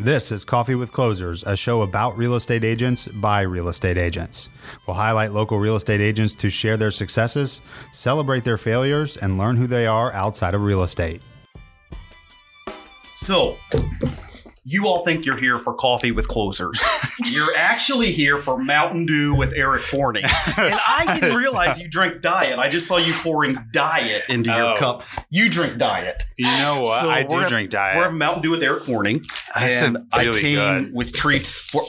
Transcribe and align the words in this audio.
This 0.00 0.32
is 0.32 0.46
Coffee 0.46 0.76
with 0.76 0.92
Closers, 0.92 1.44
a 1.46 1.54
show 1.54 1.82
about 1.82 2.16
real 2.16 2.34
estate 2.34 2.64
agents 2.64 3.06
by 3.06 3.42
real 3.42 3.68
estate 3.68 3.98
agents. 3.98 4.48
We'll 4.86 4.96
highlight 4.96 5.32
local 5.32 5.58
real 5.58 5.76
estate 5.76 6.00
agents 6.00 6.34
to 6.36 6.48
share 6.48 6.78
their 6.78 6.90
successes, 6.90 7.60
celebrate 7.92 8.42
their 8.42 8.56
failures, 8.56 9.18
and 9.18 9.36
learn 9.36 9.58
who 9.58 9.66
they 9.66 9.86
are 9.86 10.10
outside 10.14 10.54
of 10.54 10.62
real 10.62 10.84
estate. 10.84 11.20
So, 13.14 13.58
you 14.64 14.86
all 14.86 15.04
think 15.04 15.24
you're 15.24 15.36
here 15.38 15.58
for 15.58 15.74
coffee 15.74 16.10
with 16.12 16.28
closers. 16.28 16.80
you're 17.30 17.54
actually 17.56 18.12
here 18.12 18.36
for 18.38 18.58
Mountain 18.58 19.06
Dew 19.06 19.34
with 19.34 19.52
Eric 19.54 19.82
Forney. 19.82 20.22
And 20.22 20.78
I 20.86 21.18
didn't 21.20 21.36
realize 21.36 21.80
you 21.80 21.88
drink 21.88 22.20
diet. 22.22 22.58
I 22.58 22.68
just 22.68 22.86
saw 22.86 22.96
you 22.98 23.12
pouring 23.14 23.56
diet 23.72 24.22
into 24.28 24.50
your 24.50 24.74
Oh. 24.74 24.76
cup. 24.78 25.04
You 25.30 25.48
drink 25.48 25.78
diet. 25.78 26.22
You 26.36 26.46
know 26.46 26.80
what? 26.82 27.00
So 27.02 27.10
I 27.10 27.22
do 27.22 27.40
at- 27.40 27.48
drink 27.48 27.70
diet. 27.70 27.96
We're 27.96 28.12
Mountain 28.12 28.42
Dew 28.42 28.50
with 28.50 28.62
Eric 28.62 28.84
Forney. 28.84 29.20
That's 29.54 29.82
and 29.82 29.98
I 30.12 30.22
really 30.24 30.40
came 30.40 30.56
good. 30.84 30.94
with 30.94 31.12
treats 31.12 31.58
for 31.60 31.82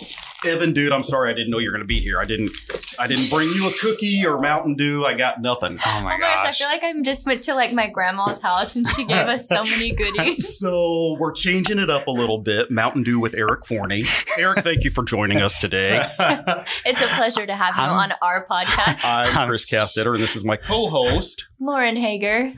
Evan, 0.45 0.73
dude. 0.73 0.91
I'm 0.91 1.04
sorry 1.04 1.31
I 1.31 1.36
didn't 1.36 1.52
know 1.52 1.59
you 1.59 1.70
were 1.70 1.77
going 1.77 1.84
to 1.84 1.88
be 1.88 2.00
here. 2.00 2.20
I 2.20 2.26
didn't. 2.26 2.52
I 2.99 3.08
didn't 3.08 3.30
bring 3.30 3.48
you 3.49 3.68
a 3.70 3.72
cookie 3.80 4.26
or 4.26 4.40
Mountain 4.40 4.76
Dew. 4.76 5.05
I 5.05 5.13
got 5.13 5.41
nothing. 5.41 5.77
Oh 5.86 6.02
my 6.04 6.16
oh 6.16 6.18
my 6.18 6.20
gosh, 6.20 6.45
I 6.45 6.52
feel 6.52 6.68
like 6.68 6.84
I 6.84 6.94
just 7.02 7.26
went 7.26 7.44
to 7.44 7.54
like 7.55 7.72
my 7.73 7.88
grandma's 7.90 8.41
house 8.41 8.76
and 8.76 8.88
she 8.90 9.05
gave 9.05 9.27
us 9.27 9.48
so 9.48 9.62
many 9.77 9.91
goodies. 9.94 10.58
So 10.59 11.16
we're 11.20 11.32
changing 11.34 11.80
it 11.80 11.90
up 11.90 12.08
a 12.08 12.12
little 12.12 12.40
bit. 12.40 12.70
Mountain 12.72 13.04
Dew 13.04 13.20
with 13.20 13.35
Eric 13.35 13.66
Forney. 13.66 14.04
Eric, 14.40 14.59
thank 14.59 14.84
you 14.84 14.90
for 14.90 15.04
joining 15.04 15.41
us 15.41 15.58
today. 15.58 16.05
It's 16.85 17.02
a 17.02 17.08
pleasure 17.16 17.46
to 17.46 17.55
have 17.55 17.76
you 17.76 17.84
I'm- 17.84 17.94
on 17.94 18.13
our 18.21 18.46
podcast. 18.46 18.99
I'm 19.04 19.38
I'm 19.38 19.48
Chris 19.48 19.71
s- 19.71 19.96
Castetter, 19.96 20.13
and 20.13 20.21
this 20.23 20.35
is 20.35 20.44
my 20.44 20.58
co-host 20.58 21.48
Lauren 21.60 21.96
Hager, 21.96 22.54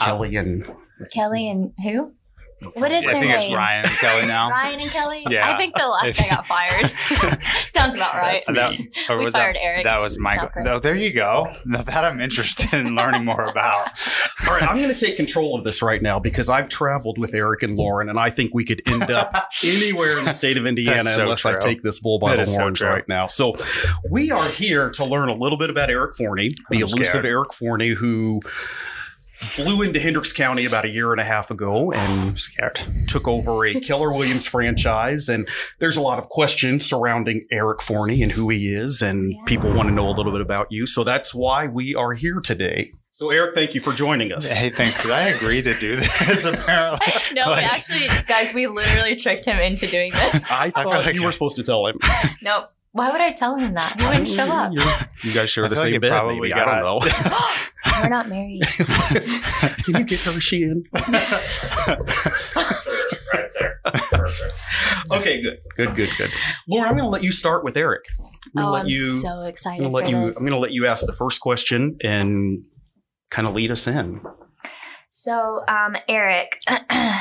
Kelly 0.00 0.36
and 0.36 0.66
Kelly, 1.12 1.48
and 1.48 1.72
who? 1.82 2.12
What 2.72 2.90
is 2.90 3.02
I 3.04 3.12
their 3.12 3.20
think 3.20 3.34
it's 3.34 3.48
name? 3.48 3.56
Ryan 3.56 3.84
and 3.84 3.94
Kelly 3.94 4.26
now. 4.26 4.50
Ryan 4.50 4.80
and 4.80 4.90
Kelly? 4.90 5.26
Yeah. 5.28 5.46
I 5.46 5.58
think 5.58 5.74
the 5.74 5.86
last 5.86 6.18
guy 6.18 6.28
got 6.30 6.46
fired. 6.46 6.86
Sounds 7.70 7.94
about 7.94 8.14
right. 8.14 8.42
That, 8.46 8.70
or 9.10 9.18
We 9.18 9.24
was 9.24 9.34
fired 9.34 9.56
that, 9.56 9.62
Eric. 9.62 9.84
That 9.84 10.00
was 10.00 10.18
Michael. 10.18 10.48
not 10.56 10.64
No, 10.64 10.78
there 10.78 10.94
you 10.94 11.12
go. 11.12 11.48
Now 11.66 11.82
That 11.82 12.04
I'm 12.04 12.18
interested 12.18 12.72
in 12.72 12.94
learning 12.94 13.26
more 13.26 13.44
about. 13.44 13.88
All 14.48 14.54
right, 14.54 14.62
I'm 14.62 14.78
going 14.78 14.88
to 14.88 14.94
take 14.94 15.16
control 15.16 15.58
of 15.58 15.64
this 15.64 15.82
right 15.82 16.00
now 16.00 16.18
because 16.18 16.48
I've 16.48 16.70
traveled 16.70 17.18
with 17.18 17.34
Eric 17.34 17.62
and 17.62 17.76
Lauren, 17.76 18.08
and 18.08 18.18
I 18.18 18.30
think 18.30 18.54
we 18.54 18.64
could 18.64 18.80
end 18.86 19.10
up 19.10 19.50
anywhere 19.62 20.18
in 20.18 20.24
the 20.24 20.32
state 20.32 20.56
of 20.56 20.64
Indiana 20.66 21.04
so 21.04 21.22
unless 21.22 21.44
I 21.44 21.56
take 21.56 21.82
this 21.82 22.00
bull 22.00 22.18
by 22.18 22.30
That 22.30 22.36
the 22.36 22.42
is 22.44 22.54
so 22.54 22.60
horns 22.62 22.80
right 22.80 23.06
now. 23.06 23.26
So, 23.26 23.56
we 24.10 24.30
are 24.30 24.48
here 24.48 24.88
to 24.90 25.04
learn 25.04 25.28
a 25.28 25.34
little 25.34 25.58
bit 25.58 25.68
about 25.68 25.90
Eric 25.90 26.16
Forney, 26.16 26.48
the 26.70 26.76
I'm 26.76 26.82
elusive 26.82 27.06
scared. 27.06 27.26
Eric 27.26 27.52
Forney, 27.52 27.90
who 27.90 28.40
blew 29.56 29.82
into 29.82 30.00
Hendricks 30.00 30.32
County 30.32 30.64
about 30.64 30.84
a 30.84 30.88
year 30.88 31.12
and 31.12 31.20
a 31.20 31.24
half 31.24 31.50
ago 31.50 31.92
and 31.92 32.20
oh, 32.20 32.28
I'm 32.30 32.36
scared. 32.36 32.80
took 33.08 33.26
over 33.28 33.64
a 33.66 33.80
Keller 33.80 34.12
Williams 34.12 34.46
franchise. 34.46 35.28
And 35.28 35.48
there's 35.78 35.96
a 35.96 36.00
lot 36.02 36.18
of 36.18 36.28
questions 36.28 36.84
surrounding 36.86 37.46
Eric 37.50 37.82
Forney 37.82 38.22
and 38.22 38.32
who 38.32 38.48
he 38.50 38.68
is, 38.68 39.02
and 39.02 39.32
Yeah. 39.32 39.38
people 39.46 39.72
want 39.72 39.88
to 39.88 39.94
know 39.94 40.08
a 40.08 40.12
little 40.12 40.32
bit 40.32 40.40
about 40.40 40.68
you. 40.70 40.86
So 40.86 41.04
that's 41.04 41.34
why 41.34 41.66
we 41.66 41.94
are 41.94 42.12
here 42.12 42.40
today. 42.40 42.92
So, 43.12 43.30
Eric, 43.30 43.54
thank 43.54 43.74
you 43.74 43.80
for 43.80 43.94
joining 43.94 44.30
us. 44.30 44.52
Hey, 44.52 44.68
thanks. 44.68 45.00
Did 45.02 45.10
I 45.10 45.28
agree 45.28 45.62
to 45.62 45.72
do 45.80 45.96
this? 45.96 46.44
Apparently. 46.44 47.06
no, 47.32 47.44
we 47.46 47.50
Like- 47.52 47.72
actually, 47.72 48.08
guys, 48.26 48.52
we 48.52 48.66
literally 48.66 49.16
tricked 49.16 49.46
him 49.46 49.58
into 49.58 49.86
doing 49.86 50.12
this. 50.12 50.50
I 50.50 50.66
I 50.66 50.70
thought 50.70 50.82
feel 50.92 51.00
like- 51.02 51.14
you 51.14 51.24
were 51.24 51.32
supposed 51.32 51.56
to 51.56 51.62
tell 51.62 51.86
him. 51.86 51.98
Nope. 52.42 52.70
Why 52.96 53.10
would 53.12 53.20
I 53.20 53.32
tell 53.32 53.56
him 53.56 53.74
that? 53.74 53.94
He 54.00 54.06
wouldn't 54.06 54.26
show 54.28 54.44
up. 54.50 54.72
You're- 55.22 55.34
guys 55.34 55.50
share 55.50 55.66
I 55.66 55.68
the 55.68 55.74
feel 55.76 55.84
like 55.84 55.92
same 55.92 56.00
bed, 56.00 56.08
probably 56.10 56.40
maybe. 56.40 56.54
I 56.54 56.80
don't 56.80 57.02
know. 57.02 58.00
We're 58.02 58.08
not 58.08 58.28
married. 58.28 58.62
Can 59.84 59.96
you 59.98 60.04
get 60.04 60.20
her 60.20 60.40
she 60.40 60.62
in? 60.62 60.82
right 60.92 61.04
there. 63.54 63.80
Perfect. 63.84 64.54
Okay, 65.12 65.42
good, 65.42 65.58
good, 65.76 65.94
good, 65.94 66.10
good. 66.16 66.30
Lauren, 66.68 66.88
I'm 66.88 66.94
going 66.96 67.04
to 67.04 67.10
let 67.10 67.22
you 67.22 67.32
start 67.32 67.64
with 67.64 67.76
Eric. 67.76 68.02
I'm 68.56 68.62
going 68.62 68.66
Oh, 68.66 68.68
to 68.68 68.70
let 68.72 68.80
I'm 68.84 68.88
you. 68.88 69.20
so 69.20 69.28
I'm 69.28 69.46
excited 69.48 69.80
going 69.80 69.90
to 69.90 69.96
let 69.96 70.08
you. 70.10 70.16
I'm 70.16 70.32
going 70.32 70.52
to 70.52 70.58
let 70.58 70.72
you 70.72 70.86
ask 70.86 71.04
the 71.06 71.12
first 71.14 71.40
question 71.40 71.98
and 72.02 72.62
kind 73.30 73.46
of 73.46 73.54
lead 73.54 73.70
us 73.70 73.86
in. 73.86 74.20
So, 75.10 75.60
um, 75.68 75.96
Eric, 76.08 76.60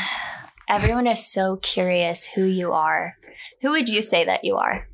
everyone 0.70 1.08
is 1.08 1.26
so 1.32 1.58
curious 1.58 2.26
who 2.28 2.44
you 2.46 2.72
are. 2.72 3.16
Who 3.62 3.72
would 3.72 3.90
you 3.90 4.02
say 4.02 4.26
that 4.26 4.44
you 4.44 4.56
are? 4.56 4.88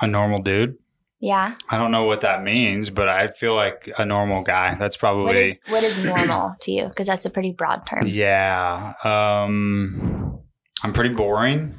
A 0.00 0.06
normal 0.06 0.40
dude. 0.42 0.76
Yeah. 1.20 1.54
I 1.68 1.76
don't 1.76 1.90
know 1.90 2.04
what 2.04 2.22
that 2.22 2.42
means, 2.42 2.88
but 2.88 3.08
I 3.08 3.28
feel 3.28 3.54
like 3.54 3.90
a 3.98 4.06
normal 4.06 4.42
guy. 4.42 4.74
That's 4.74 4.96
probably 4.96 5.24
What 5.24 5.36
is 5.36 5.60
what 5.68 5.84
is 5.84 5.98
normal 5.98 6.54
to 6.62 6.72
you? 6.72 6.84
Because 6.88 7.06
that's 7.06 7.26
a 7.26 7.30
pretty 7.30 7.52
broad 7.52 7.86
term. 7.86 8.04
Yeah. 8.06 8.94
Um 9.04 10.38
I'm 10.82 10.92
pretty 10.94 11.14
boring, 11.14 11.74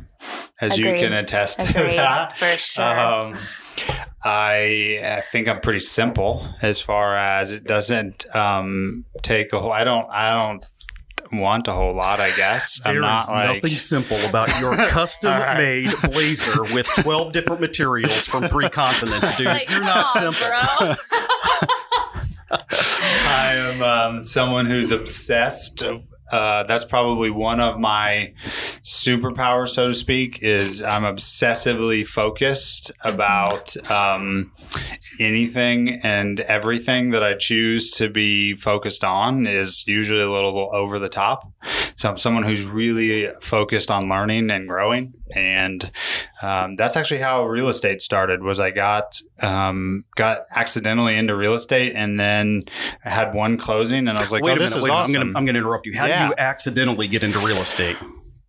as 0.60 0.78
you 0.78 0.86
can 0.86 1.12
attest 1.14 1.60
to 1.60 1.70
Agreed, 1.82 1.98
that. 1.98 2.38
for 2.38 2.58
sure. 2.60 2.84
Um 3.00 3.38
I, 4.24 5.00
I 5.04 5.22
think 5.22 5.48
I'm 5.48 5.60
pretty 5.62 5.80
simple 5.80 6.48
as 6.62 6.80
far 6.80 7.18
as 7.18 7.52
it 7.52 7.64
doesn't 7.64 8.26
um 8.36 9.06
take 9.24 9.52
a 9.54 9.60
whole 9.60 9.72
I 9.72 9.84
don't 9.84 10.08
I 10.12 10.34
don't 10.36 10.64
want 11.34 11.68
a 11.68 11.72
whole 11.72 11.94
lot, 11.94 12.20
I 12.20 12.32
guess. 12.36 12.80
I'm 12.84 13.00
not 13.00 13.24
is 13.24 13.30
like 13.30 13.64
nothing 13.64 13.78
simple 13.78 14.18
about 14.26 14.50
your 14.62 14.76
custom-made 14.76 15.92
blazer 16.04 16.64
with 16.74 16.88
12 16.88 17.34
different 17.34 17.62
materials 17.62 18.28
from 18.28 18.44
three 18.44 18.70
continents, 18.70 19.36
dude. 19.38 19.48
Like, 19.48 19.70
You're 19.70 19.82
not 19.82 20.14
come 20.14 20.28
on, 20.28 20.34
simple. 20.34 20.48
bro. 20.48 20.96
I 22.52 23.54
am 23.56 23.82
um, 23.82 24.24
someone 24.24 24.66
who's 24.66 24.92
obsessed. 24.92 25.84
Uh, 26.32 26.64
that's 26.64 26.86
probably 26.86 27.30
one 27.30 27.60
of 27.60 27.80
my 27.80 28.34
superpowers, 28.84 29.70
so 29.70 29.90
to 29.90 29.94
speak. 29.94 30.42
Is 30.42 30.82
I'm 30.82 31.04
obsessively 31.04 32.06
focused 32.06 32.92
about 33.04 33.76
um, 33.92 34.52
anything 35.20 36.00
and 36.04 36.40
everything 36.42 37.12
that 37.12 37.24
I 37.24 37.34
choose 37.36 37.92
to 37.92 38.10
be 38.10 38.56
focused 38.56 39.04
on 39.04 39.46
is 39.48 39.84
usually 39.88 40.22
a 40.22 40.30
little 40.30 40.70
over 40.74 41.00
the 41.00 41.10
top. 41.10 41.52
So 41.96 42.10
I'm 42.10 42.18
someone 42.18 42.44
who's 42.44 42.64
really 42.64 43.30
focused 43.42 43.92
on 43.92 44.10
learning 44.10 44.50
and 44.50 44.68
growing, 44.68 45.14
and 45.36 45.90
um, 46.42 46.76
that's 46.76 46.96
actually 46.98 47.20
how 47.22 47.46
real 47.46 47.70
estate 47.70 48.02
started. 48.02 48.42
Was 48.42 48.60
I 48.60 48.72
got 48.72 49.20
um, 49.42 50.04
got 50.16 50.46
accidentally 50.56 51.16
into 51.16 51.36
real 51.36 51.54
estate, 51.54 51.94
and 51.96 52.20
then 52.20 52.64
I 53.06 53.10
had 53.10 53.34
one 53.34 53.58
closing, 53.58 54.08
and 54.08 54.18
I 54.18 54.22
was 54.22 54.32
like, 54.32 54.44
wait 54.44 54.54
"Oh, 54.54 54.56
a 54.56 54.60
this 54.60 54.72
minute, 54.72 54.78
is 54.78 54.84
wait 54.86 54.92
awesome." 54.92 55.16
I'm 55.16 55.22
going 55.22 55.34
to 55.34 55.38
I'm 55.38 55.46
going 55.46 55.54
to 55.56 55.60
interrupt 55.60 55.86
you. 55.86 55.96
How 55.96 56.06
Yeah. 56.08 56.24
do 56.24 56.30
you 56.30 56.34
accidentally 56.38 57.08
get 57.08 57.24
into 57.24 57.38
real 57.40 57.62
estate? 57.62 57.98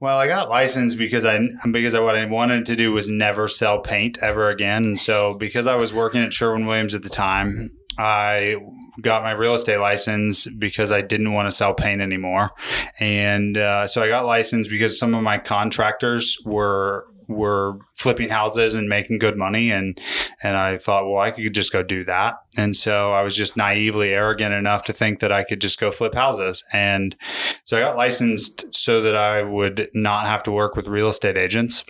Well, 0.02 0.18
I 0.18 0.26
got 0.26 0.48
licensed 0.48 0.98
because 0.98 1.24
I 1.24 1.38
because 1.70 1.94
what 1.94 2.16
I 2.16 2.24
wanted 2.24 2.66
to 2.66 2.74
do 2.74 2.90
was 2.90 3.08
never 3.08 3.46
sell 3.46 3.82
paint 3.82 4.18
ever 4.20 4.50
again. 4.50 4.82
And 4.82 5.00
so 5.00 5.34
because 5.34 5.68
I 5.68 5.76
was 5.76 5.94
working 5.94 6.22
at 6.22 6.34
Sherwin 6.34 6.66
Williams 6.66 6.96
at 6.96 7.04
the 7.04 7.08
time, 7.08 7.70
I 7.96 8.56
got 9.00 9.22
my 9.22 9.30
real 9.30 9.54
estate 9.54 9.78
license 9.78 10.48
because 10.48 10.90
I 10.90 11.02
didn't 11.02 11.32
want 11.32 11.46
to 11.46 11.56
sell 11.56 11.72
paint 11.72 12.00
anymore. 12.00 12.50
And 12.98 13.56
uh, 13.56 13.86
so 13.86 14.02
I 14.02 14.08
got 14.08 14.26
licensed 14.26 14.70
because 14.70 14.98
some 14.98 15.14
of 15.14 15.22
my 15.22 15.38
contractors 15.38 16.36
were 16.44 17.06
were 17.32 17.78
flipping 17.97 18.28
houses 18.28 18.75
and 18.75 18.88
making 18.88 19.19
good 19.19 19.37
money 19.37 19.70
and 19.70 20.00
and 20.43 20.56
I 20.56 20.78
thought 20.78 21.06
well 21.06 21.20
I 21.20 21.31
could 21.31 21.54
just 21.54 21.72
go 21.72 21.82
do 21.82 22.04
that 22.04 22.34
and 22.56 22.76
so 22.76 23.12
I 23.12 23.22
was 23.22 23.34
just 23.34 23.56
naively 23.56 24.10
arrogant 24.10 24.54
enough 24.54 24.84
to 24.84 24.93
think 24.93 25.20
that 25.20 25.32
I 25.32 25.44
could 25.44 25.60
just 25.60 25.81
go 25.81 25.91
flip 25.91 26.15
houses 26.15 26.65
and 26.72 27.16
so 27.65 27.76
I 27.76 27.81
got 27.81 27.97
licensed 27.97 28.75
so 28.75 29.00
that 29.03 29.16
I 29.16 29.43
would 29.43 29.88
not 29.94 30.26
have 30.26 30.43
to 30.44 30.53
work 30.53 30.76
with 30.76 30.87
real 30.87 31.09
estate 31.09 31.37
agents. 31.37 31.84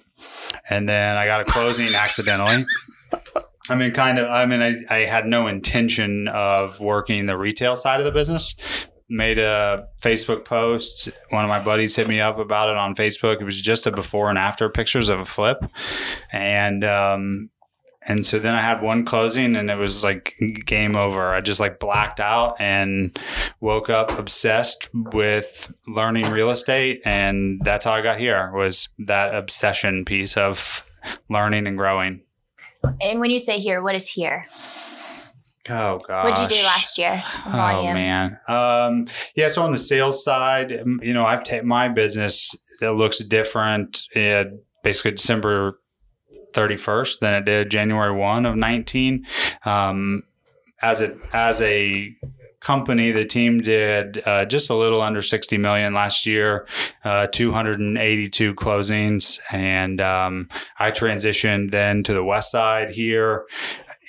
And 0.69 0.89
then 0.89 1.17
I 1.17 1.27
got 1.27 1.41
a 1.41 1.45
closing 1.45 1.95
accidentally. 1.95 2.65
I 3.69 3.77
mean, 3.77 3.93
kind 3.93 4.19
of, 4.19 4.29
I 4.29 4.47
mean, 4.47 4.61
I, 4.61 4.81
I 4.91 5.05
had 5.05 5.27
no 5.27 5.47
intention 5.47 6.29
of 6.29 6.81
working 6.81 7.27
the 7.27 7.39
retail 7.39 7.77
side 7.77 8.01
of 8.01 8.07
the 8.07 8.13
business. 8.13 8.57
Made 9.15 9.39
a 9.39 9.89
Facebook 10.01 10.47
post. 10.47 11.11
One 11.29 11.45
of 11.45 11.49
my 11.49 11.61
buddies 11.61 11.95
hit 11.95 12.09
me 12.09 12.21
up 12.21 12.39
about 12.39 12.71
it 12.71 12.77
on 12.77 12.95
Facebook. 12.95 13.41
It 13.41 13.45
was 13.45 13.61
just 13.61 13.87
a 13.87 13.93
before 13.93 14.31
and 14.31 14.39
after 14.39 14.71
pictures 14.71 15.11
of 15.11 15.21
a 15.21 15.25
flip. 15.27 15.63
And, 16.33 16.83
um, 16.83 17.51
and 18.09 18.27
so 18.27 18.39
then 18.39 18.55
I 18.55 18.61
had 18.61 18.83
one 18.83 19.05
closing 19.05 19.55
and 19.55 19.71
it 19.71 19.77
was 19.77 20.03
like 20.03 20.35
game 20.65 20.97
over. 20.97 21.33
I 21.33 21.41
just 21.41 21.61
like 21.61 21.79
blacked 21.79 22.21
out 22.21 22.57
and 22.59 23.17
woke 23.61 23.91
up 23.91 24.19
obsessed 24.19 24.89
with 24.95 25.73
learning 25.87 26.31
real 26.31 26.51
estate 26.51 27.03
and 27.05 27.61
that's 27.63 27.85
how 27.85 27.93
I 27.93 28.01
got 28.01 28.19
here 28.19 28.51
was 28.53 28.89
that 28.99 29.35
obsession 29.35 30.05
piece 30.05 30.37
of 30.37 30.85
learning 31.29 31.67
and 31.67 31.77
growing. 31.77 32.23
and 33.01 33.21
when 33.21 33.31
you 33.31 33.39
say 33.39 33.61
here, 33.61 33.83
what 33.83 33.95
is 33.95 34.09
here? 34.09 34.47
Oh 35.69 36.01
gosh. 36.07 36.25
What'd 36.25 36.51
you 36.51 36.59
do 36.59 36.65
last 36.65 36.99
year? 36.99 37.23
Oh 37.47 37.51
Volume. 37.51 37.95
man. 37.95 38.39
Um, 38.49 39.07
yeah. 39.37 39.49
So 39.49 39.63
on 39.63 39.73
the 39.73 39.79
sales 39.79 40.25
side, 40.25 40.71
you 40.71 41.15
know, 41.15 41.25
I've 41.25 41.45
taken 41.45 41.69
my 41.69 41.89
business 41.89 42.55
that 42.81 42.95
looks 42.95 43.19
different. 43.19 44.03
Basically 44.83 45.13
December 45.13 45.79
31st 46.53 47.21
than 47.21 47.35
it 47.35 47.45
did 47.45 47.71
January 47.71 48.13
1 48.13 48.47
of 48.47 48.57
19. 48.57 49.25
Um, 49.65 50.23
as 50.83 51.01
a, 51.01 51.17
as 51.33 51.61
a 51.63 52.15
company, 52.63 53.11
the 53.11 53.25
team 53.25 53.61
did 53.61 54.23
uh, 54.27 54.45
just 54.45 54.71
a 54.71 54.75
little 54.75 55.01
under 55.03 55.21
60 55.21 55.59
million 55.59 55.93
last 55.95 56.27
year, 56.27 56.67
uh, 57.05 57.27
282 57.27 58.55
closings. 58.55 59.39
And 59.53 60.01
um, 60.01 60.49
I 60.79 60.91
transitioned 60.91 61.71
then 61.73 62.03
to 62.05 62.13
the 62.13 62.25
west 62.25 62.51
side 62.51 62.91
here 62.91 63.45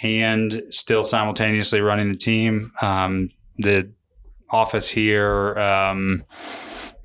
and 0.04 0.64
still 0.70 1.06
simultaneously 1.06 1.82
running 1.82 2.10
the 2.12 2.18
team. 2.18 2.72
Um, 2.82 3.30
the 3.58 3.92
office 4.50 4.90
here, 4.90 5.58
um, 5.58 6.24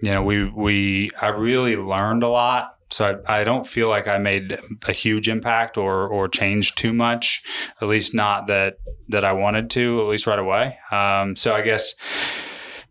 you 0.00 0.10
know, 0.10 0.22
we, 0.22 0.44
we, 0.50 1.10
I 1.20 1.28
really 1.28 1.76
learned 1.76 2.22
a 2.22 2.28
lot 2.28 2.78
so 2.90 3.20
I, 3.26 3.40
I, 3.40 3.44
don't 3.44 3.66
feel 3.66 3.88
like 3.88 4.08
I 4.08 4.18
made 4.18 4.58
a 4.86 4.92
huge 4.92 5.28
impact 5.28 5.76
or 5.76 6.08
or 6.08 6.28
changed 6.28 6.78
too 6.78 6.92
much, 6.92 7.42
at 7.80 7.88
least 7.88 8.14
not 8.14 8.46
that 8.46 8.78
that 9.08 9.24
I 9.24 9.32
wanted 9.32 9.70
to, 9.70 10.00
at 10.00 10.08
least 10.08 10.26
right 10.26 10.38
away. 10.38 10.78
Um, 10.90 11.36
so 11.36 11.54
I 11.54 11.62
guess 11.62 11.94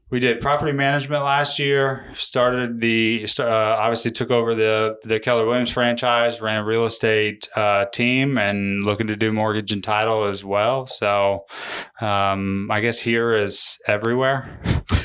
we 0.10 0.20
did 0.20 0.40
property 0.40 0.72
management 0.72 1.24
last 1.24 1.60
year. 1.60 2.06
Started 2.14 2.80
the 2.80 3.28
uh, 3.40 3.44
obviously 3.46 4.12
took 4.12 4.32
over 4.32 4.56
the 4.56 4.98
the 5.04 5.20
Keller 5.20 5.46
Williams 5.46 5.70
franchise. 5.70 6.40
Ran 6.42 6.62
a 6.62 6.66
real 6.66 6.86
estate 6.86 7.50
uh, 7.56 7.86
team 7.86 8.38
and 8.38 8.84
looking 8.84 9.08
to 9.08 9.16
do 9.16 9.32
mortgage 9.34 9.72
and 9.72 9.84
title 9.84 10.26
as 10.26 10.46
well. 10.46 10.88
So 10.88 11.46
um, 12.00 12.70
I 12.72 12.80
guess 12.80 13.00
here 13.00 13.34
is 13.34 13.78
everywhere. 13.88 14.60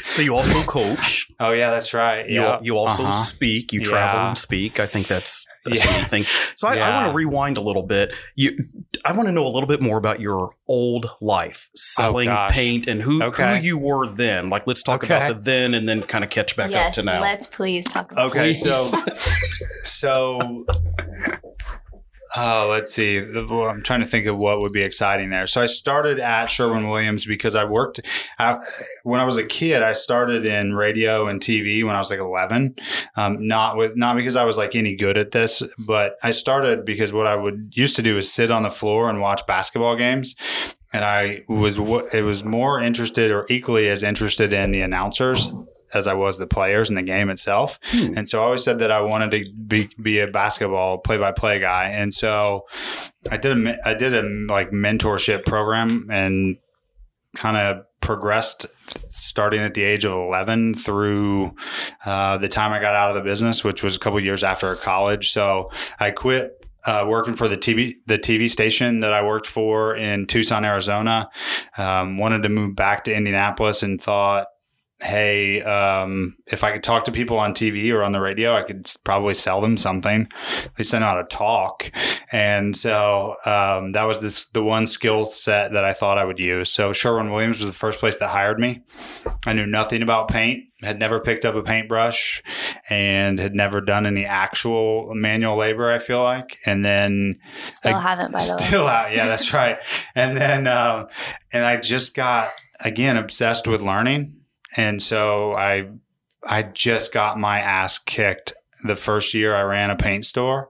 So 0.07 0.23
you 0.23 0.37
also 0.37 0.63
coach. 0.63 1.29
oh 1.41 1.53
yeah, 1.53 1.71
that's 1.71 1.95
right. 1.95 2.29
You, 2.29 2.43
yeah. 2.43 2.61
you 2.63 2.77
also 2.77 3.05
uh-huh. 3.05 3.25
speak. 3.25 3.73
You 3.73 3.81
travel 3.81 4.21
yeah. 4.21 4.29
and 4.29 4.39
speak. 4.39 4.79
I 4.79 4.87
think 4.87 5.09
that's 5.09 5.47
that's 5.65 5.85
yeah. 5.85 6.05
thing. 6.05 6.25
So 6.57 6.69
I, 6.69 6.75
yeah. 6.75 6.89
I 6.89 7.03
want 7.03 7.13
to 7.13 7.17
rewind 7.17 7.57
a 7.57 7.61
little 7.61 7.83
bit. 7.83 8.15
You, 8.35 8.69
I 9.05 9.13
want 9.13 9.27
to 9.27 9.33
know 9.33 9.47
a 9.47 9.49
little 9.49 9.67
bit 9.67 9.81
more 9.81 9.99
about 9.99 10.21
your 10.21 10.55
old 10.69 11.11
life 11.21 11.69
oh, 11.69 11.73
selling 11.75 12.29
oh, 12.29 12.49
paint 12.51 12.87
and 12.87 13.03
who 13.03 13.23
okay. 13.23 13.59
who 13.59 13.65
you 13.65 13.79
were 13.79 14.09
then. 14.09 14.49
Like, 14.49 14.67
let's 14.67 14.83
talk 14.83 15.05
okay. 15.05 15.15
about 15.15 15.37
the 15.37 15.43
then 15.43 15.75
and 15.75 15.89
then 15.89 16.03
kind 16.03 16.25
of 16.25 16.31
catch 16.31 16.57
back 16.57 16.71
yes, 16.71 16.99
up 16.99 17.05
to 17.05 17.11
now. 17.11 17.21
Let's 17.21 17.47
please 17.47 17.87
talk. 17.87 18.11
about 18.11 18.31
Okay, 18.31 18.53
so 18.53 18.73
so 19.85 20.67
Oh, 22.35 22.69
let's 22.71 22.93
see. 22.95 23.19
I'm 23.19 23.83
trying 23.83 24.01
to 24.01 24.07
think 24.07 24.27
of 24.27 24.39
what 24.39 24.61
would 24.61 24.73
be 24.73 24.83
exciting 24.83 25.29
there. 25.29 25.47
So 25.47 25.61
I 25.61 25.67
started 25.67 26.19
at 26.19 26.47
Sherwin 26.47 26.89
Williams 26.89 27.27
because 27.27 27.55
I 27.55 27.65
worked 27.65 28.01
when 29.03 29.21
I 29.21 29.25
was 29.25 29.37
a 29.37 29.45
kid. 29.45 29.83
I 29.83 29.93
started 29.93 30.47
in 30.47 30.75
radio 30.75 31.29
and 31.29 31.41
TV 31.41 31.85
when 31.85 31.95
I 31.95 31.99
was 31.99 32.11
like 32.11 32.21
11. 32.21 32.77
Um, 33.17 33.47
not 33.47 33.77
with 33.77 33.97
not 33.97 34.17
because 34.17 34.37
I 34.37 34.45
was 34.45 34.57
like 34.57 34.75
any 34.75 34.97
good 34.97 35.19
at 35.19 35.33
this, 35.33 35.63
but 35.79 36.17
I 36.23 36.31
started 36.31 36.87
because 36.87 37.13
what 37.13 37.27
I 37.27 37.37
would 37.37 37.73
used 37.73 37.97
to 37.97 38.03
do 38.03 38.17
is 38.17 38.33
sit 38.33 38.51
on 38.51 38.63
the 38.63 38.71
floor 38.71 39.11
and 39.11 39.21
watch 39.21 39.47
basketball 39.47 39.97
games 39.97 40.35
and 40.93 41.05
I 41.05 41.45
was 41.49 41.79
it 41.79 42.23
was 42.23 42.45
more 42.45 42.81
interested 42.81 43.31
or 43.31 43.47
equally 43.49 43.89
as 43.89 44.03
interested 44.03 44.53
in 44.53 44.73
the 44.73 44.83
announcers 44.83 45.53
as 45.95 46.07
I 46.07 46.15
was 46.15 46.39
the 46.39 46.47
players 46.47 46.89
and 46.89 46.99
the 46.99 47.03
game 47.03 47.31
itself. 47.31 47.79
Hmm. 47.85 48.15
And 48.17 48.29
so 48.29 48.41
I 48.41 48.45
always 48.45 48.65
said 48.65 48.79
that 48.81 48.91
I 48.91 49.01
wanted 49.01 49.31
to 49.33 49.53
be, 49.53 49.91
be 50.01 50.21
a 50.21 50.27
basketball 50.27 50.99
play 50.99 51.19
by 51.19 51.33
play 51.33 51.61
guy. 51.61 51.89
And 51.89 52.15
so 52.15 52.67
I 53.31 53.37
did 53.37 53.67
a, 53.67 53.89
I 53.89 53.95
did 53.95 54.15
a 54.15 54.23
like 54.23 54.71
mentorship 54.71 55.45
program 55.45 56.09
and 56.11 56.57
kind 57.37 57.57
of 57.57 57.85
progressed 58.01 58.67
starting 59.09 59.61
at 59.61 59.75
the 59.75 59.83
age 59.83 60.05
of 60.05 60.13
11 60.13 60.75
through 60.75 61.55
uh, 62.05 62.37
the 62.39 62.49
time 62.49 62.73
I 62.73 62.81
got 62.81 62.95
out 62.95 63.11
of 63.11 63.15
the 63.15 63.23
business, 63.23 63.65
which 63.65 63.83
was 63.83 63.97
a 63.97 63.99
couple 63.99 64.21
years 64.21 64.45
after 64.45 64.75
college. 64.77 65.31
So 65.31 65.71
I 65.99 66.11
quit 66.11 66.53
uh, 66.85 67.05
working 67.09 67.37
for 67.37 67.49
the 67.49 67.57
TV 67.57 67.95
the 68.07 68.19
TV 68.19 68.51
station 68.51 69.01
that 69.01 69.13
I 69.13 69.25
worked 69.25 69.47
for 69.47 69.95
in 69.95 70.27
Tucson, 70.27 70.65
Arizona. 70.65 71.31
Um, 71.79 72.19
wanted 72.19 72.43
to 72.43 72.49
move 72.49 72.75
back 72.75 73.05
to 73.05 73.15
Indianapolis 73.15 73.83
and 73.83 74.03
thought 74.03 74.49
hey, 75.03 75.63
um, 75.63 76.37
if 76.47 76.63
I 76.63 76.73
could 76.73 76.83
talk 76.83 77.05
to 77.05 77.13
people 77.13 77.39
on 77.39 77.55
TV 77.55 77.93
or 77.93 78.03
on 78.03 78.13
the 78.13 78.21
radio, 78.21 78.55
I 78.55 78.63
could 78.63 78.91
probably 79.05 79.35
sell 79.35 79.61
them 79.61 79.77
something. 79.77 80.29
At 80.65 80.79
least 80.79 80.95
I 80.95 81.01
know 81.01 81.07
how 81.07 81.15
to 81.15 81.25
talk. 81.25 81.91
And 82.31 82.77
so 82.77 83.37
um, 83.45 83.91
that 83.93 84.05
was 84.05 84.21
this, 84.21 84.47
the 84.47 84.63
one 84.63 84.87
skill 84.87 85.27
set 85.27 85.73
that 85.73 85.85
I 85.85 85.93
thought 85.93 86.19
I 86.19 86.25
would 86.25 86.39
use. 86.39 86.71
So 86.71 86.93
Sherwin 86.93 87.33
Williams 87.33 87.61
was 87.61 87.71
the 87.71 87.77
first 87.77 87.99
place 87.99 88.19
that 88.19 88.29
hired 88.29 88.61
me. 88.61 88.83
I 89.45 89.53
knew 89.53 89.67
nothing 89.67 90.03
about 90.03 90.29
paint, 90.29 90.65
had 90.83 90.99
never 90.99 91.21
picked 91.21 91.45
up 91.45 91.57
a 91.57 91.63
paintbrush, 91.63 92.43
and 92.89 93.39
had 93.39 93.55
never 93.55 93.81
done 93.81 94.07
any 94.07 94.25
actual 94.25 95.13
manual 95.15 95.57
labor, 95.57 95.91
I 95.91 95.99
feel 95.99 96.23
like. 96.23 96.59
And 96.65 96.85
then 96.85 97.41
still 97.71 97.95
I, 97.95 98.01
haven't, 98.01 98.33
by 98.33 98.45
the 98.45 98.57
way. 98.57 98.63
Still 98.67 98.87
out. 98.87 99.15
Yeah, 99.15 99.27
that's 99.27 99.53
right. 99.53 99.79
And 100.15 100.37
then, 100.37 100.67
um, 100.67 101.09
and 101.53 101.65
I 101.65 101.77
just 101.79 102.15
got, 102.15 102.51
again, 102.81 103.17
obsessed 103.17 103.67
with 103.67 103.83
learning 103.83 104.42
and 104.77 105.03
so 105.03 105.55
I 105.55 105.91
I 106.45 106.63
just 106.63 107.13
got 107.13 107.39
my 107.39 107.61
ass 107.61 107.99
kicked 107.99 108.55
the 108.85 108.97
first 108.97 109.35
year 109.35 109.55
I 109.55 109.63
ran 109.63 109.91
a 109.91 109.97
paint 109.97 110.25
store. 110.25 110.69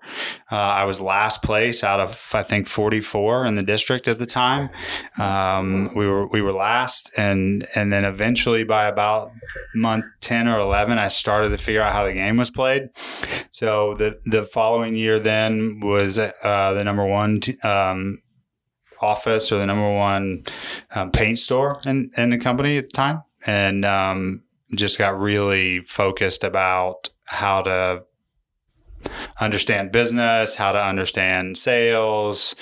Uh, 0.50 0.56
I 0.56 0.84
was 0.84 1.00
last 1.00 1.42
place 1.42 1.82
out 1.82 2.00
of 2.00 2.30
I 2.34 2.42
think 2.42 2.66
44 2.66 3.46
in 3.46 3.54
the 3.54 3.62
district 3.62 4.08
at 4.08 4.18
the 4.18 4.26
time. 4.26 4.68
Um, 5.18 5.90
we 5.94 6.06
were 6.06 6.26
we 6.26 6.42
were 6.42 6.52
last, 6.52 7.10
and 7.16 7.66
and 7.74 7.92
then 7.92 8.04
eventually 8.04 8.64
by 8.64 8.86
about 8.86 9.32
month 9.74 10.04
10 10.20 10.48
or 10.48 10.58
11, 10.58 10.98
I 10.98 11.08
started 11.08 11.50
to 11.50 11.58
figure 11.58 11.82
out 11.82 11.92
how 11.92 12.04
the 12.04 12.12
game 12.12 12.36
was 12.36 12.50
played. 12.50 12.90
So 13.50 13.94
the 13.94 14.18
the 14.26 14.44
following 14.44 14.96
year 14.96 15.18
then 15.18 15.80
was 15.80 16.18
uh, 16.18 16.32
the 16.42 16.84
number 16.84 17.06
one. 17.06 17.40
T- 17.40 17.58
um, 17.60 18.18
office 19.00 19.50
or 19.50 19.58
the 19.58 19.66
number 19.66 19.92
one 19.92 20.44
um, 20.94 21.10
paint 21.10 21.36
store 21.36 21.80
in, 21.84 22.08
in 22.16 22.30
the 22.30 22.38
company 22.38 22.76
at 22.76 22.84
the 22.84 22.90
time 22.92 23.20
and 23.46 23.84
um, 23.84 24.42
just 24.74 24.98
got 24.98 25.18
really 25.18 25.80
focused 25.80 26.44
about 26.44 27.08
how 27.26 27.62
to 27.62 28.04
understand 29.40 29.92
business, 29.92 30.54
how 30.54 30.72
to 30.72 30.82
understand 30.82 31.58
sales. 31.58 32.54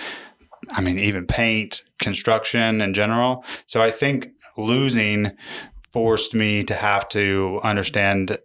I 0.71 0.81
mean, 0.81 0.99
even 0.99 1.27
paint, 1.27 1.83
construction 2.01 2.81
in 2.81 2.95
general. 2.95 3.45
So 3.67 3.83
I 3.83 3.91
think 3.91 4.29
losing 4.57 5.33
forced 5.93 6.35
me 6.35 6.63
to 6.65 6.75
have 6.75 7.09
to 7.11 7.61
understand 7.63 8.39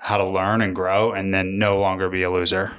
how 0.00 0.18
to 0.18 0.28
learn 0.28 0.60
and 0.60 0.74
grow 0.74 1.12
and 1.12 1.32
then 1.32 1.58
no 1.58 1.78
longer 1.78 2.08
be 2.08 2.22
a 2.22 2.30
loser. 2.30 2.76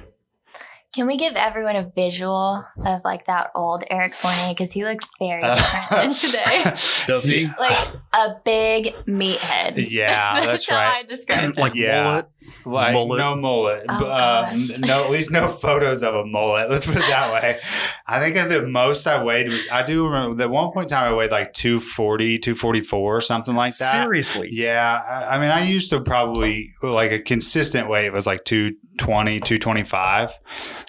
Can 0.94 1.06
we 1.06 1.18
give 1.18 1.34
everyone 1.34 1.76
a 1.76 1.90
visual 1.94 2.64
of 2.84 3.00
like 3.04 3.26
that 3.26 3.50
old 3.54 3.84
Eric 3.90 4.14
Forney 4.14 4.54
because 4.54 4.72
he 4.72 4.84
looks 4.84 5.08
very 5.18 5.42
different 5.54 5.90
than 5.90 6.14
today? 6.14 6.76
Does 7.06 7.24
he? 7.24 7.50
Like 7.58 7.88
a 8.12 8.36
big 8.44 8.94
meathead. 9.06 9.90
Yeah, 9.90 10.34
that's, 10.34 10.46
that's 10.46 10.70
right. 10.70 10.76
How 10.76 10.98
I 11.00 11.02
described 11.02 11.58
like 11.58 11.74
yeah. 11.74 12.04
mullet. 12.04 12.28
Like 12.64 12.94
mullet. 12.94 13.18
no 13.18 13.36
mullet, 13.36 13.84
oh, 13.88 14.10
um, 14.10 14.58
no 14.80 15.04
at 15.04 15.10
least 15.10 15.30
no 15.30 15.48
photos 15.48 16.02
of 16.02 16.14
a 16.14 16.24
mullet. 16.24 16.68
Let's 16.70 16.86
put 16.86 16.96
it 16.96 17.08
that 17.08 17.32
way. 17.32 17.58
I 18.06 18.20
think 18.20 18.36
at 18.36 18.48
the 18.48 18.62
most 18.62 19.06
I 19.06 19.22
weighed 19.22 19.48
was 19.48 19.66
I 19.70 19.82
do 19.82 20.04
remember 20.06 20.42
at 20.42 20.50
one 20.50 20.72
point 20.72 20.84
in 20.84 20.96
time 20.96 21.12
I 21.12 21.16
weighed 21.16 21.30
like 21.30 21.52
240, 21.52 22.38
244 22.38 23.16
or 23.16 23.20
something 23.20 23.54
like 23.54 23.76
that. 23.78 23.92
Seriously? 23.92 24.48
Yeah. 24.52 25.02
I, 25.08 25.36
I 25.36 25.40
mean 25.40 25.50
I 25.50 25.64
used 25.64 25.90
to 25.90 26.00
probably 26.00 26.74
like 26.82 27.12
a 27.12 27.20
consistent 27.20 27.88
weight 27.88 28.12
was 28.12 28.26
like 28.26 28.44
220, 28.44 29.40
225. 29.40 30.38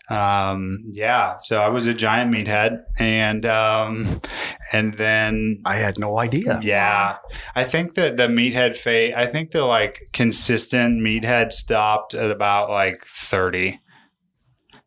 Um, 0.10 0.84
yeah. 0.92 1.36
So 1.38 1.60
I 1.60 1.68
was 1.68 1.86
a 1.86 1.94
giant 1.94 2.34
meathead 2.34 2.84
and 3.00 3.46
um, 3.46 4.22
and 4.72 4.94
then 4.98 5.62
I 5.66 5.76
had 5.76 6.00
no 6.00 6.20
idea. 6.20 6.60
Yeah. 6.64 7.18
I 7.56 7.64
think 7.64 7.96
that 7.96 8.18
the 8.18 8.28
meathead 8.28 8.76
phase 8.76 9.14
I 9.16 9.26
think 9.26 9.52
the 9.52 9.66
like 9.66 10.02
consistent 10.14 11.02
meathead 11.02 11.52
stopped 11.52 12.14
at 12.14 12.32
about 12.32 12.70
like 12.70 13.04
30 13.06 13.80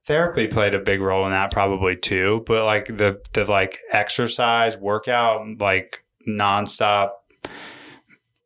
therapy 0.06 0.46
played 0.48 0.74
a 0.74 0.80
big 0.80 1.00
role 1.00 1.26
in 1.26 1.30
that 1.30 1.52
probably 1.52 1.94
too 1.94 2.42
but 2.46 2.64
like 2.64 2.86
the 2.86 3.20
the 3.34 3.44
like 3.44 3.76
exercise 3.92 4.76
workout 4.76 5.46
like 5.58 6.02
nonstop 6.26 7.10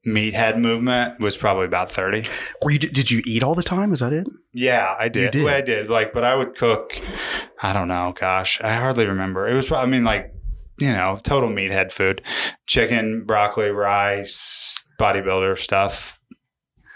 meathead 0.07 0.59
movement 0.59 1.19
was 1.19 1.37
probably 1.37 1.65
about 1.65 1.91
30 1.91 2.25
were 2.63 2.71
you 2.71 2.79
did 2.79 3.11
you 3.11 3.23
eat 3.25 3.43
all 3.43 3.55
the 3.55 3.63
time? 3.63 3.93
Is 3.93 4.01
that 4.01 4.13
it? 4.13 4.27
Yeah 4.53 4.95
i 4.99 5.09
did, 5.09 5.33
did. 5.33 5.45
Well, 5.45 5.57
i 5.57 5.61
did. 5.61 5.89
Like 5.89 6.13
but 6.13 6.25
i 6.25 6.35
would 6.35 6.57
cook 6.57 7.01
i 7.63 7.73
don't 7.73 7.89
know 7.89 8.15
gosh 8.19 8.61
i 8.61 8.75
hardly 8.75 9.07
remember. 9.07 9.49
It 9.49 9.55
was 9.55 9.71
i 9.73 9.87
mean 9.87 10.05
like 10.05 10.33
you 10.79 10.93
know 10.93 11.19
total 11.23 11.49
meathead 11.49 11.93
food. 11.93 12.23
Chicken 12.67 13.25
broccoli 13.25 13.71
rice 13.71 14.83
bodybuilder 14.99 15.59
stuff. 15.59 16.21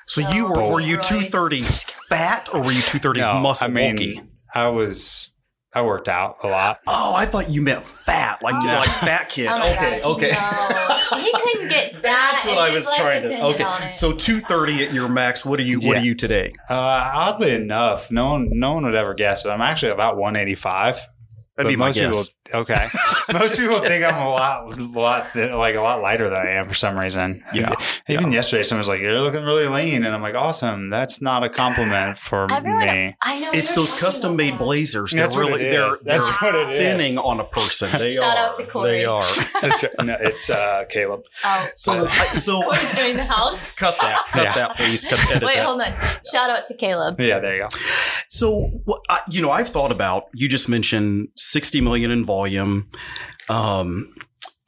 So, 0.04 0.22
so 0.22 0.30
you 0.30 0.46
were 0.46 0.72
were 0.72 0.80
you 0.80 0.96
230 0.96 1.56
fat 2.08 2.48
or 2.52 2.60
were 2.60 2.72
you 2.72 2.80
230 2.80 3.20
no, 3.20 3.40
muscle 3.40 3.66
I 3.66 3.70
mean, 3.70 3.96
bulky? 3.96 4.22
I 4.54 4.68
was 4.68 5.30
I 5.78 5.82
worked 5.82 6.08
out 6.08 6.38
a 6.42 6.48
lot. 6.48 6.80
Oh, 6.88 7.14
I 7.14 7.24
thought 7.24 7.50
you 7.50 7.62
meant 7.62 7.86
fat, 7.86 8.42
like 8.42 8.56
oh. 8.56 8.66
like 8.66 8.88
fat 8.88 9.28
kid. 9.28 9.46
Oh 9.46 9.60
okay, 9.60 10.00
gosh, 10.00 10.04
okay. 10.04 10.30
No. 10.32 11.18
he 11.20 11.32
couldn't 11.32 11.68
get 11.68 12.02
that. 12.02 12.02
That's 12.42 12.46
what 12.46 12.58
I 12.58 12.74
was 12.74 12.86
like 12.88 12.96
trying 12.96 13.22
to. 13.22 13.44
Okay, 13.44 13.92
so 13.92 14.12
two 14.12 14.40
thirty 14.40 14.84
at 14.84 14.92
your 14.92 15.08
max. 15.08 15.44
What 15.44 15.60
are 15.60 15.62
you? 15.62 15.78
Yeah. 15.80 15.88
What 15.88 15.96
are 15.98 16.02
you 16.02 16.16
today? 16.16 16.52
Uh, 16.68 16.74
oddly 17.14 17.52
enough, 17.52 18.10
no 18.10 18.30
one 18.30 18.48
no 18.58 18.72
one 18.72 18.84
would 18.86 18.96
ever 18.96 19.14
guess 19.14 19.44
it. 19.44 19.50
I'm 19.50 19.60
actually 19.60 19.92
about 19.92 20.16
one 20.16 20.34
eighty 20.34 20.56
five. 20.56 21.06
That'd 21.58 21.70
be 21.70 21.76
my 21.76 21.86
most 21.88 21.96
guess. 21.96 22.32
people, 22.46 22.60
okay. 22.60 22.86
most 23.32 23.58
people 23.58 23.80
think 23.80 24.04
I'm 24.04 24.16
a 24.26 24.30
lot, 24.30 24.78
lot, 24.78 25.28
thin, 25.28 25.52
like 25.56 25.74
a 25.74 25.80
lot 25.80 26.00
lighter 26.00 26.30
than 26.30 26.38
I 26.40 26.52
am 26.52 26.68
for 26.68 26.74
some 26.74 26.98
reason. 26.98 27.42
Yeah. 27.52 27.74
Even 28.08 28.32
yesterday, 28.32 28.62
someone 28.62 28.78
was 28.80 28.88
like, 28.88 29.00
"You're 29.00 29.20
looking 29.20 29.42
really 29.44 29.68
lean," 29.68 30.04
and 30.06 30.14
I'm 30.14 30.22
like, 30.22 30.34
"Awesome." 30.34 30.88
That's 30.88 31.20
not 31.20 31.44
a 31.44 31.48
compliment 31.50 32.16
for 32.28 32.50
Everyone- 32.50 32.86
me. 32.86 33.16
I 33.22 33.40
know. 33.40 33.50
It's 33.52 33.72
those 33.74 33.92
custom 33.98 34.36
made 34.36 34.56
blazers. 34.56 35.12
That's 35.12 35.34
they're 35.34 35.44
really 35.44 35.64
they're. 35.64 35.90
That's 36.04 36.24
they're 36.26 36.34
what 36.40 36.54
it 36.54 36.70
is. 36.70 36.80
thinning 36.80 37.18
on 37.18 37.40
a 37.40 37.44
person. 37.44 37.90
They 37.98 38.12
Shout 38.12 38.38
are. 38.38 38.48
out 38.50 38.54
to 38.54 38.64
Corey. 38.66 39.00
They 39.00 39.04
are. 39.04 39.22
It's, 39.60 39.84
no, 40.00 40.16
it's 40.20 40.48
uh, 40.48 40.84
Caleb. 40.88 41.24
Oh, 41.44 41.66
So 41.74 42.06
I- 42.06 42.10
so 42.22 42.62
Corey's 42.62 42.94
doing 42.94 43.16
the 43.16 43.24
house. 43.24 43.68
cut 43.72 43.96
that. 44.00 44.22
Cut 44.32 44.44
Yeah. 44.44 44.54
that, 44.54 44.76
please. 44.76 45.04
Cut 45.04 45.18
edit 45.30 45.42
Wait, 45.42 45.56
that. 45.56 45.66
hold 45.66 45.80
on. 45.82 45.92
Shout 46.32 46.48
out 46.50 46.64
to 46.66 46.74
Caleb. 46.74 47.18
Yeah, 47.20 47.40
there 47.40 47.56
you 47.56 47.62
go. 47.62 47.68
So, 48.28 48.70
what 48.84 49.00
I, 49.08 49.20
you 49.28 49.42
know, 49.42 49.50
I've 49.50 49.68
thought 49.68 49.90
about. 49.90 50.26
You 50.34 50.48
just 50.48 50.68
mentioned 50.68 51.28
sixty 51.48 51.80
million 51.80 52.10
in 52.10 52.24
volume, 52.24 52.88
um, 53.48 54.12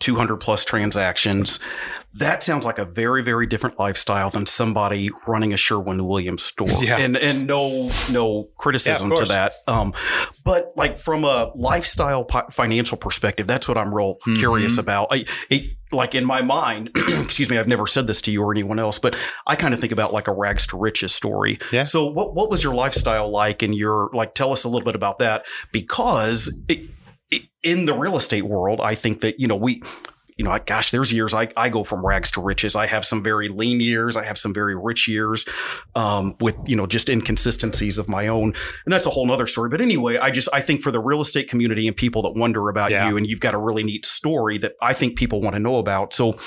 two 0.00 0.16
hundred 0.16 0.38
plus 0.38 0.64
transactions. 0.64 1.60
That 2.14 2.42
sounds 2.42 2.64
like 2.64 2.78
a 2.78 2.84
very, 2.84 3.22
very 3.22 3.46
different 3.46 3.78
lifestyle 3.78 4.30
than 4.30 4.44
somebody 4.44 5.10
running 5.28 5.52
a 5.52 5.56
Sherwin 5.56 6.04
Williams 6.08 6.42
store. 6.42 6.82
Yeah. 6.82 6.96
And 6.98 7.16
and 7.16 7.46
no 7.46 7.88
no 8.10 8.48
criticism 8.56 9.12
to 9.14 9.24
that. 9.26 9.52
Um, 9.68 9.94
but 10.44 10.72
like 10.74 10.98
from 10.98 11.22
a 11.22 11.52
lifestyle 11.54 12.26
financial 12.50 12.98
perspective, 12.98 13.46
that's 13.46 13.68
what 13.68 13.78
I'm 13.78 13.94
real 13.94 14.16
Mhm. 14.26 14.38
curious 14.40 14.76
about. 14.76 15.06
I, 15.12 15.24
it, 15.50 15.76
like 15.92 16.16
in 16.16 16.24
my 16.24 16.42
mind, 16.42 16.90
excuse 16.96 17.48
me, 17.48 17.58
I've 17.58 17.68
never 17.68 17.86
said 17.86 18.08
this 18.08 18.20
to 18.22 18.32
you 18.32 18.42
or 18.42 18.50
anyone 18.52 18.80
else, 18.80 18.98
but 18.98 19.14
I 19.46 19.54
kind 19.54 19.72
of 19.72 19.78
think 19.78 19.92
about 19.92 20.12
like 20.12 20.26
a 20.26 20.32
rags 20.32 20.66
to 20.68 20.76
riches 20.78 21.14
story. 21.14 21.60
Yeah. 21.70 21.84
So 21.84 22.06
what 22.06 22.34
what 22.34 22.50
was 22.50 22.64
your 22.64 22.74
lifestyle 22.74 23.30
like 23.30 23.62
and 23.62 23.72
your 23.72 24.10
like 24.12 24.34
tell 24.34 24.52
us 24.52 24.64
a 24.64 24.68
little 24.68 24.84
bit 24.84 24.96
about 24.96 25.20
that 25.20 25.46
because 25.70 26.52
it, 26.66 26.90
in 27.62 27.84
the 27.84 27.94
real 27.94 28.16
estate 28.16 28.42
world, 28.42 28.80
I 28.80 28.94
think 28.94 29.20
that 29.20 29.38
you 29.38 29.46
know 29.46 29.56
we 29.56 29.82
you 30.40 30.44
know, 30.44 30.52
I, 30.52 30.58
gosh, 30.58 30.90
there's 30.90 31.12
years 31.12 31.34
I, 31.34 31.48
I 31.54 31.68
go 31.68 31.84
from 31.84 32.04
rags 32.04 32.30
to 32.30 32.40
riches. 32.40 32.74
I 32.74 32.86
have 32.86 33.04
some 33.04 33.22
very 33.22 33.50
lean 33.50 33.78
years. 33.78 34.16
I 34.16 34.24
have 34.24 34.38
some 34.38 34.54
very 34.54 34.74
rich 34.74 35.06
years 35.06 35.44
um, 35.94 36.34
with, 36.40 36.56
you 36.64 36.76
know, 36.76 36.86
just 36.86 37.10
inconsistencies 37.10 37.98
of 37.98 38.08
my 38.08 38.26
own. 38.26 38.54
And 38.86 38.92
that's 38.92 39.04
a 39.04 39.10
whole 39.10 39.26
nother 39.26 39.46
story. 39.46 39.68
But 39.68 39.82
anyway, 39.82 40.16
I 40.16 40.30
just, 40.30 40.48
I 40.50 40.62
think 40.62 40.80
for 40.80 40.90
the 40.90 40.98
real 40.98 41.20
estate 41.20 41.50
community 41.50 41.86
and 41.86 41.94
people 41.94 42.22
that 42.22 42.30
wonder 42.30 42.70
about 42.70 42.90
Yeah. 42.90 43.06
you 43.10 43.18
and 43.18 43.26
you've 43.26 43.40
got 43.40 43.52
a 43.52 43.58
really 43.58 43.84
neat 43.84 44.06
story 44.06 44.56
that 44.60 44.76
I 44.80 44.94
think 44.94 45.18
people 45.18 45.42
want 45.42 45.56
to 45.56 45.60
know 45.60 45.76
about. 45.76 46.14
So 46.14 46.38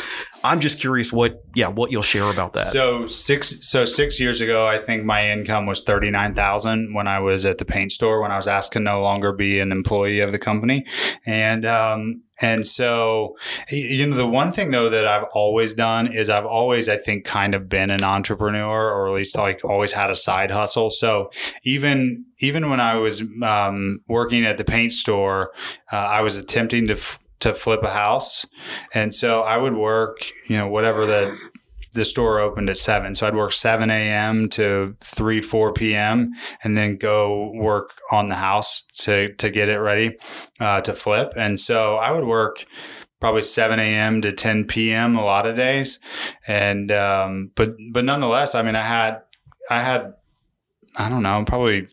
I'm 0.43 0.59
just 0.59 0.79
curious 0.79 1.13
what, 1.13 1.43
yeah, 1.53 1.67
what 1.67 1.91
you'll 1.91 2.01
share 2.01 2.31
about 2.31 2.53
that. 2.53 2.69
So 2.69 3.05
six 3.05 3.69
so 3.69 3.85
six 3.85 4.19
years 4.19 4.41
ago, 4.41 4.65
I 4.65 4.79
think 4.79 5.05
my 5.05 5.29
income 5.29 5.67
was 5.67 5.83
thirty 5.83 6.09
nine 6.09 6.33
thousand 6.33 6.95
when 6.95 7.07
I 7.07 7.19
was 7.19 7.45
at 7.45 7.59
the 7.59 7.65
paint 7.65 7.91
store 7.91 8.23
when 8.23 8.31
I 8.31 8.37
was 8.37 8.47
asked 8.47 8.73
to 8.73 8.79
no 8.79 9.01
longer 9.01 9.31
be 9.33 9.59
an 9.59 9.71
employee 9.71 10.19
of 10.19 10.31
the 10.31 10.39
company, 10.39 10.83
and 11.27 11.63
um, 11.63 12.23
and 12.43 12.67
so 12.67 13.37
you 13.71 14.05
know 14.05 14.15
the 14.15 14.27
one 14.27 14.51
thing 14.51 14.71
though 14.71 14.89
that 14.89 15.07
I've 15.07 15.25
always 15.33 15.73
done 15.73 16.13
is 16.13 16.29
I've 16.29 16.45
always 16.45 16.89
I 16.89 16.97
think 16.97 17.23
kind 17.23 17.55
of 17.55 17.69
been 17.69 17.89
an 17.89 18.03
entrepreneur 18.03 18.91
or 18.91 19.07
at 19.07 19.13
least 19.15 19.37
like 19.37 19.63
always 19.63 19.93
had 19.93 20.11
a 20.11 20.15
side 20.15 20.51
hustle. 20.51 20.89
So 20.89 21.31
even 21.63 22.25
even 22.39 22.69
when 22.69 22.81
I 22.81 22.97
was 22.97 23.23
um, 23.41 23.99
working 24.07 24.45
at 24.45 24.57
the 24.57 24.65
paint 24.65 24.91
store, 24.91 25.53
uh, 25.91 25.95
I 25.95 26.21
was 26.21 26.35
attempting 26.35 26.87
to. 26.87 26.93
F- 26.93 27.19
to 27.39 27.51
flip 27.53 27.83
a 27.83 27.89
house, 27.89 28.45
and 28.93 29.13
so 29.13 29.41
I 29.41 29.57
would 29.57 29.75
work, 29.75 30.25
you 30.47 30.55
know, 30.55 30.69
whatever 30.69 31.05
the 31.05 31.37
the 31.93 32.05
store 32.05 32.39
opened 32.39 32.69
at 32.69 32.77
seven. 32.77 33.15
So 33.15 33.27
I'd 33.27 33.35
work 33.35 33.51
7 33.51 33.89
a.m. 33.89 34.49
to 34.49 34.95
3, 35.01 35.41
4 35.41 35.73
p.m. 35.73 36.31
and 36.63 36.75
then 36.77 36.97
go 36.97 37.51
work 37.55 37.91
on 38.11 38.29
the 38.29 38.35
house 38.35 38.83
to, 38.99 39.33
to 39.35 39.49
get 39.49 39.69
it 39.69 39.77
ready 39.77 40.17
uh, 40.59 40.81
to 40.81 40.93
flip. 40.93 41.33
And 41.35 41.59
so 41.59 41.95
I 41.95 42.11
would 42.11 42.25
work 42.25 42.65
probably 43.19 43.43
7 43.43 43.79
a.m. 43.79 44.21
to 44.21 44.31
10 44.31 44.65
p.m. 44.65 45.15
a 45.15 45.23
lot 45.23 45.45
of 45.45 45.55
days. 45.55 45.99
And, 46.47 46.91
um, 46.91 47.51
but, 47.55 47.69
but 47.91 48.03
nonetheless, 48.03 48.55
I 48.55 48.61
mean, 48.61 48.75
I 48.75 48.83
had, 48.83 49.21
I 49.69 49.81
had, 49.81 50.13
I 50.97 51.09
don't 51.09 51.23
know, 51.23 51.43
probably 51.45 51.87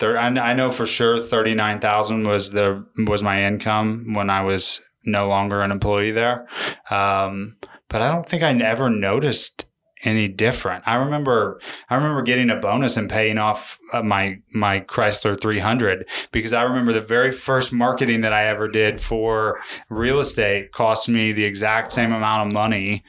I, 0.00 0.54
know 0.54 0.70
for 0.70 0.86
sure 0.86 1.18
39,000 1.18 2.24
was 2.24 2.50
the, 2.50 2.84
was 3.06 3.22
my 3.22 3.44
income 3.44 4.12
when 4.14 4.28
I 4.28 4.42
was 4.42 4.80
no 5.06 5.28
longer 5.28 5.60
an 5.60 5.70
employee 5.70 6.10
there. 6.10 6.46
Um, 6.90 7.56
but 7.88 8.02
I 8.02 8.10
don't 8.10 8.28
think 8.28 8.42
I 8.42 8.52
ever 8.52 8.90
noticed 8.90 9.66
any 10.04 10.28
different. 10.28 10.86
I 10.86 10.96
remember 10.96 11.60
I 11.88 11.96
remember 11.96 12.22
getting 12.22 12.50
a 12.50 12.56
bonus 12.56 12.96
and 12.96 13.08
paying 13.08 13.38
off 13.38 13.78
uh, 13.92 14.02
my 14.02 14.38
my 14.52 14.80
Chrysler 14.80 15.40
300 15.40 16.06
because 16.30 16.52
I 16.52 16.62
remember 16.62 16.92
the 16.92 17.00
very 17.00 17.30
first 17.30 17.72
marketing 17.72 18.20
that 18.20 18.32
I 18.32 18.46
ever 18.46 18.68
did 18.68 19.00
for 19.00 19.60
real 19.88 20.20
estate 20.20 20.72
cost 20.72 21.08
me 21.08 21.32
the 21.32 21.44
exact 21.44 21.92
same 21.92 22.12
amount 22.12 22.48
of 22.48 22.52
money 22.52 23.04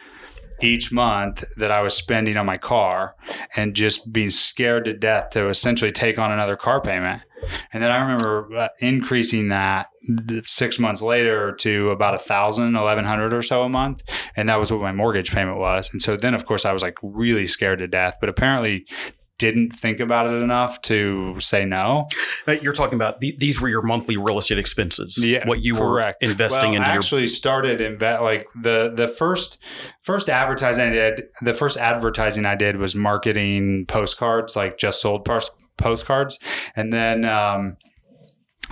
each 0.62 0.92
month 0.92 1.44
that 1.58 1.72
I 1.72 1.82
was 1.82 1.94
spending 1.94 2.38
on 2.38 2.46
my 2.46 2.58
car 2.58 3.16
and 3.56 3.76
just 3.76 4.12
being 4.12 4.30
scared 4.30 4.86
to 4.86 4.94
death 4.94 5.32
to 5.32 5.50
essentially 5.50 5.92
take 5.92 6.18
on 6.18 6.32
another 6.32 6.56
car 6.56 6.82
payment. 6.82 7.22
And 7.74 7.84
then 7.84 7.92
I 7.92 8.02
remember 8.02 8.56
uh, 8.58 8.68
increasing 8.80 9.50
that 9.50 9.90
six 10.46 10.80
months 10.80 11.02
later 11.02 11.54
to 11.58 11.92
about 11.92 12.16
a 12.16 12.20
thousand, 12.20 12.76
eleven 12.76 13.06
hundred 13.06 13.34
or 13.34 13.42
so 13.42 13.64
a 13.64 13.70
month, 13.70 14.02
and 14.36 14.50
that 14.50 14.60
was 14.60 14.72
what 14.72 14.82
my 14.82 14.94
mortgage 14.94 15.32
payment 15.32 15.58
was. 15.58 15.90
And 15.92 16.02
so 16.02 16.16
then, 16.16 16.34
of 16.34 16.46
course, 16.46 16.66
I 16.66 16.74
was 16.74 16.82
like 16.82 16.98
really 17.04 17.46
scared 17.48 17.80
to 17.80 17.88
death, 17.88 18.18
but 18.20 18.30
apparently 18.30 18.88
didn't 19.38 19.72
think 19.72 20.00
about 20.00 20.32
it 20.32 20.42
enough 20.42 20.82
to 20.84 21.40
say 21.40 21.66
no. 21.66 22.08
Uh, 22.48 22.54
You're 22.54 22.74
talking 22.74 22.96
about 22.96 23.20
the, 23.20 23.36
these 23.40 23.60
were 23.60 23.70
your 23.70 23.82
monthly 23.82 24.18
real 24.18 24.38
estate 24.38 24.58
expenses. 24.58 25.22
Yeah, 25.24 25.48
what 25.48 25.62
you 25.62 25.76
correct. 25.76 26.22
were 26.22 26.30
investing 26.30 26.72
well, 26.72 26.76
into 26.76 26.88
I 26.88 26.94
your 26.94 27.00
actually 27.00 27.28
started 27.28 27.80
inve- 27.80 28.22
like 28.22 28.48
the 28.62 28.94
the 28.96 29.08
first 29.08 29.58
first 30.02 30.30
advertising 30.30 30.84
I 30.84 30.90
did. 30.92 31.24
The 31.42 31.54
first 31.54 31.78
advertising 31.78 32.46
I 32.46 32.56
did 32.56 32.78
was 32.78 32.96
marketing 32.96 33.86
postcards, 33.88 34.56
like 34.56 34.78
just 34.78 35.02
sold 35.02 35.26
pos- 35.26 35.52
postcards, 35.78 36.40
and 36.76 36.94
then 36.94 37.26
um, 37.26 37.78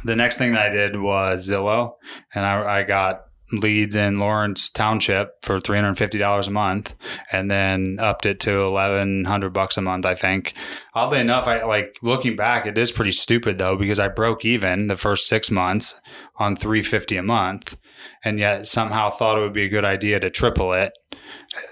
the 0.05 0.15
next 0.15 0.37
thing 0.37 0.53
that 0.53 0.67
I 0.67 0.69
did 0.69 0.99
was 0.99 1.49
Zillow, 1.49 1.93
and 2.33 2.45
I, 2.45 2.79
I 2.79 2.83
got 2.83 3.23
leads 3.53 3.95
in 3.95 4.19
Lawrence 4.19 4.69
Township 4.69 5.43
for 5.43 5.59
three 5.59 5.77
hundred 5.77 5.97
fifty 5.97 6.17
dollars 6.17 6.47
a 6.47 6.51
month, 6.51 6.93
and 7.31 7.49
then 7.49 7.97
upped 7.99 8.25
it 8.25 8.39
to 8.41 8.61
eleven 8.61 9.25
hundred 9.25 9.51
bucks 9.51 9.77
a 9.77 9.81
month. 9.81 10.05
I 10.05 10.15
think. 10.15 10.53
Oddly 10.95 11.19
enough, 11.19 11.47
I 11.47 11.63
like 11.63 11.95
looking 12.01 12.35
back, 12.35 12.65
it 12.65 12.77
is 12.77 12.91
pretty 12.91 13.11
stupid 13.11 13.57
though 13.57 13.75
because 13.75 13.99
I 13.99 14.07
broke 14.07 14.45
even 14.45 14.87
the 14.87 14.97
first 14.97 15.27
six 15.27 15.49
months 15.49 15.99
on 16.37 16.55
three 16.55 16.81
fifty 16.81 17.17
a 17.17 17.23
month, 17.23 17.77
and 18.23 18.39
yet 18.39 18.67
somehow 18.67 19.09
thought 19.09 19.37
it 19.37 19.41
would 19.41 19.53
be 19.53 19.65
a 19.65 19.69
good 19.69 19.85
idea 19.85 20.19
to 20.19 20.29
triple 20.29 20.73
it 20.73 20.93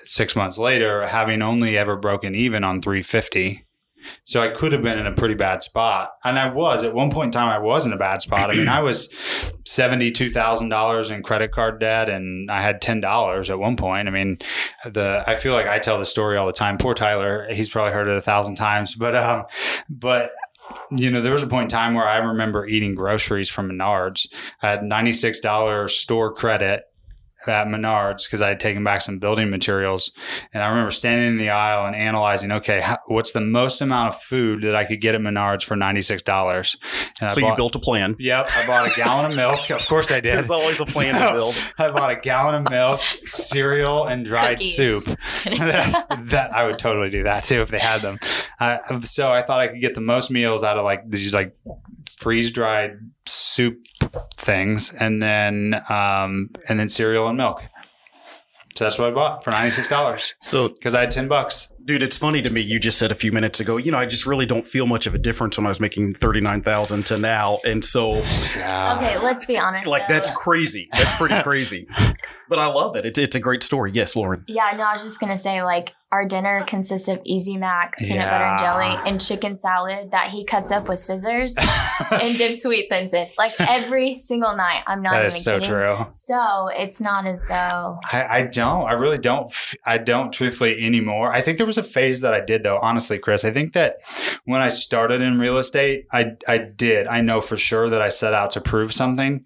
six 0.05 0.35
months 0.35 0.57
later, 0.57 1.07
having 1.07 1.41
only 1.41 1.77
ever 1.77 1.95
broken 1.95 2.35
even 2.35 2.63
on 2.63 2.81
three 2.81 3.01
fifty. 3.03 3.65
So 4.23 4.41
I 4.41 4.49
could 4.49 4.71
have 4.71 4.81
been 4.81 4.99
in 4.99 5.07
a 5.07 5.13
pretty 5.13 5.35
bad 5.35 5.63
spot, 5.63 6.11
and 6.23 6.37
I 6.37 6.49
was 6.49 6.83
at 6.83 6.93
one 6.93 7.11
point 7.11 7.27
in 7.27 7.31
time. 7.31 7.49
I 7.49 7.59
was 7.59 7.85
in 7.85 7.93
a 7.93 7.97
bad 7.97 8.21
spot. 8.21 8.49
I 8.49 8.53
mean, 8.53 8.67
I 8.67 8.81
was 8.81 9.13
seventy-two 9.65 10.31
thousand 10.31 10.69
dollars 10.69 11.09
in 11.09 11.23
credit 11.23 11.51
card 11.51 11.79
debt, 11.79 12.09
and 12.09 12.49
I 12.51 12.61
had 12.61 12.81
ten 12.81 13.01
dollars 13.01 13.49
at 13.49 13.59
one 13.59 13.75
point. 13.75 14.07
I 14.07 14.11
mean, 14.11 14.37
the 14.85 15.23
I 15.27 15.35
feel 15.35 15.53
like 15.53 15.67
I 15.67 15.79
tell 15.79 15.99
the 15.99 16.05
story 16.05 16.37
all 16.37 16.47
the 16.47 16.53
time. 16.53 16.77
Poor 16.77 16.93
Tyler, 16.93 17.47
he's 17.51 17.69
probably 17.69 17.93
heard 17.93 18.07
it 18.07 18.17
a 18.17 18.21
thousand 18.21 18.55
times, 18.55 18.95
but 18.95 19.15
um, 19.15 19.45
but 19.89 20.31
you 20.91 21.11
know, 21.11 21.21
there 21.21 21.33
was 21.33 21.43
a 21.43 21.47
point 21.47 21.63
in 21.63 21.69
time 21.69 21.93
where 21.93 22.07
I 22.07 22.17
remember 22.17 22.65
eating 22.65 22.95
groceries 22.95 23.49
from 23.49 23.69
Menards. 23.69 24.27
I 24.61 24.69
had 24.69 24.83
ninety-six 24.83 25.39
dollars 25.39 25.97
store 25.97 26.33
credit 26.33 26.83
at 27.47 27.67
Menards 27.67 28.23
because 28.25 28.41
I 28.41 28.49
had 28.49 28.59
taken 28.59 28.83
back 28.83 29.01
some 29.01 29.19
building 29.19 29.49
materials. 29.49 30.11
And 30.53 30.63
I 30.63 30.69
remember 30.69 30.91
standing 30.91 31.27
in 31.27 31.37
the 31.37 31.49
aisle 31.49 31.85
and 31.85 31.95
analyzing, 31.95 32.51
okay, 32.51 32.81
how, 32.81 32.97
what's 33.07 33.31
the 33.31 33.41
most 33.41 33.81
amount 33.81 34.09
of 34.13 34.21
food 34.21 34.63
that 34.63 34.75
I 34.75 34.85
could 34.85 35.01
get 35.01 35.15
at 35.15 35.21
Menards 35.21 35.63
for 35.63 35.75
$96? 35.75 36.75
And 37.19 37.29
I 37.29 37.33
so 37.33 37.39
you 37.41 37.55
built 37.55 37.75
a 37.75 37.79
plan. 37.79 38.15
Yep, 38.19 38.49
I 38.55 38.67
bought 38.67 38.91
a 38.91 38.95
gallon 38.95 39.31
of 39.31 39.37
milk. 39.37 39.69
Of 39.71 39.87
course 39.87 40.11
I 40.11 40.19
did. 40.19 40.35
There's 40.35 40.51
always 40.51 40.79
a 40.79 40.85
plan 40.85 41.13
So- 41.19 41.27
to 41.27 41.33
build. 41.33 41.55
I 41.77 41.91
bought 41.91 42.11
a 42.11 42.15
gallon 42.19 42.55
of 42.65 42.69
milk, 42.71 43.01
cereal, 43.25 44.05
and 44.07 44.25
dried 44.25 44.57
Cookies. 44.57 44.75
soup. 44.75 45.03
that, 45.45 46.07
that- 46.25 46.53
I 46.53 46.65
would 46.65 46.79
totally 46.79 47.09
do 47.09 47.23
that 47.23 47.43
too 47.43 47.61
if 47.61 47.69
they 47.69 47.79
had 47.79 48.01
them. 48.01 48.19
Uh, 48.59 49.01
so 49.01 49.31
I 49.31 49.41
thought 49.41 49.59
I 49.61 49.67
could 49.67 49.81
get 49.81 49.95
the 49.95 50.01
most 50.01 50.29
meals 50.31 50.63
out 50.63 50.77
of 50.77 50.83
like 50.83 51.09
these 51.09 51.33
like 51.33 51.55
freeze 52.17 52.51
dried 52.51 52.97
soup 53.25 53.79
things, 54.35 54.93
and 54.93 55.21
then 55.21 55.75
um, 55.89 56.49
and 56.67 56.79
then 56.79 56.89
cereal 56.89 57.27
and 57.27 57.37
milk. 57.37 57.61
So 58.75 58.85
that's 58.85 58.97
what 58.97 59.09
I 59.09 59.11
bought 59.11 59.43
for 59.43 59.51
ninety 59.51 59.71
six 59.71 59.89
dollars 59.89 60.33
So 60.41 60.69
because 60.69 60.95
I 60.95 61.01
had 61.01 61.11
ten 61.11 61.27
bucks. 61.27 61.71
Dude, 61.91 62.03
it's 62.03 62.15
funny 62.17 62.41
to 62.41 62.49
me. 62.49 62.61
You 62.61 62.79
just 62.79 62.97
said 62.97 63.11
a 63.11 63.15
few 63.15 63.33
minutes 63.33 63.59
ago, 63.59 63.75
you 63.75 63.91
know, 63.91 63.97
I 63.97 64.05
just 64.05 64.25
really 64.25 64.45
don't 64.45 64.65
feel 64.65 64.85
much 64.85 65.07
of 65.07 65.13
a 65.13 65.17
difference 65.17 65.57
when 65.57 65.65
I 65.65 65.69
was 65.69 65.81
making 65.81 66.15
39,000 66.15 67.05
to 67.07 67.17
now. 67.17 67.59
And 67.65 67.83
so, 67.83 68.13
Yeah. 68.55 68.95
Okay, 68.97 69.17
let's 69.17 69.45
be 69.45 69.57
honest. 69.57 69.87
like, 69.87 70.07
though. 70.07 70.13
that's 70.13 70.29
crazy. 70.33 70.87
That's 70.93 71.17
pretty 71.17 71.41
crazy. 71.43 71.89
But 72.51 72.59
I 72.59 72.65
love 72.65 72.97
it. 72.97 73.05
It's, 73.05 73.17
it's 73.17 73.33
a 73.37 73.39
great 73.39 73.63
story. 73.63 73.93
Yes, 73.93 74.13
Lauren. 74.13 74.43
Yeah, 74.45 74.73
no, 74.75 74.83
I 74.83 74.91
was 74.91 75.03
just 75.03 75.21
gonna 75.21 75.37
say 75.37 75.63
like 75.63 75.95
our 76.11 76.27
dinner 76.27 76.65
consists 76.67 77.07
of 77.07 77.21
Easy 77.23 77.55
Mac, 77.55 77.97
peanut 77.97 78.29
butter 78.29 78.43
and 78.43 78.59
jelly, 78.59 79.09
and 79.09 79.21
chicken 79.21 79.57
salad 79.57 80.11
that 80.11 80.31
he 80.31 80.43
cuts 80.43 80.69
up 80.69 80.89
with 80.89 80.99
scissors 80.99 81.55
and 82.11 82.37
dips 82.37 82.63
sweet 82.63 82.89
thins 82.89 83.13
in. 83.13 83.29
Like 83.37 83.53
every 83.61 84.15
single 84.15 84.53
night. 84.53 84.83
I'm 84.85 85.01
not 85.01 85.13
that 85.13 85.19
even 85.19 85.27
is 85.27 85.41
so 85.41 85.59
kidding. 85.61 85.69
true. 85.69 85.95
So 86.11 86.67
it's 86.75 86.99
not 86.99 87.25
as 87.25 87.41
though 87.47 87.99
I, 88.11 88.27
I 88.29 88.41
don't. 88.41 88.85
I 88.85 88.93
really 88.95 89.17
don't. 89.17 89.49
I 89.85 89.97
don't 89.97 90.33
truthfully 90.33 90.85
anymore. 90.85 91.31
I 91.31 91.39
think 91.39 91.57
there 91.57 91.65
was 91.67 91.77
a 91.77 91.80
phase 91.83 92.21
that 92.21 92.33
I 92.33 92.39
did 92.39 92.63
though. 92.63 92.79
Honestly, 92.81 93.17
Chris, 93.17 93.45
I 93.45 93.51
think 93.51 93.73
that 93.73 93.97
when 94.45 94.61
I 94.61 94.69
started 94.69 95.21
in 95.21 95.39
real 95.39 95.57
estate, 95.57 96.05
I 96.11 96.33
I 96.47 96.57
did. 96.57 97.07
I 97.07 97.21
know 97.21 97.41
for 97.41 97.57
sure 97.57 97.89
that 97.89 98.01
I 98.01 98.09
set 98.09 98.33
out 98.33 98.51
to 98.51 98.61
prove 98.61 98.93
something, 98.93 99.45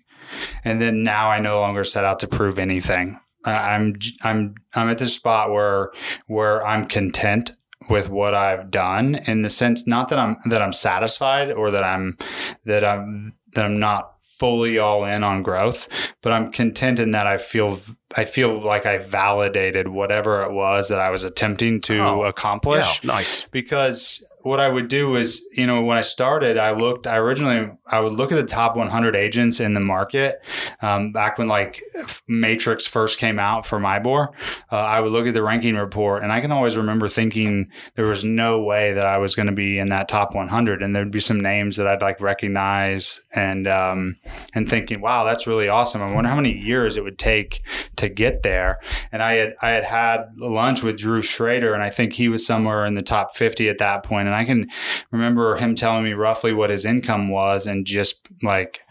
and 0.63 0.81
then 0.81 1.03
now 1.03 1.29
I 1.29 1.39
no 1.39 1.59
longer 1.59 1.83
set 1.83 2.05
out 2.05 2.19
to 2.19 2.27
prove 2.27 2.59
anything. 2.59 3.19
I'm 3.45 3.95
I'm 4.23 4.55
I'm 4.73 4.89
at 4.89 4.97
this 4.97 5.13
spot 5.13 5.51
where 5.51 5.91
where 6.27 6.65
I'm 6.65 6.87
content 6.87 7.55
with 7.89 8.09
what 8.09 8.33
I've 8.33 8.71
done 8.71 9.15
in 9.15 9.43
the 9.43 9.49
sense 9.49 9.85
not 9.85 10.09
that 10.09 10.19
I'm 10.19 10.37
that 10.45 10.61
I'm 10.61 10.73
satisfied 10.73 11.51
or 11.51 11.71
that 11.71 11.83
I'm 11.83 12.17
that 12.65 12.83
I'm 12.83 13.33
that 13.53 13.65
I'm 13.65 13.79
not 13.79 14.14
fully 14.39 14.77
all 14.77 15.05
in 15.05 15.23
on 15.23 15.41
growth 15.43 15.87
but 16.21 16.31
I'm 16.31 16.49
content 16.51 16.99
in 16.99 17.11
that 17.11 17.27
I 17.27 17.37
feel 17.37 17.77
I 18.15 18.25
feel 18.25 18.61
like 18.63 18.85
I 18.85 18.97
validated 18.97 19.87
whatever 19.87 20.41
it 20.43 20.51
was 20.51 20.89
that 20.89 20.99
I 20.99 21.09
was 21.09 21.23
attempting 21.23 21.81
to 21.81 21.99
Oh, 21.99 22.23
accomplish 22.23 22.99
Yeah, 23.03 23.07
nice. 23.13 23.45
because 23.45 24.25
what 24.45 24.59
I 24.59 24.69
would 24.69 24.89
do 24.89 25.15
is, 25.15 25.43
you 25.53 25.65
know, 25.65 25.81
when 25.81 25.97
I 25.97 26.01
started, 26.01 26.59
I 26.59 26.69
looked, 26.69 27.07
I 27.07 27.17
originally, 27.17 27.71
I 27.87 27.99
would 27.99 28.13
look 28.13 28.31
at 28.31 28.35
the 28.35 28.43
top 28.43 28.75
100 28.75 29.15
agents 29.15 29.59
in 29.59 29.73
the 29.73 29.79
market 29.79 30.39
um, 30.83 31.11
back 31.11 31.39
when 31.39 31.47
like 31.47 31.81
Matrix 32.27 32.85
first 32.85 33.17
came 33.17 33.39
out 33.39 33.65
for 33.65 33.79
MIBOR. 33.79 34.27
Uh, 34.71 34.75
I 34.75 34.99
would 34.99 35.11
look 35.11 35.25
at 35.25 35.33
the 35.33 35.41
ranking 35.41 35.77
report 35.77 36.21
and 36.21 36.31
I 36.31 36.41
can 36.41 36.51
always 36.51 36.77
remember 36.77 37.09
thinking 37.09 37.71
there 37.95 38.05
was 38.05 38.23
no 38.23 38.61
way 38.61 38.93
that 38.93 39.07
I 39.07 39.17
was 39.17 39.33
going 39.33 39.47
to 39.47 39.51
be 39.51 39.79
in 39.79 39.89
that 39.89 40.07
top 40.07 40.35
100 40.35 40.83
and 40.83 40.95
there'd 40.95 41.09
be 41.09 41.19
some 41.19 41.39
names 41.39 41.77
that 41.77 41.87
I'd 41.87 42.03
like 42.03 42.21
recognize 42.21 43.19
and, 43.33 43.67
um, 43.67 44.15
and 44.53 44.69
thinking, 44.69 45.01
wow, 45.01 45.23
that's 45.23 45.47
really 45.47 45.69
awesome. 45.69 46.03
I 46.03 46.13
wonder 46.13 46.29
how 46.29 46.35
many 46.35 46.55
years 46.55 46.97
it 46.97 47.03
would 47.03 47.17
take 47.17 47.63
to 47.95 48.09
get 48.09 48.43
there. 48.43 48.77
And 49.11 49.23
I 49.23 49.33
had, 49.33 49.55
I 49.63 49.71
had 49.71 49.85
had 49.85 50.37
lunch 50.37 50.83
with 50.83 50.97
Drew 50.97 51.23
Schrader 51.23 51.73
and 51.73 51.81
I 51.81 51.89
think 51.89 52.13
he 52.13 52.29
was 52.29 52.45
somewhere 52.45 52.85
in 52.85 52.93
the 52.93 53.01
top 53.01 53.35
50 53.35 53.69
at 53.69 53.79
that 53.79 54.03
point. 54.03 54.27
And 54.27 54.34
I 54.35 54.45
can 54.45 54.69
remember 55.11 55.55
him 55.55 55.75
telling 55.75 56.03
me 56.03 56.13
roughly 56.13 56.53
what 56.53 56.69
his 56.69 56.85
income 56.85 57.29
was 57.29 57.65
and 57.65 57.85
just 57.85 58.29
like 58.43 58.81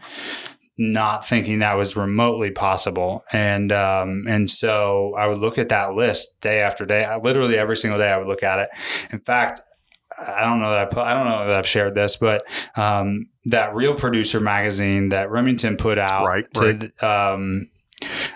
not 0.77 1.27
thinking 1.27 1.61
that 1.61 1.77
was 1.77 1.97
remotely 1.97 2.51
possible. 2.51 3.25
And 3.33 3.71
um, 3.71 4.25
and 4.29 4.51
so 4.51 5.15
I 5.17 5.27
would 5.27 5.39
look 5.39 5.59
at 5.59 5.69
that 5.69 5.95
list 5.95 6.41
day 6.41 6.61
after 6.61 6.85
day. 6.85 7.05
I, 7.05 7.19
literally 7.19 7.57
every 7.57 7.77
single 7.77 7.99
day 7.99 8.11
I 8.11 8.19
would 8.19 8.27
look 8.27 8.43
at 8.43 8.59
it. 8.59 8.69
In 9.13 9.21
fact, 9.21 9.61
I 10.19 10.41
don't 10.41 10.61
know 10.61 10.71
that 10.71 10.79
I 10.79 10.85
put, 10.87 10.99
I 10.99 11.15
don't 11.15 11.29
know 11.29 11.47
that 11.47 11.57
I've 11.57 11.67
shared 11.67 11.95
this, 11.95 12.17
but 12.17 12.45
um, 12.77 13.27
that 13.47 13.75
Real 13.75 13.95
Producer 13.95 14.41
magazine 14.41 15.11
that 15.11 15.31
Remington 15.31 15.77
put 15.77 15.99
out 15.99 16.27
Right, 16.27 16.45
to 16.55 17.07
um, 17.07 17.69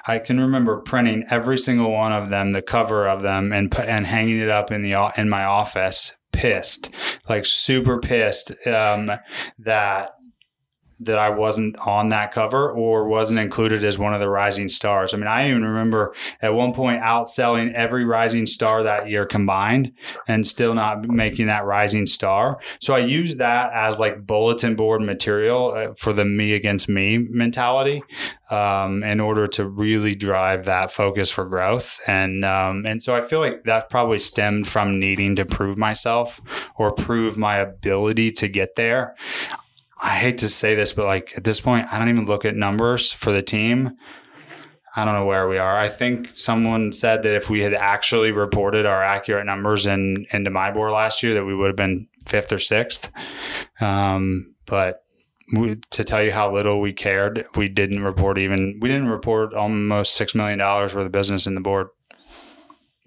I 0.06 0.18
can 0.18 0.40
remember 0.40 0.78
printing 0.80 1.24
every 1.30 1.58
single 1.58 1.90
one 1.90 2.12
of 2.12 2.30
them, 2.30 2.52
the 2.52 2.62
cover 2.62 3.08
of 3.08 3.22
them, 3.22 3.52
and 3.52 3.74
and 3.78 4.06
hanging 4.06 4.40
it 4.40 4.50
up 4.50 4.70
in 4.70 4.82
the 4.82 5.12
in 5.16 5.28
my 5.28 5.44
office. 5.44 6.14
Pissed, 6.38 6.90
like 7.28 7.44
super 7.44 7.98
pissed 7.98 8.52
um, 8.66 9.10
that 9.58 10.10
that 11.00 11.18
I 11.18 11.30
wasn't 11.30 11.76
on 11.78 12.08
that 12.10 12.32
cover 12.32 12.70
or 12.70 13.08
wasn't 13.08 13.40
included 13.40 13.84
as 13.84 13.98
one 13.98 14.14
of 14.14 14.20
the 14.20 14.28
rising 14.28 14.68
stars. 14.68 15.14
I 15.14 15.16
mean, 15.16 15.26
I 15.26 15.48
even 15.48 15.64
remember 15.64 16.14
at 16.42 16.54
one 16.54 16.72
point 16.74 17.02
outselling 17.02 17.72
every 17.72 18.04
rising 18.04 18.46
star 18.46 18.82
that 18.82 19.08
year 19.08 19.26
combined 19.26 19.92
and 20.26 20.46
still 20.46 20.74
not 20.74 21.08
making 21.08 21.46
that 21.46 21.64
rising 21.64 22.06
star. 22.06 22.58
So 22.80 22.94
I 22.94 22.98
used 22.98 23.38
that 23.38 23.72
as 23.72 23.98
like 23.98 24.26
bulletin 24.26 24.74
board 24.74 25.02
material 25.02 25.72
uh, 25.76 25.94
for 25.94 26.12
the 26.12 26.24
me 26.24 26.54
against 26.54 26.88
me 26.88 27.18
mentality 27.18 28.02
um, 28.50 29.02
in 29.02 29.20
order 29.20 29.46
to 29.46 29.66
really 29.68 30.14
drive 30.14 30.64
that 30.66 30.90
focus 30.90 31.30
for 31.30 31.44
growth. 31.44 32.00
And 32.06 32.44
um, 32.44 32.86
and 32.86 33.02
so 33.02 33.14
I 33.14 33.22
feel 33.22 33.40
like 33.40 33.64
that 33.64 33.90
probably 33.90 34.18
stemmed 34.18 34.66
from 34.66 34.98
needing 34.98 35.36
to 35.36 35.44
prove 35.44 35.78
myself 35.78 36.40
or 36.76 36.92
prove 36.92 37.36
my 37.36 37.58
ability 37.58 38.32
to 38.32 38.48
get 38.48 38.76
there. 38.76 39.14
I 40.00 40.10
hate 40.10 40.38
to 40.38 40.48
say 40.48 40.74
this, 40.74 40.92
but 40.92 41.06
like 41.06 41.32
at 41.36 41.44
this 41.44 41.60
point, 41.60 41.92
I 41.92 41.98
don't 41.98 42.08
even 42.08 42.26
look 42.26 42.44
at 42.44 42.54
numbers 42.54 43.10
for 43.10 43.32
the 43.32 43.42
team. 43.42 43.96
I 44.94 45.04
don't 45.04 45.14
know 45.14 45.26
where 45.26 45.48
we 45.48 45.58
are. 45.58 45.78
I 45.78 45.88
think 45.88 46.34
someone 46.34 46.92
said 46.92 47.22
that 47.22 47.34
if 47.34 47.50
we 47.50 47.62
had 47.62 47.74
actually 47.74 48.32
reported 48.32 48.86
our 48.86 49.02
accurate 49.02 49.46
numbers 49.46 49.86
in 49.86 50.26
into 50.30 50.50
MIBOR 50.50 50.92
last 50.92 51.22
year, 51.22 51.34
that 51.34 51.44
we 51.44 51.54
would 51.54 51.68
have 51.68 51.76
been 51.76 52.08
fifth 52.26 52.52
or 52.52 52.58
sixth. 52.58 53.10
Um, 53.80 54.54
but 54.66 55.02
we, 55.56 55.76
to 55.90 56.04
tell 56.04 56.22
you 56.22 56.32
how 56.32 56.52
little 56.52 56.80
we 56.80 56.92
cared, 56.92 57.46
we 57.56 57.68
didn't 57.68 58.02
report 58.02 58.38
even. 58.38 58.78
We 58.80 58.88
didn't 58.88 59.08
report 59.08 59.54
almost 59.54 60.14
six 60.14 60.34
million 60.34 60.58
dollars 60.58 60.94
worth 60.94 61.06
of 61.06 61.12
business 61.12 61.46
in 61.46 61.54
the 61.54 61.60
board. 61.60 61.88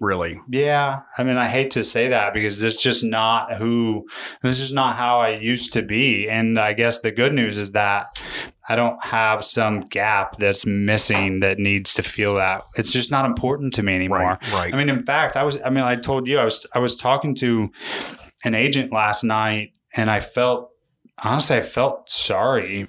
Really. 0.02 0.40
Yeah, 0.50 1.02
I 1.16 1.22
mean, 1.22 1.36
I 1.36 1.46
hate 1.46 1.70
to 1.70 1.84
say 1.84 2.08
that 2.08 2.34
because 2.34 2.58
this 2.58 2.74
is 2.74 2.82
just 2.82 3.04
not 3.04 3.54
who. 3.54 4.08
This 4.42 4.58
is 4.58 4.72
not 4.72 4.96
how 4.96 5.20
I 5.20 5.36
used 5.36 5.72
to 5.74 5.82
be, 5.82 6.28
and 6.28 6.58
I 6.58 6.72
guess 6.72 7.02
the 7.02 7.12
good 7.12 7.32
news 7.32 7.56
is 7.56 7.70
that 7.70 8.20
I 8.68 8.74
don't 8.74 9.00
have 9.04 9.44
some 9.44 9.78
gap 9.78 10.38
that's 10.38 10.66
missing 10.66 11.38
that 11.38 11.60
needs 11.60 11.94
to 11.94 12.02
feel 12.02 12.34
that. 12.34 12.64
It's 12.74 12.90
just 12.90 13.12
not 13.12 13.26
important 13.26 13.74
to 13.74 13.84
me 13.84 13.94
anymore. 13.94 14.18
Right. 14.18 14.52
Right. 14.52 14.74
I 14.74 14.76
mean, 14.76 14.88
in 14.88 15.04
fact, 15.04 15.36
I 15.36 15.44
was. 15.44 15.62
I 15.64 15.70
mean, 15.70 15.84
I 15.84 15.94
told 15.94 16.26
you 16.26 16.40
I 16.40 16.44
was. 16.44 16.66
I 16.74 16.80
was 16.80 16.96
talking 16.96 17.36
to 17.36 17.70
an 18.44 18.56
agent 18.56 18.92
last 18.92 19.22
night, 19.22 19.72
and 19.94 20.10
I 20.10 20.18
felt 20.18 20.70
honestly, 21.22 21.58
I 21.58 21.60
felt 21.60 22.10
sorry 22.10 22.88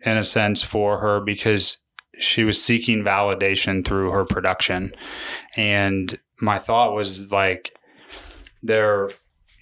in 0.00 0.16
a 0.16 0.24
sense 0.24 0.64
for 0.64 0.98
her 0.98 1.20
because 1.20 1.78
she 2.18 2.42
was 2.42 2.60
seeking 2.60 3.04
validation 3.04 3.84
through 3.84 4.10
her 4.10 4.24
production, 4.24 4.92
and 5.56 6.18
my 6.40 6.58
thought 6.58 6.94
was 6.94 7.30
like, 7.32 7.74
there. 8.62 9.10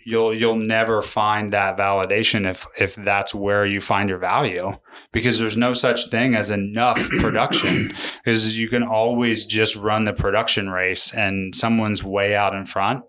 You'll 0.05 0.33
you'll 0.33 0.57
never 0.57 1.03
find 1.03 1.53
that 1.53 1.77
validation 1.77 2.49
if 2.49 2.67
if 2.81 2.95
that's 2.95 3.35
where 3.35 3.67
you 3.67 3.79
find 3.79 4.09
your 4.09 4.17
value 4.17 4.79
because 5.13 5.39
there's 5.39 5.57
no 5.57 5.75
such 5.75 6.09
thing 6.09 6.35
as 6.35 6.49
enough 6.49 7.11
production 7.19 7.93
because 8.25 8.57
you 8.57 8.71
can 8.71 8.83
always 8.83 9.45
just 9.45 9.77
run 9.77 10.07
the 10.07 10.15
production 10.15 10.71
race 10.71 11.13
and 11.13 11.55
someone's 11.55 12.03
way 12.03 12.35
out 12.35 12.55
in 12.55 12.65
front 12.65 13.05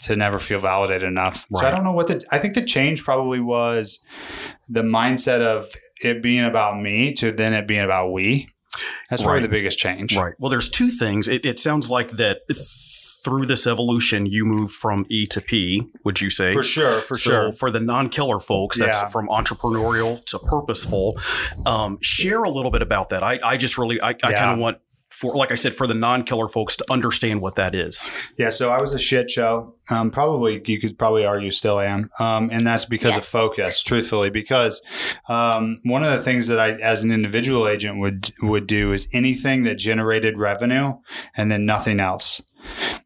to 0.00 0.16
never 0.16 0.38
feel 0.38 0.58
validated 0.58 1.06
enough. 1.06 1.46
So 1.54 1.66
I 1.66 1.70
don't 1.70 1.84
know 1.84 1.92
what 1.92 2.08
the 2.08 2.22
I 2.30 2.38
think 2.38 2.54
the 2.54 2.64
change 2.64 3.04
probably 3.04 3.40
was 3.40 4.04
the 4.68 4.82
mindset 4.82 5.40
of 5.40 5.70
it 6.02 6.22
being 6.22 6.44
about 6.44 6.80
me 6.80 7.12
to 7.14 7.32
then 7.32 7.52
it 7.52 7.66
being 7.66 7.84
about 7.84 8.12
we. 8.12 8.48
That's 9.08 9.22
probably 9.22 9.40
Right. 9.40 9.42
the 9.42 9.48
biggest 9.48 9.78
change. 9.78 10.16
Right. 10.16 10.34
Well, 10.38 10.50
there's 10.50 10.68
two 10.68 10.90
things. 10.90 11.26
It, 11.28 11.44
it 11.44 11.58
sounds 11.58 11.90
like 11.90 12.12
that 12.12 12.38
through 13.24 13.44
this 13.46 13.66
evolution, 13.66 14.26
you 14.26 14.44
move 14.46 14.70
from 14.72 15.04
E 15.10 15.26
to 15.26 15.40
P. 15.40 15.90
Would 16.04 16.20
you 16.20 16.30
say? 16.30 16.52
For 16.52 16.62
sure, 16.62 17.00
for 17.00 17.16
so 17.16 17.30
sure. 17.30 17.52
for 17.52 17.70
the 17.70 17.80
non-Keller 17.80 18.38
folks, 18.40 18.78
that's 18.78 19.02
Yeah. 19.02 19.08
from 19.08 19.26
entrepreneurial 19.28 20.24
to 20.26 20.38
purposeful. 20.38 21.18
Um, 21.66 21.98
share 22.00 22.44
a 22.44 22.50
little 22.50 22.70
bit 22.70 22.80
about 22.82 23.10
that. 23.10 23.22
I, 23.22 23.38
I 23.44 23.56
just 23.56 23.76
really, 23.76 24.00
I, 24.00 24.10
I 24.10 24.14
Yeah. 24.30 24.38
kind 24.38 24.50
of 24.52 24.58
want 24.58 24.78
for, 25.20 25.34
like 25.34 25.52
I 25.52 25.54
said, 25.54 25.74
for 25.74 25.86
the 25.86 25.92
non-Keller 25.92 26.48
folks 26.48 26.76
to 26.76 26.84
understand 26.90 27.42
what 27.42 27.54
that 27.56 27.74
is. 27.74 28.08
Yeah, 28.38 28.48
so 28.48 28.70
I 28.70 28.80
was 28.80 28.94
a 28.94 28.98
shit 28.98 29.30
show. 29.30 29.74
Um, 29.90 30.10
probably 30.10 30.62
you 30.64 30.80
could 30.80 30.98
probably 30.98 31.26
argue 31.26 31.50
still 31.50 31.78
am, 31.78 32.08
um, 32.18 32.48
and 32.50 32.66
that's 32.66 32.86
because 32.86 33.18
of 33.18 33.26
focus. 33.26 33.82
Truthfully, 33.82 34.30
because 34.30 34.80
um, 35.28 35.78
one 35.82 36.02
of 36.02 36.10
the 36.12 36.22
things 36.22 36.46
that 36.46 36.58
I, 36.58 36.70
as 36.70 37.04
an 37.04 37.12
individual 37.12 37.68
agent, 37.68 37.98
would 37.98 38.30
would 38.40 38.66
do 38.66 38.92
is 38.92 39.08
anything 39.12 39.64
that 39.64 39.74
generated 39.74 40.38
revenue, 40.38 40.94
and 41.36 41.50
then 41.50 41.66
nothing 41.66 42.00
else. 42.00 42.40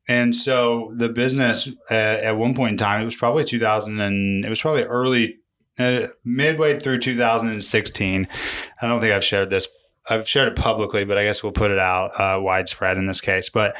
And 0.07 0.37
so 0.37 0.93
the 0.97 1.09
business 1.09 1.69
uh, 1.91 1.95
at 1.95 2.37
one 2.37 2.55
point 2.55 2.73
in 2.73 2.77
time, 2.77 3.03
it 3.03 3.07
was 3.07 3.17
probably 3.17 3.45
2000, 3.45 4.01
and 4.01 4.45
it 4.45 4.49
was 4.49 4.61
probably 4.61 4.85
early, 4.85 5.39
uh, 5.81 6.09
midway 6.25 6.79
through 6.79 6.99
2016. 6.99 8.29
I 8.81 8.87
don't 8.87 9.01
think 9.01 9.13
I've 9.13 9.25
shared 9.25 9.51
this. 9.51 9.67
I've 10.11 10.29
shared 10.29 10.49
it 10.49 10.57
publicly, 10.57 11.05
but 11.05 11.17
I 11.17 11.25
guess 11.25 11.43
we'll 11.43 11.53
put 11.53 11.71
it 11.71 11.79
out 11.79 12.21
uh, 12.21 12.39
widespread 12.41 12.99
in 12.99 13.07
this 13.07 13.21
case. 13.23 13.49
But 13.49 13.75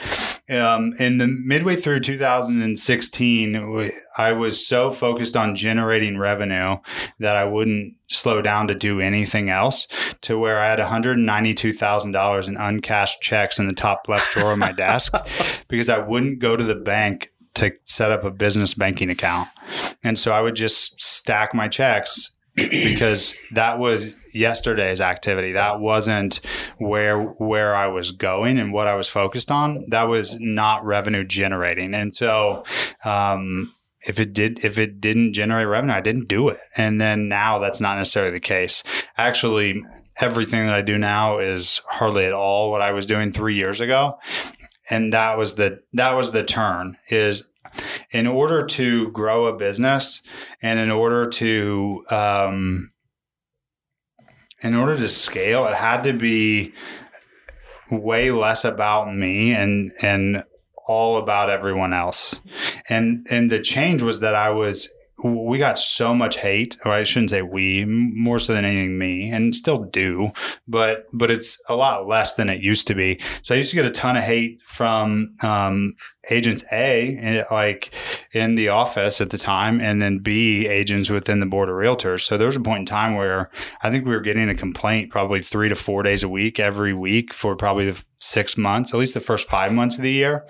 um, 0.49 0.95
in 0.99 1.19
the 1.19 1.27
midway 1.27 1.77
through 1.77 2.01
2016, 2.01 3.71
we- 3.73 3.93
I 4.17 4.33
was 4.33 4.67
so 4.67 4.91
focused 4.91 5.37
on 5.37 5.57
generating 5.57 6.19
revenue 6.19 6.77
that 7.19 7.37
I 7.37 7.45
wouldn't 7.45 7.95
slow 8.09 8.41
down 8.43 8.69
to 8.69 8.75
do 8.75 9.01
anything 9.01 9.51
else. 9.51 9.87
To 10.23 10.39
where 10.39 10.59
I 10.61 10.69
had 10.71 10.79
192 10.79 11.73
thousand 11.73 12.13
dollars 12.13 12.49
in 12.49 12.57
uncashed 12.57 13.21
checks 13.21 13.59
in 13.59 13.67
the 13.67 13.75
top 13.75 14.09
left 14.09 14.33
drawer 14.33 14.53
of 14.53 14.59
my 14.59 14.73
desk 14.77 15.13
because 15.69 15.89
I 15.89 15.99
wouldn't 15.99 16.39
go 16.39 16.57
to 16.57 16.65
the 16.65 16.75
bank 16.75 17.33
to 17.55 17.73
set 17.85 18.11
up 18.11 18.25
a 18.25 18.31
business 18.31 18.75
banking 18.75 19.11
account. 19.11 19.49
And 20.03 20.19
so 20.19 20.33
I 20.33 20.41
would 20.41 20.57
just 20.57 21.01
stack 21.03 21.55
my 21.55 21.69
checks 21.69 22.35
because 22.57 23.37
that 23.53 23.79
was 23.79 24.15
yesterday's 24.35 25.01
activity. 25.01 25.53
That 25.53 25.81
wasn't 25.81 26.41
where 26.79 27.23
where 27.23 27.75
I 27.75 27.87
was 27.87 28.11
going 28.11 28.59
and 28.59 28.73
what 28.73 28.87
I 28.87 28.97
was 28.97 29.09
focused 29.09 29.51
on. 29.51 29.89
That 29.89 30.05
was 30.05 30.39
not 30.41 30.85
revenue 30.85 31.25
generating. 31.25 31.95
And 31.95 32.15
so 32.15 32.65
um, 33.05 33.73
if 34.07 34.21
it 34.21 34.33
did 34.33 34.65
if 34.65 34.79
it 34.79 35.01
didn't 35.01 35.33
generate 35.33 35.69
revenue, 35.69 35.95
I 35.95 36.01
didn't 36.01 36.29
do 36.29 36.49
it. 36.49 36.61
And 36.77 37.01
then 37.01 37.29
now 37.29 37.59
that's 37.59 37.81
not 37.81 37.97
necessarily 37.97 38.33
the 38.33 38.41
case. 38.41 38.83
Actually, 39.17 39.83
everything 40.21 40.67
that 40.67 40.75
I 40.75 40.83
do 40.83 40.99
now 40.99 41.39
is 41.39 41.81
hardly 41.87 42.27
at 42.27 42.33
all 42.33 42.71
what 42.71 42.83
I 42.83 42.93
was 42.93 43.07
doing 43.07 43.31
3 43.31 43.55
years 43.55 43.81
ago. 43.81 44.19
And 44.91 45.13
that 45.13 45.39
was 45.39 45.55
the 45.55 45.81
that 45.95 46.13
was 46.13 46.33
the 46.33 46.45
turn 46.45 46.99
is 47.09 47.45
in 48.11 48.27
order 48.27 48.65
to 48.65 49.11
grow 49.11 49.47
a 49.47 49.57
business 49.57 50.23
and 50.63 50.79
in 50.79 50.91
order 50.91 51.27
to 51.27 52.05
um, 52.11 52.93
in 54.65 54.75
order 54.75 54.97
to 54.97 55.09
scale 55.09 55.67
it 55.67 55.75
had 55.75 56.03
to 56.05 56.13
be 56.13 56.73
way 57.91 58.31
less 58.31 58.65
about 58.65 59.15
me 59.15 59.53
and 59.53 59.93
and 60.03 60.43
all 60.87 61.17
about 61.17 61.51
everyone 61.51 61.93
else. 61.93 62.39
And 62.89 63.27
and 63.31 63.51
the 63.51 63.61
change 63.61 64.03
was 64.03 64.21
that 64.21 64.35
i 64.35 64.51
was 64.51 64.89
we 65.23 65.57
got 65.57 65.79
so 65.79 66.15
much 66.15 66.37
hate 66.37 66.77
or 66.85 66.93
i 66.93 67.03
shouldn't 67.03 67.31
say 67.31 67.41
we 67.41 67.85
more 67.87 68.39
so 68.39 68.53
than 68.53 68.65
anything 68.65 68.99
me 68.99 69.31
and 69.31 69.55
still 69.55 69.85
do 69.85 70.31
but 70.69 71.07
but 71.15 71.31
it's 71.31 71.63
a 71.69 71.77
lot 71.77 72.07
less 72.07 72.35
than 72.35 72.51
it 72.51 72.61
used 72.61 72.87
to 72.89 72.95
be. 72.95 73.21
So 73.43 73.55
i 73.55 73.59
used 73.59 73.71
to 73.71 73.77
get 73.77 73.87
a 73.87 73.91
ton 73.91 74.17
of 74.17 74.25
hate 74.25 74.61
from 74.67 75.35
um, 75.43 75.95
agents 76.31 76.65
A, 76.73 77.17
eh, 77.17 77.45
like 77.51 77.93
in 78.33 78.55
the 78.55 78.69
office 78.69 79.21
at 79.21 79.31
the 79.31 79.39
time, 79.39 79.81
and 79.81 80.01
then 80.01 80.19
B, 80.19 80.67
agents 80.67 81.11
within 81.11 81.41
the 81.41 81.47
board 81.47 81.69
of 81.69 81.75
realtors. 81.75 82.21
So 82.21 82.37
there 82.37 82.47
was 82.47 82.57
a 82.57 82.61
point 82.61 82.81
in 82.81 82.87
time 82.87 83.15
where 83.15 83.51
I 83.83 83.91
think 83.91 84.05
we 84.05 84.13
were 84.13 84.21
getting 84.21 84.49
a 84.49 84.55
complaint 84.55 85.11
probably 85.11 85.43
three 85.43 85.69
to 85.69 85.75
four 85.75 86.03
days 86.03 86.23
a 86.23 86.29
week 86.29 86.59
every 86.59 86.95
week 86.95 87.33
for 87.33 87.57
probably 87.57 87.91
the 87.91 88.03
six 88.19 88.57
months, 88.57 88.95
at 88.95 88.99
least 88.99 89.15
the 89.15 89.21
first 89.21 89.49
five 89.49 89.73
months 89.73 89.97
of 89.97 90.03
the 90.03 90.11
year. 90.11 90.47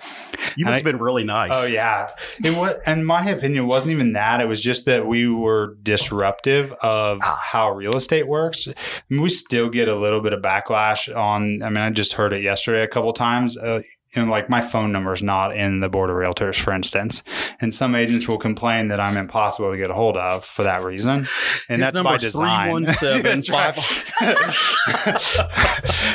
You 0.55 0.65
must 0.65 0.75
have 0.75 0.83
been 0.83 0.99
really 0.99 1.25
nice. 1.25 1.51
Oh 1.53 1.67
yeah, 1.67 2.09
it 2.43 2.57
was. 2.57 2.75
And 2.85 3.05
my 3.05 3.27
opinion 3.27 3.67
wasn't 3.67 3.91
even 3.91 4.13
that. 4.13 4.39
It 4.39 4.47
was 4.47 4.61
just 4.61 4.85
that 4.85 5.05
we 5.05 5.27
were 5.27 5.75
disruptive 5.83 6.71
of 6.81 7.19
ah. 7.21 7.41
how 7.43 7.71
real 7.71 7.97
estate 7.97 8.27
works. 8.27 8.67
I 8.67 8.73
mean, 9.09 9.21
we 9.21 9.29
still 9.29 9.69
get 9.69 9.87
a 9.87 9.95
little 9.95 10.21
bit 10.21 10.33
of 10.33 10.41
backlash 10.41 11.13
on. 11.15 11.61
I 11.61 11.69
mean, 11.69 11.83
I 11.83 11.89
just 11.89 12.13
heard 12.13 12.33
it 12.33 12.41
yesterday 12.41 12.83
a 12.83 12.87
couple 12.87 13.11
times. 13.13 13.57
Uh, 13.57 13.81
you 14.15 14.25
know, 14.25 14.31
like 14.31 14.49
my 14.49 14.61
phone 14.61 14.91
number 14.91 15.13
is 15.13 15.21
not 15.21 15.55
in 15.55 15.79
the 15.81 15.89
board 15.89 16.09
of 16.09 16.15
realtors, 16.15 16.59
for 16.59 16.71
instance. 16.73 17.23
And 17.59 17.75
some 17.75 17.95
agents 17.95 18.27
will 18.27 18.37
complain 18.37 18.87
that 18.89 18.99
I'm 18.99 19.17
impossible 19.17 19.71
to 19.71 19.77
get 19.77 19.89
a 19.89 19.93
hold 19.93 20.17
of 20.17 20.45
for 20.45 20.63
that 20.63 20.83
reason. 20.83 21.27
And 21.69 21.81
His 21.81 21.91
that's 21.91 22.03
by 22.03 22.17
design. 22.17 22.83
that's 23.21 23.49
right. 23.49 23.75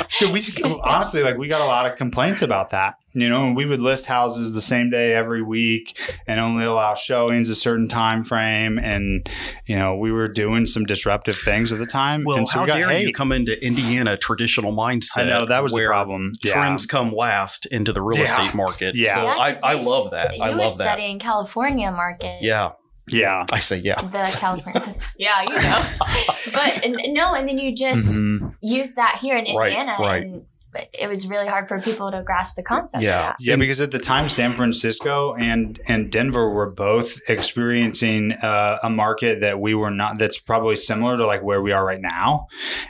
so 0.27 0.31
we 0.31 0.41
honestly, 0.83 1.23
like, 1.23 1.37
we 1.37 1.47
got 1.47 1.61
a 1.61 1.65
lot 1.65 1.85
of 1.85 1.95
complaints 1.95 2.41
about 2.41 2.69
that. 2.71 2.95
You 3.13 3.27
know, 3.29 3.51
we 3.51 3.65
would 3.65 3.81
list 3.81 4.05
houses 4.05 4.53
the 4.53 4.61
same 4.61 4.89
day 4.89 5.13
every 5.13 5.41
week 5.41 5.99
and 6.27 6.39
only 6.39 6.63
allow 6.63 6.95
showings 6.95 7.49
a 7.49 7.55
certain 7.55 7.89
time 7.89 8.23
frame. 8.23 8.79
And, 8.79 9.29
you 9.65 9.77
know, 9.77 9.97
we 9.97 10.13
were 10.13 10.29
doing 10.29 10.65
some 10.65 10.85
disruptive 10.85 11.35
things 11.35 11.73
at 11.73 11.79
the 11.79 11.85
time. 11.85 12.23
Well, 12.23 12.37
and 12.37 12.47
so 12.47 12.59
how 12.59 12.65
got 12.67 12.77
dare 12.77 12.87
hate. 12.89 13.07
you 13.07 13.11
come 13.13 13.33
into 13.33 13.61
Indiana 13.61 14.15
traditional 14.15 14.71
mindset? 14.71 15.19
I 15.19 15.23
know 15.25 15.45
that 15.45 15.61
was 15.61 15.73
the 15.73 15.85
problem. 15.85 16.31
Yeah. 16.41 16.53
Trends 16.53 16.85
come 16.85 17.13
last 17.13 17.65
into 17.65 17.91
the 17.91 18.01
real 18.01 18.19
Yeah. 18.19 18.23
estate 18.25 18.53
market. 18.55 18.95
Yeah. 18.95 19.15
So 19.15 19.23
Yeah, 19.23 19.35
I, 19.37 19.51
'cause 19.53 19.61
I 19.63 19.73
love 19.73 20.11
that. 20.11 20.37
you 20.37 20.43
I 20.43 20.49
were 20.51 20.55
love 20.55 20.77
that. 20.77 20.83
studying 20.83 21.19
California 21.19 21.91
market. 21.91 22.41
Yeah. 22.41 22.71
Yeah. 23.11 23.45
I 23.51 23.59
say 23.59 23.77
yeah. 23.79 24.01
The 24.01 24.29
California. 24.37 24.95
yeah, 25.17 25.41
you 25.43 25.49
know. 25.49 25.83
But 26.53 26.83
and, 26.85 26.95
no, 27.13 27.33
and 27.33 27.47
then 27.47 27.57
you 27.59 27.75
just 27.75 28.07
Mhm. 28.17 28.55
use 28.61 28.95
that 28.95 29.19
here 29.21 29.37
in 29.37 29.45
Right, 29.55 29.69
Indiana, 29.71 29.97
right. 29.99 30.23
and 30.23 30.45
it 30.93 31.09
was 31.09 31.27
really 31.27 31.47
hard 31.47 31.67
for 31.67 31.79
people 31.79 32.11
to 32.11 32.23
grasp 32.23 32.55
the 32.55 32.63
concept. 32.63 33.03
Yeah. 33.03 33.19
Of 33.19 33.25
that. 33.25 33.35
Yeah, 33.39 33.55
because 33.57 33.81
at 33.81 33.91
the 33.91 33.99
time, 33.99 34.29
San 34.29 34.53
Francisco 34.53 35.35
and 35.35 35.79
and 35.87 36.11
Denver 36.11 36.49
were 36.49 36.69
both 36.69 37.19
experiencing 37.27 38.31
uh, 38.33 38.79
a 38.81 38.89
market 38.89 39.41
that 39.41 39.59
we 39.59 39.73
were 39.73 39.91
not. 39.91 40.17
That's 40.17 40.37
probably 40.37 40.75
similar 40.75 41.17
to 41.17 41.25
like 41.25 41.43
where 41.43 41.61
we 41.61 41.71
are 41.71 41.85
right 41.85 42.01
now, 42.01 42.47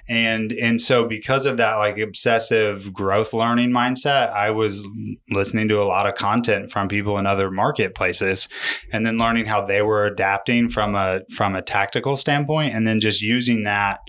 and 0.07 0.51
and 0.51 0.79
so 0.79 1.07
because 1.07 1.45
of 1.45 1.57
that, 1.57 1.75
like 1.75 1.97
obsessive 1.97 2.93
growth 2.93 3.33
learning 3.33 3.71
mindset, 3.71 4.31
I 4.31 4.51
was 4.51 4.87
listening 5.29 5.67
to 5.69 5.81
a 5.81 5.85
lot 5.85 6.07
of 6.07 6.15
content 6.15 6.71
from 6.71 6.87
people 6.87 7.17
in 7.17 7.25
other 7.25 7.49
marketplaces, 7.49 8.47
and 8.91 9.05
then 9.05 9.17
learning 9.17 9.45
how 9.45 9.65
they 9.65 9.81
were 9.81 10.05
adapting 10.05 10.69
from 10.69 10.95
a 10.95 11.21
from 11.31 11.55
a 11.55 11.61
tactical 11.61 12.17
standpoint, 12.17 12.73
and 12.73 12.85
then 12.85 12.99
just 12.99 13.21
using 13.21 13.63
that 13.63 14.01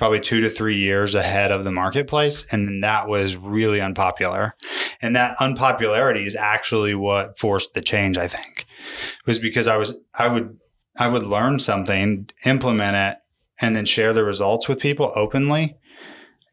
probably 0.00 0.18
two 0.18 0.40
to 0.40 0.48
three 0.48 0.78
years 0.78 1.14
ahead 1.14 1.52
of 1.52 1.62
the 1.62 1.70
marketplace. 1.70 2.46
And 2.50 2.66
then 2.66 2.80
that 2.80 3.06
was 3.06 3.36
really 3.36 3.82
unpopular. 3.82 4.54
And 5.02 5.14
that 5.14 5.36
unpopularity 5.40 6.24
is 6.24 6.34
actually 6.34 6.94
what 6.94 7.38
forced 7.38 7.74
the 7.74 7.82
change, 7.82 8.16
I 8.16 8.26
think. 8.26 8.60
it 8.60 9.26
Was 9.26 9.38
because 9.38 9.66
I 9.66 9.76
was 9.76 9.98
I 10.14 10.28
would 10.28 10.58
I 10.96 11.06
would 11.06 11.24
learn 11.24 11.58
something, 11.58 12.30
implement 12.46 12.96
it, 12.96 13.18
and 13.60 13.76
then 13.76 13.84
share 13.84 14.14
the 14.14 14.24
results 14.24 14.68
with 14.68 14.78
people 14.78 15.12
openly, 15.14 15.76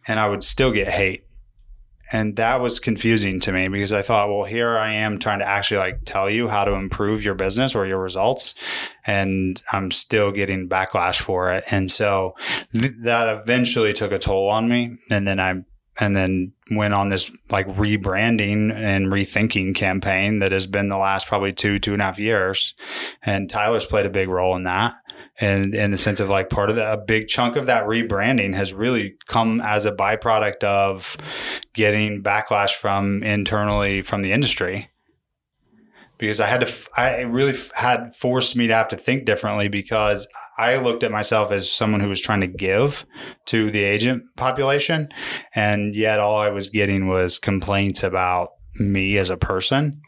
and 0.10 0.20
I 0.20 0.28
would 0.28 0.44
still 0.44 0.74
get 0.74 0.90
hate. 0.90 1.24
And 2.12 2.36
that 2.38 2.62
was 2.62 2.80
confusing 2.80 3.40
to 3.42 3.52
me 3.52 3.68
because 3.68 3.92
I 3.92 4.02
thought, 4.02 4.30
well, 4.30 4.46
here 4.46 4.78
I 4.78 4.92
am 4.94 5.20
trying 5.20 5.40
to 5.40 5.48
actually 5.48 5.80
like 5.80 6.06
tell 6.06 6.30
you 6.30 6.48
how 6.48 6.64
to 6.64 6.74
improve 6.74 7.24
your 7.24 7.36
business 7.36 7.76
or 7.76 7.86
your 7.86 8.02
results, 8.02 8.54
and 9.06 9.62
I'm 9.74 9.92
still 9.92 10.32
getting 10.32 10.70
backlash 10.70 11.20
for 11.20 11.52
it. 11.52 11.64
And 11.72 11.92
so 11.92 12.36
th- 12.74 12.94
that 13.02 13.28
eventually 13.28 13.94
took 13.94 14.12
a 14.12 14.20
toll 14.20 14.50
on 14.50 14.70
me. 14.70 14.98
And 15.10 15.28
then 15.28 15.40
I 15.40 15.64
and 16.00 16.16
then 16.16 16.54
went 16.72 16.94
on 16.94 17.10
this 17.10 17.32
like 17.50 17.68
rebranding 17.68 18.72
and 18.72 19.08
rethinking 19.08 19.76
campaign 19.76 20.40
that 20.40 20.52
has 20.52 20.68
been 20.68 20.90
the 20.90 20.98
last 20.98 21.28
probably 21.28 21.54
two 21.54 21.80
two 21.80 21.94
and 21.94 22.02
a 22.02 22.06
half 22.06 22.20
years 22.20 22.74
and 23.24 23.50
tyler's 23.50 23.86
played 23.86 24.06
a 24.06 24.10
big 24.10 24.30
role 24.30 24.56
in 24.56 24.64
that 24.64 24.96
and 25.40 25.76
in 25.76 25.92
the 25.92 25.98
sense 25.98 26.20
of 26.20 26.30
like 26.30 26.50
part 26.50 26.70
of 26.70 26.76
the, 26.76 26.92
a 26.92 26.98
big 26.98 27.28
chunk 27.28 27.56
of 27.56 27.68
that 27.68 27.86
rebranding 27.86 28.56
has 28.56 28.74
really 28.74 29.16
come 29.28 29.62
as 29.62 29.86
a 29.86 29.92
byproduct 29.92 30.64
of 30.64 31.18
getting 31.74 32.24
backlash 32.24 32.74
from 32.74 33.24
internally 33.24 34.02
from 34.02 34.22
the 34.22 34.32
industry 34.32 34.90
because 36.18 36.40
I 36.40 36.48
had 36.48 36.66
to, 36.66 36.90
I 36.96 37.22
really 37.22 37.54
had 37.76 38.16
forced 38.16 38.56
me 38.56 38.68
to 38.68 38.74
have 38.74 38.88
to 38.90 38.98
think 38.98 39.26
differently 39.26 39.68
because 39.68 40.28
I 40.58 40.78
looked 40.78 41.04
at 41.04 41.12
myself 41.12 41.52
as 41.52 41.72
someone 41.72 42.00
who 42.00 42.10
was 42.10 42.22
trying 42.22 42.42
to 42.42 42.48
give 42.48 43.06
to 43.48 43.72
the 43.72 43.84
agent 43.84 44.24
population. 44.36 45.10
And 45.54 45.96
yet 45.96 46.20
all 46.20 46.38
I 46.38 46.50
was 46.50 46.70
getting 46.70 47.08
was 47.08 47.38
complaints 47.38 48.04
about 48.04 48.50
me 48.80 49.18
as 49.18 49.30
a 49.30 49.38
person. 49.38 50.02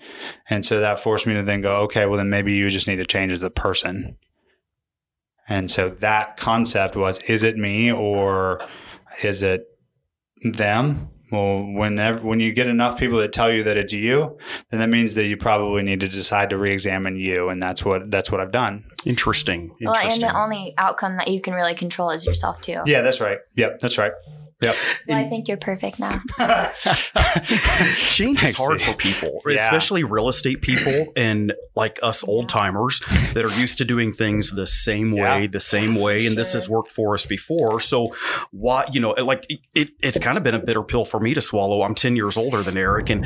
And 0.49 0.65
so 0.65 0.79
that 0.79 0.99
forced 0.99 1.27
me 1.27 1.35
to 1.35 1.43
then 1.43 1.61
go, 1.61 1.77
okay, 1.83 2.05
well, 2.05 2.17
then 2.17 2.29
maybe 2.29 2.53
you 2.53 2.69
just 2.69 2.87
need 2.87 2.97
to 2.97 3.05
change 3.05 3.31
as 3.31 3.41
a 3.41 3.49
person. 3.49 4.17
And 5.49 5.69
so 5.69 5.89
that 5.89 6.37
concept 6.37 6.95
was, 6.95 7.19
is 7.23 7.43
it 7.43 7.57
me 7.57 7.91
or 7.91 8.61
is 9.23 9.41
it 9.41 9.65
them? 10.43 11.09
Well, 11.31 11.63
whenever 11.73 12.25
when 12.25 12.39
you 12.39 12.51
get 12.53 12.67
enough 12.67 12.97
people 12.97 13.19
that 13.19 13.31
tell 13.31 13.51
you 13.51 13.63
that 13.63 13.77
it's 13.77 13.93
you, 13.93 14.37
then 14.71 14.79
that 14.79 14.89
means 14.89 15.13
that 15.13 15.25
you 15.27 15.37
probably 15.37 15.83
need 15.83 15.99
to 15.99 16.09
decide 16.09 16.49
to 16.49 16.57
re-examine 16.57 17.17
you, 17.17 17.49
and 17.49 17.61
that's 17.61 17.85
what 17.85 18.09
that's 18.09 18.31
what 18.31 18.41
I've 18.41 18.51
done. 18.51 18.85
Interesting. 19.05 19.75
Well, 19.79 19.93
and 19.93 20.05
Interesting. 20.05 20.27
the 20.27 20.35
only 20.35 20.73
outcome 20.79 21.17
that 21.17 21.27
you 21.27 21.39
can 21.39 21.53
really 21.53 21.75
control 21.75 22.09
is 22.09 22.25
yourself 22.25 22.61
too. 22.61 22.81
Yeah, 22.87 23.01
that's 23.01 23.21
right. 23.21 23.37
Yep, 23.55 23.77
that's 23.77 23.99
right. 23.99 24.11
Yep. 24.61 24.75
Well, 25.07 25.17
I 25.17 25.29
think 25.29 25.47
you're 25.47 25.57
perfect 25.57 25.99
now. 25.99 26.19
Change 27.95 28.43
is 28.43 28.55
hard 28.55 28.81
for 28.81 28.93
people, 28.93 29.41
Yeah. 29.47 29.55
especially 29.55 30.03
real 30.03 30.27
estate 30.27 30.61
people 30.61 31.13
and 31.15 31.53
like 31.75 31.97
us 32.03 32.23
old 32.23 32.49
timers 32.49 32.99
that 33.33 33.45
are 33.45 33.59
used 33.59 33.77
to 33.77 33.85
doing 33.85 34.11
things 34.11 34.51
the 34.51 34.67
same 34.67 35.11
way, 35.11 35.41
Yeah. 35.43 35.47
the 35.47 35.61
same 35.61 35.95
way, 35.95 36.25
and 36.25 36.37
this 36.37 36.53
has 36.53 36.69
worked 36.69 36.91
for 36.91 37.13
us 37.13 37.25
before. 37.25 37.79
So, 37.79 38.13
why 38.51 38.85
you 38.91 38.99
know, 38.99 39.11
like 39.11 39.45
it, 39.75 39.91
it's 40.01 40.19
kind 40.19 40.37
of 40.37 40.43
been 40.43 40.55
a 40.55 40.59
bitter 40.59 40.83
pill 40.83 41.05
for 41.05 41.19
me 41.19 41.33
to 41.33 41.41
swallow. 41.41 41.81
I'm 41.83 41.95
10 41.95 42.15
years 42.15 42.37
older 42.37 42.61
than 42.61 42.77
Eric, 42.77 43.09
and 43.09 43.25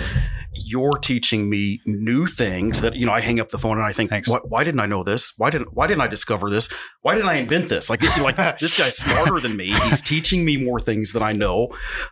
you're 0.54 1.00
teaching 1.02 1.50
me 1.50 1.82
new 1.86 2.28
things 2.28 2.82
that 2.82 2.96
you 2.96 3.06
know. 3.08 3.12
I 3.14 3.22
hang 3.22 3.40
up 3.40 3.50
the 3.50 3.60
phone 3.60 3.78
and 3.78 3.86
I 3.86 3.92
think, 3.94 4.12
what, 4.28 4.50
why 4.50 4.64
didn't 4.64 4.80
I 4.80 4.86
know 4.88 5.04
this? 5.04 5.34
Why 5.38 5.50
didn't 5.50 5.74
Why 5.74 5.88
didn't 5.88 6.02
I 6.02 6.08
discover 6.08 6.50
this? 6.50 6.70
Why 7.02 7.16
didn't 7.16 7.30
I 7.30 7.36
invent 7.36 7.70
this? 7.70 7.90
Like, 7.90 8.02
like 8.22 8.60
this 8.60 8.78
guy's 8.78 8.98
smarter 8.98 9.40
than 9.40 9.56
me. 9.58 9.68
He's 9.72 10.02
teaching 10.02 10.44
me 10.46 10.58
more 10.58 10.80
things 10.80 11.12
than 11.24 11.36
I 11.36 11.38
know. 11.38 11.70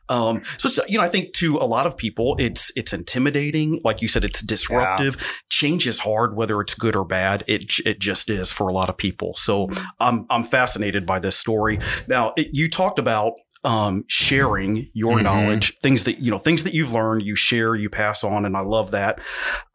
Um, 0.10 0.44
so 0.58 0.68
it's 0.68 0.80
you 0.88 0.98
know, 0.98 1.04
I 1.04 1.10
think 1.10 1.34
to 1.34 1.58
a 1.58 1.66
lot 1.66 1.86
of 1.86 1.98
people, 1.98 2.36
it's 2.40 2.72
it's 2.76 2.94
intimidating. 2.94 3.82
Like 3.84 4.02
you 4.02 4.08
said, 4.08 4.24
it's 4.24 4.42
disruptive. 4.42 5.18
Change 5.50 5.88
is 5.88 6.00
hard, 6.00 6.36
whether 6.36 6.62
it's 6.62 6.74
good 6.74 6.96
or 6.96 7.06
bad. 7.06 7.44
It 7.48 7.80
it 7.86 8.00
just 8.00 8.30
is 8.30 8.52
for 8.52 8.68
a 8.68 8.74
lot 8.74 8.90
of 8.90 8.98
people. 8.98 9.36
So 9.36 9.70
I'm 10.00 10.26
I'm 10.30 10.44
fascinated 10.44 11.06
by 11.06 11.20
this 11.20 11.36
story. 11.36 11.80
Now, 12.08 12.34
it, 12.38 12.50
you 12.54 12.70
talked 12.70 13.00
about 13.00 13.34
um, 13.64 14.04
sharing 14.08 14.90
your 14.94 15.20
Mhm. 15.20 15.24
knowledge, 15.24 15.78
things 15.84 16.04
that 16.06 16.20
you 16.20 16.32
know, 16.32 16.40
things 16.40 16.64
that 16.64 16.74
you've 16.74 16.94
learned, 16.94 17.22
you 17.24 17.36
share, 17.36 17.76
you 17.76 17.90
pass 17.90 18.24
on, 18.24 18.46
and 18.46 18.58
I 18.58 18.62
love 18.62 18.92
that. 18.92 19.20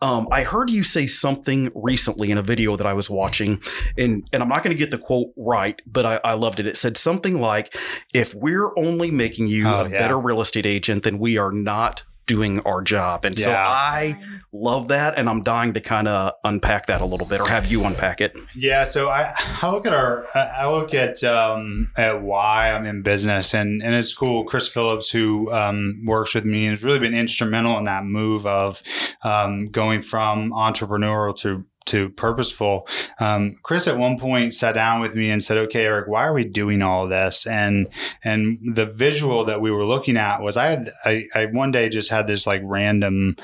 Um, 0.03 0.27
I 0.33 0.43
heard 0.43 0.71
you 0.71 0.83
say 0.83 1.07
something 1.07 1.71
recently 1.75 2.31
in 2.31 2.39
a 2.39 2.43
video 2.43 2.77
that 2.77 2.87
I 2.87 2.95
was 2.95 3.09
watching, 3.09 3.61
and 3.97 4.25
and 4.33 4.43
I'm 4.43 4.49
not 4.49 4.65
going 4.65 4.75
to 4.77 4.79
get 4.79 4.91
the 4.91 4.99
quote 4.99 5.29
right, 5.37 5.81
but 5.87 6.05
I, 6.05 6.21
I 6.25 6.35
loved 6.35 6.59
it. 6.59 6.67
It 6.67 6.77
said 6.77 6.97
something 6.97 7.41
like, 7.41 7.77
"If 8.13 8.35
we're 8.35 8.77
only 8.77 9.11
making 9.11 9.47
you 9.47 9.69
Oh, 9.69 9.85
a 9.85 9.91
yeah. 9.91 9.99
better 9.99 10.19
real 10.19 10.41
estate 10.41 10.67
agent, 10.67 11.05
then 11.05 11.19
we 11.19 11.39
are 11.39 11.53
not." 11.53 12.03
Doing 12.27 12.61
our 12.61 12.83
job. 12.83 13.25
And 13.25 13.39
so 13.39 13.51
Yeah. 13.51 13.69
I 13.69 14.19
love 14.53 14.89
that. 14.89 15.17
And 15.17 15.29
I'm 15.29 15.43
dying 15.43 15.75
to 15.75 15.81
kind 15.81 16.09
of 16.09 16.33
unpack 16.45 16.87
that 16.87 17.01
a 17.01 17.07
little 17.07 17.27
bit 17.27 17.41
or 17.41 17.49
have 17.49 17.67
you 17.67 17.85
unpack 17.85 18.21
it. 18.21 18.37
Yeah, 18.55 18.85
so 18.85 19.09
I, 19.09 19.35
I 19.63 19.71
look 19.71 19.87
at 19.87 19.95
our 19.95 20.27
I 20.35 20.41
I 20.41 20.71
look 20.71 20.95
at 20.95 21.23
um, 21.25 21.93
at 21.97 22.23
why 22.23 22.73
I'm 22.73 22.87
in 22.87 23.03
business, 23.03 23.55
and 23.55 23.83
and 23.83 23.95
it's 23.95 24.15
cool. 24.15 24.45
Chris 24.45 24.67
Phillips, 24.69 25.11
who 25.11 25.53
um, 25.53 26.03
works 26.05 26.35
with 26.35 26.45
me, 26.45 26.67
has 26.67 26.83
really 26.83 26.99
been 26.99 27.15
instrumental 27.15 27.79
in 27.79 27.85
that 27.85 28.05
move 28.05 28.47
of 28.47 28.83
um, 29.23 29.69
going 29.69 30.03
from 30.03 30.51
entrepreneurial 30.51 31.37
to 31.39 31.65
to 31.87 32.11
purposeful. 32.11 32.87
Um, 33.19 33.57
Chris 33.63 33.87
at 33.87 33.99
one 33.99 34.19
point 34.19 34.55
sat 34.55 34.75
down 34.75 35.01
with 35.01 35.15
me 35.15 35.31
and 35.31 35.43
said, 35.43 35.59
"Okay, 35.59 35.85
Eric, 35.85 36.09
why 36.09 36.25
are 36.25 36.35
we 36.35 36.45
doing 36.45 36.83
all 36.83 37.09
this?" 37.09 37.47
And 37.47 37.89
and 38.23 38.59
the 38.75 38.87
visual 38.87 39.45
that 39.45 39.61
we 39.61 39.71
were 39.71 39.85
looking 39.85 40.17
at 40.17 40.43
was 40.43 40.57
I 40.57 40.67
had 40.67 40.91
I, 41.05 41.27
I 41.35 41.47
one 41.47 41.73
day 41.73 41.89
just 41.89 42.11
had 42.11 42.27
this 42.27 42.47
like 42.47 42.63
random 42.65 43.37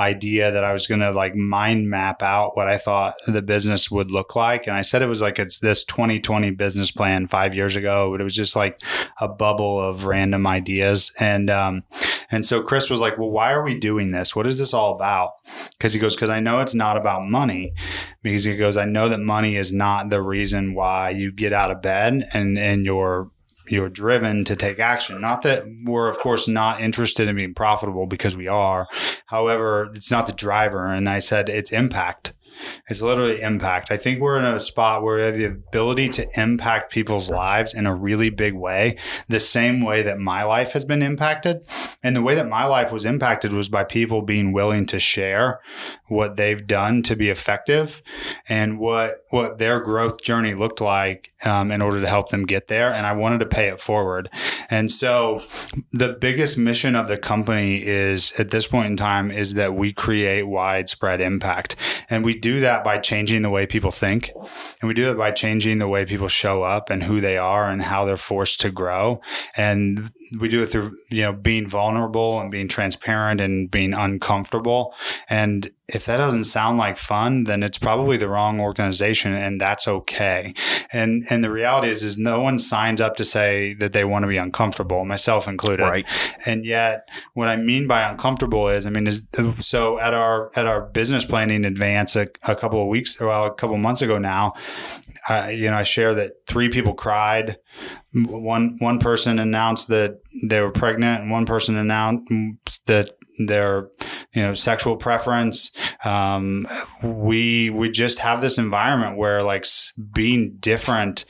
idea 0.00 0.50
that 0.50 0.64
I 0.64 0.72
was 0.72 0.86
going 0.86 1.00
to 1.00 1.10
like 1.12 1.34
mind 1.34 1.88
map 1.88 2.22
out 2.22 2.56
what 2.56 2.66
I 2.66 2.78
thought 2.78 3.14
the 3.26 3.42
business 3.42 3.90
would 3.90 4.10
look 4.10 4.34
like. 4.34 4.66
And 4.66 4.74
I 4.74 4.82
said 4.82 5.02
it 5.02 5.06
was 5.06 5.20
like 5.20 5.38
it's 5.38 5.58
this 5.58 5.84
2020 5.84 6.50
business 6.52 6.90
plan 6.90 7.26
five 7.26 7.54
years 7.54 7.76
ago, 7.76 8.10
but 8.10 8.20
it 8.20 8.24
was 8.24 8.34
just 8.34 8.56
like 8.56 8.80
a 9.20 9.28
bubble 9.28 9.78
of 9.80 10.06
random 10.06 10.46
ideas. 10.46 11.12
And, 11.20 11.50
um, 11.50 11.84
and 12.30 12.46
so 12.46 12.62
Chris 12.62 12.88
was 12.88 13.00
like, 13.00 13.18
well, 13.18 13.30
why 13.30 13.52
are 13.52 13.62
we 13.62 13.78
doing 13.78 14.10
this? 14.10 14.34
What 14.34 14.46
is 14.46 14.58
this 14.58 14.72
all 14.72 14.94
about? 14.94 15.32
Cause 15.78 15.92
he 15.92 16.00
goes, 16.00 16.16
cause 16.16 16.30
I 16.30 16.40
know 16.40 16.60
it's 16.60 16.74
not 16.74 16.96
about 16.96 17.28
money 17.28 17.74
because 18.22 18.44
he 18.44 18.56
goes, 18.56 18.76
I 18.76 18.84
know 18.84 19.08
that 19.08 19.20
money 19.20 19.56
is 19.56 19.72
not 19.72 20.10
the 20.10 20.22
reason 20.22 20.74
why 20.74 21.10
you 21.10 21.32
get 21.32 21.52
out 21.52 21.70
of 21.70 21.82
bed 21.82 22.28
and, 22.32 22.58
and 22.58 22.84
you're, 22.84 23.30
you're 23.68 23.88
driven 23.88 24.44
to 24.44 24.56
take 24.56 24.78
action. 24.78 25.20
Not 25.20 25.42
that 25.42 25.64
we're, 25.84 26.08
of 26.08 26.18
course, 26.18 26.48
not 26.48 26.80
interested 26.80 27.28
in 27.28 27.36
being 27.36 27.54
profitable 27.54 28.06
because 28.06 28.36
we 28.36 28.48
are. 28.48 28.88
However, 29.26 29.90
it's 29.94 30.10
not 30.10 30.26
the 30.26 30.32
driver. 30.32 30.86
And 30.86 31.08
I 31.08 31.20
said 31.20 31.48
it's 31.48 31.72
impact. 31.72 32.32
It's 32.88 33.00
literally 33.00 33.40
impact. 33.40 33.90
I 33.90 33.96
think 33.96 34.20
we're 34.20 34.38
in 34.38 34.44
a 34.44 34.60
spot 34.60 35.02
where 35.02 35.16
we 35.16 35.22
have 35.22 35.38
the 35.38 35.44
ability 35.46 36.08
to 36.10 36.28
impact 36.40 36.92
people's 36.92 37.30
lives 37.30 37.74
in 37.74 37.86
a 37.86 37.94
really 37.94 38.30
big 38.30 38.54
way, 38.54 38.96
the 39.28 39.40
same 39.40 39.82
way 39.82 40.02
that 40.02 40.18
my 40.18 40.42
life 40.42 40.72
has 40.72 40.84
been 40.84 41.02
impacted. 41.02 41.58
And 42.02 42.16
the 42.16 42.22
way 42.22 42.34
that 42.34 42.48
my 42.48 42.64
life 42.64 42.92
was 42.92 43.04
impacted 43.04 43.52
was 43.52 43.68
by 43.68 43.84
people 43.84 44.22
being 44.22 44.52
willing 44.52 44.86
to 44.86 45.00
share 45.00 45.60
what 46.10 46.36
they've 46.36 46.66
done 46.66 47.02
to 47.04 47.14
be 47.14 47.30
effective 47.30 48.02
and 48.48 48.78
what 48.78 49.24
what 49.30 49.58
their 49.58 49.78
growth 49.80 50.20
journey 50.20 50.54
looked 50.54 50.80
like 50.80 51.32
um, 51.44 51.70
in 51.70 51.80
order 51.80 52.00
to 52.00 52.08
help 52.08 52.30
them 52.30 52.44
get 52.44 52.66
there. 52.66 52.92
And 52.92 53.06
I 53.06 53.12
wanted 53.12 53.38
to 53.40 53.46
pay 53.46 53.68
it 53.68 53.80
forward. 53.80 54.28
And 54.68 54.90
so 54.90 55.44
the 55.92 56.16
biggest 56.20 56.58
mission 56.58 56.96
of 56.96 57.06
the 57.06 57.16
company 57.16 57.86
is 57.86 58.32
at 58.38 58.50
this 58.50 58.66
point 58.66 58.88
in 58.88 58.96
time 58.96 59.30
is 59.30 59.54
that 59.54 59.74
we 59.74 59.92
create 59.92 60.42
widespread 60.42 61.20
impact. 61.20 61.76
And 62.10 62.24
we 62.24 62.36
do 62.36 62.58
that 62.60 62.82
by 62.82 62.98
changing 62.98 63.42
the 63.42 63.50
way 63.50 63.66
people 63.66 63.92
think. 63.92 64.32
And 64.80 64.88
we 64.88 64.94
do 64.94 65.04
that 65.06 65.16
by 65.16 65.30
changing 65.30 65.78
the 65.78 65.88
way 65.88 66.04
people 66.04 66.28
show 66.28 66.64
up 66.64 66.90
and 66.90 67.04
who 67.04 67.20
they 67.20 67.38
are 67.38 67.70
and 67.70 67.82
how 67.82 68.04
they're 68.04 68.16
forced 68.16 68.60
to 68.62 68.70
grow. 68.70 69.20
And 69.56 70.10
we 70.40 70.48
do 70.48 70.62
it 70.62 70.66
through, 70.66 70.96
you 71.08 71.22
know, 71.22 71.32
being 71.32 71.68
vulnerable 71.68 72.40
and 72.40 72.50
being 72.50 72.66
transparent 72.66 73.40
and 73.40 73.70
being 73.70 73.94
uncomfortable. 73.94 74.94
And 75.28 75.70
if 75.92 76.06
that 76.06 76.18
doesn't 76.18 76.44
sound 76.44 76.78
like 76.78 76.96
fun, 76.96 77.44
then 77.44 77.62
it's 77.62 77.78
probably 77.78 78.16
the 78.16 78.28
wrong 78.28 78.60
organization 78.60 79.32
and 79.32 79.60
that's 79.60 79.88
okay. 79.88 80.54
And 80.92 81.24
and 81.30 81.42
the 81.42 81.50
reality 81.50 81.88
is 81.88 82.02
is 82.02 82.18
no 82.18 82.40
one 82.40 82.58
signs 82.58 83.00
up 83.00 83.16
to 83.16 83.24
say 83.24 83.74
that 83.74 83.92
they 83.92 84.04
want 84.04 84.22
to 84.22 84.28
be 84.28 84.36
uncomfortable, 84.36 85.04
myself 85.04 85.48
included. 85.48 85.82
Right. 85.84 86.06
And 86.46 86.64
yet 86.64 87.08
what 87.34 87.48
I 87.48 87.56
mean 87.56 87.86
by 87.86 88.02
uncomfortable 88.02 88.68
is 88.68 88.86
I 88.86 88.90
mean 88.90 89.06
is 89.06 89.22
so 89.60 89.98
at 89.98 90.14
our 90.14 90.50
at 90.56 90.66
our 90.66 90.82
business 90.82 91.24
planning 91.24 91.64
advance 91.64 92.16
a, 92.16 92.28
a 92.46 92.54
couple 92.54 92.80
of 92.80 92.88
weeks 92.88 93.18
well 93.20 93.46
a 93.46 93.54
couple 93.54 93.74
of 93.74 93.80
months 93.80 94.02
ago 94.02 94.18
now, 94.18 94.54
I, 95.28 95.50
you 95.50 95.70
know, 95.70 95.76
I 95.76 95.82
share 95.82 96.14
that 96.14 96.32
three 96.46 96.68
people 96.68 96.94
cried. 96.94 97.58
One 98.12 98.76
one 98.78 98.98
person 98.98 99.38
announced 99.38 99.88
that 99.88 100.20
they 100.44 100.60
were 100.60 100.72
pregnant, 100.72 101.22
and 101.22 101.30
one 101.30 101.46
person 101.46 101.76
announced 101.76 102.86
that 102.86 103.12
their 103.46 103.88
you 104.32 104.42
know 104.42 104.54
sexual 104.54 104.96
preference. 104.96 105.72
Um, 106.04 106.66
we 107.02 107.70
we 107.70 107.90
just 107.90 108.18
have 108.20 108.40
this 108.40 108.58
environment 108.58 109.16
where 109.16 109.40
like 109.40 109.66
being 110.12 110.56
different 110.60 111.24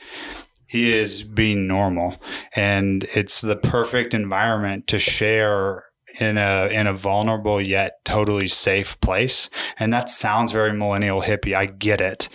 is 0.73 1.23
being 1.23 1.67
normal. 1.67 2.17
And 2.55 3.05
it's 3.13 3.41
the 3.41 3.55
perfect 3.55 4.13
environment 4.13 4.87
to 4.87 4.99
share 4.99 5.83
in 6.19 6.37
a 6.37 6.67
in 6.67 6.87
a 6.87 6.93
vulnerable 6.93 7.61
yet 7.61 8.03
totally 8.05 8.47
safe 8.47 8.99
place. 9.01 9.49
And 9.79 9.93
that 9.93 10.09
sounds 10.09 10.51
very 10.51 10.73
millennial 10.73 11.21
hippie. 11.21 11.55
I 11.55 11.67
get 11.67 12.01
it. 12.01 12.29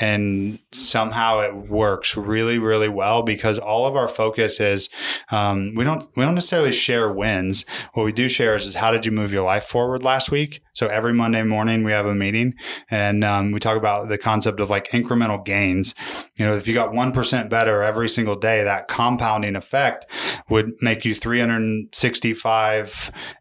And 0.00 0.58
somehow 0.72 1.40
it 1.40 1.54
works 1.68 2.16
really 2.16 2.58
really 2.58 2.88
well 2.88 3.22
because 3.22 3.58
all 3.58 3.86
of 3.86 3.96
our 3.96 4.08
focus 4.08 4.60
is 4.60 4.88
um, 5.30 5.74
we 5.74 5.84
don't 5.84 6.08
we 6.16 6.24
don't 6.24 6.34
necessarily 6.34 6.72
share 6.72 7.10
wins. 7.12 7.64
What 7.94 8.04
we 8.04 8.12
do 8.12 8.28
share 8.28 8.56
is, 8.56 8.66
is 8.66 8.74
how 8.74 8.90
did 8.90 9.06
you 9.06 9.12
move 9.12 9.32
your 9.32 9.44
life 9.44 9.64
forward 9.64 10.02
last 10.02 10.30
week? 10.30 10.62
So 10.72 10.86
every 10.86 11.12
monday 11.12 11.42
morning 11.42 11.84
we 11.84 11.92
have 11.92 12.06
a 12.06 12.14
meeting 12.14 12.54
and 12.90 13.22
um, 13.22 13.52
we 13.52 13.60
talk 13.60 13.76
about 13.76 14.08
the 14.08 14.18
concept 14.18 14.60
of 14.60 14.70
like 14.70 14.88
incremental 14.88 15.44
gains. 15.44 15.94
You 16.36 16.46
know 16.46 16.54
if 16.54 16.66
you 16.66 16.74
got 16.74 16.92
1% 16.92 17.48
better 17.48 17.82
every 17.82 18.08
single 18.08 18.36
day 18.36 18.64
that 18.64 18.88
compounding 18.88 19.56
effect 19.56 20.06
would 20.48 20.72
make 20.80 21.04
you 21.04 21.14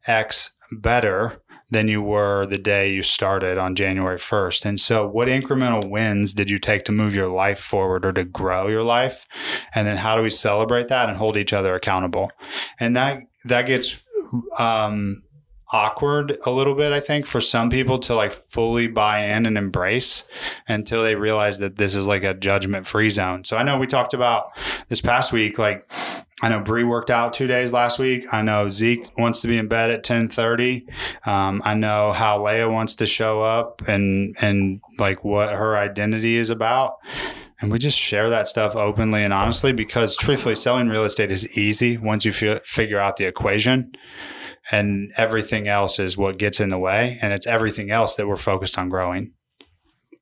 365x 0.08 0.52
better 0.72 1.42
than 1.72 1.88
you 1.88 2.02
were 2.02 2.46
the 2.46 2.58
day 2.58 2.92
you 2.92 3.04
started 3.04 3.58
on 3.58 3.76
January 3.76 4.18
1st. 4.18 4.66
And 4.66 4.80
so, 4.80 5.08
what 5.08 5.28
incremental 5.28 5.90
wins 5.90 6.34
did 6.34 6.50
you 6.50 6.58
take 6.58 6.86
to 6.86 6.92
move 6.92 7.14
your 7.14 7.28
life 7.28 7.60
forward 7.60 8.06
or 8.06 8.12
to 8.14 8.24
grow 8.24 8.68
your 8.68 8.84
life? 8.84 9.28
And 9.76 9.86
then, 9.86 9.98
how 9.98 10.16
do 10.16 10.24
we 10.24 10.30
celebrate 10.30 10.88
that 10.88 11.10
and 11.10 11.18
hold 11.18 11.38
each 11.38 11.54
other 11.54 11.76
accountable? 11.76 12.32
And 12.80 12.96
that 12.96 13.22
that 13.46 13.64
gets 13.64 14.02
um, 14.58 15.22
awkward 15.72 16.36
a 16.46 16.52
little 16.52 16.76
bit, 16.76 16.92
I 16.92 17.00
think, 17.00 17.26
for 17.26 17.42
some 17.42 17.70
people 17.70 18.00
to 18.00 18.16
like 18.16 18.32
fully 18.32 18.88
buy 18.88 19.26
in 19.26 19.46
and 19.46 19.58
embrace 19.58 20.24
until 20.68 21.04
they 21.04 21.16
realize 21.16 21.60
that 21.60 21.78
this 21.78 21.96
is 21.96 22.08
like 22.08 22.24
a 22.24 22.34
judgment 22.34 22.88
free 22.88 23.10
zone. 23.10 23.46
So 23.46 23.58
I 23.58 23.64
know 23.64 23.78
we 23.78 23.88
talked 23.88 24.14
about 24.14 24.58
this 24.88 25.02
past 25.02 25.32
week, 25.32 25.58
like 25.58 25.90
I 26.42 26.50
know 26.50 26.62
Bree 26.62 26.86
worked 26.86 27.10
out 27.10 27.34
two 27.34 27.48
days 27.48 27.74
last 27.74 28.00
week. 28.00 28.26
I 28.32 28.42
know 28.42 28.70
Zeke 28.70 29.10
wants 29.18 29.42
to 29.42 29.48
be 29.48 29.58
in 29.58 29.68
bed 29.68 29.90
at 29.90 30.04
ten 30.04 30.30
thirty. 30.30 30.88
Um, 31.26 31.62
I 31.66 31.74
know 31.74 32.14
how 32.14 32.40
Leia 32.40 32.72
wants 32.72 32.96
to 32.96 33.06
show 33.06 33.42
up 33.42 33.82
and 33.88 34.36
and 34.40 34.80
like 34.98 35.24
what 35.24 35.54
her 35.54 35.78
identity 35.78 36.36
is 36.36 36.50
about. 36.50 36.96
And 37.62 37.74
we 37.74 37.78
just 37.78 38.00
share 38.00 38.30
that 38.30 38.48
stuff 38.48 38.78
openly 38.78 39.22
and 39.22 39.34
honestly 39.34 39.74
because 39.74 40.16
truthfully, 40.16 40.56
selling 40.56 40.88
real 40.88 41.04
estate 41.04 41.30
is 41.30 41.58
easy 41.58 41.98
once 41.98 42.24
you 42.24 42.32
fi- 42.32 42.62
figure 42.64 43.00
out 43.00 43.18
the 43.18 43.26
equation 43.26 43.92
and 44.72 45.12
everything 45.18 45.68
else 45.68 46.00
is 46.00 46.18
what 46.18 46.38
gets 46.38 46.60
in 46.60 46.70
the 46.70 46.78
way 46.80 47.18
and 47.22 47.34
it's 47.34 47.48
everything 47.48 47.92
else 47.92 48.16
that 48.16 48.28
we're 48.28 48.36
focused 48.36 48.78
on 48.78 48.90
growing 48.90 49.32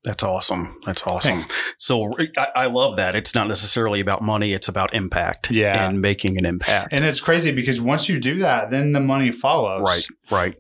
That's 0.04 0.24
awesome. 0.24 0.78
That's 0.86 1.06
awesome. 1.06 1.46
So 1.80 2.14
I, 2.38 2.48
I 2.56 2.66
love 2.68 2.96
that. 2.98 3.14
It's 3.16 3.36
not 3.36 3.48
necessarily 3.48 4.00
about 4.00 4.22
money, 4.22 4.54
it's 4.54 4.70
about 4.70 4.94
impact 4.94 5.52
Yeah. 5.52 5.88
and 5.90 6.00
making 6.02 6.38
an 6.38 6.46
impact. 6.46 6.90
and 6.94 7.04
it's 7.04 7.20
crazy 7.20 7.52
because 7.52 7.82
once 7.82 8.08
you 8.08 8.20
do 8.20 8.40
that 8.40 8.70
then 8.72 8.94
the 8.94 9.02
money 9.02 9.32
follows 9.32 9.82
Right, 9.84 10.08
right. 10.32 10.56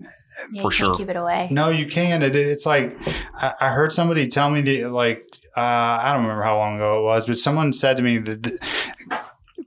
Yeah, 0.51 0.61
For 0.63 0.71
sure. 0.71 0.87
Can't 0.89 0.97
keep 0.99 1.09
it 1.09 1.15
away. 1.15 1.47
no 1.51 1.69
you 1.69 1.87
can 1.87 2.23
it, 2.23 2.35
it's 2.35 2.65
like 2.65 2.95
I, 3.35 3.53
I 3.59 3.69
heard 3.69 3.91
somebody 3.91 4.27
tell 4.27 4.49
me 4.49 4.61
that 4.61 4.91
like 4.91 5.23
uh, 5.55 5.61
i 6.05 6.11
don't 6.13 6.21
remember 6.23 6.43
how 6.43 6.57
long 6.57 6.75
ago 6.75 6.99
it 6.99 7.03
was 7.03 7.25
but 7.25 7.39
someone 7.39 7.73
said 7.73 7.97
to 7.97 8.03
me 8.03 8.17
that 8.19 8.43
the, 8.43 8.59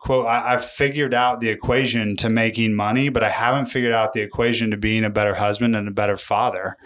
quote 0.00 0.26
I, 0.26 0.54
i've 0.54 0.64
figured 0.64 1.14
out 1.14 1.40
the 1.40 1.48
equation 1.48 2.16
to 2.16 2.28
making 2.28 2.74
money 2.74 3.08
but 3.08 3.22
i 3.22 3.28
haven't 3.28 3.66
figured 3.66 3.92
out 3.92 4.12
the 4.12 4.22
equation 4.22 4.70
to 4.70 4.76
being 4.76 5.04
a 5.04 5.10
better 5.10 5.34
husband 5.34 5.76
and 5.76 5.86
a 5.86 5.92
better 5.92 6.16
father 6.16 6.76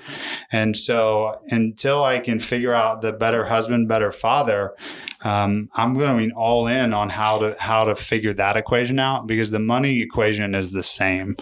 and 0.53 0.77
so 0.77 1.41
until 1.49 2.05
i 2.05 2.19
can 2.19 2.39
figure 2.39 2.75
out 2.75 3.01
the 3.01 3.13
better 3.13 3.47
husband 3.47 3.89
better 3.89 4.11
father 4.11 4.75
um, 5.23 5.69
i'm 5.75 5.95
going 5.95 6.19
to 6.19 6.27
be 6.27 6.33
all 6.35 6.67
in 6.67 6.93
on 6.93 7.09
how 7.09 7.39
to 7.39 7.57
how 7.59 7.85
to 7.85 7.95
figure 7.95 8.35
that 8.35 8.57
equation 8.57 8.99
out 8.99 9.27
because 9.27 9.51
the 9.51 9.59
money 9.59 10.01
equation 10.01 10.55
is 10.55 10.73
the 10.73 10.83
same 10.83 11.37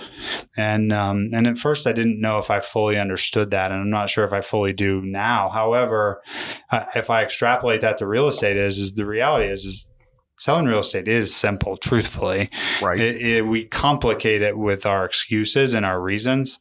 and 0.56 0.92
um, 0.92 1.30
and 1.32 1.46
at 1.46 1.58
first 1.58 1.87
I 1.87 1.92
didn't 1.92 2.20
know 2.20 2.38
if 2.38 2.50
I 2.50 2.61
fully 2.61 2.98
understood 2.98 3.50
that, 3.50 3.72
and 3.72 3.80
I'm 3.80 3.90
not 3.90 4.11
sure 4.11 4.24
if 4.24 4.32
I 4.32 4.40
fully 4.40 4.72
do 4.72 5.00
now. 5.00 5.48
However, 5.48 6.22
uh, 6.70 6.85
if 6.94 7.11
I 7.11 7.22
extrapolate 7.22 7.80
that 7.80 7.98
to 7.98 8.06
real 8.06 8.28
estate, 8.28 8.56
is 8.56 8.78
is 8.78 8.94
the 8.94 9.06
reality 9.06 9.50
is 9.50 9.64
is 9.64 9.87
selling 10.42 10.66
real 10.66 10.81
estate 10.81 11.07
is 11.07 11.35
simple, 11.35 11.76
truthfully. 11.76 12.50
Right. 12.83 12.98
It, 12.98 13.22
it, 13.22 13.46
we 13.46 13.66
complicate 13.66 14.42
it 14.42 14.59
with 14.59 14.85
our 14.85 15.05
excuses 15.05 15.72
and 15.72 15.87
our 15.87 16.00
reasons, 16.00 16.59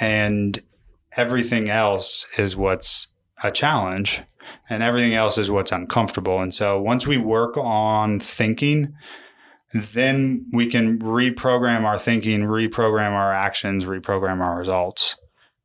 and 0.00 0.60
everything 1.16 1.70
else 1.70 2.26
is 2.38 2.56
what's 2.56 3.08
a 3.44 3.50
challenge, 3.50 4.22
and 4.68 4.82
everything 4.82 5.14
else 5.14 5.38
is 5.38 5.50
what's 5.50 5.72
uncomfortable. 5.72 6.40
And 6.40 6.52
so 6.52 6.80
once 6.80 7.06
we 7.06 7.16
work 7.16 7.56
on 7.56 8.18
thinking, 8.18 8.94
then 9.72 10.46
we 10.52 10.68
can 10.68 10.98
reprogram 10.98 11.84
our 11.84 11.98
thinking, 11.98 12.42
reprogram 12.42 13.12
our 13.12 13.32
actions, 13.32 13.84
reprogram 13.84 14.40
our 14.40 14.58
results. 14.58 15.16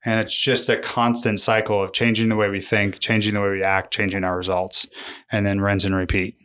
And 0.05 0.19
it's 0.19 0.37
just 0.37 0.69
a 0.69 0.77
constant 0.77 1.39
cycle 1.39 1.81
of 1.81 1.93
changing 1.93 2.27
the 2.27 2.35
way 2.35 2.49
we 2.49 2.59
think, 2.59 2.99
changing 2.99 3.35
the 3.35 3.41
way 3.41 3.49
we 3.49 3.63
act, 3.63 3.93
changing 3.93 4.25
our 4.25 4.35
results, 4.35 4.85
and 5.31 5.45
then 5.45 5.61
rinse 5.61 5.85
and 5.85 5.95
repeat. 5.95 6.35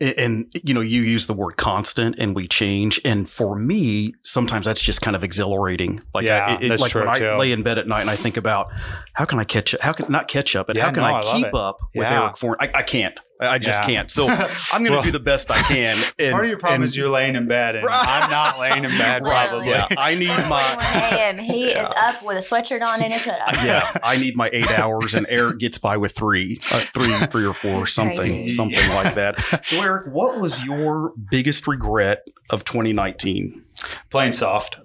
And, 0.00 0.14
and, 0.18 0.52
you 0.64 0.74
know, 0.74 0.80
you 0.80 1.02
use 1.02 1.26
the 1.26 1.32
word 1.34 1.56
constant 1.56 2.16
and 2.18 2.34
we 2.34 2.48
change. 2.48 3.00
And 3.04 3.28
for 3.28 3.56
me, 3.56 4.14
sometimes 4.22 4.66
that's 4.66 4.80
just 4.80 5.02
kind 5.02 5.16
of 5.16 5.24
exhilarating. 5.24 6.00
Like, 6.14 6.26
Yeah, 6.26 6.46
I, 6.46 6.62
it, 6.62 6.68
that's 6.68 6.82
like 6.82 6.90
true, 6.90 7.06
when 7.06 7.22
I 7.22 7.36
lay 7.36 7.52
in 7.52 7.62
bed 7.62 7.78
at 7.78 7.86
night 7.86 8.02
and 8.02 8.10
I 8.10 8.16
think 8.16 8.36
about 8.36 8.68
how 9.14 9.24
can 9.24 9.38
I 9.38 9.44
catch 9.44 9.74
up? 9.74 9.80
How 9.80 9.92
can 9.92 10.06
not 10.10 10.28
catch 10.28 10.54
up? 10.56 10.68
And 10.68 10.76
Yeah, 10.76 10.84
how 10.86 10.90
can 10.92 11.02
no, 11.02 11.06
I 11.06 11.20
I 11.20 11.22
keep 11.22 11.46
it. 11.46 11.54
up 11.54 11.78
with 11.94 12.06
Yeah. 12.06 12.22
Eric 12.24 12.36
Forn? 12.36 12.56
I, 12.60 12.70
I 12.74 12.82
can't. 12.82 13.18
I 13.40 13.46
I 13.54 13.58
just 13.58 13.80
Yeah. 13.82 13.86
can't. 13.86 14.10
So 14.10 14.26
I'm 14.28 14.38
going 14.82 14.84
to 14.86 14.90
Well, 14.92 15.02
do 15.02 15.10
the 15.10 15.20
best 15.20 15.50
I 15.50 15.60
can. 15.62 15.96
And, 16.18 16.32
Part 16.32 16.44
of 16.44 16.50
your 16.50 16.58
problem 16.58 16.76
and- 16.82 16.84
is 16.84 16.96
you're 16.96 17.08
laying 17.08 17.36
in 17.36 17.46
bed, 17.46 17.76
and 17.76 17.84
Right. 17.86 18.04
I'm 18.22 18.30
not 18.30 18.58
laying 18.58 18.84
in 18.84 18.90
bed 18.98 19.22
probably. 19.24 19.68
Yeah, 19.68 19.86
I 19.98 20.14
need 20.14 20.28
my. 20.48 20.62
1 20.76 21.18
a.m. 21.18 21.38
He 21.38 21.64
is 21.66 21.86
up 21.96 22.22
with 22.22 22.36
a 22.36 22.40
sweatshirt 22.40 22.82
on 22.82 23.02
and 23.02 23.12
his 23.12 23.24
hood 23.24 23.34
up. 23.46 23.54
yeah, 23.64 23.90
I 24.02 24.16
need 24.16 24.36
my 24.36 24.48
eight 24.52 24.70
hours, 24.78 25.14
and 25.14 25.26
Eric 25.28 25.58
gets 25.58 25.78
by 25.78 25.96
with 25.96 26.12
three, 26.12 26.58
uh, 26.72 26.80
three, 26.94 27.12
three 27.26 27.44
or 27.46 27.54
four, 27.54 27.86
something, 27.86 28.16
crazy. 28.18 28.48
something 28.48 28.88
like 28.90 29.14
that. 29.14 29.38
So, 29.64 29.82
Eric, 29.82 30.06
what 30.12 30.40
was 30.40 30.64
your 30.64 31.12
biggest 31.30 31.66
regret 31.66 32.26
of 32.50 32.64
2019? 32.64 33.64
Playing 34.10 34.32
soft. 34.32 34.76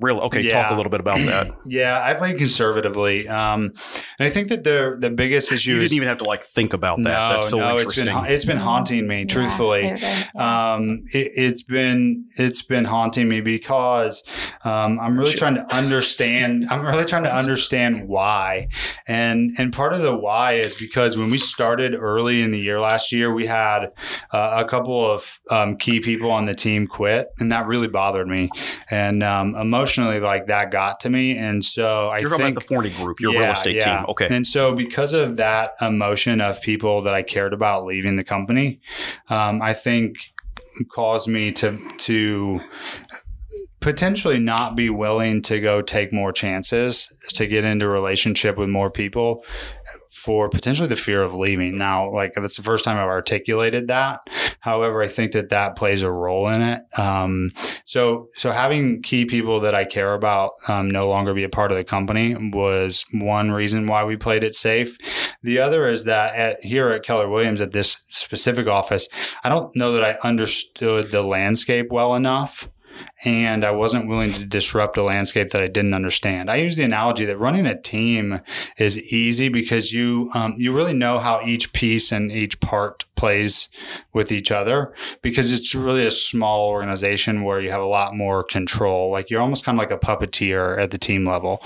Real 0.00 0.18
okay. 0.20 0.48
Talk 0.48 0.70
a 0.70 0.74
little 0.74 0.90
bit 0.90 1.00
about 1.00 1.18
that. 1.18 1.50
Yeah, 1.66 2.02
I 2.02 2.14
play 2.14 2.34
conservatively, 2.36 3.28
um, 3.28 3.72
and 4.18 4.26
I 4.26 4.30
think 4.30 4.48
that 4.48 4.64
the 4.64 4.96
the 4.98 5.10
biggest 5.10 5.52
issue 5.52 5.74
You 5.74 5.80
didn't 5.80 5.92
even 5.96 6.08
have 6.08 6.18
to 6.18 6.24
like 6.24 6.42
think 6.42 6.72
about 6.72 6.96
that. 6.98 7.04
no, 7.04 7.34
That's 7.34 7.48
so 7.48 7.58
no, 7.58 7.74
it's 7.76 7.82
interesting. 7.82 8.04
been 8.06 8.14
ha- 8.14 8.24
it's 8.28 8.44
been 8.44 8.56
haunting 8.56 9.06
me, 9.06 9.24
truthfully. 9.26 9.82
they're 9.82 9.98
yeah. 9.98 10.74
Um, 10.74 11.04
it, 11.12 11.32
it's 11.36 11.62
been 11.62 12.24
it's 12.36 12.62
been 12.62 12.84
haunting 12.84 13.28
me 13.28 13.40
because 13.40 14.24
um, 14.64 14.98
I'm 14.98 15.18
really 15.18 15.34
trying 15.34 15.54
to 15.56 15.74
understand. 15.74 16.66
I'm 16.70 16.84
really 16.84 17.04
trying 17.04 17.24
to 17.24 17.34
understand 17.34 18.08
why, 18.08 18.68
and 19.06 19.50
and 19.58 19.72
part 19.72 19.92
of 19.92 20.02
the 20.02 20.16
why 20.16 20.54
is 20.54 20.76
because 20.76 21.16
when 21.18 21.30
we 21.30 21.38
started 21.38 21.94
early 21.94 22.42
in 22.42 22.50
the 22.50 22.58
year 22.58 22.80
last 22.80 23.12
year, 23.12 23.32
we 23.32 23.46
had 23.46 23.92
uh, 24.32 24.62
a 24.64 24.68
couple 24.68 25.08
of 25.10 25.40
um, 25.50 25.76
key 25.76 26.00
people 26.00 26.30
on 26.30 26.46
the 26.46 26.54
team 26.54 26.86
quit, 26.86 27.28
and 27.38 27.52
that 27.52 27.66
really 27.66 27.88
bothered 27.88 28.26
me, 28.28 28.50
and 28.90 29.22
um, 29.22 29.54
emotionally, 29.98 30.20
like 30.20 30.46
that 30.46 30.70
got 30.70 31.00
to 31.00 31.10
me, 31.10 31.36
and 31.36 31.64
so 31.64 32.08
I 32.08 32.18
You're 32.18 32.30
think 32.30 32.40
about 32.40 32.54
the 32.54 32.60
Forney 32.60 32.90
Group, 32.90 33.20
your 33.20 33.32
real 33.32 33.50
estate 33.50 33.76
yeah. 33.76 33.98
team. 33.98 34.06
Okay. 34.10 34.28
And 34.30 34.46
so, 34.46 34.74
because 34.74 35.12
of 35.12 35.36
that 35.36 35.74
emotion 35.80 36.40
of 36.40 36.60
people 36.62 37.02
that 37.02 37.14
I 37.14 37.22
cared 37.22 37.52
about 37.52 37.84
leaving 37.84 38.16
the 38.16 38.24
company, 38.24 38.80
um, 39.28 39.60
I 39.62 39.72
think 39.72 40.32
caused 40.90 41.28
me 41.28 41.52
to 41.52 41.78
to 41.98 42.60
potentially 43.80 44.38
not 44.38 44.76
be 44.76 44.90
willing 44.90 45.40
to 45.40 45.58
go 45.58 45.80
take 45.80 46.12
more 46.12 46.32
chances 46.32 47.12
to 47.32 47.46
get 47.46 47.64
into 47.64 47.86
a 47.86 47.88
relationship 47.88 48.58
with 48.58 48.68
more 48.68 48.90
people 48.90 49.42
for 50.10 50.48
potentially 50.48 50.88
the 50.88 50.96
fear 50.96 51.22
of 51.22 51.34
leaving. 51.34 51.78
Now, 51.78 52.12
like 52.12 52.32
that's 52.34 52.56
the 52.56 52.62
first 52.62 52.84
time 52.84 52.98
I've 52.98 53.04
articulated 53.04 53.88
that. 53.88 54.20
However, 54.58 55.02
I 55.02 55.06
think 55.06 55.32
that 55.32 55.50
that 55.50 55.76
plays 55.76 56.02
a 56.02 56.10
role 56.10 56.48
in 56.48 56.60
it. 56.60 56.82
Um, 56.98 57.52
so, 57.84 58.28
so 58.34 58.50
having 58.50 59.02
key 59.02 59.24
people 59.24 59.60
that 59.60 59.74
I 59.74 59.84
care 59.84 60.14
about 60.14 60.52
um, 60.68 60.90
no 60.90 61.08
longer 61.08 61.32
be 61.32 61.44
a 61.44 61.48
part 61.48 61.70
of 61.70 61.78
the 61.78 61.84
company 61.84 62.34
was 62.52 63.04
one 63.12 63.52
reason 63.52 63.86
why 63.86 64.04
we 64.04 64.16
played 64.16 64.44
it 64.44 64.54
safe. 64.54 64.98
The 65.42 65.60
other 65.60 65.88
is 65.88 66.04
that 66.04 66.34
at, 66.34 66.64
here 66.64 66.90
at 66.90 67.04
Keller 67.04 67.28
Williams 67.28 67.60
at 67.60 67.72
this 67.72 68.04
specific 68.08 68.66
office, 68.66 69.08
I 69.44 69.48
don't 69.48 69.74
know 69.76 69.92
that 69.92 70.04
I 70.04 70.18
understood 70.26 71.12
the 71.12 71.22
landscape 71.22 71.86
well 71.90 72.14
enough 72.14 72.68
and 73.24 73.64
I 73.64 73.70
wasn't 73.70 74.08
willing 74.08 74.32
to 74.34 74.44
disrupt 74.44 74.96
a 74.96 75.02
landscape 75.02 75.50
that 75.50 75.62
I 75.62 75.68
didn't 75.68 75.94
understand. 75.94 76.50
I 76.50 76.56
use 76.56 76.76
the 76.76 76.84
analogy 76.84 77.24
that 77.26 77.38
running 77.38 77.66
a 77.66 77.80
team 77.80 78.40
is 78.78 78.98
easy 78.98 79.48
because 79.48 79.92
you 79.92 80.30
um, 80.34 80.54
you 80.58 80.74
really 80.74 80.94
know 80.94 81.18
how 81.18 81.42
each 81.44 81.72
piece 81.72 82.12
and 82.12 82.32
each 82.32 82.60
part 82.60 83.04
plays 83.20 83.68
with 84.14 84.32
each 84.32 84.50
other 84.50 84.94
because 85.20 85.52
it's 85.52 85.74
really 85.74 86.06
a 86.06 86.10
small 86.10 86.70
organization 86.70 87.42
where 87.42 87.60
you 87.60 87.70
have 87.70 87.82
a 87.82 87.86
lot 87.86 88.14
more 88.14 88.42
control. 88.42 89.10
Like 89.10 89.28
you're 89.28 89.42
almost 89.42 89.62
kind 89.62 89.78
of 89.78 89.80
like 89.80 89.90
a 89.90 89.98
puppeteer 89.98 90.80
at 90.80 90.90
the 90.90 90.96
team 90.96 91.26
level 91.26 91.62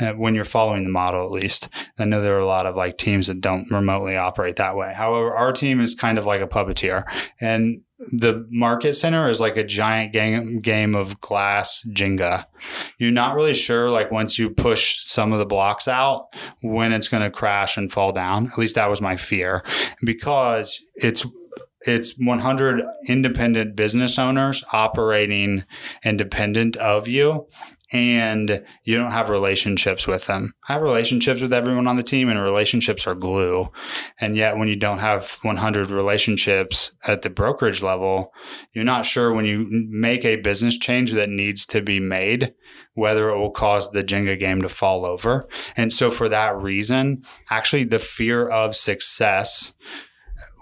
uh, 0.00 0.12
when 0.12 0.34
you're 0.34 0.44
following 0.44 0.82
the 0.82 0.90
model, 0.90 1.24
at 1.24 1.30
least. 1.30 1.68
I 1.96 2.06
know 2.06 2.20
there 2.20 2.34
are 2.34 2.40
a 2.40 2.46
lot 2.46 2.66
of 2.66 2.74
like 2.74 2.98
teams 2.98 3.28
that 3.28 3.40
don't 3.40 3.70
remotely 3.70 4.16
operate 4.16 4.56
that 4.56 4.76
way. 4.76 4.92
However, 4.94 5.36
our 5.36 5.52
team 5.52 5.80
is 5.80 5.94
kind 5.94 6.18
of 6.18 6.26
like 6.26 6.40
a 6.40 6.48
puppeteer 6.48 7.04
and 7.40 7.82
the 7.98 8.46
market 8.50 8.94
center 8.94 9.30
is 9.30 9.40
like 9.40 9.56
a 9.56 9.64
giant 9.64 10.12
game 10.12 10.60
game 10.60 10.94
of 10.96 11.20
glass 11.20 11.86
Jenga. 11.92 12.46
You're 12.98 13.12
not 13.12 13.36
really 13.36 13.54
sure, 13.54 13.90
like 13.90 14.10
once 14.10 14.38
you 14.38 14.50
push 14.50 15.04
some 15.04 15.32
of 15.32 15.38
the 15.38 15.46
blocks 15.46 15.86
out, 15.86 16.28
when 16.60 16.92
it's 16.92 17.08
going 17.08 17.22
to 17.22 17.30
crash 17.30 17.76
and 17.76 17.92
fall 17.92 18.12
down. 18.12 18.48
At 18.48 18.58
least 18.58 18.74
that 18.74 18.90
was 18.90 19.00
my 19.00 19.16
fear, 19.16 19.62
because 20.04 20.84
it's 20.96 21.24
it's 21.82 22.18
100 22.18 22.82
independent 23.06 23.76
business 23.76 24.18
owners 24.18 24.64
operating 24.72 25.64
independent 26.04 26.76
of 26.76 27.06
you 27.06 27.46
and 27.92 28.64
you 28.84 28.96
don't 28.96 29.12
have 29.12 29.30
relationships 29.30 30.06
with 30.06 30.26
them. 30.26 30.52
I 30.68 30.74
have 30.74 30.82
relationships 30.82 31.40
with 31.40 31.52
everyone 31.52 31.86
on 31.86 31.96
the 31.96 32.02
team 32.02 32.28
and 32.28 32.40
relationships 32.40 33.06
are 33.06 33.14
glue. 33.14 33.68
And 34.20 34.36
yet 34.36 34.56
when 34.56 34.68
you 34.68 34.76
don't 34.76 34.98
have 34.98 35.38
100 35.42 35.90
relationships 35.90 36.94
at 37.06 37.22
the 37.22 37.30
brokerage 37.30 37.82
level, 37.82 38.32
you're 38.72 38.84
not 38.84 39.06
sure 39.06 39.32
when 39.32 39.44
you 39.44 39.66
make 39.70 40.24
a 40.24 40.36
business 40.36 40.76
change 40.76 41.12
that 41.12 41.28
needs 41.28 41.64
to 41.66 41.80
be 41.80 42.00
made 42.00 42.54
whether 42.96 43.28
it 43.28 43.38
will 43.38 43.50
cause 43.50 43.90
the 43.90 44.02
Jenga 44.02 44.38
game 44.38 44.62
to 44.62 44.68
fall 44.68 45.04
over. 45.04 45.46
And 45.76 45.92
so 45.92 46.10
for 46.10 46.28
that 46.30 46.56
reason, 46.56 47.22
actually 47.50 47.84
the 47.84 47.98
fear 47.98 48.48
of 48.48 48.74
success 48.74 49.74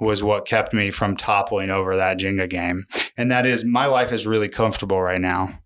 was 0.00 0.22
what 0.22 0.46
kept 0.46 0.74
me 0.74 0.90
from 0.90 1.16
toppling 1.16 1.70
over 1.70 1.96
that 1.96 2.18
Jenga 2.18 2.50
game. 2.50 2.87
And 3.16 3.30
that 3.30 3.46
is 3.46 3.64
my 3.64 3.87
life 3.87 4.12
is 4.12 4.26
really 4.26 4.48
comfortable 4.48 5.00
right 5.00 5.20
now. 5.20 5.60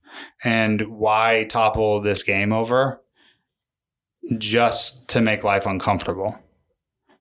And 0.44 0.88
why 0.88 1.46
topple 1.48 2.00
this 2.00 2.22
game 2.22 2.52
over? 2.52 3.02
Just 4.37 5.09
to 5.09 5.20
make 5.20 5.44
life 5.44 5.66
uncomfortable. 5.66 6.38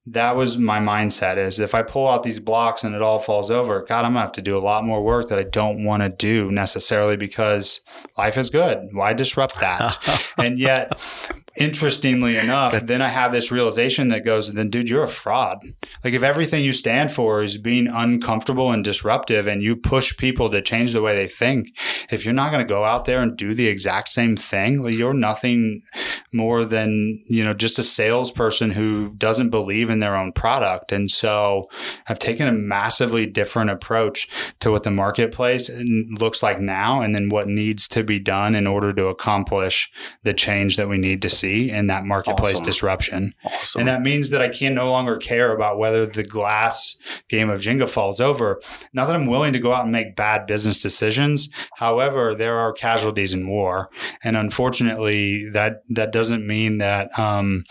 That 0.08 0.36
was 0.36 0.58
my 0.58 0.80
mindset 0.80 1.38
is 1.38 1.60
if 1.60 1.76
I 1.76 1.84
pull 1.84 2.08
out 2.08 2.24
these 2.24 2.40
blocks 2.40 2.84
and 2.84 2.96
it 2.96 3.02
all 3.02 3.20
falls 3.20 3.52
over, 3.52 3.86
God, 3.88 4.06
I'm 4.06 4.14
gonna 4.14 4.22
have 4.22 4.32
to 4.34 4.42
do 4.42 4.58
a 4.58 4.60
lot 4.60 4.86
more 4.86 5.04
work 5.04 5.30
that 5.30 5.40
I 5.40 5.44
don't 5.44 5.84
want 5.84 6.04
to 6.04 6.10
do 6.10 6.52
necessarily 6.52 7.18
because 7.18 7.82
life 8.18 8.38
is 8.38 8.50
good. 8.50 8.88
Why 8.92 9.14
disrupt 9.14 9.60
that? 9.60 10.34
and 10.38 10.60
yet 10.60 11.00
interestingly 11.58 12.38
enough, 12.38 12.80
then 12.86 13.02
I 13.02 13.08
have 13.08 13.32
this 13.32 13.52
realization 13.52 14.10
that 14.10 14.24
goes, 14.24 14.52
then 14.54 14.70
dude, 14.70 14.90
you're 14.90 15.04
a 15.04 15.08
fraud. 15.08 15.64
Like 16.04 16.14
if 16.14 16.24
everything 16.24 16.64
you 16.64 16.72
stand 16.72 17.12
for 17.12 17.42
is 17.42 17.58
being 17.58 17.88
uncomfortable 17.88 18.72
and 18.72 18.84
disruptive 18.84 19.48
and 19.48 19.64
you 19.64 19.76
push 19.76 20.16
people 20.18 20.50
to 20.52 20.62
change 20.62 20.94
the 20.94 21.02
way 21.02 21.16
they 21.16 21.28
think, 21.28 21.70
if 22.12 22.24
you're 22.24 22.34
not 22.34 22.52
going 22.52 22.66
to 22.66 22.72
go 22.72 22.84
out 22.84 23.06
there 23.06 23.20
and 23.20 23.36
do 23.36 23.56
the 23.56 23.68
exact 23.68 24.10
same 24.10 24.38
thing, 24.38 24.84
well, 24.84 24.94
you're 24.94 25.14
nothing 25.14 25.82
more 26.32 26.64
than, 26.64 27.24
you 27.28 27.44
know, 27.44 27.54
just 27.54 27.80
a 27.80 27.84
salesperson 27.84 28.72
who 28.72 29.10
doesn't 29.18 29.50
believe 29.50 29.90
in 29.90 29.97
their 30.00 30.16
own 30.16 30.32
product. 30.32 30.92
And 30.92 31.10
so 31.10 31.70
I've 32.08 32.20
taken 32.20 32.48
a 32.48 32.52
massively 32.52 33.26
different 33.26 33.70
approach 33.70 34.28
to 34.60 34.72
what 34.72 34.84
the 34.84 34.92
marketplace 34.92 35.70
looks 36.20 36.42
like 36.44 36.60
now 36.60 37.02
and 37.02 37.14
then 37.16 37.30
what 37.30 37.48
needs 37.48 37.88
to 37.90 38.04
be 38.04 38.20
done 38.20 38.56
in 38.56 38.68
order 38.68 38.94
to 38.94 39.08
accomplish 39.08 39.92
the 40.24 40.34
change 40.34 40.78
that 40.78 40.90
we 40.90 40.98
need 40.98 41.22
to 41.22 41.30
see 41.30 41.70
in 41.70 41.88
that 41.88 42.04
marketplace 42.06 42.56
Awesome. 42.56 42.66
disruption. 42.66 43.34
awesome. 43.46 43.80
And 43.80 43.88
that 43.88 44.02
means 44.02 44.30
that 44.32 44.42
I 44.42 44.50
can 44.50 44.74
no 44.74 44.90
longer 44.90 45.18
care 45.18 45.54
about 45.54 45.78
whether 45.78 46.06
the 46.06 46.24
glass 46.24 46.96
game 47.30 47.50
of 47.50 47.60
Jenga 47.62 47.90
falls 47.90 48.20
over. 48.20 48.62
Not 48.94 49.08
that 49.08 49.16
I'm 49.16 49.28
willing 49.28 49.54
to 49.54 49.60
go 49.60 49.72
out 49.74 49.84
and 49.84 49.92
make 49.92 50.16
bad 50.16 50.46
business 50.48 50.82
decisions. 50.82 51.50
However, 51.76 52.36
there 52.36 52.58
are 52.58 52.74
casualties 52.74 53.34
in 53.34 53.48
war. 53.48 53.90
And 54.24 54.36
unfortunately, 54.38 55.50
that, 55.52 55.84
that 55.90 56.12
doesn't 56.12 56.46
mean 56.46 56.78
that, 56.80 57.10
um, 57.18 57.64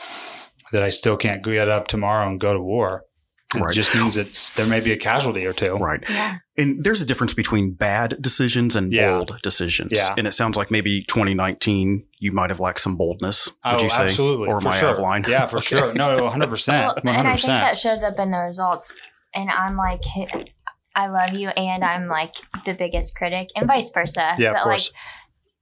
that 0.73 0.83
I 0.83 0.89
still 0.91 1.17
can't 1.17 1.43
get 1.43 1.69
up 1.69 1.87
tomorrow 1.89 2.29
and 2.29 2.41
go 2.41 2.53
to 2.55 2.61
war. 2.61 3.05
It 3.55 3.61
Right. 3.61 3.73
just 3.75 3.95
means 3.95 4.17
it's 4.17 4.51
there 4.51 4.67
may 4.67 4.81
be 4.81 4.91
a 4.93 4.97
casualty 4.97 5.47
or 5.47 5.53
two. 5.53 5.75
right. 5.77 6.03
Yeah. 6.09 6.39
And 6.59 6.83
there's 6.83 7.01
a 7.01 7.07
difference 7.07 7.33
between 7.33 7.73
bad 7.75 8.17
decisions 8.21 8.75
and 8.75 8.93
Yeah. 8.93 9.11
bold 9.19 9.39
decisions. 9.43 9.93
Yeah. 9.95 10.15
And 10.19 10.27
it 10.27 10.33
sounds 10.35 10.57
like 10.57 10.71
maybe 10.71 11.05
2019 11.05 12.05
you 12.19 12.33
might 12.33 12.51
have 12.51 12.59
lacked 12.61 12.81
some 12.81 12.97
boldness. 12.97 13.47
Would 13.65 13.81
Oh, 13.81 13.83
you 13.85 13.89
say? 13.91 14.05
absolutely. 14.05 14.49
Or 14.49 14.55
am 14.57 14.61
for 14.63 14.69
I 14.71 14.77
sure. 14.79 14.89
out 14.89 14.95
of 14.95 14.99
line? 15.01 15.25
Yeah, 15.29 15.47
for 15.47 15.57
Okay. 15.59 15.67
sure. 15.79 15.95
No, 15.95 16.25
100%. 16.27 16.69
Well, 17.05 17.15
and 17.17 17.29
I 17.29 17.37
think 17.37 17.47
that 17.47 17.79
shows 17.79 18.03
up 18.03 18.19
in 18.19 18.31
the 18.33 18.39
results. 18.39 18.95
And 19.35 19.49
I'm 19.51 19.77
like, 19.77 20.03
I 20.95 21.09
love 21.09 21.35
you 21.35 21.49
and 21.51 21.85
I'm 21.85 22.09
like 22.09 22.35
the 22.65 22.73
biggest 22.75 23.17
critic 23.17 23.51
and 23.55 23.67
vice 23.67 23.91
versa. 23.93 24.35
Yeah, 24.39 24.53
of 24.53 24.57
course. 24.63 24.91
like 24.93 25.01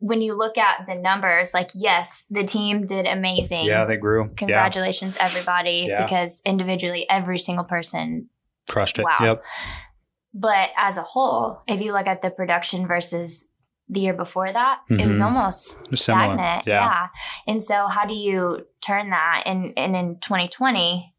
when 0.08 0.20
you 0.20 0.36
look 0.36 0.58
at 0.58 0.84
the 0.86 0.94
numbers, 0.94 1.54
like 1.54 1.70
yes, 1.74 2.24
the 2.28 2.44
team 2.44 2.84
did 2.86 3.06
amazing. 3.06 3.64
Yeah, 3.64 3.86
they 3.86 3.96
grew. 3.96 4.24
Yeah, 4.24 4.34
Congratulations, 4.36 5.16
everybody, 5.18 5.86
Yeah. 5.88 6.02
because 6.04 6.42
individually, 6.44 7.06
every 7.08 7.38
single 7.38 7.64
person. 7.64 8.28
crushed 8.68 8.98
it. 8.98 9.04
Wow. 9.04 9.16
Yep. 9.20 9.42
But 10.34 10.70
as 10.76 10.96
a 10.96 11.02
whole, 11.02 11.62
if 11.66 11.80
you 11.80 11.92
look 11.92 12.06
at 12.06 12.20
the 12.22 12.30
production 12.30 12.86
versus 12.86 13.46
the 13.88 14.00
year 14.00 14.14
before 14.14 14.50
that, 14.52 14.80
it 14.90 15.06
was 15.06 15.18
Mhm. 15.20 15.24
almost 15.24 15.96
stagnant. 15.96 16.66
Yeah. 16.66 17.08
And 17.46 17.62
so, 17.62 17.86
how 17.86 18.04
do 18.06 18.14
you 18.14 18.66
turn 18.82 19.10
that? 19.10 19.42
And 19.46 19.72
and 19.76 19.94
in 19.96 20.18
2020, 20.20 21.13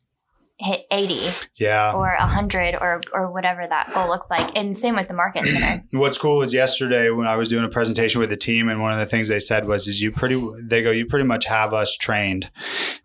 hit 0.57 0.85
80 0.89 1.19
Yeah. 1.57 1.91
or 1.93 2.15
100 2.17 2.75
or 2.79 3.01
or 3.13 3.31
whatever 3.31 3.61
that 3.67 3.91
goal 3.93 4.07
looks 4.07 4.29
like. 4.29 4.55
And 4.55 4.77
same 4.77 4.95
with 4.95 5.07
the 5.09 5.13
market 5.13 5.45
center. 5.45 5.83
What's 5.91 6.17
cool 6.17 6.41
is 6.41 6.53
yesterday 6.53 7.09
when 7.09 7.27
I 7.27 7.35
was 7.35 7.49
doing 7.49 7.65
a 7.65 7.69
presentation 7.69 8.21
with 8.21 8.29
the 8.29 8.37
team, 8.37 8.69
and 8.69 8.81
one 8.81 8.93
of 8.93 8.97
the 8.99 9.05
things 9.05 9.27
they 9.27 9.39
said 9.39 9.67
was, 9.67 9.87
"Is 9.87 10.01
you 10.01 10.11
pretty?" 10.11 10.41
They 10.61 10.81
go, 10.81 10.91
"You 10.91 11.05
pretty 11.07 11.25
much 11.25 11.45
have 11.45 11.73
us 11.73 11.95
trained," 11.97 12.49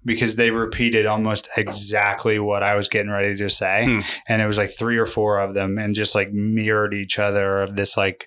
because 0.05 0.37
they 0.37 0.51
repeated 0.53 1.07
almost 1.07 1.49
exactly 1.57 2.39
what 2.39 2.63
I 2.63 2.77
was 2.77 2.89
getting 2.89 3.11
ready 3.11 3.35
to 3.37 3.51
say, 3.51 3.85
Hmm. 3.87 4.01
and 4.29 4.41
it 4.41 4.47
was 4.47 4.57
like 4.59 4.71
three 4.71 4.97
or 4.97 5.07
four 5.07 5.41
of 5.41 5.55
them, 5.55 5.77
and 5.79 5.95
just 5.95 6.15
like 6.15 6.33
mirrored 6.33 6.95
each 6.95 7.19
other 7.19 7.63
of 7.63 7.75
this 7.75 7.97
like 7.97 8.27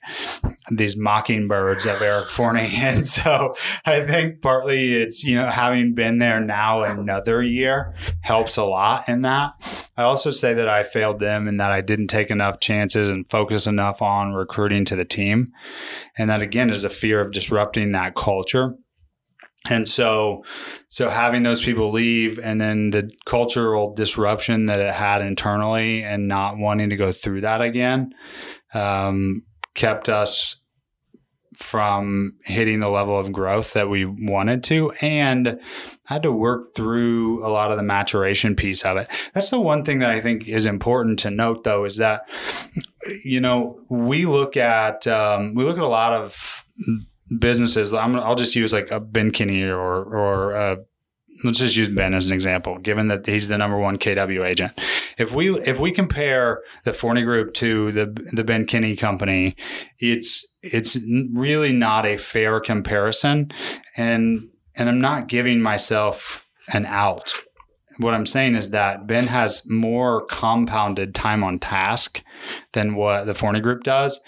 these 0.70 0.98
mockingbirds 0.98 1.86
of 1.86 2.02
Eric 2.02 2.26
Forney, 2.30 2.72
and 2.76 3.08
so 3.08 3.56
I 3.86 4.02
think 4.06 4.42
partly 4.42 4.94
it's 4.96 5.24
you 5.24 5.36
know 5.36 5.50
having 5.50 5.94
been 5.96 6.18
there 6.18 6.42
now 6.42 6.84
another 6.84 7.42
year 7.42 7.94
helps 8.22 8.58
a 8.58 8.64
lot 8.66 9.06
in 9.14 9.22
that. 9.22 9.53
I 9.95 10.03
also 10.03 10.32
say 10.32 10.53
that 10.55 10.68
I 10.68 10.84
failed 10.84 11.20
them 11.20 11.47
and 11.47 11.59
that 11.59 11.72
I 11.72 11.82
didn't 11.82 12.07
take 12.07 12.30
enough 12.30 12.59
chances 12.59 13.09
and 13.09 13.30
focus 13.30 13.68
enough 13.68 14.01
on 14.01 14.34
recruiting 14.34 14.86
to 14.86 14.95
the 14.95 15.05
team. 15.05 15.53
And 16.18 16.30
that 16.30 16.41
again 16.41 16.70
is 16.70 16.84
a 16.84 16.89
fear 16.89 17.22
of 17.22 17.32
disrupting 17.32 17.91
that 17.91 18.16
culture. 18.16 18.76
And 19.70 19.88
so 19.88 20.43
so 20.89 21.09
having 21.09 21.43
those 21.43 21.64
people 21.64 21.91
leave 21.91 22.38
and 22.38 22.59
then 22.59 22.89
the 22.89 23.09
cultural 23.26 23.93
disruption 23.93 24.66
that 24.66 24.82
it 24.82 24.93
had 24.93 25.22
internally 25.22 26.03
and 26.03 26.28
not 26.28 26.57
wanting 26.57 26.89
to 26.89 26.97
go 26.97 27.14
through 27.14 27.41
that 27.41 27.61
again 27.61 28.14
um, 28.74 29.43
kept 29.74 30.09
us 30.09 30.57
from 31.56 32.36
hitting 32.45 32.80
the 32.80 32.89
level 32.89 33.18
of 33.18 33.32
growth 33.32 33.74
that 33.74 33.89
we 33.89 34.06
wanted 34.06 34.64
to 34.66 34.91
and 35.01 35.60
had 36.06 36.24
to 36.24 36.32
work 36.32 36.76
through 36.76 37.45
a 37.45 37.49
lot 37.49 37.72
of 37.72 37.78
the 37.78 37.84
maturation 37.84 38.56
piece 38.56 38.84
of 38.84 38.97
it. 38.97 39.08
That's 39.34 39.49
the 39.49 39.60
one 39.60 39.86
thing 39.86 39.99
that 39.99 40.10
I 40.10 40.20
think 40.20 40.47
is 40.47 40.66
important 40.66 41.20
to 41.20 41.32
note 41.32 41.64
though 41.64 41.86
is 41.86 41.97
that 41.97 42.28
you 43.24 43.39
know, 43.39 43.80
we 43.89 44.26
look 44.26 44.58
at 44.58 45.06
um, 45.08 45.56
we 45.56 45.64
look 45.64 45.78
at 45.78 45.84
a 45.84 45.88
lot 45.88 46.14
of 46.14 46.66
businesses. 47.39 47.93
I'm, 47.93 48.16
I'll 48.16 48.36
just 48.36 48.56
use 48.56 48.74
like 48.74 48.91
a 48.91 48.99
Ben 48.99 49.32
Kinney 49.32 49.64
or 49.64 50.04
or 50.04 50.56
uh, 50.56 50.76
let's 51.43 51.60
just 51.60 51.76
use 51.76 51.89
Ben 51.89 52.14
as 52.14 52.28
an 52.28 52.34
example. 52.34 52.78
Given 52.80 53.08
that 53.10 53.26
he's 53.26 53.47
the 53.47 53.58
number 53.58 53.78
one 53.78 53.97
KW 53.97 54.45
agent, 54.45 54.80
if 55.18 55.34
we 55.34 55.49
if 55.62 55.80
we 55.80 55.91
compare 55.91 56.62
the 56.86 56.93
Forney 56.93 57.24
Group 57.24 57.54
to 57.56 57.91
the 57.91 58.30
the 58.34 58.43
Ben 58.43 58.66
Kinney 58.66 58.95
company, 58.95 59.56
it's 59.99 60.53
it's 60.64 60.97
really 61.34 61.74
not 61.74 62.05
a 62.05 62.18
fair 62.18 62.59
comparison, 62.59 63.51
and 63.95 64.49
and 64.76 64.89
I'm 64.89 65.01
not 65.01 65.28
giving 65.28 65.61
myself 65.61 66.47
an 66.72 66.86
out. 66.86 67.34
What 67.99 68.16
I'm 68.16 68.26
saying 68.26 68.55
is 68.55 68.72
that 68.72 69.05
Ben 69.05 69.28
has 69.28 69.70
more 69.70 70.26
compounded 70.26 71.14
time 71.14 71.43
on 71.43 71.59
task 71.59 72.24
than 72.72 72.95
what 72.95 73.28
the 73.28 73.36
Forney 73.36 73.59
Group 73.59 73.84
does, 73.84 74.20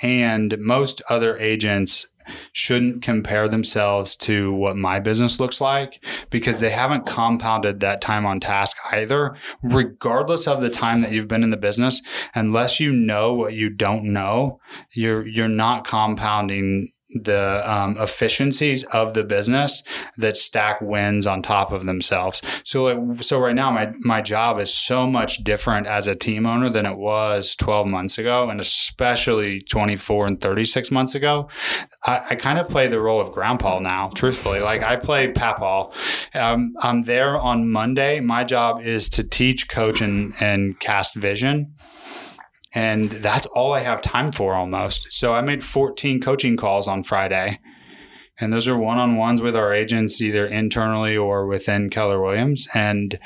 and 0.00 0.56
most 0.58 1.02
other 1.08 1.38
agents 1.38 2.08
shouldn't 2.52 3.02
compare 3.02 3.48
themselves 3.48 4.16
to 4.16 4.52
what 4.52 4.76
my 4.76 4.98
business 4.98 5.40
looks 5.40 5.60
like 5.60 6.04
because 6.30 6.60
they 6.60 6.70
haven't 6.70 7.06
compounded 7.06 7.80
that 7.80 8.00
time 8.00 8.26
on 8.26 8.40
task 8.40 8.76
either 8.92 9.36
regardless 9.62 10.46
of 10.46 10.60
the 10.60 10.70
time 10.70 11.00
that 11.00 11.12
you've 11.12 11.28
been 11.28 11.42
in 11.42 11.50
the 11.50 11.56
business. 11.56 12.02
Unless 12.34 12.80
you 12.80 12.92
know 12.92 13.34
what 13.34 13.52
you 13.54 13.70
don't 13.70 14.04
know 14.04 14.60
you're 14.92 15.26
you're 15.26 15.48
not 15.48 15.86
compounding 15.86 16.92
the 17.14 17.62
um, 17.70 17.96
efficiencies 17.98 18.84
of 18.84 19.14
the 19.14 19.24
business 19.24 19.82
that 20.16 20.36
stack 20.36 20.80
wins 20.80 21.26
on 21.26 21.42
top 21.42 21.72
of 21.72 21.84
themselves. 21.84 22.42
So, 22.64 22.84
like, 22.84 23.22
so 23.22 23.40
right 23.40 23.54
now, 23.54 23.70
my 23.70 23.92
my 24.00 24.20
job 24.20 24.58
is 24.58 24.72
so 24.72 25.06
much 25.06 25.44
different 25.44 25.86
as 25.86 26.06
a 26.06 26.14
team 26.14 26.46
owner 26.46 26.68
than 26.68 26.86
it 26.86 26.96
was 26.96 27.54
12 27.56 27.86
months 27.86 28.18
ago, 28.18 28.48
and 28.48 28.60
especially 28.60 29.60
24 29.60 30.26
and 30.26 30.40
36 30.40 30.90
months 30.90 31.14
ago. 31.14 31.48
I, 32.04 32.22
I 32.30 32.34
kind 32.34 32.58
of 32.58 32.68
play 32.68 32.88
the 32.88 33.00
role 33.00 33.20
of 33.20 33.32
grandpa 33.32 33.78
now. 33.78 34.10
Truthfully, 34.14 34.60
like 34.60 34.82
I 34.82 34.96
play 34.96 35.32
papaw. 35.32 35.90
Um, 36.34 36.74
I'm 36.80 37.02
there 37.02 37.38
on 37.38 37.70
Monday. 37.70 38.20
My 38.20 38.44
job 38.44 38.82
is 38.82 39.08
to 39.10 39.24
teach, 39.24 39.68
coach, 39.68 40.00
and 40.00 40.32
and 40.40 40.78
cast 40.80 41.14
vision 41.16 41.74
and 42.74 43.10
that's 43.10 43.46
all 43.46 43.72
I 43.72 43.80
have 43.80 44.02
time 44.02 44.32
for 44.32 44.54
almost. 44.54 45.12
So 45.12 45.34
I 45.34 45.40
made 45.40 45.64
14 45.64 46.20
coaching 46.20 46.56
calls 46.56 46.88
on 46.88 47.02
Friday. 47.02 47.60
And 48.40 48.52
those 48.52 48.66
are 48.66 48.78
one 48.78 48.98
on 48.98 49.16
ones 49.16 49.42
with 49.42 49.54
our 49.54 49.74
agents, 49.74 50.20
either 50.20 50.46
internally 50.46 51.16
or 51.16 51.46
within 51.46 51.90
Keller 51.90 52.20
Williams. 52.20 52.66
And 52.74 53.18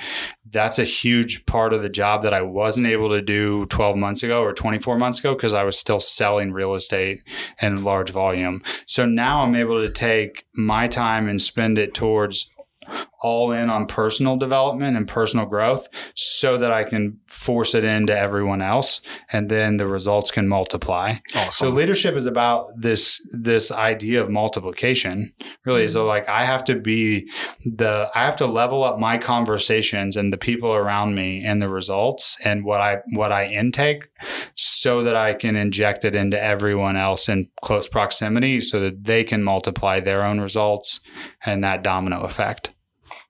that's 0.51 0.79
a 0.79 0.85
huge 0.85 1.47
part 1.47 1.73
of 1.73 1.83
the 1.83 1.89
job 1.89 2.23
that 2.23 2.35
I 2.35 2.43
wasn't 2.43 2.89
able 2.89 3.09
to 3.11 3.23
do 3.23 3.67
12 3.67 3.97
months 3.97 4.23
ago 4.23 4.43
or 4.43 4.53
24 4.53 4.99
months 4.99 5.21
ago 5.21 5.35
because 5.35 5.55
I 5.55 5.63
was 5.63 5.79
still 5.79 6.01
selling 6.01 6.53
real 6.53 6.75
estate 6.75 7.23
in 7.63 7.85
large 7.85 8.11
volume. 8.11 8.63
So 8.87 9.07
now 9.07 9.43
I'm 9.43 9.55
able 9.55 9.81
to 9.81 9.93
take 9.93 10.45
my 10.55 10.87
time 10.87 11.29
and 11.29 11.41
spend 11.41 11.79
it 11.79 11.95
towards 11.95 12.53
all 13.23 13.53
in 13.53 13.71
on 13.71 13.87
personal 13.87 14.37
development 14.37 14.97
and 14.97 15.09
personal 15.09 15.47
growth 15.47 15.89
so 16.15 16.59
that 16.59 16.73
I 16.73 16.85
can 16.85 17.19
force 17.29 17.75
it 17.75 17.85
into 17.85 18.17
everyone 18.17 18.63
else 18.63 19.01
and 19.33 19.49
then 19.49 19.77
the 19.77 19.87
results 19.87 20.31
can 20.31 20.49
multiply. 20.49 21.15
Awesome. 21.35 21.51
So 21.51 21.69
leadership 21.71 22.15
is 22.15 22.27
about 22.27 22.71
this 22.77 23.21
this 23.31 23.71
idea 23.71 24.23
of 24.23 24.31
multiplication. 24.31 25.33
Really, 25.65 25.89
so 25.89 26.01
mm-hmm. 26.01 26.09
like 26.09 26.29
I 26.29 26.45
have 26.45 26.65
to 26.65 26.77
be 26.77 27.31
the 27.65 28.11
I 28.15 28.25
have 28.25 28.37
to 28.37 28.47
level 28.47 28.85
up 28.85 28.99
my 28.99 29.19
conversations 29.19 30.17
and 30.17 30.33
the 30.33 30.39
people 30.39 30.73
around 30.75 31.15
me 31.15 31.45
and 31.45 31.63
the 31.63 31.69
results 31.69 32.37
and 32.45 32.65
what 32.65 32.81
I 32.81 32.99
what 33.13 33.33
I 33.33 33.47
intake 33.47 34.09
so 34.55 35.03
that 35.03 35.17
I 35.17 35.35
can 35.35 35.57
inject 35.57 36.05
it 36.05 36.15
into 36.15 36.43
everyone 36.43 36.97
else 36.97 37.29
in 37.29 37.49
close 37.63 37.89
proximity 37.89 38.61
so 38.61 38.81
that 38.81 39.05
they 39.05 39.25
can 39.25 39.43
multiply 39.43 40.01
their 40.01 40.23
own 40.23 40.41
results 40.41 41.01
and 41.45 41.63
that 41.65 41.83
domino 41.83 42.23
effect. 42.23 42.73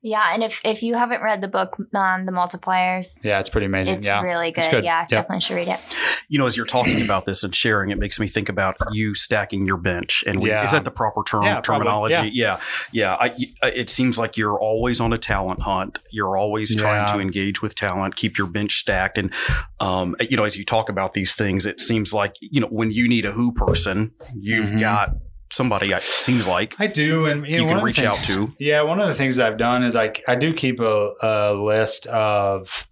Yeah, 0.02 0.32
and 0.32 0.42
if 0.42 0.60
if 0.64 0.82
you 0.82 0.94
haven't 0.94 1.22
read 1.22 1.40
the 1.40 1.48
book, 1.48 1.76
um, 1.94 2.26
The 2.26 2.32
Multipliers, 2.32 3.18
Yeah, 3.22 3.38
it's 3.40 3.48
pretty 3.50 3.66
amazing. 3.66 3.94
it's 3.94 4.06
yeah. 4.06 4.20
really 4.22 4.50
good. 4.50 4.64
It's 4.64 4.68
good. 4.72 4.84
Yeah, 4.84 5.00
Yep. 5.00 5.08
definitely 5.08 5.40
should 5.40 5.56
read 5.56 5.68
it. 5.68 5.80
you 6.28 6.38
know, 6.38 6.46
as 6.46 6.56
you're 6.56 6.66
talking 6.66 7.04
about 7.04 7.24
this 7.24 7.44
and 7.44 7.54
sharing, 7.54 7.90
it 7.90 7.98
makes 7.98 8.18
me 8.18 8.26
think 8.26 8.48
about 8.48 8.74
you 8.90 9.14
stacking 9.14 9.64
your 9.64 9.76
bench. 9.76 10.24
And 10.26 10.40
we, 10.40 10.48
Yeah. 10.50 10.64
is 10.64 10.72
that 10.72 10.84
the 10.84 10.90
proper 10.90 11.22
term 11.24 11.44
Yeah, 11.44 11.60
probably. 11.60 11.84
terminology? 11.84 12.30
Yeah, 12.34 12.58
yeah. 12.92 13.14
I, 13.14 13.34
I- 13.62 13.70
it 13.70 13.88
seems 13.88 14.18
like 14.18 14.36
you're 14.36 14.58
always 14.58 15.00
on 15.00 15.12
a 15.12 15.18
talent 15.18 15.62
hunt. 15.62 15.98
You're 16.10 16.36
always 16.36 16.74
trying 16.74 17.06
Yeah. 17.06 17.14
to 17.14 17.20
engage 17.20 17.62
with 17.62 17.74
talent, 17.76 18.16
keep 18.16 18.38
your 18.38 18.46
bench 18.48 18.76
stacked, 18.78 19.18
and 19.18 19.32
um, 19.80 20.16
you 20.20 20.36
know, 20.36 20.44
as 20.44 20.56
you 20.56 20.64
talk 20.64 20.88
about 20.88 21.12
these 21.12 21.34
things, 21.34 21.66
it 21.66 21.78
seems 21.80 22.12
like 22.12 22.34
you 22.40 22.60
know 22.60 22.68
when 22.68 22.90
you 22.90 23.06
need 23.08 23.24
a 23.24 23.32
who 23.32 23.52
person, 23.52 24.12
you've 24.34 24.70
Mhm. 24.70 24.80
got 24.80 25.10
somebody. 25.50 25.92
It 25.92 26.02
seems 26.02 26.46
like 26.46 26.76
I 26.78 26.86
do, 26.86 27.26
and 27.26 27.46
you, 27.46 27.56
you 27.56 27.66
know, 27.66 27.74
can 27.74 27.84
reach 27.84 27.96
thing- 27.96 28.06
out 28.06 28.22
to. 28.24 28.52
Yeah, 28.58 28.82
one 28.82 29.00
of 29.00 29.08
the 29.08 29.14
things 29.14 29.38
I've 29.38 29.58
done 29.58 29.82
is 29.82 29.96
I 29.96 30.12
I 30.26 30.34
do 30.34 30.52
keep 30.52 30.80
a, 30.80 31.12
a 31.22 31.54
list 31.54 32.06
of 32.06 32.88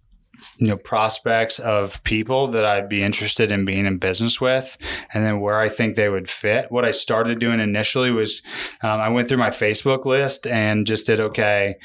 you 0.57 0.67
know 0.67 0.77
prospects 0.77 1.59
of 1.59 2.03
people 2.03 2.47
that 2.49 2.65
I'd 2.65 2.89
be 2.89 3.01
interested 3.01 3.51
in 3.51 3.65
being 3.65 3.85
in 3.85 3.97
business 3.97 4.39
with, 4.41 4.77
and 5.13 5.23
then 5.23 5.39
where 5.39 5.59
I 5.59 5.69
think 5.69 5.95
they 5.95 6.09
would 6.09 6.29
fit. 6.29 6.71
What 6.71 6.85
I 6.85 6.91
started 6.91 7.39
doing 7.39 7.59
initially 7.59 8.11
was 8.11 8.41
um, 8.81 8.99
I 8.99 9.09
went 9.09 9.27
through 9.27 9.37
my 9.37 9.49
Facebook 9.49 10.05
list 10.05 10.47
and 10.47 10.87
just 10.87 11.05
did 11.05 11.19
okay, 11.19 11.75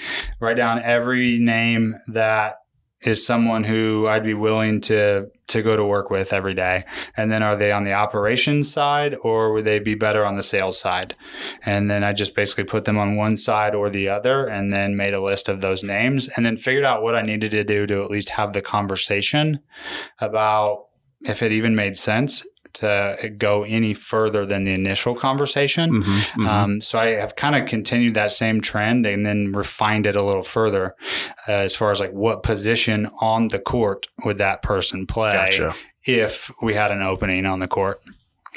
write 0.41 0.57
down 0.57 0.81
every 0.81 1.39
name 1.39 1.97
that 2.09 2.60
is 3.03 3.25
someone 3.25 3.65
who 3.65 4.07
I'd 4.09 4.25
be 4.25 4.35
willing 4.35 4.81
to 4.83 5.31
to 5.49 5.63
go 5.63 5.77
to 5.77 5.85
work 5.85 6.11
with 6.11 6.33
every 6.33 6.55
day. 6.55 6.85
And 7.17 7.33
then 7.33 7.43
are 7.43 7.57
they 7.57 7.73
on 7.73 7.85
the 7.85 7.93
operations 7.93 8.71
side 8.71 9.17
or 9.23 9.53
would 9.53 9.65
they 9.65 9.81
be 9.81 9.95
better 9.95 10.25
on 10.25 10.37
the 10.37 10.43
sales 10.43 10.79
side? 10.79 11.17
And 11.65 11.91
then 11.91 12.05
I 12.05 12.13
just 12.13 12.37
basically 12.37 12.65
put 12.65 12.85
them 12.85 12.99
on 12.99 13.17
one 13.17 13.37
side 13.37 13.75
or 13.75 13.91
the 13.91 14.09
other 14.09 14.47
and 14.47 14.73
then 14.73 14.97
made 14.97 15.15
a 15.15 15.23
list 15.23 15.49
of 15.49 15.61
those 15.61 15.83
names 15.83 16.29
and 16.29 16.47
then 16.47 16.57
figured 16.57 16.85
out 16.85 17.03
what 17.03 17.17
I 17.17 17.23
needed 17.23 17.51
to 17.51 17.65
do 17.65 17.87
to 17.87 18.03
at 18.03 18.11
least 18.11 18.31
have 18.31 18.53
the 18.53 18.63
conversation 18.63 19.61
about 20.21 20.87
if 21.23 21.43
it 21.43 21.53
even 21.53 21.75
made 21.75 21.97
sense 21.97 22.47
to 22.75 23.33
go 23.37 23.63
any 23.65 23.95
further 23.95 24.47
than 24.47 24.65
the 24.65 24.73
initial 24.73 25.15
conversation. 25.15 26.03
Mhm, 26.03 26.03
mhm. 26.03 26.47
Um, 26.47 26.81
so 26.81 26.99
I 26.99 27.11
have 27.11 27.37
kind 27.37 27.55
of 27.55 27.67
continued 27.67 28.15
that 28.15 28.33
same 28.33 28.61
trend 28.61 29.07
and 29.07 29.25
then 29.25 29.53
refined 29.53 30.07
it 30.07 30.17
a 30.17 30.23
little 30.23 30.43
further 30.43 30.95
uh, 31.49 31.53
as 31.53 31.75
far 31.75 31.91
as 31.91 32.01
like 32.01 32.13
what 32.13 32.43
position 32.43 33.11
on 33.21 33.49
the 33.49 33.59
court 33.59 34.07
would 34.25 34.39
that 34.39 34.63
person 34.63 35.07
play 35.07 35.33
gotcha. 35.33 35.75
if 36.07 36.51
we 36.63 36.75
had 36.75 36.91
an 36.91 37.03
opening 37.03 37.47
on 37.47 37.61
the 37.61 37.69
court. 37.69 38.01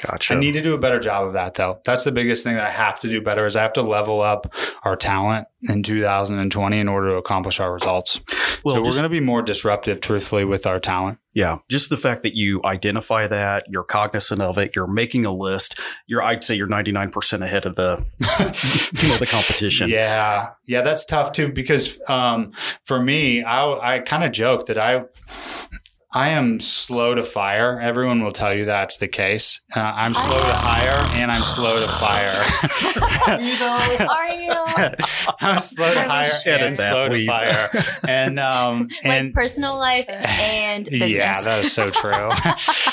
Gotcha. 0.06 0.34
I 0.34 0.38
need 0.38 0.52
to 0.52 0.60
do 0.60 0.74
a 0.74 0.78
better 0.78 0.98
job 0.98 1.26
of 1.26 1.32
that 1.32 1.54
though. 1.54 1.80
That's 1.84 2.04
the 2.04 2.12
biggest 2.12 2.44
thing 2.44 2.56
that 2.56 2.66
I 2.66 2.70
have 2.70 3.00
to 3.00 3.08
do 3.08 3.22
better 3.22 3.46
is 3.46 3.56
I 3.56 3.62
have 3.62 3.72
to 3.74 3.82
level 3.82 4.20
up 4.20 4.52
our 4.82 4.96
talent 4.96 5.46
in 5.68 5.82
2020 5.82 6.78
in 6.78 6.88
order 6.88 7.08
to 7.10 7.14
accomplish 7.16 7.58
our 7.58 7.72
results. 7.72 8.20
well, 8.64 8.74
so 8.74 8.82
we're 8.82 8.90
going 8.90 9.04
to 9.04 9.08
be 9.08 9.20
more 9.20 9.40
disruptive 9.40 10.00
truthfully 10.00 10.44
with 10.44 10.66
our 10.66 10.78
talent. 10.78 11.18
Yeah, 11.32 11.58
just 11.68 11.90
the 11.90 11.96
fact 11.96 12.22
that 12.22 12.36
you 12.36 12.60
identify 12.64 13.26
that, 13.26 13.64
you're 13.68 13.82
cognizant 13.82 14.40
of 14.40 14.58
it, 14.58 14.76
you're 14.76 14.86
making 14.86 15.26
a 15.26 15.32
list. 15.32 15.80
You're, 16.06 16.22
I'd 16.22 16.44
say, 16.44 16.54
you're 16.54 16.68
99 16.68 17.10
percent 17.10 17.42
ahead 17.42 17.66
of 17.66 17.74
the, 17.74 18.04
you 19.02 19.08
know, 19.08 19.16
the 19.16 19.26
competition. 19.26 19.90
Yeah, 19.90 20.50
yeah, 20.66 20.82
that's 20.82 21.04
tough 21.04 21.32
too 21.32 21.50
because 21.50 21.98
um, 22.08 22.52
for 22.84 23.00
me, 23.00 23.42
I 23.42 23.96
I 23.96 23.98
kind 24.00 24.22
of 24.22 24.32
joke 24.32 24.66
that 24.66 24.78
I 24.78 25.04
I 26.16 26.28
am 26.28 26.60
slow 26.60 27.16
to 27.16 27.24
fire. 27.24 27.80
Everyone 27.80 28.22
will 28.22 28.30
tell 28.30 28.54
you 28.54 28.66
that's 28.66 28.98
the 28.98 29.08
case. 29.08 29.60
Uh, 29.74 29.80
I'm 29.80 30.14
slow 30.14 30.38
to 30.38 30.52
hire 30.52 31.04
and 31.18 31.28
I'm 31.32 31.42
slow 31.42 31.80
to 31.80 31.88
fire. 31.88 32.40
Are 34.08 34.28
you? 34.30 34.50
I'm 35.40 35.58
slow 35.58 35.92
to 35.92 36.00
hire 36.02 36.30
Edit 36.44 36.66
and 36.68 36.76
that, 36.76 36.90
slow 36.92 37.08
please. 37.08 37.26
to 37.26 37.32
fire. 37.32 37.68
And 38.08 38.38
um 38.38 38.88
and 39.02 39.28
like 39.28 39.34
personal 39.34 39.76
life 39.76 40.04
and 40.08 40.84
business. 40.84 41.10
Yeah, 41.14 41.40
that 41.40 41.64
is 41.64 41.72
so 41.72 41.90
true. 41.90 42.30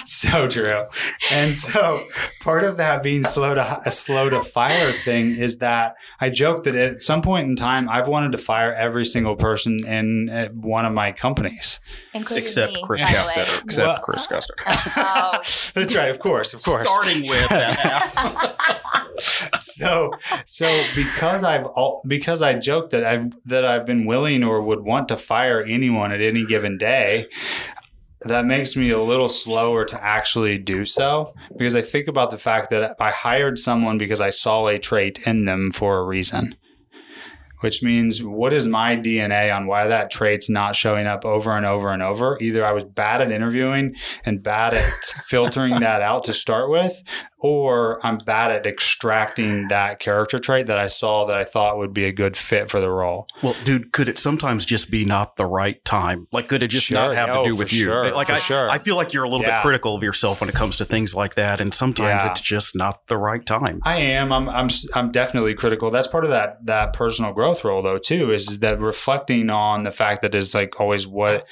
so 0.05 0.47
true. 0.47 0.85
And 1.31 1.55
so 1.55 2.01
part 2.41 2.63
of 2.63 2.77
that 2.77 3.03
being 3.03 3.23
slow 3.23 3.53
to 3.53 3.81
a 3.85 3.91
slow 3.91 4.29
to 4.31 4.41
fire 4.41 4.91
thing 4.91 5.35
is 5.35 5.57
that 5.59 5.95
I 6.19 6.29
joke 6.31 6.63
that 6.63 6.75
at 6.75 7.01
some 7.03 7.21
point 7.21 7.49
in 7.49 7.55
time 7.55 7.87
I've 7.87 8.07
wanted 8.07 8.31
to 8.31 8.37
fire 8.39 8.73
every 8.73 9.05
single 9.05 9.35
person 9.35 9.85
in 9.85 10.29
uh, 10.29 10.47
one 10.49 10.85
of 10.85 10.93
my 10.93 11.11
companies. 11.11 11.79
Including 12.13 12.43
Except 12.45 12.73
me, 12.73 12.83
Chris 12.85 13.01
by 13.11 13.17
way. 13.41 13.45
Gastetter. 13.45 13.63
Except 13.63 13.87
Well- 13.87 13.99
Chris 14.01 14.27
Gastetter. 14.27 14.93
Oh, 14.97 15.71
That's 15.75 15.95
right, 15.95 16.09
of 16.09 16.19
course, 16.19 16.53
of 16.53 16.63
course. 16.63 16.87
Starting 16.87 17.27
with 17.27 17.49
that 17.49 18.07
so 19.59 20.11
so 20.45 20.83
because 20.95 21.43
I've 21.43 21.65
al- 21.77 22.01
because 22.07 22.41
I 22.41 22.55
joke 22.55 22.89
that 22.91 23.03
I've 23.05 23.31
that 23.45 23.65
I've 23.65 23.85
been 23.85 24.05
willing 24.05 24.43
or 24.43 24.61
would 24.61 24.81
want 24.81 25.07
to 25.09 25.17
fire 25.17 25.61
anyone 25.63 26.11
at 26.11 26.21
any 26.21 26.45
given 26.45 26.77
day, 26.77 27.27
that 28.21 28.45
makes 28.45 28.75
me 28.75 28.89
a 28.91 28.99
little 29.01 29.27
slower 29.27 29.85
to 29.85 30.03
actually 30.03 30.57
do 30.57 30.85
so 30.85 31.33
because 31.57 31.75
I 31.75 31.81
think 31.81 32.07
about 32.07 32.31
the 32.31 32.37
fact 32.37 32.69
that 32.71 32.95
I 32.99 33.09
hired 33.11 33.59
someone 33.59 33.97
because 33.97 34.21
I 34.21 34.29
saw 34.29 34.67
a 34.67 34.77
trait 34.79 35.19
in 35.25 35.45
them 35.45 35.71
for 35.71 35.97
a 35.99 36.03
reason. 36.03 36.55
Which 37.61 37.81
means, 37.81 38.21
what 38.21 38.53
is 38.53 38.67
my 38.67 38.95
DNA 38.95 39.55
on 39.55 39.67
why 39.67 39.87
that 39.87 40.11
trait's 40.11 40.49
not 40.49 40.75
showing 40.75 41.07
up 41.07 41.25
over 41.25 41.51
and 41.55 41.65
over 41.65 41.89
and 41.89 42.03
over? 42.03 42.37
Either 42.41 42.65
I 42.65 42.73
was 42.73 42.83
bad 42.83 43.21
at 43.21 43.31
interviewing 43.31 43.95
and 44.25 44.43
bad 44.43 44.73
at 44.73 44.93
filtering 45.25 45.79
that 45.79 46.01
out 46.01 46.25
to 46.25 46.33
start 46.33 46.69
with, 46.69 47.01
or 47.41 48.05
I'm 48.05 48.17
bad 48.19 48.51
at 48.51 48.65
extracting 48.65 49.67
that 49.69 49.99
character 49.99 50.37
trait 50.37 50.67
that 50.67 50.77
I 50.77 50.87
saw 50.87 51.25
that 51.25 51.35
I 51.35 51.43
thought 51.43 51.77
would 51.77 51.93
be 51.93 52.05
a 52.05 52.11
good 52.11 52.37
fit 52.37 52.69
for 52.69 52.79
the 52.79 52.89
role. 52.91 53.27
Well, 53.41 53.55
dude, 53.63 53.91
could 53.91 54.07
it 54.07 54.17
sometimes 54.17 54.63
just 54.63 54.91
be 54.91 55.05
not 55.05 55.37
the 55.37 55.45
right 55.47 55.83
time? 55.83 56.27
Like, 56.31 56.47
could 56.47 56.61
it 56.61 56.67
just 56.67 56.85
Sure. 56.85 56.99
not 56.99 57.15
have 57.15 57.29
Oh, 57.29 57.43
to 57.45 57.51
do 57.51 57.55
with 57.57 57.73
you? 57.73 57.85
sure. 57.85 58.11
Like, 58.13 58.29
I, 58.29 58.37
sure. 58.37 58.69
I 58.69 58.77
feel 58.77 58.95
like 58.95 59.11
you're 59.13 59.23
a 59.23 59.29
little 59.29 59.45
Yeah. 59.45 59.57
bit 59.57 59.63
critical 59.63 59.95
of 59.95 60.03
yourself 60.03 60.39
when 60.41 60.49
it 60.49 60.55
comes 60.55 60.75
to 60.77 60.85
things 60.85 61.15
like 61.15 61.35
that, 61.35 61.59
and 61.59 61.73
sometimes 61.73 62.23
Yeah. 62.23 62.29
it's 62.31 62.41
just 62.41 62.75
not 62.75 63.07
the 63.07 63.17
right 63.17 63.45
time. 63.45 63.79
I 63.85 63.97
am. 63.97 64.31
I'm. 64.31 64.47
I'm. 64.47 64.69
I'm 64.93 65.11
definitely 65.11 65.55
critical. 65.55 65.89
That's 65.89 66.07
part 66.07 66.23
of 66.23 66.29
that 66.29 66.57
that 66.65 66.93
personal 66.93 67.33
growth 67.33 67.63
role, 67.65 67.81
though. 67.81 67.97
Too 67.97 68.31
is 68.31 68.59
that 68.59 68.79
reflecting 68.79 69.49
on 69.49 69.83
the 69.83 69.91
fact 69.91 70.21
that 70.21 70.35
it's 70.35 70.53
like 70.53 70.79
always 70.79 71.07
what 71.07 71.45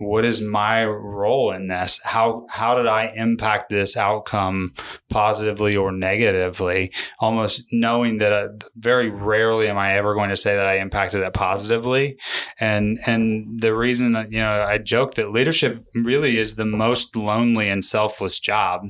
what 0.00 0.24
is 0.24 0.40
my 0.40 0.86
role 0.86 1.52
in 1.52 1.68
this? 1.68 2.00
How 2.02 2.46
how 2.48 2.74
did 2.74 2.86
I 2.86 3.12
impact 3.14 3.68
this 3.68 3.96
outcome 3.98 4.72
positively 5.10 5.76
or 5.76 5.92
negatively? 5.92 6.92
Almost 7.18 7.66
knowing 7.70 8.18
that 8.18 8.32
uh, 8.32 8.48
very 8.76 9.10
rarely 9.10 9.68
am 9.68 9.76
I 9.76 9.96
ever 9.96 10.14
going 10.14 10.30
to 10.30 10.36
say 10.36 10.56
that 10.56 10.66
I 10.66 10.78
impacted 10.78 11.20
it 11.20 11.34
positively, 11.34 12.18
and 12.58 12.98
and 13.06 13.60
the 13.60 13.74
reason 13.74 14.12
that 14.12 14.32
you 14.32 14.38
know 14.38 14.62
I 14.62 14.78
joke 14.78 15.14
that 15.14 15.32
leadership 15.32 15.84
really 15.94 16.38
is 16.38 16.56
the 16.56 16.64
most 16.64 17.14
lonely 17.14 17.68
and 17.68 17.84
selfless 17.84 18.38
job 18.38 18.86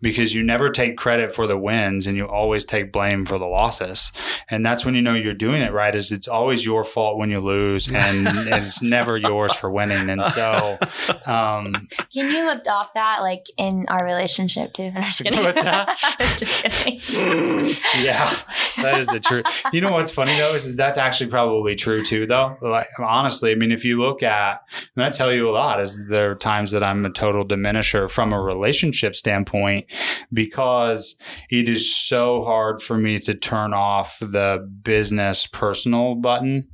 because 0.00 0.34
you 0.34 0.44
never 0.44 0.70
take 0.70 0.96
credit 0.96 1.34
for 1.34 1.48
the 1.48 1.58
wins 1.58 2.06
and 2.06 2.16
you 2.16 2.26
always 2.26 2.64
take 2.64 2.92
blame 2.92 3.26
for 3.26 3.38
the 3.38 3.46
losses. 3.46 4.12
And 4.48 4.64
that's 4.64 4.84
when 4.84 4.94
you 4.94 5.02
know 5.02 5.14
you're 5.14 5.34
doing 5.34 5.62
it 5.62 5.72
right 5.72 5.94
is 5.94 6.12
it's 6.12 6.28
always 6.28 6.64
your 6.64 6.84
fault 6.84 7.18
when 7.18 7.30
you 7.30 7.40
lose 7.40 7.90
and, 7.92 8.28
and 8.28 8.64
it's 8.64 8.82
never 8.82 9.16
yours 9.16 9.52
for 9.52 9.70
winning. 9.70 10.08
And 10.10 10.24
so 10.28 10.43
um 11.26 11.88
can 12.12 12.30
you 12.30 12.50
adopt 12.50 12.94
that 12.94 13.20
like 13.20 13.46
in 13.56 13.86
our 13.88 14.04
relationship 14.04 14.72
too? 14.72 14.92
I'm 14.94 15.02
just 15.02 15.22
kidding. 15.22 15.42
What's 15.42 15.62
that? 15.62 15.88
I'm 16.18 16.38
just 16.38 16.62
kidding. 16.62 17.76
yeah, 18.02 18.34
that 18.82 18.98
is 18.98 19.06
the 19.08 19.20
truth. 19.20 19.46
You 19.72 19.80
know 19.80 19.92
what's 19.92 20.12
funny 20.12 20.36
though 20.36 20.54
is, 20.54 20.64
is 20.64 20.76
that's 20.76 20.98
actually 20.98 21.30
probably 21.30 21.74
true 21.74 22.04
too 22.04 22.26
though. 22.26 22.56
Like 22.60 22.86
honestly, 22.98 23.52
I 23.52 23.54
mean 23.54 23.72
if 23.72 23.84
you 23.84 23.98
look 23.98 24.22
at 24.22 24.60
and 24.96 25.04
I 25.04 25.10
tell 25.10 25.32
you 25.32 25.48
a 25.48 25.52
lot 25.52 25.80
is 25.80 26.08
there 26.08 26.30
are 26.30 26.34
times 26.34 26.70
that 26.72 26.82
I'm 26.82 27.04
a 27.04 27.10
total 27.10 27.44
diminisher 27.44 28.10
from 28.10 28.32
a 28.32 28.40
relationship 28.40 29.16
standpoint 29.16 29.86
because 30.32 31.16
it 31.50 31.68
is 31.68 31.94
so 31.94 32.44
hard 32.44 32.82
for 32.82 32.96
me 32.96 33.18
to 33.20 33.34
turn 33.34 33.72
off 33.72 34.18
the 34.20 34.68
business 34.82 35.46
personal 35.46 36.14
button. 36.14 36.68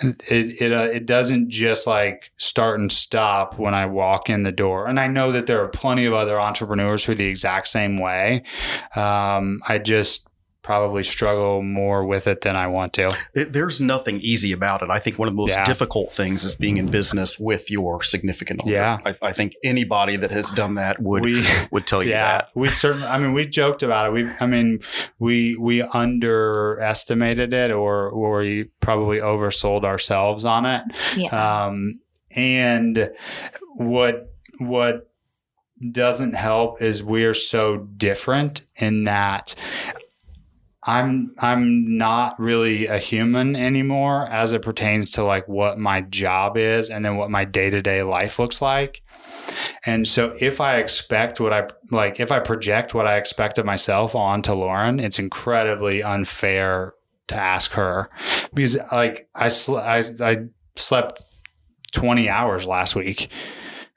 It 0.00 0.22
it 0.60 0.72
uh, 0.72 0.88
it 0.92 1.06
doesn't 1.06 1.48
just 1.50 1.86
like 1.86 2.32
start 2.36 2.80
and 2.80 2.90
stop 2.90 3.58
when 3.58 3.74
I 3.74 3.86
walk 3.86 4.28
in 4.28 4.42
the 4.42 4.52
door, 4.52 4.86
and 4.86 4.98
I 4.98 5.06
know 5.06 5.32
that 5.32 5.46
there 5.46 5.62
are 5.62 5.68
plenty 5.68 6.04
of 6.04 6.14
other 6.14 6.40
entrepreneurs 6.40 7.04
who 7.04 7.12
are 7.12 7.16
the 7.16 7.26
exact 7.26 7.68
same 7.68 7.98
way. 7.98 8.42
Um, 8.96 9.62
I 9.68 9.78
just 9.78 10.28
probably 10.64 11.04
struggle 11.04 11.62
more 11.62 12.04
with 12.04 12.26
it 12.26 12.40
than 12.40 12.56
I 12.56 12.66
want 12.66 12.92
to. 12.94 13.14
There's 13.34 13.80
nothing 13.80 14.18
easy 14.20 14.50
about 14.50 14.82
it. 14.82 14.88
I 14.90 14.98
think 14.98 15.18
one 15.18 15.28
of 15.28 15.32
the 15.34 15.36
most 15.36 15.50
Yeah. 15.50 15.64
difficult 15.64 16.10
things 16.12 16.42
is 16.42 16.56
being 16.56 16.78
in 16.78 16.86
business 16.86 17.38
with 17.38 17.70
your 17.70 18.02
significant 18.02 18.62
other. 18.62 18.72
Yeah. 18.72 18.98
I, 19.04 19.14
I 19.22 19.32
think 19.34 19.52
anybody 19.62 20.16
that 20.16 20.30
has 20.32 20.50
done 20.50 20.74
that 20.76 21.00
would 21.02 21.22
We 21.22 21.44
would 21.70 21.86
tell 21.86 22.02
you 22.02 22.10
yeah, 22.10 22.38
that. 22.38 22.48
we 22.54 22.68
certainly. 22.70 23.06
I 23.06 23.18
mean, 23.18 23.34
we 23.34 23.46
joked 23.46 23.82
about 23.84 24.06
it. 24.08 24.12
We, 24.12 24.26
I 24.40 24.46
mean, 24.46 24.80
we 25.18 25.54
we 25.60 25.82
underestimated 25.82 27.52
it, 27.52 27.70
or 27.70 28.08
or 28.08 28.38
we 28.38 28.64
probably 28.80 29.18
oversold 29.18 29.84
ourselves 29.84 30.44
on 30.44 30.64
it. 30.66 30.82
Yeah. 31.16 31.66
Um, 31.66 32.00
and 32.34 33.10
what 33.76 34.32
what 34.58 35.10
doesn't 35.92 36.34
help 36.34 36.80
is 36.80 37.02
we're 37.02 37.34
so 37.34 37.76
different 37.96 38.64
in 38.76 39.04
that 39.04 39.54
I'm 40.86 41.34
I'm 41.38 41.96
not 41.96 42.38
really 42.38 42.86
a 42.86 42.98
human 42.98 43.56
anymore 43.56 44.26
as 44.28 44.52
it 44.52 44.62
pertains 44.62 45.12
to 45.12 45.24
like 45.24 45.48
what 45.48 45.78
my 45.78 46.02
job 46.02 46.56
is 46.56 46.90
and 46.90 47.04
then 47.04 47.16
what 47.16 47.30
my 47.30 47.44
day-to-day 47.44 48.02
life 48.02 48.38
looks 48.38 48.60
like. 48.60 49.02
And 49.86 50.06
so 50.06 50.36
if 50.40 50.60
I 50.60 50.76
expect 50.76 51.40
what 51.40 51.52
I 51.52 51.68
like 51.90 52.20
if 52.20 52.30
I 52.30 52.38
project 52.40 52.94
what 52.94 53.06
I 53.06 53.16
expect 53.16 53.58
of 53.58 53.64
myself 53.64 54.14
onto 54.14 54.52
Lauren, 54.52 55.00
it's 55.00 55.18
incredibly 55.18 56.02
unfair 56.02 56.94
to 57.28 57.34
ask 57.34 57.72
her 57.72 58.10
because 58.52 58.78
like 58.92 59.28
I 59.34 59.48
sl- 59.48 59.78
I, 59.78 60.02
I 60.20 60.36
slept 60.76 61.22
20 61.92 62.28
hours 62.28 62.66
last 62.66 62.94
week. 62.94 63.30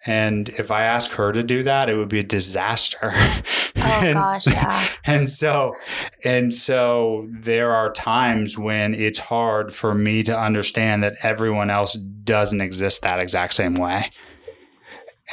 And 0.08 0.50
if 0.50 0.72
I 0.72 0.84
ask 0.84 1.12
her 1.12 1.32
to 1.34 1.44
do 1.44 1.64
that, 1.64 1.90
it 1.90 1.96
would 1.96 2.10
be 2.10 2.20
a 2.20 2.24
disaster. 2.24 2.98
oh 3.14 3.42
And- 3.76 4.14
gosh, 4.14 4.48
yeah. 4.48 4.88
and 5.06 5.30
so 5.30 5.76
and 6.24 6.54
so 6.54 7.28
there 7.30 7.72
are 7.74 7.92
times 7.92 8.58
when 8.58 8.94
it's 8.96 9.20
hard 9.20 9.74
for 9.74 9.94
me 9.94 10.24
to 10.24 10.38
understand 10.38 11.04
that 11.04 11.16
everyone 11.24 11.70
else 11.70 11.94
doesn't 11.94 12.62
exist 12.62 13.02
that 13.04 13.20
exact 13.20 13.54
same 13.54 13.76
way 13.76 14.10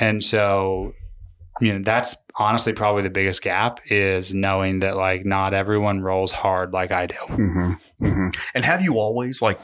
and 0.01 0.23
so 0.23 0.93
you 1.61 1.73
know 1.73 1.83
that's 1.83 2.17
honestly 2.39 2.73
probably 2.73 3.03
the 3.03 3.11
biggest 3.11 3.43
gap 3.43 3.81
is 3.87 4.35
knowing 4.35 4.81
that 4.81 4.97
like 4.97 5.25
not 5.25 5.55
everyone 5.55 6.03
rolls 6.03 6.31
hard 6.33 6.73
like 6.73 6.93
i 6.93 7.07
do 7.07 7.15
hmm 7.29 7.73
hmm 8.01 8.29
And 8.55 8.65
have 8.65 8.81
you 8.83 8.99
always 8.99 9.41
like 9.43 9.59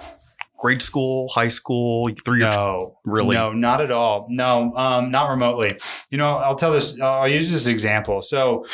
grade 0.61 0.83
school, 0.83 1.29
high 1.29 1.49
school, 1.49 2.11
through 2.25 2.39
your 2.39 2.51
no. 2.51 2.99
really? 3.07 3.35
no 3.35 3.53
not 3.53 3.81
at 3.81 3.91
all. 3.91 4.27
No 4.29 4.75
um 4.77 5.11
not 5.11 5.31
remotely. 5.31 5.79
You 6.11 6.19
know 6.19 6.37
i'll 6.37 6.57
tell 6.57 6.73
this 6.73 7.01
i'll 7.01 7.29
use 7.29 7.51
this 7.51 7.67
example. 7.67 8.23
So 8.23 8.67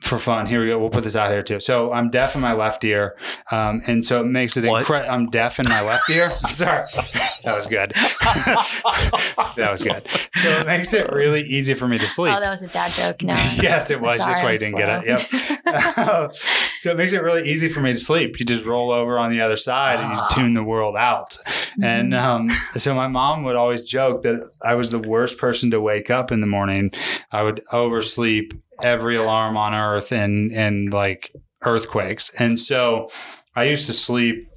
for 0.00 0.18
fun, 0.18 0.46
here 0.46 0.60
we 0.62 0.68
go. 0.68 0.78
We'll 0.78 0.90
put 0.90 1.04
this 1.04 1.14
out 1.16 1.30
here 1.30 1.42
too. 1.42 1.60
So 1.60 1.92
I'm 1.92 2.10
deaf 2.10 2.34
in 2.34 2.40
my 2.40 2.52
left 2.54 2.82
ear, 2.84 3.16
um, 3.50 3.82
and 3.86 4.06
so 4.06 4.20
it 4.20 4.24
makes 4.26 4.56
it 4.56 4.64
incredible. 4.64 5.12
I'm 5.12 5.28
deaf 5.30 5.60
in 5.60 5.66
my 5.68 5.82
left 5.82 6.08
ear. 6.10 6.32
Sorry, 6.48 6.86
that 7.44 7.54
was 7.56 7.66
good. 7.66 7.92
that 9.56 9.68
was 9.70 9.82
good. 9.82 10.06
So 10.42 10.48
it 10.60 10.66
makes 10.66 10.92
it 10.92 11.12
really 11.12 11.42
easy 11.42 11.74
for 11.74 11.86
me 11.88 11.98
to 11.98 12.08
sleep. 12.08 12.34
Oh, 12.36 12.40
that 12.40 12.50
was 12.50 12.62
a 12.62 12.68
dad 12.68 12.90
joke. 12.92 13.22
No. 13.22 13.34
yes, 13.60 13.90
it 13.90 14.00
was. 14.00 14.18
That's 14.18 14.42
why 14.42 14.50
you 14.50 14.50
I'm 14.52 14.56
didn't 14.56 14.76
get 14.76 15.04
it. 15.04 15.52
Yep. 15.66 16.32
so 16.78 16.90
it 16.90 16.96
makes 16.96 17.12
it 17.12 17.22
really 17.22 17.48
easy 17.48 17.68
for 17.68 17.80
me 17.80 17.92
to 17.92 17.98
sleep. 17.98 18.38
You 18.40 18.46
just 18.46 18.64
roll 18.64 18.90
over 18.90 19.18
on 19.18 19.30
the 19.30 19.40
other 19.40 19.56
side 19.56 19.98
and 20.00 20.12
you 20.12 20.18
Ah. 20.18 20.28
tune 20.32 20.54
the 20.54 20.64
world 20.64 20.96
out. 20.96 21.36
And 21.82 22.12
Mm-hmm. 22.12 22.26
um, 22.26 22.50
so 22.76 22.94
my 22.94 23.08
mom 23.08 23.42
would 23.44 23.56
always 23.56 23.82
joke 23.82 24.22
that 24.22 24.48
I 24.62 24.74
was 24.76 24.90
the 24.90 24.98
worst 24.98 25.38
person 25.38 25.70
to 25.72 25.80
wake 25.80 26.10
up 26.10 26.30
in 26.32 26.40
the 26.40 26.46
morning. 26.46 26.90
I 27.32 27.42
would 27.42 27.62
oversleep 27.72 28.52
every 28.82 29.16
alarm 29.16 29.56
on 29.56 29.74
earth 29.74 30.12
and 30.12 30.52
and 30.52 30.92
like 30.92 31.32
earthquakes. 31.62 32.30
And 32.38 32.58
so 32.58 33.10
I 33.56 33.64
used 33.64 33.86
to 33.86 33.92
sleep 33.92 34.48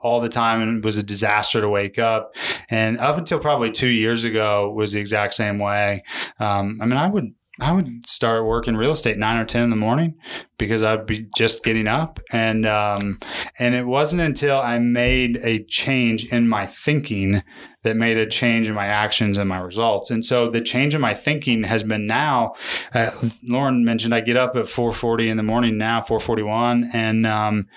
all 0.00 0.20
the 0.20 0.28
time 0.28 0.62
and 0.62 0.78
it 0.78 0.84
was 0.84 0.96
a 0.96 1.02
disaster 1.02 1.60
to 1.60 1.68
wake 1.68 1.98
up. 1.98 2.34
And 2.70 2.98
up 2.98 3.18
until 3.18 3.38
probably 3.38 3.70
two 3.70 3.88
years 3.88 4.24
ago 4.24 4.70
was 4.70 4.92
the 4.92 5.00
exact 5.00 5.34
same 5.34 5.58
way. 5.58 6.02
Um, 6.40 6.78
I 6.80 6.86
mean, 6.86 6.96
I 6.96 7.08
would 7.08 7.34
I 7.58 7.72
would 7.72 8.06
start 8.06 8.44
working 8.44 8.76
real 8.76 8.90
estate 8.90 9.16
nine 9.16 9.38
or 9.38 9.46
ten 9.46 9.62
in 9.62 9.70
the 9.70 9.76
morning 9.76 10.16
because 10.58 10.82
I'd 10.82 11.06
be 11.06 11.26
just 11.36 11.64
getting 11.64 11.88
up, 11.88 12.20
and 12.30 12.66
um, 12.66 13.18
and 13.58 13.74
it 13.74 13.86
wasn't 13.86 14.22
until 14.22 14.60
I 14.60 14.78
made 14.78 15.38
a 15.42 15.64
change 15.64 16.26
in 16.26 16.48
my 16.48 16.66
thinking 16.66 17.42
that 17.82 17.96
made 17.96 18.18
a 18.18 18.26
change 18.26 18.68
in 18.68 18.74
my 18.74 18.86
actions 18.86 19.38
and 19.38 19.48
my 19.48 19.58
results. 19.58 20.10
And 20.10 20.24
so 20.24 20.50
the 20.50 20.60
change 20.60 20.94
in 20.94 21.00
my 21.00 21.14
thinking 21.14 21.62
has 21.62 21.82
been 21.82 22.06
now. 22.06 22.54
Uh, 22.92 23.10
Lauren 23.42 23.84
mentioned 23.84 24.14
I 24.14 24.20
get 24.20 24.36
up 24.36 24.54
at 24.56 24.68
four 24.68 24.92
forty 24.92 25.30
in 25.30 25.38
the 25.38 25.42
morning 25.42 25.78
now, 25.78 26.02
four 26.02 26.20
forty 26.20 26.42
one, 26.42 26.90
and 26.92 27.26
um, 27.26 27.68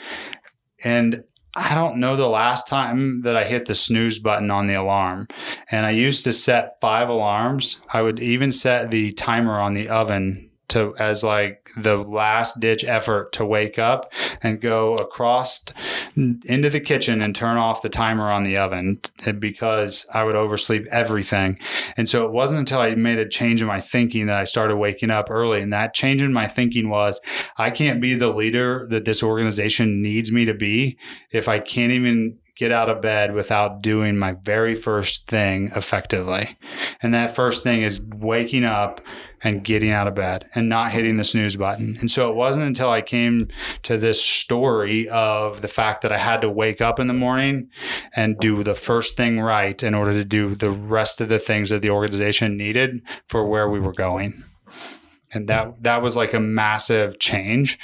and 0.84 1.24
I 1.56 1.74
don't 1.74 1.98
know 1.98 2.16
the 2.16 2.30
last 2.30 2.68
time 2.68 3.22
that 3.24 3.36
I 3.36 3.44
hit 3.44 3.66
the 3.66 3.76
snooze 3.76 4.20
button 4.20 4.52
on 4.52 4.68
the 4.68 4.76
alarm. 4.76 5.28
And 5.72 5.86
I 5.86 5.92
used 5.92 6.24
to 6.26 6.34
set 6.34 6.80
five 6.80 7.10
alarms. 7.10 7.82
I 7.92 8.02
would 8.02 8.20
even 8.20 8.52
set 8.52 8.92
the 8.92 9.12
timer 9.14 9.60
on 9.60 9.74
the 9.74 9.90
oven 9.90 10.49
to 10.70 10.96
as 10.98 11.24
like 11.24 11.72
the 11.78 11.98
last 11.98 12.60
ditch 12.60 12.84
effort 12.84 13.32
to 13.34 13.46
wake 13.46 13.78
up 13.78 14.14
and 14.42 14.62
go 14.62 14.94
across 14.96 15.66
into 16.16 16.70
the 16.70 16.80
kitchen 16.80 17.22
and 17.22 17.36
turn 17.36 17.58
off 17.58 17.82
the 17.82 17.90
timer 17.90 18.30
on 18.30 18.44
the 18.44 18.58
oven 18.58 19.00
because 19.40 20.08
I 20.14 20.24
would 20.24 20.36
oversleep 20.36 20.88
everything. 20.92 21.60
And 21.98 22.10
so 22.10 22.26
it 22.26 22.32
wasn't 22.32 22.60
until 22.60 22.80
I 22.80 22.96
made 22.96 23.20
a 23.20 23.28
change 23.28 23.62
in 23.62 23.68
my 23.68 23.82
thinking 23.82 24.28
that 24.28 24.40
I 24.40 24.46
started 24.46 24.78
waking 24.78 25.12
up 25.12 25.30
early. 25.30 25.62
And 25.62 25.74
that 25.74 25.94
change 25.94 26.22
in 26.22 26.34
my 26.34 26.48
thinking 26.48 26.90
was 26.90 27.20
I 27.58 27.70
can't 27.70 28.02
be 28.02 28.16
the 28.16 28.32
leader 28.32 28.88
that 28.90 29.06
this 29.06 29.24
organization 29.24 30.02
needs 30.02 30.32
me 30.32 30.46
to 30.46 30.54
be 30.54 30.98
if 31.32 31.48
I 31.48 31.60
can't 31.60 31.92
even 31.92 32.38
get 32.60 32.72
out 32.74 32.90
of 32.90 33.02
bed 33.02 33.34
without 33.34 33.82
doing 33.82 34.18
my 34.18 34.34
very 34.44 34.76
first 34.76 35.28
thing 35.28 35.72
effectively. 35.76 36.58
And 37.02 37.14
that 37.14 37.34
first 37.34 37.64
thing 37.64 37.84
is 37.84 38.02
waking 38.02 38.66
up 38.66 39.00
and 39.44 39.64
getting 39.64 39.92
out 39.92 40.08
of 40.08 40.16
bed 40.16 40.50
and 40.56 40.70
not 40.70 40.92
hitting 40.92 41.18
the 41.18 41.24
snooze 41.24 41.56
button. 41.56 41.98
And 42.00 42.10
so 42.12 42.30
it 42.30 42.36
wasn't 42.36 42.66
until 42.66 42.90
I 42.90 43.02
came 43.02 43.48
to 43.84 43.98
this 43.98 44.24
story 44.24 45.08
of 45.10 45.62
the 45.62 45.68
fact 45.68 46.02
that 46.02 46.12
I 46.12 46.18
had 46.18 46.42
to 46.42 46.50
wake 46.50 46.82
up 46.82 47.00
in 47.00 47.08
the 47.08 47.14
morning 47.14 47.70
and 48.16 48.38
do 48.40 48.64
the 48.64 48.76
first 48.76 49.18
thing 49.18 49.40
right 49.40 49.82
in 49.82 49.94
order 49.94 50.14
to 50.14 50.26
do 50.26 50.56
the 50.56 50.72
rest 50.72 51.22
of 51.22 51.30
the 51.30 51.40
things 51.40 51.70
that 51.70 51.82
the 51.82 51.92
organization 51.92 52.58
needed 52.58 53.02
for 53.28 53.46
where 53.46 53.70
we 53.70 53.80
were 53.80 53.94
going. 53.94 54.44
And 55.32 55.48
that 55.48 55.84
that 55.84 56.02
was 56.02 56.16
like 56.16 56.34
a 56.34 56.40
massive 56.40 57.20
change 57.20 57.78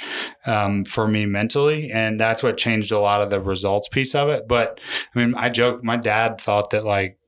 um, 0.46 0.84
for 0.84 1.06
me 1.06 1.26
mentally. 1.26 1.92
And 1.92 2.18
that's 2.18 2.42
what 2.42 2.56
changed 2.56 2.90
a 2.90 2.98
lot 2.98 3.22
of 3.22 3.30
the 3.30 3.40
results 3.40 3.88
piece 3.88 4.16
of 4.16 4.28
it. 4.28 4.48
But 4.48 4.80
i 5.14 5.18
mean 5.18 5.34
i 5.36 5.48
joke 5.48 5.84
my 5.84 5.96
dad 5.96 6.40
thought 6.40 6.70
that 6.70 6.84
like 6.84 7.18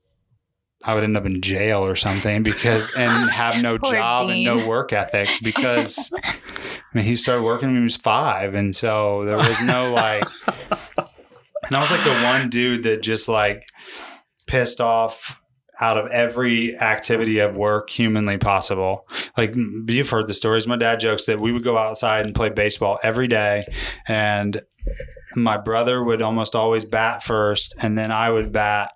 i 0.85 0.93
would 0.93 1.03
end 1.03 1.17
up 1.17 1.25
in 1.25 1.41
jail 1.41 1.85
or 1.85 1.95
something 1.95 2.43
because 2.43 2.93
and 2.95 3.29
have 3.29 3.61
no 3.61 3.77
job 3.91 4.29
and 4.29 4.43
no 4.43 4.67
work 4.67 4.93
ethic 4.93 5.29
because 5.43 6.11
i 6.23 6.81
mean 6.93 7.05
he 7.05 7.15
started 7.15 7.43
working 7.43 7.69
when 7.69 7.77
he 7.77 7.83
was 7.83 7.95
five 7.95 8.53
and 8.55 8.75
so 8.75 9.25
there 9.25 9.37
was 9.37 9.61
no 9.63 9.93
like 9.93 10.23
and 10.97 11.75
i 11.75 11.81
was 11.81 11.91
like 11.91 12.03
the 12.03 12.23
one 12.23 12.49
dude 12.49 12.83
that 12.83 13.01
just 13.01 13.27
like 13.27 13.67
pissed 14.47 14.81
off 14.81 15.41
out 15.79 15.97
of 15.97 16.11
every 16.11 16.77
activity 16.79 17.39
of 17.39 17.55
work 17.55 17.89
humanly 17.89 18.37
possible. 18.37 19.07
Like 19.37 19.55
you've 19.55 20.09
heard 20.09 20.27
the 20.27 20.33
stories. 20.33 20.67
My 20.67 20.75
dad 20.75 20.99
jokes 20.99 21.25
that 21.25 21.39
we 21.39 21.51
would 21.51 21.63
go 21.63 21.77
outside 21.77 22.25
and 22.25 22.35
play 22.35 22.49
baseball 22.49 22.99
every 23.01 23.27
day, 23.27 23.65
and 24.07 24.61
my 25.35 25.57
brother 25.57 26.03
would 26.03 26.21
almost 26.21 26.55
always 26.55 26.85
bat 26.85 27.23
first, 27.23 27.75
and 27.81 27.97
then 27.97 28.11
I 28.11 28.29
would 28.29 28.51
bat. 28.51 28.91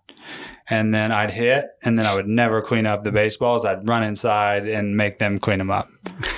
And 0.70 0.94
then 0.94 1.12
I'd 1.12 1.32
hit, 1.32 1.66
and 1.84 2.00
then 2.00 2.06
I 2.06 2.16
would 2.16 2.28
never 2.28 2.62
clean 2.62 2.86
up 2.86 3.04
the 3.04 3.12
baseballs. 3.12 3.66
I'd 3.66 3.86
run 3.88 4.02
inside 4.04 4.66
and 4.68 4.96
make 4.96 5.20
them 5.20 5.38
clean 5.38 5.58
them 5.58 5.70
up 5.70 5.88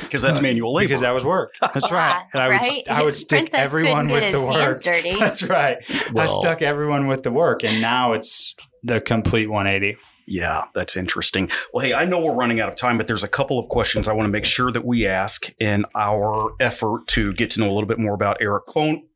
because 0.01 0.23
that's 0.23 0.41
manual 0.41 0.73
labor. 0.73 0.88
because 0.88 1.01
that 1.01 1.13
was 1.13 1.23
work. 1.23 1.51
That's 1.61 1.91
right. 1.91 2.23
And 2.34 2.41
I 2.41 2.47
would, 2.47 2.53
Right? 2.55 2.80
I 2.89 3.03
would 3.03 3.15
stick 3.15 3.38
Princess 3.41 3.59
everyone 3.59 4.09
with 4.09 4.32
the 4.32 4.41
work. 4.41 4.82
dirty. 4.82 5.15
That's 5.19 5.43
right. 5.43 5.78
I 6.17 6.26
stuck 6.26 6.61
everyone 6.63 7.05
with 7.07 7.21
the 7.23 7.32
work, 7.32 7.63
and 7.63 7.82
now 7.82 8.13
it's 8.13 8.55
the 8.84 8.99
complete 8.99 9.47
180. 9.47 9.97
Yeah, 10.28 10.63
that's 10.73 10.97
interesting. 10.97 11.49
Well, 11.73 11.86
hey, 11.86 11.93
I 11.93 12.05
know 12.05 12.19
we're 12.19 12.34
running 12.34 12.59
out 12.59 12.67
of 12.69 12.76
time, 12.76 12.97
but 12.97 13.05
there's 13.07 13.23
a 13.23 13.28
couple 13.28 13.59
of 13.59 13.69
questions 13.69 14.07
I 14.07 14.13
want 14.13 14.26
to 14.26 14.32
make 14.32 14.45
sure 14.45 14.71
that 14.71 14.84
we 14.84 15.05
ask 15.05 15.51
in 15.59 15.86
our 15.93 16.51
effort 16.59 17.05
to 17.09 17.34
get 17.34 17.51
to 17.51 17.59
know 17.59 17.67
a 17.67 17.73
little 17.73 17.88
bit 17.88 17.99
more 17.99 18.13
about 18.15 18.38
Eric 18.41 18.63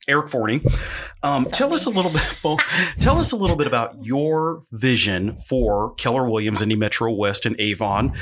Eric 0.07 0.29
Forney. 0.29 0.61
Um, 1.23 1.45
tell 1.45 1.73
us 1.73 1.85
a 1.85 1.89
little 1.89 2.11
bit. 2.11 2.21
Tell 2.99 3.19
us 3.19 3.31
a 3.31 3.35
little 3.35 3.55
bit 3.55 3.67
about 3.67 3.95
your 4.05 4.63
vision 4.71 5.35
for 5.37 5.93
Keller 5.95 6.29
Williams, 6.29 6.61
Indy 6.61 6.75
Metro 6.75 7.11
West, 7.11 7.45
and 7.45 7.59
Avon, 7.59 8.13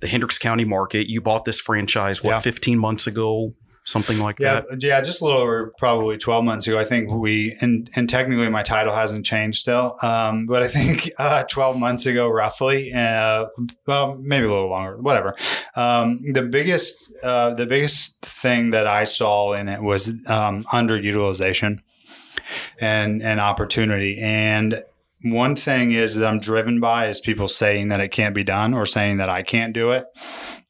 the 0.00 0.06
Hendricks 0.06 0.38
County 0.38 0.64
market. 0.64 1.08
You 1.10 1.20
bought 1.20 1.44
this 1.44 1.60
franchise 1.60 2.22
what 2.22 2.30
Yeah. 2.30 2.38
15 2.40 2.78
months 2.78 3.06
ago, 3.06 3.54
something 3.84 4.18
like 4.18 4.38
Yeah, 4.40 4.62
that. 4.68 4.82
yeah, 4.82 5.00
just 5.00 5.20
a 5.20 5.24
little 5.24 5.40
over 5.40 5.72
probably 5.78 6.16
12 6.16 6.44
months 6.44 6.66
ago. 6.66 6.78
I 6.78 6.84
think 6.84 7.12
we, 7.12 7.56
and, 7.60 7.88
and 7.94 8.08
technically 8.08 8.48
my 8.48 8.62
title 8.62 8.92
hasn't 8.94 9.26
changed 9.26 9.60
still, 9.60 9.96
um, 10.02 10.46
but 10.46 10.62
I 10.62 10.68
think 10.68 11.10
uh, 11.18 11.44
12 11.44 11.78
months 11.78 12.06
ago, 12.06 12.28
roughly, 12.28 12.92
uh, 12.92 13.46
well, 13.86 14.16
maybe 14.16 14.46
a 14.46 14.48
little 14.48 14.70
longer, 14.70 14.96
whatever. 14.96 15.36
Um, 15.76 16.20
the 16.32 16.42
biggest, 16.42 17.12
uh, 17.22 17.54
the 17.54 17.66
biggest 17.66 18.20
thing 18.22 18.70
that 18.70 18.86
I 18.86 19.04
saw 19.04 19.52
in 19.52 19.68
it 19.68 19.82
was 19.82 20.08
um, 20.28 20.64
underutilization 20.64 21.80
and 22.80 23.22
and 23.22 23.40
opportunity. 23.40 24.18
And 24.20 24.82
one 25.22 25.56
thing 25.56 25.92
is 25.92 26.16
that 26.16 26.26
I'm 26.26 26.38
driven 26.38 26.80
by 26.80 27.06
is 27.08 27.20
people 27.20 27.48
saying 27.48 27.88
that 27.88 28.00
it 28.00 28.08
can't 28.08 28.34
be 28.34 28.44
done 28.44 28.74
or 28.74 28.84
saying 28.86 29.16
that 29.18 29.30
I 29.30 29.42
can't 29.42 29.72
do 29.72 29.90
it. 29.90 30.04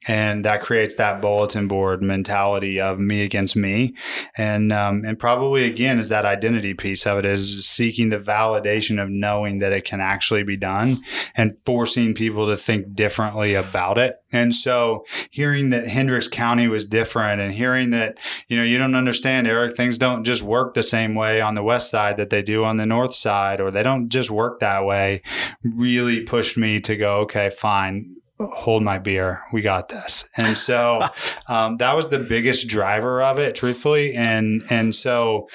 And 0.07 0.45
that 0.45 0.63
creates 0.63 0.95
that 0.97 1.21
bulletin 1.21 1.69
board 1.69 2.03
mentality 2.03 2.81
of 2.81 2.99
me 2.99 3.23
against 3.23 3.57
me. 3.57 3.95
And 4.37 4.73
um, 4.73 5.05
and 5.05 5.19
probably 5.19 5.65
again 5.65 5.99
is 5.99 6.09
that 6.09 6.25
identity 6.25 6.75
piece 6.75 7.07
of 7.07 7.19
it 7.19 7.25
is 7.25 7.67
seeking 7.67 8.11
the 8.11 8.19
validation 8.19 9.03
of 9.03 9.09
knowing 9.09 9.59
that 9.59 9.73
it 9.73 9.85
can 9.85 10.01
actually 10.01 10.43
be 10.43 10.57
done 10.57 11.03
and 11.35 11.57
forcing 11.65 12.15
people 12.15 12.49
to 12.49 12.57
think 12.57 12.95
differently 12.95 13.55
about 13.55 13.99
it. 13.99 14.17
And 14.33 14.55
so 14.55 15.05
hearing 15.31 15.71
that 15.71 15.87
Hendricks 15.87 16.29
County 16.29 16.69
was 16.69 16.87
different 16.87 17.41
and 17.41 17.53
hearing 17.53 17.91
that, 17.91 18.19
you 18.49 18.57
know, 18.57 18.65
you 18.65 18.79
don't 18.79 18.97
understand, 18.97 19.47
Eric, 19.47 19.77
things 19.77 19.97
don't 19.97 20.25
just 20.25 20.43
work 20.43 20.75
the 20.75 20.83
same 20.83 21.15
way 21.15 21.41
on 21.41 21.55
the 21.55 21.63
west 21.63 21.91
side 21.91 22.17
that 22.17 22.31
they 22.31 22.43
do 22.43 22.65
on 22.65 22.77
the 22.77 22.87
north 22.87 23.15
side, 23.15 23.61
or 23.61 23.71
they 23.71 23.83
don't 23.83 24.09
just 24.09 24.31
work 24.31 24.61
that 24.61 24.85
way, 24.85 25.23
really 25.63 26.21
pushed 26.21 26.57
me 26.57 26.81
to 26.81 26.97
go, 26.97 27.19
okay, 27.19 27.51
fine. 27.51 28.11
Hold 28.41 28.83
my 28.83 28.99
beer. 28.99 29.43
We 29.53 29.63
got 29.63 29.91
this. 29.91 30.29
And 30.37 30.57
so 30.57 31.03
um, 31.49 31.77
that 31.77 31.95
was 31.95 32.09
the 32.09 32.19
biggest 32.19 32.67
driver 32.67 33.23
of 33.23 33.39
it, 33.39 33.55
truthfully. 33.55 34.13
And 34.13 34.63
and 34.71 34.93
so 34.93 35.49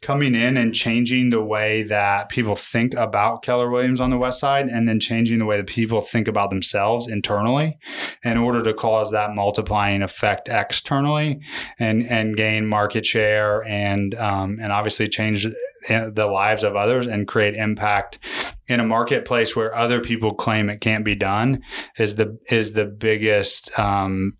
coming 0.00 0.34
in 0.34 0.56
and 0.56 0.74
changing 0.74 1.30
the 1.30 1.42
way 1.42 1.84
that 1.84 2.30
people 2.30 2.56
think 2.56 2.92
about 2.94 3.44
Keller 3.44 3.70
Williams 3.70 4.00
on 4.00 4.10
the 4.10 4.18
west 4.18 4.40
side, 4.40 4.66
and 4.66 4.88
then 4.88 4.98
changing 4.98 5.38
the 5.38 5.44
way 5.44 5.58
that 5.58 5.68
people 5.68 6.00
think 6.00 6.26
about 6.26 6.50
themselves 6.50 7.08
internally, 7.08 7.78
in 8.24 8.36
order 8.36 8.64
to 8.64 8.74
cause 8.74 9.12
that 9.12 9.32
multiplying 9.32 10.02
effect 10.02 10.48
externally, 10.48 11.40
and 11.78 12.02
and 12.02 12.36
gain 12.36 12.66
market 12.66 13.06
share, 13.06 13.62
and 13.62 14.16
um, 14.16 14.58
and 14.60 14.72
obviously 14.72 15.08
change 15.08 15.46
the 15.88 16.26
lives 16.26 16.64
of 16.64 16.74
others 16.74 17.06
and 17.06 17.28
create 17.28 17.54
impact 17.54 18.18
in 18.66 18.80
a 18.80 18.84
marketplace 18.84 19.54
where 19.54 19.74
other 19.74 20.00
people 20.00 20.32
claim 20.32 20.70
it 20.70 20.80
can't 20.80 21.04
be 21.04 21.14
done 21.14 21.62
is 21.98 22.16
the 22.16 22.23
is 22.50 22.72
the 22.72 22.84
biggest 22.86 23.76
um, 23.78 24.36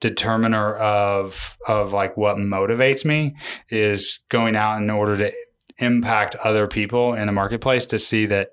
determiner 0.00 0.74
of 0.76 1.56
of 1.66 1.92
like 1.92 2.16
what 2.16 2.36
motivates 2.36 3.04
me 3.04 3.36
is 3.70 4.20
going 4.28 4.56
out 4.56 4.78
in 4.80 4.90
order 4.90 5.16
to 5.16 5.32
impact 5.78 6.34
other 6.36 6.66
people 6.66 7.14
in 7.14 7.26
the 7.26 7.32
marketplace 7.32 7.86
to 7.86 7.98
see 7.98 8.26
that 8.26 8.50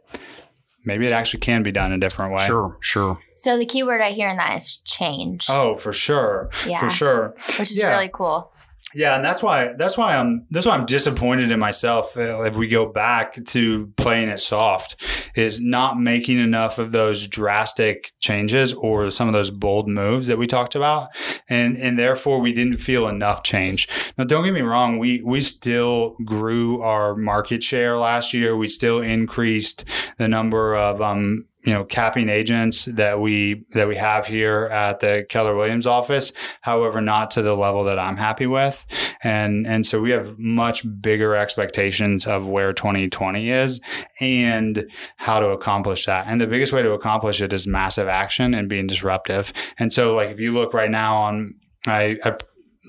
maybe 0.85 1.07
it 1.07 1.11
actually 1.11 1.39
can 1.39 1.63
be 1.63 1.71
done 1.71 1.91
a 1.91 1.97
different 1.97 2.33
way. 2.33 2.45
Sure, 2.45 2.77
sure. 2.81 3.19
So 3.37 3.57
the 3.57 3.65
key 3.65 3.83
word 3.83 4.01
I 4.01 4.11
hear 4.11 4.29
in 4.29 4.37
that 4.37 4.55
is 4.55 4.77
change. 4.85 5.47
Oh, 5.49 5.75
for 5.75 5.91
sure, 5.93 6.49
yeah, 6.67 6.79
for 6.79 6.89
sure. 6.89 7.35
which 7.59 7.71
is 7.71 7.79
Yeah. 7.79 7.91
really 7.91 8.09
cool. 8.13 8.51
Yeah, 8.97 9.17
and 9.17 9.25
that's 9.25 9.43
why 9.43 9.73
that's 9.77 9.97
why 9.97 10.15
I'm 10.15 10.47
that's 10.51 10.65
why 10.65 10.77
I'm 10.77 10.85
disappointed 10.85 11.51
in 11.51 11.59
myself. 11.59 12.15
uh, 12.15 12.43
If 12.43 12.55
we 12.55 12.69
go 12.69 12.85
back 12.85 13.43
to 13.43 13.87
playing 13.97 14.29
it 14.29 14.39
soft, 14.39 14.95
is 15.35 15.59
not 15.59 15.99
making 15.99 16.39
enough 16.39 16.79
of 16.79 16.93
those 16.93 17.27
drastic 17.27 18.13
changes 18.21 18.73
or 18.73 19.09
some 19.11 19.27
of 19.27 19.33
those 19.33 19.51
bold 19.51 19.89
moves 19.89 20.27
that 20.27 20.37
we 20.37 20.47
talked 20.47 20.75
about, 20.75 21.09
and 21.49 21.75
and 21.75 21.99
therefore 21.99 22.39
we 22.39 22.53
didn't 22.53 22.77
feel 22.77 23.09
enough 23.09 23.43
change. 23.43 23.89
Now, 24.17 24.23
don't 24.23 24.45
get 24.45 24.53
me 24.53 24.61
wrong, 24.61 24.97
we 24.97 25.21
we 25.25 25.41
still 25.41 26.15
grew 26.23 26.81
our 26.81 27.17
market 27.17 27.63
share 27.63 27.97
last 27.97 28.33
year. 28.33 28.55
We 28.55 28.69
still 28.69 29.01
increased 29.01 29.83
the 30.17 30.29
number 30.29 30.73
of 30.73 31.01
um 31.01 31.47
you 31.65 31.73
know 31.73 31.83
capping 31.83 32.29
agents 32.29 32.85
that 32.85 33.19
we 33.19 33.65
that 33.71 33.87
we 33.87 33.95
have 33.95 34.27
here 34.27 34.65
at 34.65 34.99
the 34.99 35.25
Keller 35.29 35.55
Williams 35.55 35.87
office 35.87 36.31
however 36.61 37.01
not 37.01 37.31
to 37.31 37.41
the 37.41 37.55
level 37.55 37.83
that 37.85 37.99
I'm 37.99 38.17
happy 38.17 38.47
with. 38.47 38.85
And 39.23 39.65
and 39.65 39.85
so 39.85 39.99
we 39.99 40.11
have 40.11 40.37
much 40.37 40.85
bigger 41.01 41.35
expectations 41.35 42.27
of 42.27 42.47
where 42.47 42.71
2020 42.73 43.49
is 43.49 43.81
and 44.19 44.85
how 45.17 45.39
to 45.39 45.49
accomplish 45.49 46.05
that. 46.05 46.27
And 46.27 46.39
the 46.39 46.47
biggest 46.47 46.71
way 46.71 46.83
to 46.83 46.91
accomplish 46.91 47.41
it 47.41 47.51
is 47.51 47.65
massive 47.65 48.07
action 48.07 48.53
and 48.53 48.69
being 48.69 48.87
disruptive. 48.87 49.51
And 49.79 49.91
so 49.91 50.13
like 50.15 50.29
if 50.29 50.39
you 50.39 50.53
look 50.53 50.73
right 50.73 50.91
now 50.91 51.17
on 51.17 51.55
I, 51.87 52.17
I 52.23 52.35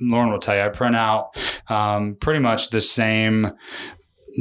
Lauren 0.03 0.31
will 0.31 0.39
tell 0.39 0.55
you 0.55 0.62
I 0.62 0.68
print 0.68 0.97
out 0.97 1.37
um, 1.68 2.16
pretty 2.16 2.41
much 2.41 2.70
the 2.70 2.81
same 2.81 3.51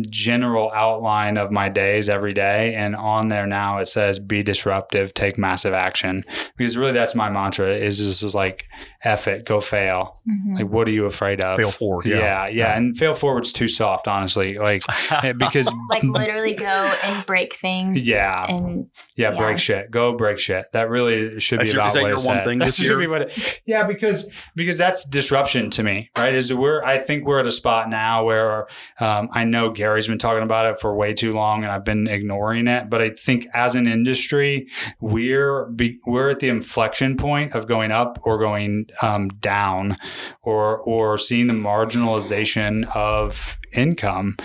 general 0.10 0.72
outline 0.72 1.38
of 1.38 1.52
my 1.52 1.70
days 1.70 2.10
every 2.10 2.34
day. 2.34 2.76
And 2.76 2.96
on 2.96 3.30
there 3.30 3.46
now 3.46 3.78
it 3.80 3.88
says 3.88 4.20
be 4.20 4.44
disruptive 4.44 5.14
take 5.14 5.38
massive 5.38 5.74
action. 5.74 6.24
Because 6.58 6.78
really 6.78 6.92
that's 6.92 7.16
my 7.16 7.30
mantra 7.30 7.74
is 7.74 7.98
just 7.98 8.24
is 8.24 8.36
like 8.36 8.66
F 9.06 9.28
it 9.28 9.46
go 9.46 9.60
fail 9.60 10.20
Mhm. 10.28 10.56
like 10.56 10.68
what 10.68 10.88
are 10.88 10.92
you 10.92 11.06
afraid 11.06 11.44
of 11.44 11.58
Fail 11.58 11.70
forward, 11.72 12.06
yeah 12.06 12.18
yeah. 12.18 12.48
yeah, 12.48 12.50
Yeah. 12.50 12.78
and 12.78 12.98
fail 12.98 13.14
forward's 13.14 13.54
too 13.54 13.68
soft 13.68 14.08
honestly 14.08 14.58
like 14.58 14.82
because 15.38 15.72
like 15.90 16.04
literally 16.04 16.56
go 16.56 16.66
and 17.04 17.26
break 17.26 17.56
things. 17.56 18.08
Yeah. 18.08 18.46
and 18.50 18.88
yeah, 19.16 19.32
yeah. 19.32 19.38
break 19.38 19.60
shit 19.60 19.92
go 19.92 20.14
break 20.18 20.40
shit 20.40 20.66
that 20.74 20.90
really 20.90 21.40
should 21.40 21.60
be 21.60 21.68
your- 21.68 21.76
about 21.76 21.88
is 21.88 21.94
that 21.94 22.02
what 22.02 22.08
your 22.08 22.16
one 22.18 22.24
said. 22.24 22.46
thing 22.46 22.58
That 22.60 22.66
this 22.66 22.76
should 22.78 22.86
year? 22.86 22.98
be 23.00 23.08
what 23.08 23.22
it- 23.24 23.62
yeah 23.66 23.86
because 23.86 24.32
because 24.56 24.78
that's 24.78 25.06
disruption 25.08 25.70
to 25.72 25.84
me 25.84 26.10
right 26.18 26.34
is 26.34 26.52
we're 26.54 26.84
I 26.84 26.98
think 26.98 27.26
we're 27.28 27.40
at 27.40 27.46
a 27.46 27.52
spot 27.52 27.90
now 27.90 28.24
where 28.26 28.68
um, 29.00 29.30
I 29.32 29.44
know 29.44 29.70
Gary's 29.70 30.08
been 30.08 30.18
talking 30.18 30.44
about 30.44 30.66
it 30.72 30.80
for 30.80 30.96
way 30.96 31.14
too 31.14 31.32
long 31.32 31.64
and 31.64 31.72
I've 31.72 31.86
been 31.86 32.08
ignoring 32.08 32.68
it 32.68 32.90
but 32.90 33.02
I 33.02 33.12
think 33.12 33.46
as 33.54 33.76
an 33.76 33.88
industry 33.88 34.68
we're 35.00 35.66
be, 35.66 36.00
we're 36.06 36.30
at 36.30 36.40
the 36.40 36.50
inflection 36.50 37.18
point 37.18 37.54
of 37.54 37.68
going 37.68 37.92
up 37.92 38.20
or 38.24 38.38
going 38.40 38.88
um, 39.02 39.30
down 39.40 39.98
or 40.42 40.80
or 40.80 41.18
seeing 41.18 41.48
the 41.48 41.54
marginalization 41.54 42.86
of 42.96 43.58
income 43.74 44.36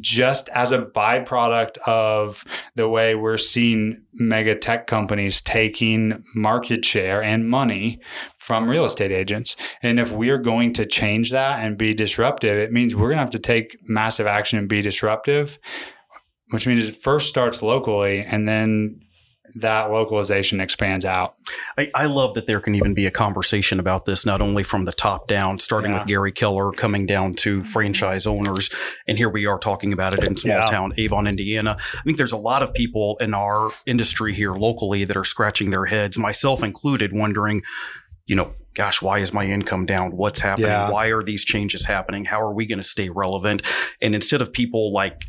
just 0.00 0.48
as 0.50 0.72
a 0.72 0.78
byproduct 0.78 1.78
of 1.78 2.44
the 2.74 2.88
way 2.88 3.14
we're 3.14 3.38
seeing 3.38 4.02
mega 4.14 4.54
tech 4.54 4.86
companies 4.86 5.40
taking 5.40 6.22
market 6.34 6.84
share 6.84 7.22
and 7.22 7.48
money 7.48 8.00
from 8.38 8.68
real 8.68 8.84
estate 8.84 9.10
agents. 9.10 9.56
And 9.82 9.98
if 9.98 10.12
we're 10.12 10.38
going 10.38 10.72
to 10.74 10.86
change 10.86 11.30
that 11.30 11.60
and 11.60 11.78
be 11.78 11.94
disruptive, 11.94 12.58
it 12.58 12.72
means 12.72 12.94
we're 12.94 13.08
going 13.08 13.16
to 13.16 13.22
have 13.22 13.30
to 13.30 13.38
take 13.38 13.76
massive 13.88 14.26
action 14.26 14.58
and 14.58 14.68
be 14.68 14.82
disruptive, 14.82 15.58
which 16.50 16.66
means 16.66 16.88
it 16.88 17.02
first 17.02 17.28
starts 17.28 17.62
locally 17.62 18.20
and 18.20 18.48
then 18.48 19.00
that 19.56 19.90
localization 19.90 20.60
expands 20.60 21.04
out. 21.04 21.36
I, 21.78 21.90
I 21.94 22.06
love 22.06 22.34
that 22.34 22.46
there 22.46 22.60
can 22.60 22.74
even 22.74 22.92
be 22.92 23.06
a 23.06 23.10
conversation 23.10 23.80
about 23.80 24.04
this, 24.04 24.26
not 24.26 24.42
only 24.42 24.62
from 24.62 24.84
the 24.84 24.92
top 24.92 25.28
down, 25.28 25.58
starting 25.58 25.92
Yeah. 25.92 25.98
with 25.98 26.06
Gary 26.06 26.32
Keller, 26.32 26.72
coming 26.72 27.06
down 27.06 27.34
to 27.36 27.60
mm-hmm. 27.60 27.68
franchise 27.68 28.26
owners. 28.26 28.70
And 29.08 29.16
here 29.16 29.30
we 29.30 29.46
are 29.46 29.58
talking 29.58 29.92
about 29.94 30.12
it 30.12 30.24
in 30.24 30.36
small 30.36 30.58
Yeah. 30.58 30.66
town 30.66 30.92
Avon, 30.98 31.26
Indiana. 31.26 31.78
I 31.94 32.02
think 32.02 32.18
there's 32.18 32.32
a 32.32 32.36
lot 32.36 32.62
of 32.62 32.74
people 32.74 33.16
in 33.20 33.32
our 33.32 33.70
industry 33.86 34.34
here 34.34 34.52
locally 34.52 35.04
that 35.04 35.16
are 35.16 35.24
scratching 35.24 35.70
their 35.70 35.86
heads, 35.86 36.18
myself 36.18 36.62
included, 36.62 37.12
wondering, 37.14 37.62
you 38.26 38.36
know, 38.36 38.52
gosh, 38.76 39.00
why 39.02 39.18
is 39.18 39.32
my 39.32 39.44
income 39.44 39.86
down? 39.86 40.12
What's 40.16 40.40
happening? 40.40 40.68
Yeah. 40.70 40.90
Why 40.90 41.06
are 41.06 41.22
these 41.22 41.44
changes 41.44 41.84
happening? 41.86 42.24
How 42.26 42.40
are 42.40 42.52
we 42.52 42.66
going 42.66 42.78
to 42.78 42.86
stay 42.86 43.08
relevant? 43.08 43.62
And 44.00 44.14
instead 44.14 44.40
of 44.42 44.52
people 44.52 44.92
like 44.92 45.24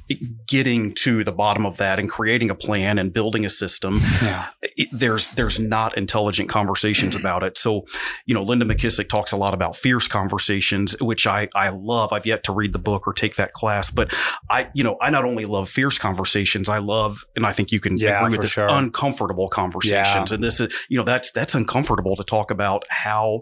getting 0.48 0.94
to 0.96 1.24
the 1.24 1.32
bottom 1.32 1.66
of 1.66 1.78
that 1.78 1.98
and 2.00 2.10
creating 2.10 2.50
a 2.50 2.56
plan 2.56 3.00
and 3.00 3.12
building 3.14 3.46
a 3.46 3.50
system, 3.50 4.00
Yeah. 4.22 4.50
it, 4.62 4.90
there's 4.92 5.30
there's 5.30 5.60
not 5.60 5.98
intelligent 5.98 6.50
conversations 6.50 7.16
about 7.20 7.44
it. 7.44 7.58
So, 7.58 7.86
you 8.26 8.36
know, 8.36 8.44
Linda 8.44 8.66
McKissick 8.66 9.08
talks 9.10 9.32
a 9.32 9.38
lot 9.38 9.54
about 9.54 9.76
fierce 9.76 10.08
conversations, 10.08 10.96
which 11.02 11.26
I 11.26 11.48
I 11.56 11.70
love. 11.70 12.12
I've 12.14 12.26
yet 12.26 12.44
to 12.44 12.52
read 12.54 12.74
the 12.74 12.80
book 12.80 13.08
or 13.08 13.14
take 13.14 13.36
that 13.38 13.54
class, 13.54 13.90
but 13.90 14.14
I 14.50 14.70
you 14.74 14.84
know 14.84 14.98
I 15.02 15.10
not 15.10 15.24
only 15.26 15.46
love 15.46 15.70
fierce 15.70 15.98
conversations, 15.98 16.68
I 16.70 16.80
love, 16.80 17.26
and 17.36 17.46
I 17.46 17.54
think 17.54 17.72
you 17.72 17.80
can 17.80 17.98
Yeah, 17.98 18.20
agree 18.26 18.34
with 18.38 18.42
this, 18.42 18.52
sure. 18.52 18.68
uncomfortable 18.68 19.48
conversations. 19.48 20.32
And 20.32 20.44
this 20.44 20.60
is 20.60 20.74
you 20.90 20.98
know 20.98 21.04
that's 21.06 21.32
that's 21.32 21.56
uncomfortable 21.56 22.16
to 22.18 22.24
talk 22.26 22.52
about 22.52 22.84
how 22.90 23.37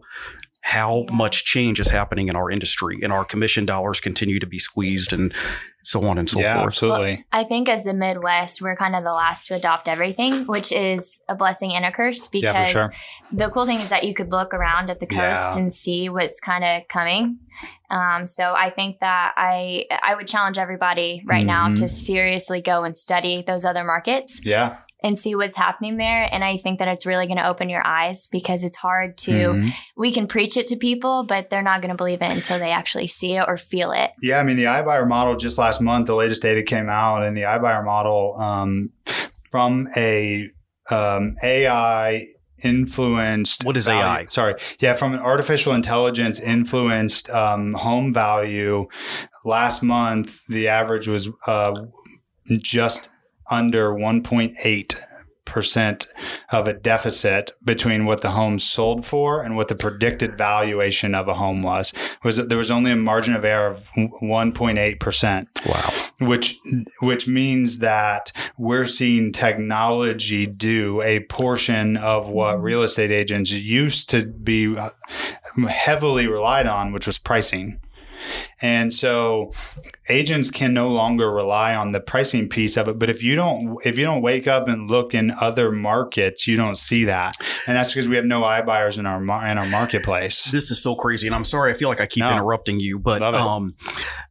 how 0.61 1.05
Yeah. 1.07 1.15
much 1.15 1.45
change 1.45 1.79
is 1.79 1.91
happening 1.91 2.27
in 2.27 2.35
our 2.35 2.49
industry 2.49 2.97
and 3.03 3.13
our 3.13 3.23
commission 3.23 3.65
dollars 3.67 3.99
continue 4.01 4.39
to 4.39 4.47
be 4.47 4.57
squeezed 4.57 5.13
and 5.13 5.31
so 5.83 6.07
on 6.07 6.17
and 6.17 6.27
so 6.27 6.39
yeah, 6.39 6.55
forth. 6.55 6.65
absolutely. 6.65 7.23
I 7.31 7.43
think 7.43 7.69
as 7.69 7.83
the 7.83 7.93
Midwest, 7.93 8.59
we're 8.63 8.75
kind 8.75 8.95
of 8.95 9.03
the 9.03 9.13
last 9.13 9.45
to 9.49 9.55
adopt 9.55 9.87
everything, 9.87 10.47
which 10.47 10.71
is 10.71 11.21
a 11.29 11.35
blessing 11.35 11.75
and 11.75 11.85
a 11.85 11.91
curse 11.91 12.27
because 12.27 12.43
Yeah, 12.55 12.65
sure. 12.65 12.93
the 13.31 13.49
cool 13.51 13.67
thing 13.67 13.77
is 13.79 13.89
that 13.89 14.03
you 14.03 14.15
could 14.15 14.31
look 14.31 14.55
around 14.55 14.89
at 14.89 14.99
the 14.99 15.05
coast 15.05 15.49
Yeah. 15.53 15.57
and 15.59 15.71
see 15.71 16.09
what's 16.09 16.39
kind 16.39 16.63
of 16.63 16.87
coming. 16.87 17.37
Um, 17.91 18.25
so 18.25 18.55
I 18.57 18.71
think 18.71 18.99
that 19.01 19.33
I 19.37 19.85
I 20.01 20.15
would 20.15 20.27
challenge 20.27 20.57
everybody 20.57 21.21
right 21.27 21.45
now 21.45 21.67
Mhm. 21.67 21.77
to 21.81 21.87
seriously 21.87 22.61
go 22.61 22.83
and 22.83 22.97
study 22.97 23.43
those 23.45 23.63
other 23.63 23.83
markets 23.83 24.41
Yeah. 24.43 24.77
And 25.03 25.19
see 25.19 25.35
what's 25.35 25.57
happening 25.57 25.97
there. 25.97 26.27
And 26.31 26.43
I 26.43 26.57
think 26.57 26.79
that 26.79 26.87
it's 26.87 27.05
really 27.05 27.27
going 27.27 27.37
to 27.37 27.47
open 27.47 27.69
your 27.69 27.85
eyes 27.85 28.27
because 28.27 28.63
it's 28.63 28.77
hard 28.77 29.17
to 29.19 29.31
Mhm. 29.31 29.69
we 29.97 30.11
can 30.11 30.25
preach 30.27 30.57
it 30.57 30.67
to 30.67 30.77
people, 30.77 31.25
but 31.27 31.49
they're 31.49 31.61
not 31.61 31.81
going 31.81 31.91
to 31.91 31.97
believe 31.97 32.21
it 32.21 32.29
until 32.31 32.57
they 32.59 32.71
actually 32.71 33.07
see 33.07 33.35
it 33.35 33.45
or 33.47 33.57
feel 33.57 33.91
it. 33.91 34.11
Yeah, 34.21 34.39
I 34.39 34.43
mean 34.43 34.55
the 34.57 34.63
iBuyer 34.65 35.07
model 35.07 35.35
just 35.35 35.57
last 35.57 35.81
month, 35.81 36.07
the 36.07 36.15
latest 36.15 36.41
data 36.41 36.63
came 36.63 36.89
out, 36.89 37.23
and 37.23 37.35
the 37.37 37.41
iBuyer 37.43 37.83
model 37.85 38.35
um, 38.39 38.89
from 39.51 39.87
a 39.95 40.47
um, 40.89 41.35
AI 41.43 42.25
influenced. 42.63 43.63
What 43.63 43.77
is 43.77 43.85
value- 43.85 44.01
AI? 44.01 44.25
Sorry, 44.25 44.55
yeah, 44.79 44.93
from 44.93 45.13
an 45.13 45.19
artificial 45.19 45.73
intelligence 45.73 46.39
influenced 46.39 47.29
um, 47.29 47.73
home 47.73 48.13
value. 48.13 48.87
Last 49.43 49.83
month, 49.83 50.39
the 50.47 50.67
average 50.67 51.07
was 51.07 51.29
uh, 51.45 51.73
just 52.61 53.09
under 53.49 53.93
one 53.93 54.23
point 54.23 54.53
eight 54.63 54.95
percent 55.45 56.07
of 56.51 56.67
a 56.67 56.73
deficit 56.73 57.51
between 57.63 58.05
what 58.05 58.21
the 58.21 58.31
home 58.31 58.59
sold 58.59 59.05
for 59.05 59.43
and 59.43 59.55
what 59.55 59.67
the 59.67 59.75
predicted 59.75 60.35
valuation 60.35 61.13
of 61.13 61.27
a 61.27 61.35
home 61.35 61.61
was 61.61 61.93
was 62.23 62.35
that 62.35 62.49
there 62.49 62.57
was 62.57 62.71
only 62.71 62.89
a 62.91 62.95
margin 62.95 63.35
of 63.35 63.45
error 63.45 63.67
of 63.67 63.83
1.8%, 63.95 65.47
Wow. 65.67 65.93
which 66.27 66.57
which 67.01 67.27
means 67.27 67.77
that 67.79 68.31
we're 68.57 68.87
seeing 68.87 69.31
technology 69.31 70.45
do 70.47 71.01
a 71.03 71.19
portion 71.21 71.95
of 71.97 72.27
what 72.27 72.61
real 72.61 72.81
estate 72.81 73.11
agents 73.11 73.51
used 73.51 74.09
to 74.09 74.25
be 74.25 74.75
uh, 74.75 74.89
heavily 75.69 76.27
relied 76.27 76.65
on, 76.67 76.91
which 76.91 77.05
was 77.05 77.19
pricing. 77.19 77.79
And 78.61 78.93
so 78.93 79.51
agents 80.07 80.49
can 80.49 80.73
no 80.73 80.89
longer 80.89 81.29
rely 81.31 81.75
on 81.75 81.91
the 81.91 81.99
pricing 81.99 82.47
piece 82.47 82.77
of 82.77 82.87
it. 82.87 82.97
But 82.97 83.09
if 83.09 83.21
you 83.21 83.35
don't, 83.35 83.77
if 83.85 83.97
you 83.97 84.05
don't 84.05 84.21
wake 84.21 84.47
up 84.47 84.67
and 84.67 84.89
look 84.89 85.13
in 85.13 85.31
other 85.31 85.71
markets, 85.71 86.47
you 86.47 86.55
don't 86.55 86.77
see 86.77 87.05
that. 87.05 87.35
And 87.67 87.75
that's 87.75 87.91
because 87.91 88.07
we 88.07 88.15
have 88.15 88.25
no 88.25 88.41
iBuyers 88.43 88.97
in 88.97 89.05
our 89.05 89.21
in 89.21 89.57
our 89.57 89.65
marketplace. 89.65 90.45
This 90.51 90.71
is 90.71 90.81
so 90.81 90.95
crazy, 90.95 91.27
and 91.27 91.35
I'm 91.35 91.45
sorry. 91.45 91.73
I 91.73 91.77
feel 91.77 91.89
like 91.89 91.99
I 92.01 92.05
keep 92.07 92.21
No. 92.23 92.31
interrupting 92.31 92.79
you, 92.79 92.97
but 92.99 93.21
um, 93.21 93.73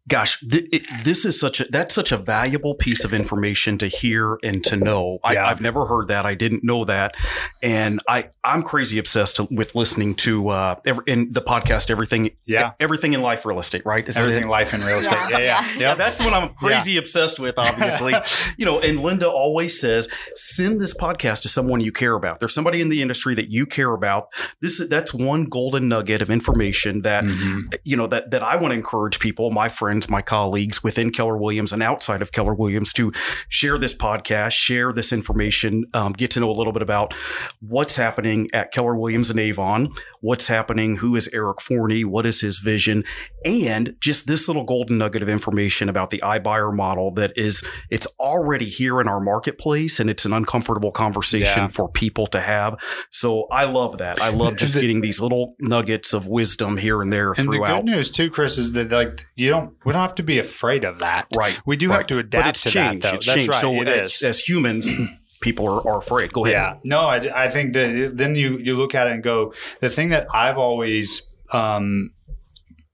gosh, 0.09 0.39
th- 0.41 0.67
it, 0.73 0.83
this 1.05 1.25
is 1.25 1.39
such 1.39 1.61
a 1.61 1.65
that's 1.71 1.95
such 1.95 2.13
a 2.13 2.17
valuable 2.17 2.75
piece 2.75 3.05
of 3.05 3.13
information 3.13 3.77
to 3.79 3.89
hear 3.89 4.39
and 4.43 4.65
to 4.65 4.77
know. 4.77 5.19
I, 5.23 5.35
Yeah. 5.35 5.47
I've 5.49 5.61
never 5.61 5.87
heard 5.87 6.09
that. 6.09 6.25
I 6.27 6.35
didn't 6.35 6.65
know 6.65 6.85
that, 6.87 7.15
and 7.63 8.01
I 8.09 8.29
I'm 8.43 8.63
crazy 8.63 8.99
obsessed 8.99 9.39
with 9.51 9.75
listening 9.75 10.15
to 10.17 10.49
uh 10.49 10.77
every, 10.87 11.05
in 11.07 11.33
the 11.33 11.43
podcast. 11.43 11.91
Everything, 11.91 12.31
Yeah. 12.47 12.73
everything 12.81 13.13
in 13.13 13.21
life, 13.21 13.45
real 13.45 13.59
estate, 13.59 13.85
right? 13.85 14.05
Is 14.15 14.17
that- 14.17 14.25
Everything 14.25 14.49
life 14.49 14.75
in 14.75 14.81
real 14.81 14.99
estate. 14.99 15.15
Yeah. 15.15 15.29
Yeah, 15.31 15.39
yeah, 15.39 15.45
Yeah. 15.45 15.79
yeah, 15.79 15.95
that's 15.95 16.19
what 16.19 16.33
I'm 16.33 16.55
crazy 16.55 16.97
obsessed 16.97 17.39
with, 17.39 17.55
obviously. 17.59 18.15
you 18.57 18.65
know, 18.65 18.81
and 18.81 19.01
Linda 19.01 19.29
always 19.31 19.79
says, 19.81 20.09
send 20.35 20.81
this 20.81 20.97
podcast 20.97 21.43
to 21.43 21.49
someone 21.49 21.81
you 21.81 21.93
care 21.93 22.15
about. 22.15 22.41
There's 22.41 22.55
somebody 22.55 22.81
in 22.81 22.89
the 22.89 23.01
industry 23.03 23.35
that 23.37 23.51
you 23.51 23.65
care 23.67 23.93
about. 23.93 24.27
This 24.61 24.83
that's 24.89 25.15
one 25.15 25.45
golden 25.45 25.89
nugget 25.89 26.21
of 26.21 26.31
information 26.31 27.03
that 27.03 27.23
Mhm. 27.25 27.75
you 27.85 27.97
know 27.97 28.07
that 28.09 28.31
that 28.33 28.43
I 28.43 28.57
want 28.57 28.73
to 28.73 28.77
encourage 28.77 29.19
people, 29.21 29.51
my 29.51 29.69
friends 29.69 29.85
friends, 29.85 30.09
my 30.09 30.23
colleagues 30.23 30.83
within 30.83 31.11
Keller 31.11 31.37
Williams 31.37 31.71
and 31.71 31.83
outside 31.83 32.23
of 32.23 32.33
Keller 32.33 32.55
Williams 32.55 32.91
to 32.95 33.13
share 33.51 33.77
this 33.77 33.95
podcast, 33.95 34.53
share 34.53 34.95
this 34.95 35.13
information, 35.13 35.85
um, 35.93 36.15
get 36.15 36.31
to 36.31 36.41
know 36.41 36.51
a 36.51 36.57
little 36.57 36.73
bit 36.73 36.81
about 36.81 37.13
what's 37.61 37.97
happening 37.97 38.49
at 38.55 38.73
Keller 38.73 38.95
Williams 38.97 39.29
and 39.29 39.39
Avon, 39.39 39.91
what's 40.25 40.47
happening, 40.47 40.97
who 40.97 41.15
is 41.17 41.29
Eric 41.35 41.61
Forney, 41.61 42.03
what 42.03 42.25
is 42.25 42.41
his 42.41 42.59
vision, 42.59 43.05
and 43.45 43.95
just 44.01 44.27
this 44.27 44.49
little 44.49 44.65
golden 44.65 44.97
nugget 44.97 45.21
of 45.23 45.29
information 45.29 45.89
about 45.91 46.09
the 46.09 46.19
iBuyer 46.25 46.75
model 46.75 47.13
that 47.13 47.33
is 47.37 47.63
it's 47.91 48.07
already 48.19 48.71
here 48.71 49.03
in 49.03 49.07
our 49.09 49.21
marketplace 49.21 50.01
and 50.01 50.09
it's 50.09 50.25
an 50.25 50.33
uncomfortable 50.33 50.91
conversation 50.91 51.65
Yeah. 51.65 51.69
for 51.69 51.91
people 51.91 52.27
to 52.29 52.41
have. 52.41 52.77
So 53.11 53.47
I 53.53 53.65
love 53.65 53.99
that. 53.99 54.23
I 54.23 54.31
love 54.31 54.57
just 54.57 54.73
The- 54.75 54.81
getting 54.81 55.03
these 55.03 55.21
little 55.21 55.57
nuggets 55.61 56.15
of 56.15 56.27
wisdom 56.27 56.79
here 56.79 57.03
and 57.03 57.13
there 57.13 57.33
And 57.33 57.47
the 57.49 57.57
throughout. 57.57 57.85
good 57.85 57.91
news 57.93 58.11
too, 58.11 58.31
Chris, 58.31 58.57
is 58.57 58.73
that 58.73 58.91
like 58.91 59.21
you 59.37 59.51
don't 59.51 59.75
we 59.85 59.93
don't 59.93 60.01
have 60.01 60.15
to 60.15 60.23
be 60.23 60.39
afraid 60.39 60.85
of 60.85 61.01
that. 61.01 61.27
Right. 61.37 61.59
We 61.67 61.77
do 61.77 61.91
have 61.91 61.99
Right. 61.99 62.09
to 62.09 62.15
But 62.15 62.25
adapt 62.25 62.49
it's 62.49 62.63
to 62.63 62.71
changed. 62.71 63.03
that 63.03 63.11
though. 63.11 63.17
It's 63.17 63.27
That's 63.27 63.37
changed. 63.37 63.51
right. 63.51 63.61
So 63.61 63.75
it 63.83 63.89
as, 63.89 64.15
is. 64.15 64.23
as 64.23 64.41
humans, 64.41 64.91
people 65.45 65.69
are, 65.69 65.87
are 65.87 65.99
afraid. 65.99 66.33
Go 66.33 66.47
ahead. 66.47 66.55
Yeah. 66.55 66.77
No, 66.83 67.03
I, 67.03 67.45
I 67.45 67.49
think 67.49 67.75
that 67.75 68.13
then 68.17 68.35
you 68.35 68.57
you 68.59 68.77
look 68.77 68.95
at 68.95 69.07
it 69.07 69.13
and 69.13 69.23
go, 69.23 69.53
the 69.81 69.91
thing 69.91 70.09
that 70.09 70.27
I've 70.35 70.57
always 70.57 71.31
um, 71.53 72.11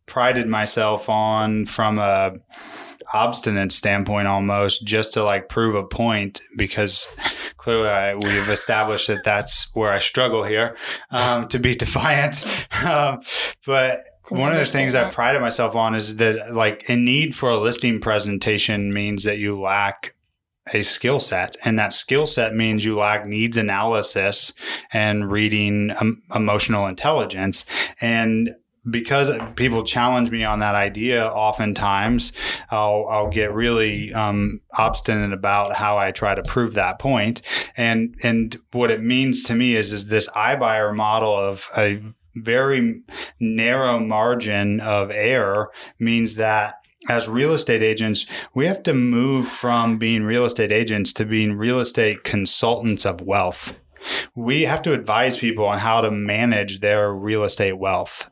prided 0.07 0.49
myself 0.49 1.09
on 1.09 1.65
from 1.65 1.99
a 1.99 2.33
obstinate 3.13 3.73
standpoint 3.73 4.29
almost 4.29 4.85
just 4.85 5.15
to 5.15 5.23
like 5.23 5.49
prove 5.49 5.75
a 5.75 5.85
point 5.85 6.41
because 6.57 7.07
clearly 7.57 7.89
I, 7.89 8.15
we've 8.15 8.49
established 8.49 9.09
that 9.09 9.25
that's 9.25 9.75
where 9.75 9.91
I 9.91 9.99
struggle 9.99 10.45
here 10.45 10.77
um, 11.11 11.49
to 11.49 11.59
be 11.59 11.75
defiant 11.85 12.45
um, 12.85 13.21
but 13.67 14.05
one 14.29 14.53
of 14.53 14.59
the 14.59 14.65
things 14.65 14.95
I 14.95 15.01
understatement. 15.01 15.15
prided 15.15 15.41
myself 15.41 15.75
on 15.75 15.97
is 15.97 16.19
that 16.19 16.55
like 16.55 16.89
a 16.89 16.95
need 16.95 17.35
for 17.35 17.49
a 17.49 17.57
listing 17.57 18.01
presentation 18.01 18.93
means 18.93 19.25
that 19.25 19.39
you 19.39 19.61
lack 19.61 20.15
a 20.73 20.83
skill 20.83 21.21
set 21.21 21.57
and 21.65 21.79
that 21.79 21.93
skill 21.93 22.27
set 22.27 22.55
means 22.55 22.85
you 22.85 22.97
lack 22.97 23.27
needs 23.27 23.57
analysis 23.57 24.53
and 24.93 25.31
reading 25.31 25.91
um, 26.01 26.23
emotional 26.35 26.87
intelligence. 26.87 27.65
And 28.01 28.55
because 28.91 29.31
people 29.57 29.85
challenge 29.85 30.31
me 30.31 30.43
on 30.43 30.61
that 30.61 30.75
idea 30.75 31.27
oftentimes 31.27 32.33
i'll, 32.71 33.07
I'll 33.11 33.29
get 33.29 33.53
really 33.53 34.11
um, 34.15 34.61
obstinate 34.79 35.35
about 35.35 35.77
how 35.77 35.99
i 35.99 36.13
try 36.13 36.35
to 36.35 36.43
prove 36.43 36.75
that 36.75 36.99
point. 36.99 37.43
And 37.77 38.17
and 38.23 38.57
what 38.73 38.91
it 38.91 39.03
means 39.03 39.43
to 39.45 39.55
me 39.55 39.77
is 39.77 39.93
is 39.93 40.07
this 40.07 40.29
ibuyer 40.31 40.95
model 40.95 41.35
of 41.35 41.69
a 41.77 42.03
very 42.37 43.03
narrow 43.39 43.99
margin 43.99 44.81
of 44.81 45.11
error 45.11 45.71
means 45.99 46.37
that 46.37 46.77
as 47.09 47.29
real 47.29 47.53
estate 47.53 47.83
agents, 47.83 48.27
we 48.55 48.67
have 48.67 48.83
to 48.85 48.95
move 48.95 49.49
from 49.49 49.99
being 49.99 50.25
real 50.25 50.45
estate 50.45 50.73
agents 50.73 51.13
to 51.15 51.25
being 51.25 51.57
real 51.57 51.81
estate 51.81 52.25
consultants 52.25 53.07
of 53.07 53.23
wealth. 53.23 53.75
We 54.35 54.63
have 54.63 54.83
to 54.83 54.93
advise 54.93 55.39
people 55.39 55.67
on 55.67 55.79
how 55.79 56.01
to 56.01 56.11
manage 56.11 56.81
their 56.81 57.13
real 57.13 57.45
estate 57.45 57.79
wealth. 57.79 58.29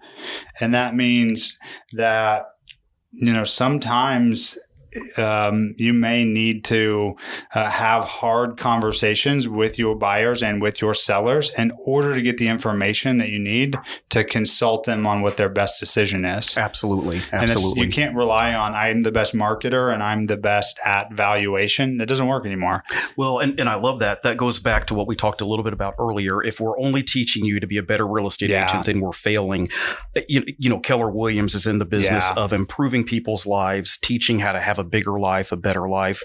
And 0.60 0.74
that 0.74 0.94
means 0.94 1.58
that, 1.94 2.44
you 3.12 3.32
know, 3.32 3.44
sometimes 3.44 4.58
um, 5.16 5.74
you 5.78 5.92
may 5.92 6.24
need 6.24 6.64
to 6.66 7.14
uh, 7.54 7.68
have 7.70 8.04
hard 8.04 8.56
conversations 8.56 9.48
with 9.48 9.78
your 9.78 9.94
buyers 9.94 10.42
and 10.42 10.62
with 10.62 10.80
your 10.80 10.94
sellers 10.94 11.50
in 11.58 11.70
order 11.84 12.14
to 12.14 12.22
get 12.22 12.38
the 12.38 12.48
information 12.48 13.18
that 13.18 13.28
you 13.28 13.38
need 13.38 13.76
to 14.10 14.24
consult 14.24 14.84
them 14.84 15.06
on 15.06 15.20
what 15.20 15.36
their 15.36 15.48
best 15.48 15.78
decision 15.80 16.24
is. 16.24 16.56
Absolutely. 16.56 17.20
Absolutely. 17.32 17.86
you 17.86 17.92
can't 17.92 18.16
rely 18.16 18.54
on 18.54 18.74
I'm 18.74 19.02
the 19.02 19.12
best 19.12 19.34
marketer 19.34 19.92
and 19.92 20.02
I'm 20.02 20.24
the 20.24 20.36
best 20.36 20.78
at 20.84 21.12
valuation. 21.12 21.98
That 21.98 22.06
doesn't 22.06 22.26
work 22.26 22.46
anymore. 22.46 22.82
Well, 23.16 23.38
and, 23.38 23.58
and 23.58 23.68
I 23.68 23.74
love 23.76 23.98
that. 24.00 24.22
That 24.22 24.36
goes 24.36 24.60
back 24.60 24.86
to 24.88 24.94
what 24.94 25.06
we 25.06 25.16
talked 25.16 25.40
a 25.40 25.46
little 25.46 25.62
bit 25.64 25.72
about 25.72 25.94
earlier. 25.98 26.42
If 26.42 26.60
we're 26.60 26.78
only 26.78 27.02
teaching 27.02 27.44
you 27.44 27.60
to 27.60 27.66
be 27.66 27.76
a 27.76 27.82
better 27.82 28.06
real 28.06 28.26
estate 28.26 28.50
Yeah. 28.50 28.64
agent, 28.64 28.86
then 28.86 29.00
we're 29.00 29.12
failing. 29.12 29.68
You, 30.28 30.44
you 30.58 30.68
know, 30.70 30.78
Keller 30.80 31.10
Williams 31.10 31.54
is 31.54 31.66
in 31.66 31.78
the 31.78 31.84
business 31.84 32.26
Yeah. 32.34 32.42
of 32.42 32.52
improving 32.52 33.04
people's 33.04 33.46
lives, 33.46 33.98
teaching 33.98 34.38
how 34.38 34.52
to 34.52 34.60
have 34.60 34.78
a 34.78 34.84
bigger 34.88 35.18
life, 35.18 35.52
a 35.52 35.56
better 35.56 35.88
life, 35.88 36.22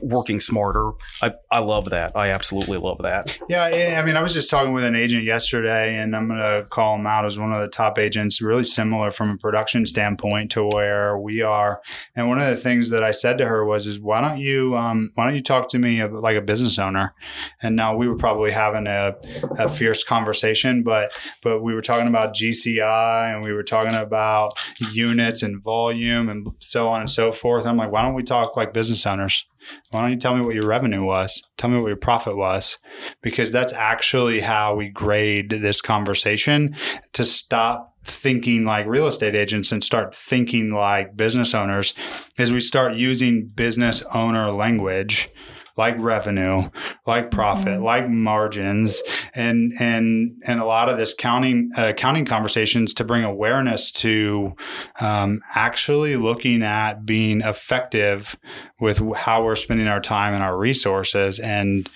working 0.00 0.40
smarter. 0.40 0.92
I, 1.22 1.34
I 1.50 1.58
love 1.60 1.90
that. 1.90 2.12
I 2.16 2.30
absolutely 2.30 2.78
love 2.78 2.98
that. 3.02 3.38
Yeah, 3.48 3.64
I 3.64 4.04
mean, 4.04 4.16
I 4.16 4.22
was 4.22 4.32
just 4.32 4.50
talking 4.50 4.72
with 4.72 4.84
an 4.84 4.96
agent 4.96 5.24
yesterday, 5.24 5.96
and 5.96 6.16
I'm 6.16 6.28
going 6.28 6.40
to 6.40 6.66
call 6.68 6.96
him 6.96 7.06
out 7.06 7.26
as 7.26 7.38
one 7.38 7.52
of 7.52 7.60
the 7.60 7.68
top 7.68 7.98
agents, 7.98 8.40
really 8.40 8.64
similar 8.64 9.10
from 9.10 9.30
a 9.30 9.36
production 9.36 9.86
standpoint 9.86 10.50
to 10.52 10.66
where 10.68 11.18
we 11.18 11.42
are. 11.42 11.80
And 12.14 12.28
one 12.28 12.40
of 12.40 12.48
the 12.48 12.56
things 12.56 12.90
that 12.90 13.02
I 13.02 13.10
said 13.10 13.38
to 13.38 13.46
her 13.46 13.64
was, 13.64 13.86
"Is 13.86 14.00
why 14.00 14.20
don't 14.20 14.38
you, 14.38 14.76
um, 14.76 15.10
why 15.14 15.24
don't 15.24 15.34
you 15.34 15.42
talk 15.42 15.68
to 15.68 15.78
me 15.78 16.04
like 16.04 16.36
a 16.36 16.40
business 16.40 16.78
owner?" 16.78 17.14
And 17.62 17.76
now 17.76 17.96
we 17.96 18.08
were 18.08 18.16
probably 18.16 18.50
having 18.50 18.86
a, 18.86 19.14
a 19.58 19.68
fierce 19.68 20.04
conversation, 20.04 20.82
but 20.82 21.12
but 21.42 21.62
we 21.62 21.74
were 21.74 21.82
talking 21.82 22.08
about 22.08 22.34
GCI 22.34 23.34
and 23.34 23.42
we 23.42 23.52
were 23.52 23.62
talking 23.62 23.94
about 23.94 24.52
units 24.92 25.42
and 25.42 25.62
volume 25.62 26.28
and 26.28 26.48
so 26.60 26.88
on 26.88 27.00
and 27.00 27.10
so 27.10 27.32
forth. 27.32 27.66
I'm 27.66 27.76
like, 27.76 27.85
why 27.90 28.02
don't 28.02 28.14
we 28.14 28.22
talk 28.22 28.56
like 28.56 28.72
business 28.72 29.06
owners? 29.06 29.46
Why 29.90 30.02
don't 30.02 30.12
you 30.12 30.18
tell 30.18 30.36
me 30.36 30.44
what 30.44 30.54
your 30.54 30.66
revenue 30.66 31.04
was? 31.04 31.42
Tell 31.56 31.70
me 31.70 31.80
what 31.80 31.88
your 31.88 31.96
profit 31.96 32.36
was 32.36 32.78
because 33.22 33.50
that's 33.50 33.72
actually 33.72 34.40
how 34.40 34.76
we 34.76 34.88
grade 34.88 35.50
this 35.50 35.80
conversation 35.80 36.76
to 37.14 37.24
stop 37.24 37.94
thinking 38.04 38.64
like 38.64 38.86
real 38.86 39.08
estate 39.08 39.34
agents 39.34 39.72
and 39.72 39.82
start 39.82 40.14
thinking 40.14 40.72
like 40.72 41.16
business 41.16 41.54
owners 41.54 41.94
is 42.38 42.52
we 42.52 42.60
start 42.60 42.94
using 42.94 43.46
business 43.48 44.02
owner 44.14 44.50
language 44.50 45.28
like 45.76 45.98
revenue 45.98 46.68
like 47.06 47.30
profit 47.30 47.78
Mhm. 47.80 47.82
like 47.82 48.08
margins 48.08 49.02
and 49.34 49.72
and 49.78 50.32
and 50.46 50.60
a 50.60 50.64
lot 50.64 50.88
of 50.88 50.96
this 50.96 51.14
counting 51.14 51.70
uh, 51.76 51.92
counting 51.96 52.24
conversations 52.24 52.94
to 52.94 53.04
bring 53.04 53.24
awareness 53.24 53.92
to 53.92 54.54
um, 55.00 55.40
actually 55.54 56.16
looking 56.16 56.62
at 56.62 57.04
being 57.04 57.40
effective 57.42 58.36
with 58.78 59.00
how 59.16 59.42
we're 59.42 59.56
spending 59.56 59.88
our 59.88 60.00
time 60.00 60.34
and 60.34 60.42
our 60.42 60.56
resources 60.58 61.38
and 61.38 61.88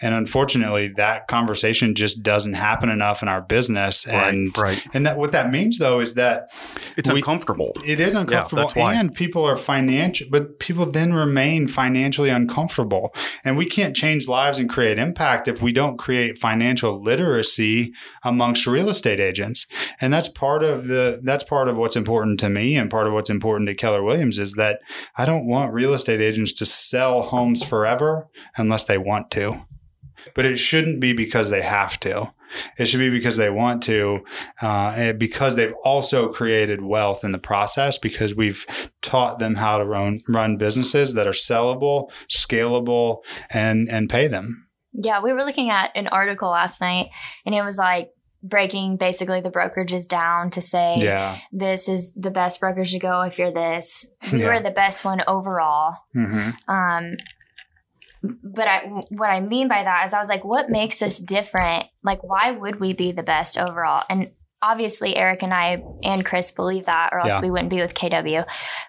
and 0.00 0.14
unfortunately 0.14 0.86
that 0.96 1.26
conversation 1.26 1.96
just 1.96 2.22
doesn't 2.22 2.52
happen 2.54 2.88
enough 2.88 3.22
in 3.22 3.28
our 3.28 3.40
business 3.40 4.06
and 4.06 4.56
right. 4.56 4.84
and 4.94 5.04
that 5.04 5.18
what 5.18 5.32
that 5.32 5.50
means 5.50 5.78
though 5.78 5.98
is 5.98 6.14
that 6.14 6.52
It's 6.96 7.10
we- 7.10 7.16
uncomfortable. 7.18 7.72
it 7.84 7.98
is 7.98 8.14
uncomfortable 8.14 8.70
why. 8.74 8.94
and 8.94 9.12
people 9.12 9.44
are 9.44 9.56
financial 9.56 10.28
but 10.30 10.60
people 10.60 10.86
then 10.86 11.12
remain 11.12 11.66
financially 11.66 12.28
uncomfortable 12.28 13.12
and 13.44 13.56
we 13.56 13.66
can't 13.66 13.96
change 13.96 14.28
lives 14.28 14.60
and 14.60 14.70
create 14.70 14.96
impact 14.98 15.48
if 15.48 15.60
we 15.60 15.72
don't 15.72 15.96
create 15.98 16.38
financial 16.38 17.02
literacy 17.02 17.92
amongst 18.22 18.64
real 18.66 18.88
estate 18.88 19.18
agents 19.18 19.66
and 20.00 20.12
that's 20.12 20.28
part 20.28 20.62
of 20.62 20.86
the 20.86 21.18
that's 21.24 21.42
part 21.42 21.66
of 21.68 21.76
what's 21.76 21.96
important 21.96 22.38
to 22.38 22.48
me 22.48 22.76
and 22.76 22.90
part 22.90 23.08
of 23.08 23.12
what's 23.12 23.30
important 23.30 23.66
to 23.68 23.74
Keller 23.74 24.04
Williams 24.04 24.38
is 24.38 24.52
that 24.52 24.78
I 25.16 25.24
don't 25.24 25.46
want 25.46 25.72
real 25.72 25.92
estate 25.94 26.20
agents 26.28 26.52
to 26.52 26.66
sell 26.66 27.22
homes 27.22 27.64
forever 27.64 28.28
unless 28.56 28.84
they 28.84 28.98
want 28.98 29.30
to 29.30 29.64
but 30.34 30.44
it 30.44 30.56
shouldn't 30.56 31.00
be 31.00 31.12
because 31.12 31.50
they 31.50 31.62
have 31.62 31.98
to 31.98 32.30
it 32.76 32.86
should 32.86 33.00
be 33.00 33.10
because 33.10 33.36
they 33.36 33.50
want 33.50 33.82
to, 33.84 34.24
uh, 34.62 34.94
and 34.96 35.18
because 35.18 35.56
they've 35.56 35.74
also 35.84 36.28
created 36.32 36.82
wealth 36.82 37.24
in 37.24 37.32
the 37.32 37.38
process 37.38 37.98
because 37.98 38.34
we've 38.34 38.66
taught 39.02 39.38
them 39.38 39.54
how 39.54 39.78
to 39.78 39.84
run, 39.84 40.22
run 40.28 40.56
businesses 40.56 41.14
that 41.14 41.26
are 41.26 41.32
sellable, 41.32 42.10
scalable, 42.28 43.18
and 43.50 43.88
and 43.88 44.08
pay 44.08 44.28
them. 44.28 44.68
Yeah, 44.92 45.22
we 45.22 45.32
were 45.32 45.44
looking 45.44 45.70
at 45.70 45.90
an 45.94 46.06
article 46.08 46.50
last 46.50 46.80
night 46.80 47.10
and 47.44 47.54
it 47.54 47.62
was 47.62 47.76
like 47.76 48.10
breaking 48.42 48.96
basically 48.96 49.40
the 49.40 49.50
brokerages 49.50 50.06
down 50.06 50.50
to 50.50 50.60
say 50.60 50.96
Yeah. 50.98 51.38
this 51.52 51.88
is 51.88 52.12
the 52.14 52.30
best 52.30 52.60
brokerage 52.60 52.92
to 52.92 52.98
go 52.98 53.22
if 53.22 53.38
you're 53.38 53.52
this. 53.52 54.06
We 54.32 54.40
Yeah. 54.40 54.46
were 54.46 54.60
the 54.60 54.70
best 54.70 55.04
one 55.04 55.22
overall. 55.26 55.96
hmm 56.12 56.50
Um, 56.68 57.16
but 58.22 58.66
I, 58.66 58.80
what 59.10 59.28
I 59.30 59.40
mean 59.40 59.68
by 59.68 59.84
that 59.84 60.06
is, 60.06 60.12
I 60.12 60.18
was 60.18 60.28
like, 60.28 60.44
what 60.44 60.70
makes 60.70 61.02
us 61.02 61.18
different? 61.18 61.86
Like, 62.02 62.22
why 62.24 62.50
would 62.50 62.80
we 62.80 62.92
be 62.92 63.12
the 63.12 63.22
best 63.22 63.56
overall? 63.56 64.02
And 64.10 64.30
obviously, 64.60 65.16
Eric 65.16 65.42
and 65.42 65.54
I 65.54 65.82
and 66.02 66.24
Chris 66.24 66.50
believe 66.50 66.86
that, 66.86 67.10
or 67.12 67.20
else 67.20 67.34
Yeah. 67.34 67.40
we 67.40 67.50
wouldn't 67.50 67.70
be 67.70 67.80
with 67.80 67.94
KW. 67.94 68.44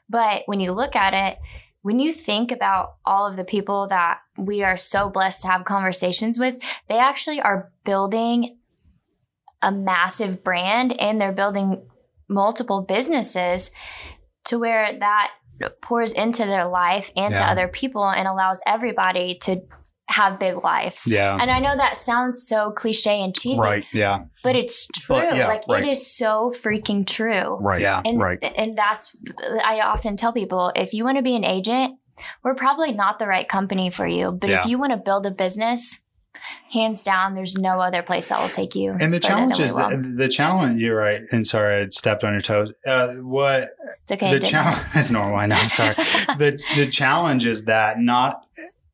But 0.10 0.44
when 0.48 0.60
you 0.60 0.72
look 0.74 0.96
at 0.96 1.14
it, 1.14 1.38
when 1.82 2.00
you 2.00 2.12
think 2.12 2.52
about 2.52 2.96
all 3.06 3.26
of 3.28 3.38
the 3.38 3.46
people 3.46 3.88
that 3.90 4.20
we 4.38 4.64
are 4.64 4.76
so 4.76 5.10
blessed 5.10 5.44
to 5.44 5.48
have 5.48 5.64
conversations 5.64 6.38
with, 6.40 6.62
they 6.88 6.98
actually 6.98 7.40
are 7.42 7.72
building 7.86 8.58
a 9.62 9.72
massive 9.72 10.44
brand 10.44 11.00
and 11.00 11.20
they're 11.20 11.32
building 11.32 11.86
multiple 12.28 12.84
businesses 12.84 13.72
to 14.46 14.58
where 14.60 14.98
that 15.00 15.32
pours 15.82 16.14
into 16.14 16.46
their 16.46 16.68
life 16.68 17.12
and 17.16 17.36
to 17.36 17.44
other 17.44 17.68
people 17.68 18.08
and 18.08 18.28
allows 18.28 18.62
everybody 18.66 19.38
to 19.42 19.62
have 20.08 20.40
big 20.40 20.64
lives. 20.64 21.06
Yeah. 21.06 21.38
And 21.40 21.52
I 21.52 21.60
know 21.60 21.76
that 21.76 21.98
sounds 21.98 22.48
so 22.48 22.72
cliche 22.72 23.22
and 23.22 23.36
cheesy, 23.36 23.60
Right. 23.60 23.86
Yeah. 23.94 24.22
but 24.44 24.56
it's 24.56 24.88
true. 24.88 25.18
But, 25.18 25.36
yeah, 25.36 25.48
like 25.48 25.68
right. 25.68 25.84
it 25.84 25.90
is 25.90 26.12
so 26.16 26.52
freaking 26.56 27.06
true. 27.06 27.58
Right. 27.60 27.82
Yeah. 27.82 28.02
And 28.04 28.20
Right. 28.20 28.40
and 28.42 28.76
that's 28.78 29.16
I 29.64 29.82
often 29.82 30.18
tell 30.18 30.34
people 30.34 30.72
if 30.76 30.94
you 30.94 31.04
want 31.04 31.18
to 31.18 31.24
be 31.24 31.36
an 31.36 31.44
agent, 31.44 32.00
we're 32.44 32.56
probably 32.56 32.92
not 32.92 33.20
the 33.20 33.28
right 33.28 33.48
company 33.48 33.92
for 33.92 34.08
you. 34.08 34.32
But 34.32 34.50
Yeah. 34.50 34.62
if 34.62 34.66
you 34.68 34.80
want 34.80 34.94
to 34.94 34.98
build 34.98 35.26
a 35.28 35.32
business, 35.32 36.02
hands 36.72 37.02
down, 37.02 37.34
there's 37.34 37.58
no 37.58 37.80
other 37.80 38.02
place 38.02 38.30
that 38.30 38.40
will 38.40 38.50
take 38.50 38.76
you. 38.76 38.96
And 39.00 39.14
the 39.14 39.20
challenge 39.20 39.60
is 39.60 39.74
the, 39.74 40.14
the 40.16 40.30
challenge. 40.30 40.82
You're 40.82 40.98
right. 40.98 41.22
And 41.32 41.46
sorry, 41.46 41.84
I 41.84 41.90
stepped 41.90 42.24
on 42.24 42.34
your 42.34 42.42
toes. 42.42 42.72
Uh, 42.86 43.16
what 43.16 43.72
it's 44.04 44.12
okay. 44.12 44.38
the 44.38 44.40
challenge? 44.40 44.86
It's 44.96 45.12
normal. 45.12 45.36
I 45.36 45.46
know. 45.48 45.58
Sorry. 45.70 45.94
the 46.38 46.60
The 46.76 46.88
challenge 46.88 47.46
is 47.46 47.66
that 47.66 48.00
not 48.00 48.46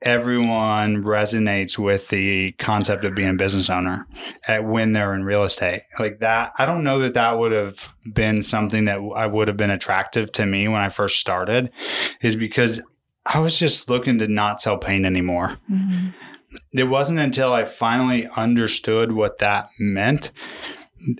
everyone 0.01 1.03
resonates 1.03 1.79
with 1.79 2.09
the 2.09 2.51
concept 2.53 3.03
of 3.05 3.15
being 3.15 3.29
a 3.29 3.33
business 3.33 3.69
owner 3.69 4.07
at, 4.47 4.63
when 4.63 4.91
they're 4.91 5.15
in 5.15 5.23
real 5.23 5.43
estate 5.43 5.81
like 5.97 6.19
that 6.19 6.51
i 6.59 6.65
don't 6.65 6.83
know 6.83 6.99
that 6.99 7.15
that 7.15 7.39
would 7.39 7.51
have 7.51 7.93
been 8.13 8.43
something 8.43 8.85
that 8.85 8.99
i 9.15 9.25
would 9.25 9.47
have 9.47 9.57
been 9.57 9.71
attractive 9.71 10.31
to 10.31 10.45
me 10.45 10.67
when 10.67 10.81
i 10.81 10.89
first 10.89 11.17
started 11.17 11.71
is 12.21 12.35
because 12.35 12.81
i 13.25 13.39
was 13.39 13.57
just 13.57 13.89
looking 13.89 14.19
to 14.19 14.27
not 14.27 14.61
sell 14.61 14.77
paint 14.77 15.05
anymore 15.05 15.57
Mhm. 15.71 16.13
It 16.71 16.85
wasn't 16.85 17.19
until 17.19 17.53
I 17.53 17.65
finally 17.65 18.27
understood 18.35 19.11
what 19.11 19.39
that 19.39 19.69
meant 19.79 20.31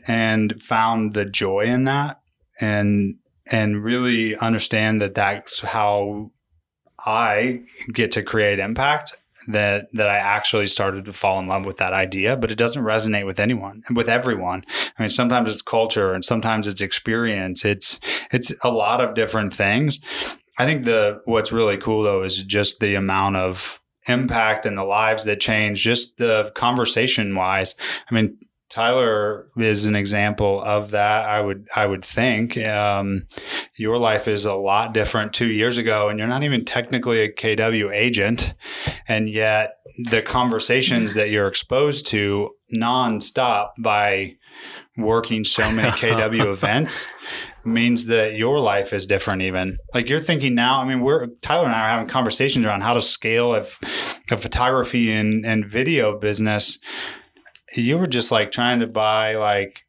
and 0.07 0.61
found 0.61 1.13
the 1.13 1.25
joy 1.25 1.65
in 1.65 1.85
that 1.85 2.21
and 2.59 3.15
and 3.47 3.83
really 3.83 4.35
understand 4.37 5.01
that 5.01 5.13
that's 5.13 5.61
how 5.61 6.31
I 7.05 7.61
get 7.93 8.11
to 8.13 8.23
create 8.23 8.59
impact 8.59 9.13
that 9.47 9.87
that 9.93 10.09
I 10.09 10.17
actually 10.17 10.67
started 10.67 11.05
to 11.05 11.13
fall 11.13 11.39
in 11.39 11.47
love 11.47 11.65
with 11.65 11.77
that 11.77 11.93
idea. 11.93 12.35
But 12.37 12.51
it 12.51 12.57
doesn't 12.57 12.83
resonate 12.83 13.25
with 13.25 13.39
anyone 13.39 13.83
with 13.93 14.09
everyone. 14.09 14.63
I 14.97 15.03
mean 15.03 15.09
sometimes 15.09 15.51
it's 15.51 15.61
culture 15.61 16.13
and 16.13 16.23
sometimes 16.23 16.67
it's 16.67 16.81
experience. 16.81 17.65
It's 17.65 17.99
it's 18.31 18.53
a 18.63 18.71
lot 18.71 19.01
of 19.01 19.15
different 19.15 19.53
things. 19.53 19.99
I 20.57 20.65
think 20.65 20.85
the 20.85 21.21
what's 21.25 21.51
really 21.51 21.77
cool 21.77 22.03
though 22.03 22.23
is 22.23 22.43
just 22.43 22.79
the 22.79 22.95
amount 22.95 23.35
of 23.35 23.81
impact 24.07 24.65
and 24.65 24.77
the 24.77 24.83
lives 24.83 25.23
that 25.23 25.39
change, 25.39 25.81
just 25.81 26.17
the 26.17 26.51
conversation 26.55 27.33
wise. 27.35 27.75
I 28.09 28.15
mean, 28.15 28.37
Tyler 28.69 29.47
is 29.57 29.85
an 29.85 29.95
example 29.95 30.61
of 30.61 30.91
that. 30.91 31.29
I 31.29 31.39
would 31.39 31.67
I 31.75 31.85
would 31.85 32.03
think 32.03 32.57
um, 32.57 33.27
your 33.75 33.97
life 33.97 34.27
is 34.27 34.43
a 34.43 34.55
lot 34.55 34.93
different 34.93 35.33
two 35.33 35.51
years 35.51 35.77
ago, 35.77 36.09
and 36.09 36.17
you're 36.19 36.27
not 36.27 36.43
even 36.43 36.65
technically 36.65 37.19
a 37.19 37.31
KW 37.31 37.93
agent, 37.93 38.53
and 39.07 39.29
yet 39.29 39.77
the 40.09 40.21
conversations 40.21 41.13
that 41.13 41.29
you're 41.29 41.47
exposed 41.47 42.07
to 42.07 42.49
nonstop 42.73 43.69
by 43.79 44.35
working 44.97 45.43
so 45.43 45.71
many 45.71 45.89
KW 45.91 46.51
events 46.51 47.07
means 47.65 48.05
that 48.05 48.35
your 48.35 48.59
life 48.59 48.93
is 48.93 49.07
different 49.07 49.41
even. 49.41 49.77
Like 49.93 50.09
you're 50.09 50.19
thinking 50.19 50.55
now 50.55 50.81
i 50.81 50.85
mean 50.85 51.01
we're 51.01 51.27
tyler 51.41 51.65
and 51.65 51.73
i 51.73 51.79
are 51.79 51.89
having 51.89 52.07
conversations 52.07 52.65
around 52.65 52.81
how 52.81 52.93
to 52.93 53.01
scale 53.01 53.55
a, 53.55 53.65
a 54.31 54.37
photography 54.37 55.11
and, 55.11 55.45
and 55.45 55.65
video 55.65 56.17
business. 56.19 56.79
You 57.73 57.97
were 57.97 58.07
just 58.07 58.31
like 58.31 58.51
trying 58.51 58.79
to 58.79 58.87
buy 58.87 59.35
like 59.35 59.81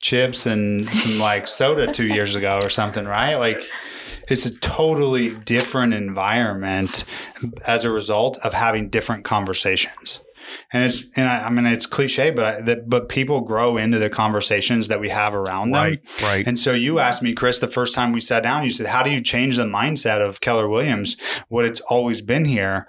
chips 0.00 0.46
and 0.46 0.88
some 0.88 1.18
like 1.18 1.46
soda 1.46 1.92
two 1.92 2.06
years 2.14 2.34
ago 2.34 2.58
or 2.62 2.70
something 2.70 3.04
right? 3.04 3.36
Like 3.36 3.62
it's 4.28 4.46
a 4.46 4.58
totally 4.58 5.34
different 5.34 5.94
environment 5.94 7.04
as 7.66 7.84
a 7.84 7.90
result 7.90 8.38
of 8.38 8.54
having 8.54 8.88
different 8.88 9.24
conversations 9.24 10.20
and 10.72 10.84
it's 10.84 11.04
and 11.16 11.28
I, 11.28 11.44
I 11.46 11.50
mean 11.50 11.66
it's 11.66 11.86
cliche, 11.86 12.30
but 12.30 12.44
I, 12.44 12.60
that 12.62 12.88
but 12.88 13.08
people 13.08 13.40
grow 13.40 13.76
into 13.76 13.98
the 13.98 14.10
conversations 14.10 14.88
that 14.88 15.00
we 15.00 15.08
have 15.08 15.34
around 15.34 15.72
them. 15.72 15.82
Right. 15.82 16.22
Right. 16.22 16.46
And 16.46 16.58
so 16.58 16.72
you 16.72 16.98
asked 16.98 17.22
me, 17.22 17.34
Chris, 17.34 17.58
the 17.58 17.68
first 17.68 17.94
time 17.94 18.12
we 18.12 18.20
sat 18.20 18.42
down, 18.42 18.62
you 18.62 18.68
said, 18.68 18.86
"How 18.86 19.02
do 19.02 19.10
you 19.10 19.20
change 19.20 19.56
the 19.56 19.64
mindset 19.64 20.20
of 20.20 20.40
Keller 20.40 20.68
Williams? 20.68 21.16
What 21.48 21.64
it's 21.64 21.80
always 21.80 22.22
been 22.22 22.44
here? 22.44 22.86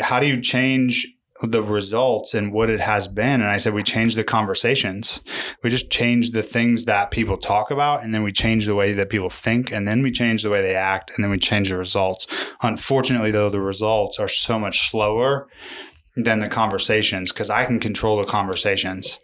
How 0.00 0.20
do 0.20 0.26
you 0.26 0.40
change?" 0.40 1.06
the 1.42 1.62
results 1.62 2.34
and 2.34 2.52
what 2.52 2.68
it 2.68 2.80
has 2.80 3.06
been 3.06 3.40
and 3.40 3.44
i 3.44 3.56
said 3.56 3.72
we 3.72 3.82
change 3.82 4.16
the 4.16 4.24
conversations 4.24 5.20
we 5.62 5.70
just 5.70 5.88
change 5.88 6.32
the 6.32 6.42
things 6.42 6.86
that 6.86 7.12
people 7.12 7.36
talk 7.36 7.70
about 7.70 8.02
and 8.02 8.12
then 8.12 8.24
we 8.24 8.32
change 8.32 8.66
the 8.66 8.74
way 8.74 8.92
that 8.92 9.08
people 9.08 9.28
think 9.28 9.70
and 9.70 9.86
then 9.86 10.02
we 10.02 10.10
change 10.10 10.42
the 10.42 10.50
way 10.50 10.62
they 10.62 10.74
act 10.74 11.12
and 11.14 11.22
then 11.22 11.30
we 11.30 11.38
change 11.38 11.68
the 11.68 11.76
results 11.76 12.26
unfortunately 12.62 13.30
though 13.30 13.50
the 13.50 13.60
results 13.60 14.18
are 14.18 14.26
so 14.26 14.58
much 14.58 14.90
slower 14.90 15.46
than 16.18 16.40
the 16.40 16.48
conversations 16.48 17.32
because 17.32 17.48
I 17.48 17.64
can 17.64 17.78
control 17.78 18.18
the 18.18 18.24
conversations. 18.24 19.20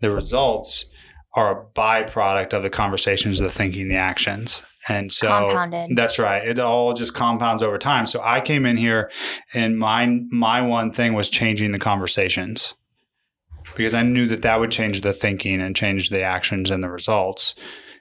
The 0.00 0.10
results 0.10 0.86
are 1.34 1.50
a 1.50 1.64
byproduct 1.64 2.52
of 2.52 2.62
the 2.62 2.70
conversations, 2.70 3.38
the 3.38 3.50
thinking, 3.50 3.88
the 3.88 3.96
actions. 3.96 4.62
And 4.88 5.12
so 5.12 5.28
Compounded. 5.28 5.96
that's 5.96 6.18
right. 6.18 6.46
It 6.46 6.58
all 6.58 6.92
just 6.92 7.14
compounds 7.14 7.62
over 7.62 7.78
time. 7.78 8.06
So 8.06 8.20
I 8.22 8.40
came 8.40 8.66
in 8.66 8.76
here 8.76 9.10
and 9.54 9.78
my 9.78 10.20
my 10.30 10.60
one 10.60 10.92
thing 10.92 11.14
was 11.14 11.30
changing 11.30 11.70
the 11.70 11.78
conversations 11.78 12.74
because 13.76 13.94
I 13.94 14.02
knew 14.02 14.26
that 14.26 14.42
that 14.42 14.58
would 14.58 14.72
change 14.72 15.00
the 15.00 15.12
thinking 15.12 15.60
and 15.60 15.76
change 15.76 16.10
the 16.10 16.22
actions 16.22 16.70
and 16.70 16.82
the 16.82 16.90
results. 16.90 17.54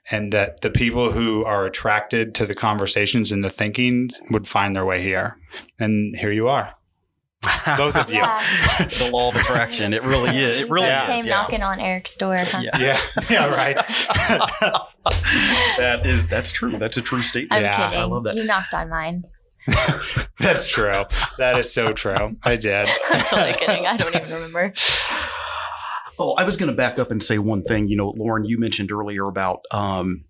And 0.10 0.34
that 0.34 0.62
the 0.62 0.72
people 0.72 1.12
who 1.12 1.46
are 1.46 1.64
attracted 1.68 2.34
to 2.36 2.48
the 2.48 2.56
conversations 2.56 3.32
and 3.32 3.44
the 3.44 3.52
thinking 3.52 4.10
would 4.32 4.48
find 4.48 4.76
their 4.76 4.84
way 4.84 5.00
here. 5.00 5.38
And 5.80 6.18
here 6.18 6.32
you 6.32 6.48
are. 6.48 6.74
Both 7.78 7.96
of 7.96 8.10
you. 8.10 8.16
Yeah. 8.18 8.40
the 9.00 9.10
law 9.12 9.30
of 9.30 9.36
attraction. 9.36 9.94
It 9.94 10.04
really 10.04 10.38
is. 10.40 10.62
It 10.62 10.70
really 10.70 10.88
Yeah. 10.88 11.08
came 11.08 11.20
is. 11.20 11.26
Yeah. 11.26 11.42
knocking 11.42 11.64
on 11.64 11.80
Eric's 11.80 12.16
door. 12.16 12.38
Huh? 12.38 12.62
Yeah. 12.62 12.78
Yeah, 12.80 13.00
yeah, 13.30 13.56
right. 13.58 13.78
that 15.78 16.02
is 16.06 16.28
that's 16.28 16.52
true. 16.52 16.78
That's 16.78 16.98
a 16.98 17.02
true 17.02 17.22
statement. 17.22 17.54
I'm 17.54 17.64
Yeah, 17.64 18.00
I 18.02 18.04
love 18.04 18.24
that. 18.26 18.36
You 18.36 18.44
knocked 18.44 18.74
on 18.74 18.90
mine. 18.90 19.24
That's 20.40 20.68
true. 20.68 21.04
That 21.38 21.58
is 21.58 21.72
so 21.72 21.94
true. 21.94 22.36
I 22.44 22.56
did. 22.56 22.90
I'm 23.10 23.22
totally 23.22 23.54
kidding. 23.54 23.86
I 23.86 23.98
don't 23.98 24.16
even 24.16 24.32
remember. 24.34 24.74
Oh, 26.20 26.34
I 26.38 26.44
was 26.44 26.56
going 26.56 26.70
to 26.70 26.76
back 26.76 27.00
up 27.00 27.10
and 27.10 27.24
say 27.24 27.40
one 27.40 27.64
thing. 27.64 27.88
You 27.88 27.96
know, 27.98 28.14
Lauren, 28.16 28.46
you 28.46 28.60
mentioned 28.60 28.92
earlier 28.92 29.26
about 29.28 29.62
um, 29.72 30.24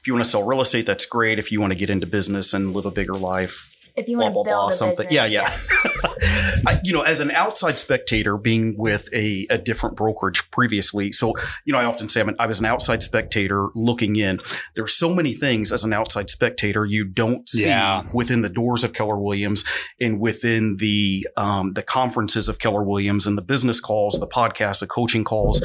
if 0.00 0.08
you 0.08 0.12
want 0.12 0.24
to 0.24 0.28
sell 0.30 0.42
real 0.42 0.60
estate, 0.60 0.86
that's 0.86 1.06
great. 1.06 1.38
If 1.38 1.52
you 1.52 1.60
want 1.60 1.72
to 1.72 1.78
get 1.78 1.88
into 1.88 2.04
business 2.04 2.52
and 2.52 2.72
live 2.74 2.84
a 2.84 2.90
bigger 2.90 3.12
life, 3.12 3.70
If 3.98 4.08
you 4.08 4.16
blah 4.16 4.26
want 4.30 4.34
blah 4.34 4.42
to 4.44 4.48
build 4.48 4.60
blah 4.60 4.68
a 4.68 4.72
something. 4.72 5.08
business, 5.08 5.12
Yeah, 5.12 5.26
yeah. 5.26 5.56
I, 6.66 6.80
you 6.82 6.92
know, 6.92 7.02
as 7.02 7.20
an 7.20 7.30
outside 7.30 7.78
spectator, 7.78 8.36
being 8.36 8.76
with 8.76 9.08
a, 9.12 9.46
a 9.50 9.58
different 9.58 9.96
brokerage 9.96 10.50
previously, 10.50 11.12
so 11.12 11.34
you 11.64 11.72
know, 11.72 11.78
I 11.78 11.84
often 11.84 12.08
say 12.08 12.20
I'm 12.20 12.28
an, 12.30 12.36
I 12.38 12.46
was 12.46 12.58
an 12.58 12.66
outside 12.66 13.02
spectator 13.02 13.68
looking 13.74 14.16
in. 14.16 14.40
There's 14.74 14.94
so 14.94 15.14
many 15.14 15.34
things 15.34 15.72
as 15.72 15.84
an 15.84 15.92
outside 15.92 16.30
spectator 16.30 16.84
you 16.84 17.04
don't 17.04 17.48
see 17.48 17.66
Yeah. 17.66 18.04
within 18.12 18.42
the 18.42 18.48
doors 18.48 18.84
of 18.84 18.92
Keller 18.92 19.18
Williams 19.18 19.64
and 20.00 20.20
within 20.20 20.76
the 20.78 21.26
um, 21.36 21.72
the 21.74 21.82
conferences 21.82 22.48
of 22.48 22.58
Keller 22.58 22.82
Williams 22.82 23.26
and 23.26 23.36
the 23.38 23.42
business 23.42 23.80
calls, 23.80 24.18
the 24.18 24.26
podcasts, 24.26 24.80
the 24.80 24.86
coaching 24.86 25.24
calls. 25.24 25.62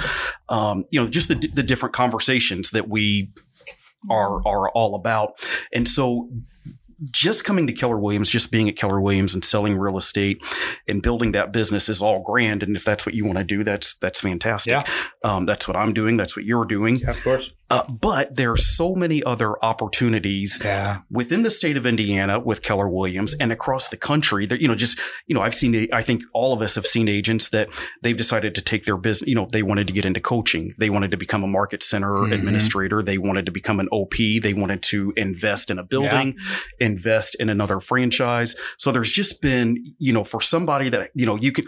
Um, 0.49 0.85
you 0.89 0.99
know, 0.99 1.07
just 1.07 1.27
the 1.27 1.35
the 1.35 1.63
different 1.63 1.93
conversations 1.93 2.71
that 2.71 2.87
we 2.89 3.31
are 4.09 4.45
are 4.47 4.69
all 4.71 4.95
about. 4.95 5.33
And 5.73 5.87
so 5.87 6.29
just 7.11 7.43
coming 7.43 7.67
to 7.67 7.73
Keller 7.73 7.97
Williams, 7.97 8.29
just 8.29 8.51
being 8.51 8.69
at 8.69 8.75
Keller 8.75 9.01
Williams 9.01 9.33
and 9.33 9.43
selling 9.43 9.77
real 9.77 9.97
estate 9.97 10.41
and 10.87 11.01
building 11.01 11.31
that 11.33 11.51
business 11.51 11.89
is 11.89 12.01
all 12.01 12.21
grand. 12.21 12.63
And 12.63 12.75
if 12.75 12.83
that's 12.83 13.05
what 13.05 13.15
you 13.15 13.25
want 13.25 13.37
to 13.37 13.43
do, 13.43 13.63
that's 13.63 13.95
that's 13.95 14.21
fantastic. 14.21 14.71
Yeah. 14.71 14.83
Um, 15.23 15.45
that's 15.45 15.67
what 15.67 15.77
I'm 15.77 15.93
doing. 15.93 16.17
That's 16.17 16.35
what 16.35 16.45
you're 16.45 16.65
doing. 16.65 17.05
of 17.07 17.21
course. 17.21 17.51
Uh, 17.73 17.83
but 17.91 18.35
there 18.35 18.51
are 18.51 18.57
so 18.57 18.93
many 18.95 19.23
other 19.23 19.53
opportunities 19.63 20.59
Yeah. 20.63 20.99
within 21.09 21.43
the 21.43 21.49
state 21.49 21.75
of 21.77 21.85
Indiana 21.85 22.39
with 22.39 22.61
Keller 22.61 22.87
Williams 22.87 23.33
and 23.39 23.51
across 23.51 23.89
the 23.89 23.97
country 23.97 24.45
that, 24.45 24.61
you 24.61 24.67
know, 24.67 24.75
just, 24.75 24.99
you 25.27 25.33
know, 25.35 25.41
I've 25.41 25.55
seen, 25.55 25.87
I 25.91 26.01
think 26.01 26.21
all 26.33 26.53
of 26.53 26.61
us 26.61 26.75
have 26.75 26.85
seen 26.85 27.07
agents 27.07 27.49
that 27.49 27.69
they've 28.01 28.15
decided 28.17 28.53
to 28.55 28.61
take 28.61 28.85
their 28.85 28.97
business, 28.97 29.27
you 29.27 29.35
know, 29.35 29.47
they 29.51 29.63
wanted 29.63 29.87
to 29.87 29.93
get 29.93 30.05
into 30.05 30.19
coaching. 30.19 30.71
They 30.77 30.89
wanted 30.89 31.11
to 31.11 31.17
become 31.17 31.43
a 31.43 31.47
market 31.47 31.81
center 31.83 32.11
Mhm. 32.11 32.33
administrator. 32.33 33.01
They 33.01 33.17
wanted 33.17 33.45
to 33.47 33.51
become 33.51 33.79
an 33.79 33.87
OP. 33.91 34.39
They 34.39 34.53
wanted 34.53 34.81
to 34.83 35.13
invest 35.17 35.71
in 35.71 35.79
a 35.79 35.83
building, 35.83 36.35
invest 36.79 37.35
in 37.39 37.49
another 37.49 37.79
franchise. 37.79 38.55
So 38.77 38.91
there's 38.91 39.11
just 39.11 39.41
been, 39.41 39.83
you 39.99 40.13
know, 40.13 40.23
for 40.23 40.41
somebody 40.41 40.89
that, 40.89 41.09
you 41.15 41.25
know, 41.25 41.35
you 41.37 41.51
can, 41.51 41.65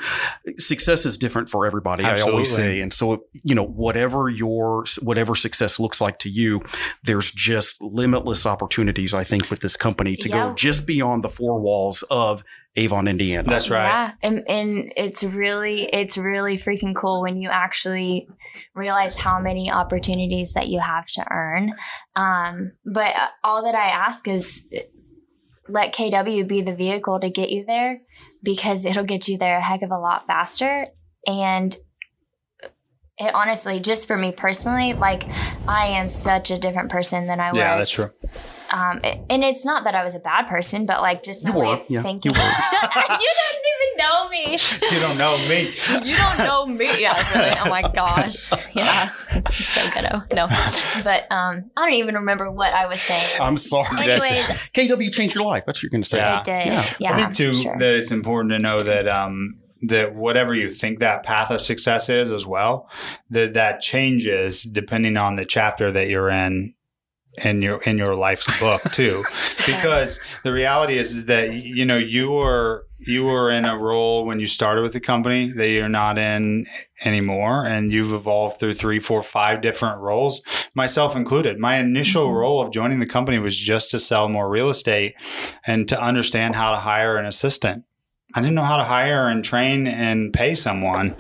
success 0.57 1.05
is 1.05 1.17
different 1.17 1.49
for 1.49 1.65
everybody. 1.65 2.03
I 2.03 2.19
always 2.21 2.53
say. 2.53 2.81
And 2.81 2.93
so, 2.93 3.23
you 3.43 3.55
know, 3.55 3.63
whatever 3.65 4.29
your, 4.29 4.85
whatever 5.01 5.35
success 5.35 5.79
looks 5.79 5.94
like 6.01 6.19
to 6.19 6.29
you, 6.29 6.61
there's 7.03 7.31
just 7.31 7.81
limitless 7.81 8.45
opportunities, 8.45 9.13
I 9.13 9.23
think, 9.23 9.49
with 9.49 9.61
this 9.61 9.75
company 9.77 10.15
to 10.17 10.29
Yeah. 10.29 10.49
go 10.49 10.53
just 10.55 10.85
beyond 10.87 11.23
the 11.23 11.29
four 11.29 11.59
walls 11.59 12.03
of 12.09 12.43
Avon, 12.77 13.07
Indiana. 13.07 13.43
That's 13.43 13.69
right. 13.69 13.87
Yeah, 13.87 14.11
and, 14.21 14.43
and 14.49 14.93
it's 14.97 15.23
really 15.23 15.83
it's 15.85 16.17
really 16.17 16.57
freaking 16.57 16.93
cool 16.93 17.21
when 17.21 17.37
you 17.37 17.47
actually 17.49 18.27
realize 18.73 19.17
how 19.17 19.39
many 19.39 19.71
opportunities 19.71 20.53
that 20.53 20.67
you 20.67 20.79
have 20.81 21.05
to 21.11 21.25
earn. 21.31 21.71
Um, 22.17 22.73
but 22.85 23.15
uh, 23.15 23.27
all 23.45 23.63
that 23.63 23.75
I 23.75 23.87
ask 23.87 24.27
is 24.27 24.61
let 25.69 25.93
KW 25.93 26.47
be 26.47 26.61
the 26.61 26.75
vehicle 26.75 27.19
to 27.21 27.29
get 27.29 27.49
you 27.49 27.65
there 27.65 28.01
because 28.43 28.85
it'll 28.85 29.05
get 29.05 29.27
you 29.27 29.37
there 29.37 29.57
a 29.57 29.61
heck 29.61 29.81
of 29.81 29.91
a 29.91 29.97
lot 29.97 30.27
faster. 30.27 30.83
And 31.25 31.75
it 33.17 33.33
honestly, 33.33 33.79
just 33.79 34.07
for 34.07 34.17
me 34.17 34.31
personally, 34.31 34.93
like 34.93 35.23
I 35.67 35.87
am 35.87 36.09
such 36.09 36.51
a 36.51 36.57
different 36.57 36.89
person 36.89 37.27
than 37.27 37.39
I 37.39 37.47
was. 37.49 37.55
Yeah, 37.57 37.77
that's 37.77 37.89
true. 37.91 38.07
Um, 38.71 38.99
it- 39.03 39.19
and 39.29 39.43
it's 39.43 39.63
not 39.63 39.83
that 39.85 39.95
I 39.95 40.03
was 40.03 40.15
a 40.15 40.19
bad 40.19 40.47
person, 40.47 40.85
but 40.85 41.01
like 41.01 41.23
just 41.23 41.45
You 41.45 41.53
my 41.53 41.59
way 41.59 41.65
were, 41.67 41.73
of 41.75 41.85
yeah, 41.87 42.01
thinking. 42.01 42.31
you 42.33 42.37
were. 42.37 42.51
Shut- 42.71 43.21
you 43.21 43.29
don't 43.29 43.61
even 43.71 43.97
know 43.97 44.29
me. 44.29 44.57
You 44.95 44.99
don't 45.01 45.17
know 45.17 45.37
me. 45.47 45.73
You 46.03 46.15
don't 46.17 46.37
know 46.39 46.65
me. 46.65 47.01
Yeah, 47.01 47.15
really. 47.35 47.55
Oh 47.65 47.69
my 47.69 47.81
gosh. 47.83 48.51
Yeah. 48.73 49.09
so 49.53 49.81
ghetto. 49.93 50.21
No. 50.33 50.47
But 51.03 51.31
um, 51.31 51.71
I 51.77 51.85
don't 51.85 51.93
even 51.93 52.15
remember 52.15 52.51
what 52.51 52.73
I 52.73 52.87
was 52.87 53.01
saying. 53.01 53.41
I'm 53.41 53.57
sorry. 53.57 53.87
Anyways, 54.11 54.45
KW 54.73 55.11
changed 55.13 55.35
your 55.35 55.45
life. 55.45 55.63
That's 55.65 55.79
what 55.79 55.83
you're 55.83 55.89
going 55.91 56.03
to 56.03 56.09
say. 56.09 56.17
Yeah. 56.19 56.39
I 56.39 56.43
did. 56.43 56.65
Yeah. 56.67 56.93
Yeah. 56.99 57.13
I 57.13 57.15
think 57.17 57.33
too 57.35 57.53
sure. 57.53 57.77
that 57.79 57.95
it's 57.95 58.11
important 58.11 58.51
to 58.53 58.59
know 58.59 58.81
that 58.81 59.07
um, 59.07 59.57
that 59.83 60.15
whatever 60.15 60.55
you 60.55 60.69
think 60.69 60.99
that 60.99 61.23
path 61.23 61.51
of 61.51 61.61
success 61.61 62.09
is 62.09 62.31
as 62.31 62.45
well, 62.45 62.89
that 63.29 63.53
that 63.53 63.81
changes 63.81 64.63
depending 64.63 65.17
on 65.17 65.35
the 65.35 65.45
chapter 65.45 65.91
that 65.91 66.09
you're 66.09 66.29
in 66.29 66.73
in 67.43 67.61
your 67.61 67.81
in 67.83 67.97
your 67.97 68.15
life's 68.15 68.59
book 68.61 68.81
too. 68.93 69.21
because 69.65 70.19
the 70.43 70.53
reality 70.53 70.97
is, 70.97 71.13
is 71.15 71.25
that 71.25 71.53
you 71.53 71.85
know 71.85 71.97
you 71.97 72.31
were 72.31 72.85
you 72.97 73.25
were 73.25 73.51
in 73.51 73.65
a 73.65 73.77
role 73.77 74.25
when 74.25 74.39
you 74.39 74.45
started 74.45 74.81
with 74.81 74.93
the 74.93 75.01
company 75.01 75.51
that 75.51 75.69
you're 75.69 75.89
not 75.89 76.17
in 76.17 76.65
anymore 77.03 77.65
and 77.65 77.91
you've 77.91 78.13
evolved 78.13 78.57
through 78.57 78.73
three 78.73 79.01
four 79.01 79.21
five 79.21 79.61
different 79.61 79.99
roles 79.99 80.41
myself 80.75 81.13
included 81.13 81.59
my 81.59 81.75
initial 81.77 82.29
Mhm. 82.29 82.35
role 82.39 82.61
of 82.61 82.71
joining 82.71 82.99
the 82.99 83.05
company 83.05 83.37
was 83.37 83.55
just 83.59 83.91
to 83.91 83.99
sell 83.99 84.29
more 84.29 84.49
real 84.49 84.69
estate 84.69 85.13
and 85.67 85.89
to 85.89 86.01
understand 86.01 86.55
how 86.55 86.71
to 86.71 86.77
hire 86.77 87.17
an 87.17 87.25
assistant 87.25 87.83
I 88.33 88.41
didn't 88.41 88.55
know 88.55 88.63
how 88.63 88.77
to 88.77 88.83
hire 88.83 89.27
and 89.27 89.45
train 89.45 89.85
and 89.87 90.33
pay 90.33 90.55
someone. 90.55 91.15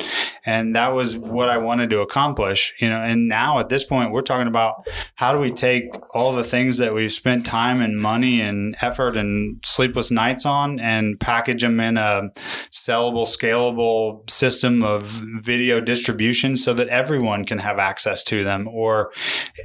And 0.45 0.75
that 0.75 0.93
was 0.93 1.17
what 1.17 1.49
I 1.49 1.57
wanted 1.57 1.89
to 1.91 1.99
accomplish, 2.01 2.73
you 2.79 2.89
know. 2.89 3.01
And 3.01 3.27
now 3.27 3.59
at 3.59 3.69
this 3.69 3.83
point, 3.83 4.11
we're 4.11 4.21
talking 4.21 4.47
about 4.47 4.85
how 5.15 5.33
do 5.33 5.39
we 5.39 5.51
take 5.51 5.85
all 6.11 6.33
the 6.33 6.43
things 6.43 6.77
that 6.77 6.93
we've 6.93 7.11
spent 7.13 7.45
time 7.45 7.81
and 7.81 7.99
money 7.99 8.41
and 8.41 8.75
effort 8.81 9.17
and 9.17 9.59
sleepless 9.65 10.11
nights 10.11 10.45
on 10.45 10.79
and 10.79 11.19
package 11.19 11.61
them 11.61 11.79
in 11.79 11.97
a 11.97 12.29
sellable, 12.71 13.25
scalable 13.25 14.29
system 14.29 14.83
of 14.83 15.03
video 15.03 15.79
distribution 15.79 16.57
so 16.57 16.73
that 16.73 16.89
everyone 16.89 17.45
can 17.45 17.59
have 17.59 17.79
access 17.79 18.23
to 18.23 18.43
them? 18.43 18.67
Or 18.67 19.11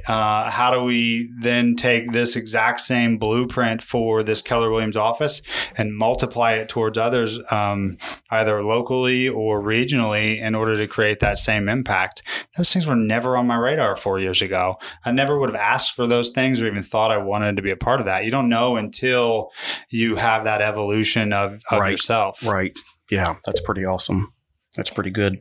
uh, 0.07 0.49
how 0.49 0.71
do 0.71 0.83
we 0.83 1.31
then 1.39 1.75
take 1.75 2.11
this 2.11 2.35
exact 2.35 2.81
same 2.81 3.17
blueprint 3.17 3.83
for 3.83 4.23
this 4.23 4.41
Keller 4.41 4.71
Williams 4.71 4.97
office 4.97 5.41
and 5.75 5.95
multiply 5.95 6.53
it 6.53 6.69
towards 6.69 6.97
others, 6.97 7.30
um, 7.51 7.97
either 8.29 8.63
locally 8.63 9.27
or 9.29 9.61
regionally, 9.61 10.41
in 10.41 10.55
order 10.55 10.75
to 10.77 10.87
create 10.87 11.19
that 11.19 11.37
same 11.37 11.69
impact. 11.69 12.23
Those 12.57 12.71
things 12.71 12.85
were 12.87 12.95
never 12.95 13.37
on 13.37 13.47
my 13.47 13.57
radar 13.57 13.95
four 13.95 14.19
years 14.19 14.41
ago. 14.41 14.75
I 15.05 15.11
never 15.11 15.39
would 15.39 15.49
have 15.49 15.61
asked 15.61 15.95
for 15.95 16.07
those 16.07 16.29
things 16.29 16.61
or 16.61 16.67
even 16.67 16.83
thought 16.83 17.11
I 17.11 17.17
wanted 17.17 17.55
to 17.57 17.61
be 17.61 17.71
a 17.71 17.75
part 17.77 17.99
of 17.99 18.05
that. 18.07 18.23
You 18.25 18.31
don't 18.31 18.49
know 18.49 18.75
until 18.75 19.51
you 19.89 20.15
have 20.15 20.43
that 20.45 20.61
evolution 20.61 21.33
of, 21.33 21.61
of 21.69 21.79
Right. 21.79 21.91
yourself. 21.91 22.45
Right. 22.45 22.73
Yeah. 23.09 23.35
That's 23.45 23.61
pretty 23.61 23.85
awesome. 23.85 24.33
That's 24.75 24.89
pretty 24.89 25.11
good. 25.11 25.39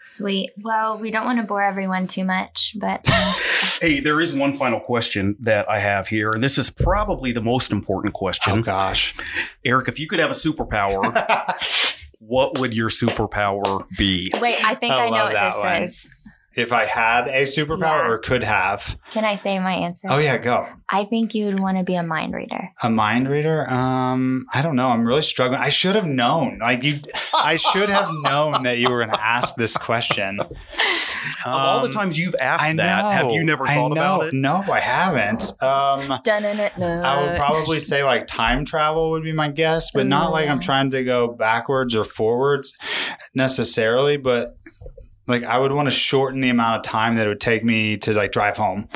Sweet. 0.00 0.52
Well, 0.62 0.96
we 1.00 1.10
don't 1.10 1.24
want 1.24 1.40
to 1.40 1.46
bore 1.46 1.60
everyone 1.60 2.06
too 2.06 2.24
much, 2.24 2.76
but 2.78 3.08
um, 3.10 3.34
Hey, 3.80 3.98
there 3.98 4.20
is 4.20 4.32
one 4.32 4.52
final 4.52 4.78
question 4.78 5.36
that 5.40 5.68
I 5.68 5.80
have 5.80 6.06
here, 6.06 6.30
and 6.30 6.42
this 6.42 6.56
is 6.56 6.70
probably 6.70 7.32
the 7.32 7.40
most 7.40 7.72
important 7.72 8.14
question. 8.14 8.60
Oh 8.60 8.62
gosh. 8.62 9.12
Eric, 9.64 9.88
if 9.88 9.98
you 9.98 10.06
could 10.06 10.20
have 10.20 10.30
a 10.30 10.34
superpower, 10.34 11.02
what 12.20 12.60
would 12.60 12.74
your 12.74 12.90
superpower 12.90 13.88
be? 13.96 14.32
wait, 14.40 14.64
I 14.64 14.76
think 14.76 14.94
I 14.94 15.06
I, 15.06 15.10
know 15.10 15.24
what 15.24 15.32
this 15.32 15.56
one. 15.56 15.82
is. 15.82 16.08
If 16.58 16.72
I 16.72 16.84
had 16.86 17.28
a 17.28 17.42
superpower 17.44 17.80
Yeah. 17.80 18.08
or 18.08 18.18
could 18.18 18.42
have. 18.42 18.98
Can 19.12 19.24
I 19.24 19.36
say 19.36 19.58
my 19.58 19.72
answer? 19.74 20.08
Oh 20.10 20.18
yeah, 20.18 20.38
go. 20.38 20.66
I 20.90 21.04
think 21.04 21.34
you 21.34 21.46
would 21.46 21.60
want 21.60 21.76
to 21.78 21.84
be 21.84 21.94
a 21.96 22.02
mind 22.02 22.34
reader. 22.34 22.70
A 22.82 22.88
mind 22.90 23.28
reader? 23.28 23.68
Um, 23.70 24.46
I 24.54 24.62
don't 24.62 24.74
know. 24.76 24.88
I'm 24.88 25.06
really 25.06 25.22
struggling. 25.22 25.60
I 25.60 25.68
should 25.68 25.94
have 25.94 26.06
known. 26.06 26.58
Like 26.60 26.82
you, 26.82 26.98
I 27.34 27.56
should 27.56 27.88
have 27.90 28.08
known 28.24 28.62
that 28.64 28.78
you 28.78 28.90
were 28.90 28.98
going 28.98 29.10
to 29.10 29.22
ask 29.22 29.54
this 29.54 29.76
question. 29.76 30.40
of 30.40 30.48
all 31.46 31.80
the 31.82 31.88
Um, 31.88 31.92
times 31.92 32.18
you've 32.18 32.34
asked 32.40 32.64
I 32.64 32.72
know. 32.72 32.82
that, 32.84 33.12
have 33.12 33.30
you 33.30 33.44
never 33.44 33.66
I 33.66 33.74
thought 33.74 33.88
know. 33.92 34.16
about 34.16 34.26
it? 34.28 34.34
No, 34.34 34.64
I 34.72 34.80
haven't. 34.80 35.52
Um, 35.62 36.18
Dun 36.24 36.44
it. 36.44 36.72
I 36.80 37.20
would 37.22 37.36
probably 37.38 37.80
say 37.80 38.02
like 38.02 38.26
time 38.26 38.64
travel 38.64 39.10
would 39.10 39.22
be 39.24 39.32
my 39.32 39.50
guess, 39.50 39.90
but 39.92 40.06
not 40.06 40.32
like 40.32 40.48
I'm 40.48 40.60
trying 40.60 40.90
to 40.92 41.04
go 41.04 41.28
backwards 41.28 41.94
or 41.94 42.04
forwards 42.04 42.76
necessarily, 43.34 44.16
but 44.16 44.56
like 45.28 45.44
I 45.44 45.58
would 45.58 45.72
want 45.72 45.86
to 45.86 45.92
shorten 45.92 46.40
the 46.40 46.48
amount 46.48 46.76
of 46.78 46.82
time 46.90 47.14
that 47.16 47.26
it 47.26 47.28
would 47.28 47.40
take 47.40 47.62
me 47.62 47.96
to 47.98 48.12
like 48.14 48.32
drive 48.32 48.56
home 48.56 48.88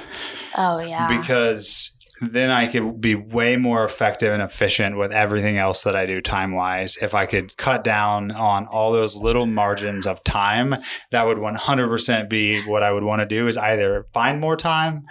Oh 0.56 0.78
yeah. 0.80 1.06
because 1.06 1.96
then 2.20 2.50
I 2.50 2.68
could 2.68 3.00
be 3.00 3.16
way 3.16 3.56
more 3.56 3.82
effective 3.84 4.32
and 4.32 4.40
efficient 4.40 4.96
with 4.96 5.10
everything 5.10 5.58
else 5.58 5.82
that 5.82 5.96
I 5.96 6.06
do 6.06 6.20
time 6.20 6.52
wise. 6.52 6.96
If 6.98 7.14
I 7.14 7.26
could 7.26 7.56
cut 7.56 7.82
down 7.82 8.30
on 8.30 8.66
all 8.66 8.92
those 8.92 9.16
little 9.16 9.44
margins 9.44 10.06
of 10.06 10.22
time, 10.22 10.76
that 11.10 11.26
would 11.26 11.38
100% 11.38 12.28
be 12.28 12.62
what 12.64 12.84
I 12.84 12.92
would 12.92 13.02
want 13.02 13.22
to 13.22 13.26
do 13.26 13.48
is 13.48 13.56
either 13.56 14.06
find 14.14 14.40
more 14.40 14.56
time, 14.56 15.06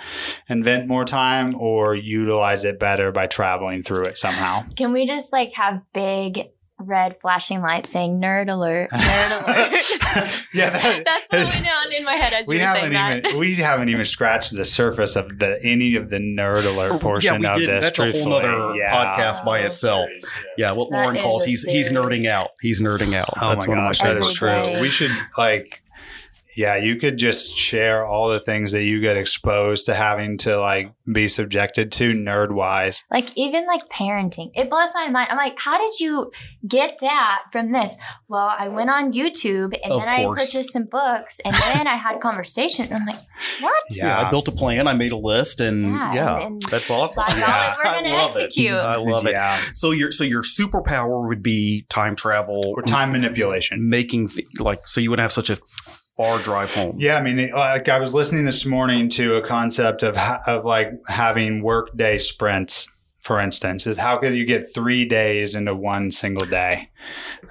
invent 0.47 0.87
more 0.87 1.03
time, 1.03 1.53
or 1.59 1.97
utilize 1.97 2.63
it 2.63 2.79
better 2.79 3.11
by 3.11 3.27
traveling 3.27 3.83
through 3.83 4.05
it 4.05 4.17
somehow. 4.17 4.61
Can 4.77 4.93
we 4.93 5.05
just 5.05 5.33
like 5.33 5.51
have 5.55 5.81
big 5.93 6.47
red 6.81 7.19
flashing 7.19 7.61
light 7.61 7.85
saying 7.87 8.19
"nerd 8.19 8.49
alert"? 8.49 8.89
Nerd 8.91 9.47
alert. 9.47 9.71
yeah, 10.53 10.69
that, 10.69 11.03
That's 11.29 11.29
what 11.29 11.53
went 11.55 11.67
on 11.67 11.93
in 11.93 12.03
my 12.03 12.15
head 12.15 12.33
as 12.33 12.47
we 12.47 12.55
you 12.57 12.61
were 12.61 12.67
saying 12.67 12.91
haven't 12.93 13.23
that. 13.23 13.35
we 13.35 13.55
haven't 13.55 13.89
even 13.89 14.05
scratched 14.05 14.55
the 14.55 14.65
surface 14.65 15.15
of 15.15 15.39
the 15.39 15.59
any 15.63 15.95
of 15.95 16.09
the 16.09 16.17
nerd 16.17 16.65
alert 16.73 17.01
portion 17.01 17.33
Oh, 17.33 17.39
yeah, 17.41 17.55
we 17.57 17.63
of 17.63 17.67
did. 17.67 17.69
this. 17.69 17.85
That's 17.85 17.99
a 17.99 18.03
whole 18.03 18.11
truthfully. 18.11 18.41
nother 18.43 18.75
yeah. 18.75 18.93
podcast 19.15 19.45
by 19.45 19.59
itself. 19.59 20.09
Yeah, 20.57 20.71
what 20.73 20.89
That 20.89 20.95
Lauren 20.97 21.17
calls 21.17 21.45
a 21.45 21.49
he's 21.49 21.63
he's 21.63 21.91
nerding 21.91 22.27
out. 22.27 22.49
He's 22.61 22.81
nerding 22.81 23.13
out. 23.15 23.29
Oh 23.41 23.53
That's 23.53 23.67
my 23.67 23.71
one 23.71 23.77
of 23.79 23.83
my 23.83 23.89
gosh, 23.89 23.99
that 23.99 24.23
favorite. 24.23 24.61
is 24.61 24.69
true. 24.69 24.81
We 24.81 24.89
should 24.89 25.11
like, 25.37 25.81
yeah, 26.55 26.75
you 26.75 26.97
could 26.97 27.17
just 27.17 27.55
share 27.55 28.05
all 28.05 28.29
the 28.29 28.39
things 28.39 28.71
that 28.73 28.83
you 28.83 28.99
get 28.99 29.17
exposed 29.17 29.85
to 29.85 29.93
having 29.93 30.37
to 30.39 30.57
like 30.59 30.91
be 31.11 31.27
subjected 31.27 31.91
to 31.93 32.11
nerd 32.13 32.51
wise. 32.51 33.03
Like 33.11 33.29
even 33.35 33.65
like 33.67 33.87
parenting, 33.89 34.51
it 34.53 34.69
blows 34.69 34.89
my 34.93 35.09
mind. 35.09 35.29
I'm 35.31 35.37
like, 35.37 35.57
how 35.59 35.77
did 35.77 35.99
you 35.99 36.31
get 36.67 36.97
that 37.01 37.43
from 37.51 37.71
this? 37.71 37.95
Well, 38.27 38.53
I 38.57 38.67
went 38.67 38.89
on 38.89 39.13
YouTube 39.13 39.73
and 39.83 39.91
Of 39.93 40.01
then 40.01 40.09
I 40.09 40.25
purchased 40.25 40.73
some 40.73 40.85
books 40.85 41.39
and 41.45 41.53
then 41.73 41.87
I 41.87 41.95
had 41.95 42.19
conversations. 42.19 42.91
I'm 42.91 43.05
like, 43.05 43.19
what? 43.61 43.83
Yeah. 43.89 44.19
I 44.25 44.29
built 44.29 44.47
a 44.47 44.51
plan. 44.51 44.87
I 44.87 44.93
made 44.93 45.11
a 45.11 45.17
list, 45.17 45.61
and 45.61 45.85
Yeah, 45.85 46.13
yeah, 46.13 46.35
and- 46.35 46.43
and 46.51 46.61
that's 46.63 46.89
awesome. 46.89 47.23
By 47.27 47.35
Yeah. 47.37 47.75
we're 47.77 47.83
gonna 47.83 48.09
I 48.09 48.13
love 48.13 48.35
execute. 48.37 48.69
It. 48.71 48.73
I 48.75 48.95
love 48.97 49.25
it. 49.25 49.31
Yeah, 49.31 49.57
So 49.73 49.91
your 49.91 50.11
so 50.11 50.23
your 50.23 50.43
superpower 50.43 51.27
would 51.27 51.41
be 51.43 51.85
time 51.89 52.15
travel, 52.15 52.73
or 52.75 52.81
time 52.83 53.11
manipulation. 53.11 53.89
making 53.89 54.27
th- 54.29 54.47
like 54.59 54.87
so 54.87 55.01
you 55.01 55.09
would 55.09 55.19
have 55.19 55.31
such 55.31 55.49
a 55.49 55.57
far 56.15 56.39
drive 56.39 56.71
home. 56.71 56.95
Yeah, 56.99 57.17
I 57.17 57.23
mean, 57.23 57.49
like 57.51 57.89
I 57.89 57.99
was 57.99 58.13
listening 58.13 58.45
this 58.45 58.65
morning 58.65 59.09
to 59.09 59.35
a 59.35 59.47
concept 59.47 60.03
of 60.03 60.17
of 60.17 60.65
like 60.65 60.89
having 61.07 61.63
work 61.63 61.95
day 61.95 62.17
sprints. 62.17 62.87
For 63.19 63.39
instance, 63.39 63.85
is 63.85 63.99
how 63.99 64.17
could 64.17 64.33
you 64.33 64.45
get 64.47 64.65
three 64.73 65.05
days 65.05 65.53
into 65.53 65.75
one 65.75 66.09
single 66.09 66.45
day? 66.45 66.89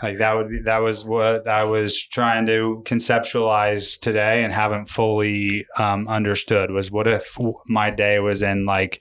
Like 0.02 0.18
that 0.18 0.34
would 0.34 0.50
be, 0.50 0.60
that 0.64 0.78
was 0.78 1.04
what 1.04 1.46
I 1.46 1.62
was 1.62 2.04
trying 2.04 2.46
to 2.46 2.82
conceptualize 2.86 4.00
today 4.00 4.42
and 4.42 4.52
haven't 4.52 4.88
fully 4.88 5.66
um, 5.78 6.08
understood. 6.08 6.72
Was 6.72 6.90
what 6.90 7.06
if 7.06 7.36
my 7.68 7.90
day 7.90 8.18
was 8.18 8.42
in 8.42 8.66
like 8.66 9.00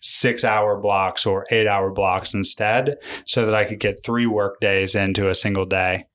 six 0.00 0.42
hour 0.42 0.80
blocks 0.80 1.26
or 1.26 1.44
eight 1.50 1.66
hour 1.66 1.90
blocks 1.90 2.32
instead, 2.32 2.96
so 3.26 3.44
that 3.44 3.54
I 3.54 3.66
could 3.66 3.80
get 3.80 4.02
three 4.02 4.26
work 4.26 4.58
days 4.60 4.94
into 4.94 5.28
a 5.28 5.34
single 5.34 5.66
day 5.66 6.06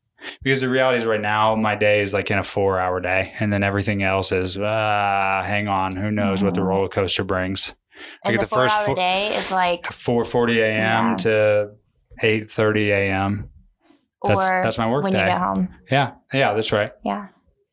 because 0.44 0.62
the 0.62 0.70
reality 0.70 1.00
is 1.00 1.06
right 1.06 1.22
now 1.22 1.56
my 1.56 1.76
day 1.76 2.02
is 2.02 2.14
like 2.14 2.30
in 2.32 2.38
a 2.38 2.44
four 2.44 2.80
hour 2.80 3.00
day 3.00 3.34
and 3.40 3.52
then 3.52 3.64
everything 3.64 4.04
else 4.04 4.32
is 4.32 4.58
uh 4.58 5.44
hang 5.46 5.68
on 5.68 5.96
who 5.96 6.12
knows 6.12 6.44
what 6.44 6.54
the 6.54 6.62
Mhm. 6.62 6.68
roller 6.68 6.90
coaster 6.90 7.24
brings 7.24 7.74
And 8.24 8.34
Like 8.36 8.42
the, 8.42 8.46
the 8.48 8.56
first 8.56 8.74
four 8.76 8.80
hour 8.82 8.86
four- 8.88 8.96
day 8.96 9.36
is 9.36 9.52
like, 9.52 9.84
4.40 9.84 10.58
a.m 10.62 11.06
Yeah. 11.12 11.16
to 11.18 11.72
8.30 12.22 12.90
a.m 12.92 13.50
that's 14.24 14.50
or 14.50 14.62
that's 14.64 14.78
my 14.78 14.90
work 14.90 15.04
when 15.04 15.14
you 15.14 15.20
day 15.20 15.26
get 15.26 15.38
home. 15.40 15.70
yeah 15.90 16.12
yeah 16.34 16.54
that's 16.54 16.72
right 16.72 16.92
Yeah. 17.04 17.28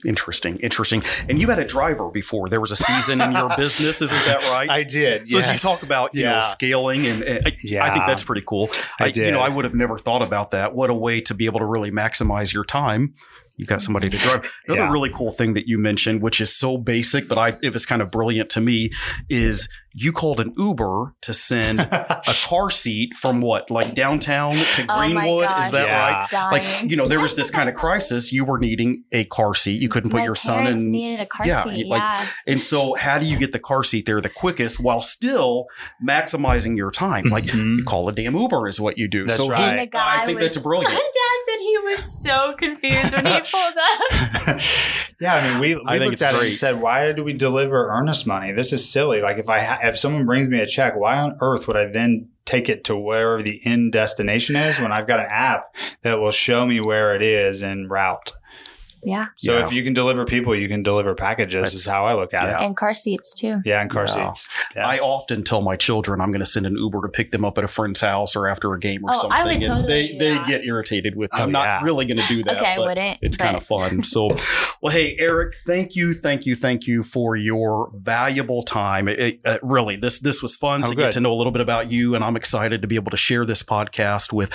Interesting, 0.06 0.58
interesting. 0.60 1.02
And 1.28 1.40
you 1.40 1.48
had 1.48 1.58
a 1.58 1.64
driver 1.64 2.08
before. 2.08 2.48
There 2.48 2.60
was 2.60 2.70
a 2.70 2.76
season 2.76 3.20
in 3.20 3.32
your 3.32 3.48
business, 3.56 4.00
isn't 4.00 4.24
that 4.26 4.42
right? 4.52 4.70
I 4.70 4.84
did 4.84 5.28
so 5.28 5.38
as 5.38 5.48
you 5.52 5.58
talk 5.58 5.82
about 5.82 6.14
you 6.14 6.22
know 6.24 6.34
Yeah. 6.34 6.40
scaling, 6.50 7.04
and, 7.06 7.22
and 7.24 7.38
I- 7.44 7.48
I 7.80 7.90
think 7.90 8.06
that's 8.06 8.22
pretty 8.22 8.42
cool. 8.46 8.70
I 9.00 9.06
You 9.06 9.12
did. 9.12 9.32
know, 9.32 9.40
I 9.40 9.48
would 9.48 9.64
have 9.64 9.74
never 9.74 9.98
thought 9.98 10.22
about 10.22 10.52
that. 10.52 10.72
What 10.74 10.88
a 10.88 10.94
way 10.94 11.20
to 11.22 11.34
be 11.34 11.46
able 11.46 11.58
to 11.58 11.64
really 11.66 11.90
maximize 11.90 12.52
your 12.52 12.64
time. 12.64 13.12
You've 13.56 13.66
got 13.66 13.82
somebody 13.82 14.08
to 14.08 14.16
drive. 14.18 14.52
Another 14.68 14.82
Yeah. 14.82 14.92
really 14.92 15.10
cool 15.12 15.32
thing 15.32 15.54
that 15.54 15.66
you 15.66 15.78
mentioned, 15.78 16.22
which 16.22 16.40
is 16.40 16.54
so 16.54 16.78
basic, 16.78 17.26
but 17.26 17.36
I 17.36 17.56
it 17.60 17.74
was 17.74 17.84
kind 17.84 18.00
of 18.00 18.08
brilliant 18.12 18.50
to 18.50 18.60
me, 18.60 18.90
is 19.28 19.68
you 19.94 20.12
called 20.12 20.38
an 20.40 20.52
Uber 20.56 21.14
to 21.22 21.34
send 21.34 21.80
a 21.80 22.22
car 22.44 22.70
seat 22.70 23.14
from 23.14 23.40
what, 23.40 23.70
like 23.70 23.94
downtown 23.94 24.54
to 24.54 24.82
Oh 24.82 24.86
my 24.86 25.06
Greenwood? 25.12 25.48
Is 25.64 25.70
that 25.72 25.86
Yeah. 25.88 25.98
right? 26.20 26.30
Dying. 26.30 26.52
Like, 26.52 26.90
you 26.90 26.96
know, 26.96 27.04
there 27.04 27.20
was 27.20 27.34
this 27.36 27.50
kind 27.50 27.68
of 27.68 27.74
crisis. 27.84 28.32
You 28.32 28.44
were 28.44 28.58
needing 28.58 29.04
a 29.12 29.24
car 29.24 29.54
seat. 29.54 29.80
You 29.80 29.88
couldn't 29.88 30.10
put 30.10 30.18
My 30.18 30.24
your 30.24 30.34
son 30.34 30.66
in. 30.66 30.90
needed 30.90 31.20
a 31.20 31.26
car 31.26 31.46
yeah, 31.46 31.64
seat. 31.64 31.86
like- 31.86 32.00
yeah. 32.00 32.26
And 32.46 32.62
so, 32.62 32.94
how 32.94 33.18
do 33.18 33.26
you 33.26 33.38
get 33.38 33.52
the 33.52 33.58
car 33.58 33.82
seat 33.82 34.06
there 34.06 34.20
the 34.20 34.28
quickest 34.28 34.78
while 34.80 35.02
still 35.02 35.66
maximizing 36.06 36.76
your 36.76 36.90
time? 36.90 37.24
Like, 37.24 37.44
Mhm. 37.44 37.78
you 37.78 37.84
call 37.84 38.08
a 38.08 38.12
damn 38.12 38.34
Uber 38.36 38.68
is 38.68 38.80
what 38.80 38.98
you 38.98 39.08
do. 39.08 39.24
That's 39.24 39.38
so, 39.38 39.48
right. 39.48 39.78
The 39.80 39.86
guy 39.86 40.22
I 40.22 40.26
think 40.26 40.38
was, 40.38 40.52
that's 40.52 40.62
brilliant. 40.62 40.92
My 40.94 40.98
dad 41.00 41.44
said 41.46 41.60
he 41.60 41.78
was 41.84 42.22
so 42.22 42.54
confused 42.58 43.12
when 43.14 43.26
he 43.26 43.40
pulled 43.40 43.74
up. 43.76 44.60
yeah, 45.20 45.34
I 45.34 45.50
mean, 45.50 45.60
we, 45.60 45.74
we 45.74 45.80
think 45.84 46.00
looked 46.00 46.12
it's 46.14 46.22
at 46.22 46.34
it 46.34 46.38
great. 46.38 46.46
and 46.48 46.54
said, 46.54 46.80
"Why 46.82 47.12
do 47.12 47.24
we 47.24 47.32
deliver 47.32 47.88
earnest 47.90 48.26
money? 48.26 48.52
This 48.52 48.72
is 48.72 48.90
silly. 48.90 49.20
Like, 49.20 49.38
if 49.38 49.48
I 49.48 49.60
ha- 49.60 49.78
if 49.88 49.98
someone 49.98 50.26
brings 50.26 50.48
me 50.48 50.60
a 50.60 50.66
check, 50.66 50.96
why 50.96 51.18
on 51.18 51.36
earth 51.40 51.66
would 51.66 51.76
I 51.76 51.86
then 51.86 52.28
take 52.44 52.68
it 52.68 52.84
to 52.84 52.96
wherever 52.96 53.42
the 53.42 53.60
end 53.64 53.92
destination 53.92 54.56
is 54.56 54.80
when 54.80 54.92
I've 54.92 55.06
got 55.06 55.20
an 55.20 55.26
app 55.28 55.74
that 56.02 56.18
will 56.18 56.30
show 56.30 56.66
me 56.66 56.80
where 56.80 57.14
it 57.14 57.22
is 57.22 57.62
and 57.62 57.90
route? 57.90 58.32
Yeah. 59.08 59.26
So 59.36 59.56
Yeah. 59.58 59.64
if 59.64 59.72
you 59.72 59.82
can 59.82 59.94
deliver 59.94 60.24
people, 60.26 60.54
you 60.54 60.68
can 60.68 60.82
deliver 60.82 61.14
packages. 61.14 61.54
That's- 61.54 61.74
is 61.74 61.86
how 61.88 62.04
I 62.04 62.14
look 62.14 62.34
at 62.34 62.44
Yeah. 62.44 62.60
it. 62.62 62.66
And 62.66 62.76
car 62.76 62.92
seats 62.94 63.34
too. 63.34 63.60
Yeah, 63.64 63.80
and 63.80 63.90
car 63.90 64.04
Yeah. 64.06 64.32
seats. 64.32 64.48
Yeah. 64.76 64.86
I 64.86 64.98
often 64.98 65.42
tell 65.44 65.62
my 65.62 65.76
children 65.76 66.20
I'm 66.20 66.30
going 66.30 66.40
to 66.40 66.46
send 66.46 66.66
an 66.66 66.76
Uber 66.76 67.00
to 67.02 67.08
pick 67.08 67.30
them 67.30 67.44
up 67.44 67.56
at 67.58 67.64
a 67.64 67.68
friend's 67.68 68.00
house 68.00 68.36
or 68.36 68.46
after 68.48 68.72
a 68.74 68.78
game 68.78 69.02
or 69.04 69.10
Oh, 69.10 69.20
something. 69.20 69.32
I 69.32 69.44
would 69.44 69.62
and 69.64 69.88
they, 69.88 70.08
do 70.08 70.18
they 70.18 70.38
get 70.46 70.64
irritated 70.64 71.16
with 71.16 71.32
me. 71.32 71.38
Oh, 71.40 71.44
I'm 71.44 71.52
not 71.52 71.64
yeah. 71.64 71.80
really 71.82 72.04
going 72.04 72.18
to 72.18 72.26
do 72.28 72.42
that. 72.44 72.58
okay, 72.58 72.74
I 72.74 72.78
wouldn't. 72.78 73.18
it's 73.22 73.36
kind 73.38 73.56
of 73.56 73.64
fun. 73.64 74.02
So, 74.04 74.28
well, 74.82 74.92
hey, 74.92 75.16
Eric, 75.18 75.54
thank 75.66 75.96
you, 75.96 76.12
thank 76.12 76.44
you, 76.46 76.54
thank 76.54 76.86
you 76.86 77.02
for 77.02 77.34
your 77.36 77.90
valuable 77.96 78.62
time. 78.62 79.08
It, 79.08 79.18
it- 79.18 79.40
uh, 79.44 79.56
really, 79.62 79.96
this 79.96 80.18
this 80.18 80.42
was 80.42 80.56
fun 80.56 80.82
Oh, 80.82 80.86
to 80.88 80.94
good. 80.94 81.02
get 81.04 81.12
to 81.12 81.20
know 81.20 81.32
a 81.32 81.38
little 81.38 81.52
bit 81.52 81.62
about 81.62 81.90
you, 81.90 82.14
and 82.14 82.22
I'm 82.24 82.36
excited 82.36 82.82
to 82.82 82.88
be 82.88 82.96
able 82.96 83.10
to 83.12 83.16
share 83.16 83.46
this 83.46 83.62
podcast 83.62 84.32
with 84.32 84.50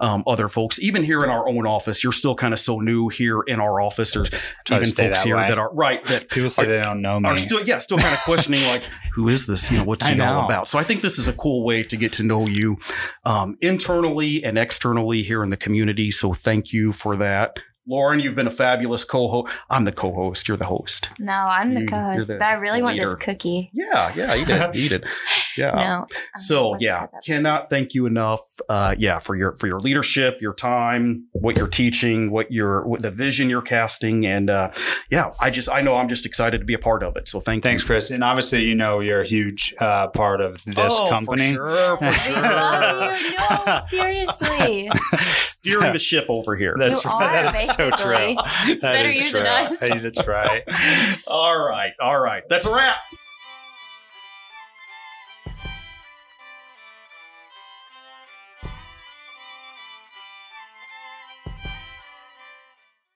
um, 0.00 0.22
other 0.26 0.48
folks. 0.48 0.80
Even 0.80 1.02
here 1.04 1.18
in 1.22 1.28
our 1.28 1.46
own 1.48 1.66
office, 1.66 2.02
you're 2.02 2.12
still 2.12 2.34
kind 2.34 2.54
of 2.54 2.60
so 2.60 2.78
new 2.80 3.08
here 3.08 3.40
in 3.46 3.60
our 3.60 3.80
office. 3.80 3.97
There's 3.98 4.30
Try 4.64 4.76
even 4.78 4.86
folks 4.90 4.94
that 4.94 5.18
here 5.18 5.36
way. 5.36 5.48
that 5.48 5.58
are 5.58 5.72
right 5.74 6.04
that 6.06 6.28
People 6.28 6.50
say 6.50 6.62
Are- 6.62 6.66
they 6.66 6.78
don't 6.82 7.02
know 7.02 7.20
me. 7.20 7.28
are 7.28 7.38
still 7.38 7.62
yeah 7.66 7.78
still 7.78 7.98
kind 7.98 8.12
of 8.14 8.20
questioning 8.20 8.62
like 8.68 8.82
who 9.14 9.28
is 9.28 9.46
this? 9.46 9.70
You 9.70 9.78
know 9.78 9.84
what's 9.84 10.06
I 10.06 10.14
he 10.14 10.20
all 10.20 10.44
about? 10.46 10.68
So 10.68 10.78
i 10.78 10.84
think 10.84 11.02
this 11.02 11.18
is 11.18 11.26
a 11.28 11.32
cool 11.32 11.64
way 11.64 11.82
to 11.82 11.96
get 11.96 12.12
to 12.14 12.22
know 12.22 12.46
you 12.46 12.76
um, 13.24 13.56
internally 13.60 14.44
and 14.44 14.56
externally 14.58 15.22
here 15.22 15.42
in 15.42 15.50
the 15.50 15.56
community. 15.56 16.10
So 16.10 16.32
thank 16.32 16.72
you 16.72 16.92
for 16.92 17.16
that. 17.16 17.58
Lauren 17.90 18.20
you've 18.20 18.34
been 18.34 18.46
a 18.46 18.50
fabulous 18.50 19.02
co-host 19.02 19.50
i'm 19.70 19.86
the 19.86 19.92
co-host 19.92 20.46
you're 20.46 20.58
the 20.58 20.66
host. 20.66 21.08
No, 21.18 21.32
I'm 21.32 21.72
the 21.72 21.86
co-host, 21.86 22.28
the 22.28 22.34
but 22.34 22.44
I 22.44 22.52
really 22.52 22.82
want 22.82 22.98
this 23.00 23.14
cookie. 23.14 23.70
yeah 23.72 24.12
yeah 24.14 24.34
eat 24.36 24.48
it 24.50 24.76
eat 24.76 24.92
it 24.92 25.04
yeah 25.58 25.72
No. 25.72 25.82
um, 26.00 26.06
so 26.38 26.76
yeah 26.80 27.06
cannot 27.26 27.68
thank 27.68 27.92
you 27.94 28.06
enough 28.06 28.40
uh, 28.68 28.94
yeah 28.98 29.18
for 29.18 29.36
your 29.36 29.52
for 29.54 29.66
your 29.66 29.80
leadership 29.80 30.38
your 30.40 30.54
time 30.54 31.24
what 31.32 31.58
you're 31.58 31.68
teaching 31.68 32.30
what 32.30 32.50
your 32.50 32.86
what 32.86 33.02
the 33.02 33.10
vision 33.10 33.50
you're 33.50 33.60
casting 33.62 34.24
and 34.24 34.48
uh, 34.50 34.70
yeah 35.10 35.32
i 35.40 35.50
just 35.50 35.68
i 35.70 35.80
know 35.80 35.96
i'm 35.96 36.08
just 36.08 36.24
excited 36.24 36.58
to 36.58 36.64
be 36.64 36.74
a 36.74 36.78
part 36.78 37.02
of 37.02 37.16
it 37.16 37.28
so 37.28 37.40
thank 37.40 37.62
Thanks, 37.62 37.82
you 37.82 37.86
Chris. 37.88 38.10
And 38.10 38.22
obviously, 38.24 38.62
you 38.64 38.74
know, 38.76 39.00
you're 39.00 39.20
a 39.22 39.26
huge 39.26 39.74
uh, 39.80 40.06
part 40.08 40.40
of 40.40 40.64
this 40.64 40.76
Oh, 40.78 41.08
company. 41.10 41.54
for 41.54 41.68
sure, 41.68 41.96
for 41.98 42.12
sure. 42.12 42.42
love 42.42 43.20
you. 43.20 43.36
No, 43.66 43.80
seriously. 43.88 44.90
steering 45.18 45.92
the 45.92 45.98
ship 45.98 46.26
over 46.28 46.54
here. 46.56 46.76
That's 46.78 47.04
You 47.04 47.10
right. 47.10 47.22
are, 47.22 47.32
that 47.50 47.54
is 47.54 47.68
so 47.70 47.90
true. 47.90 48.34
That 48.36 48.78
Better 48.80 49.08
is 49.08 49.16
you 49.24 49.30
true. 49.30 49.40
than 49.42 49.72
us. 49.72 49.80
Hey, 49.80 49.98
that's 49.98 50.26
right. 50.26 50.62
all 51.26 51.58
right, 51.66 51.92
all 52.00 52.20
right. 52.20 52.42
That's 52.48 52.64
a 52.66 52.74
wrap. 52.74 52.96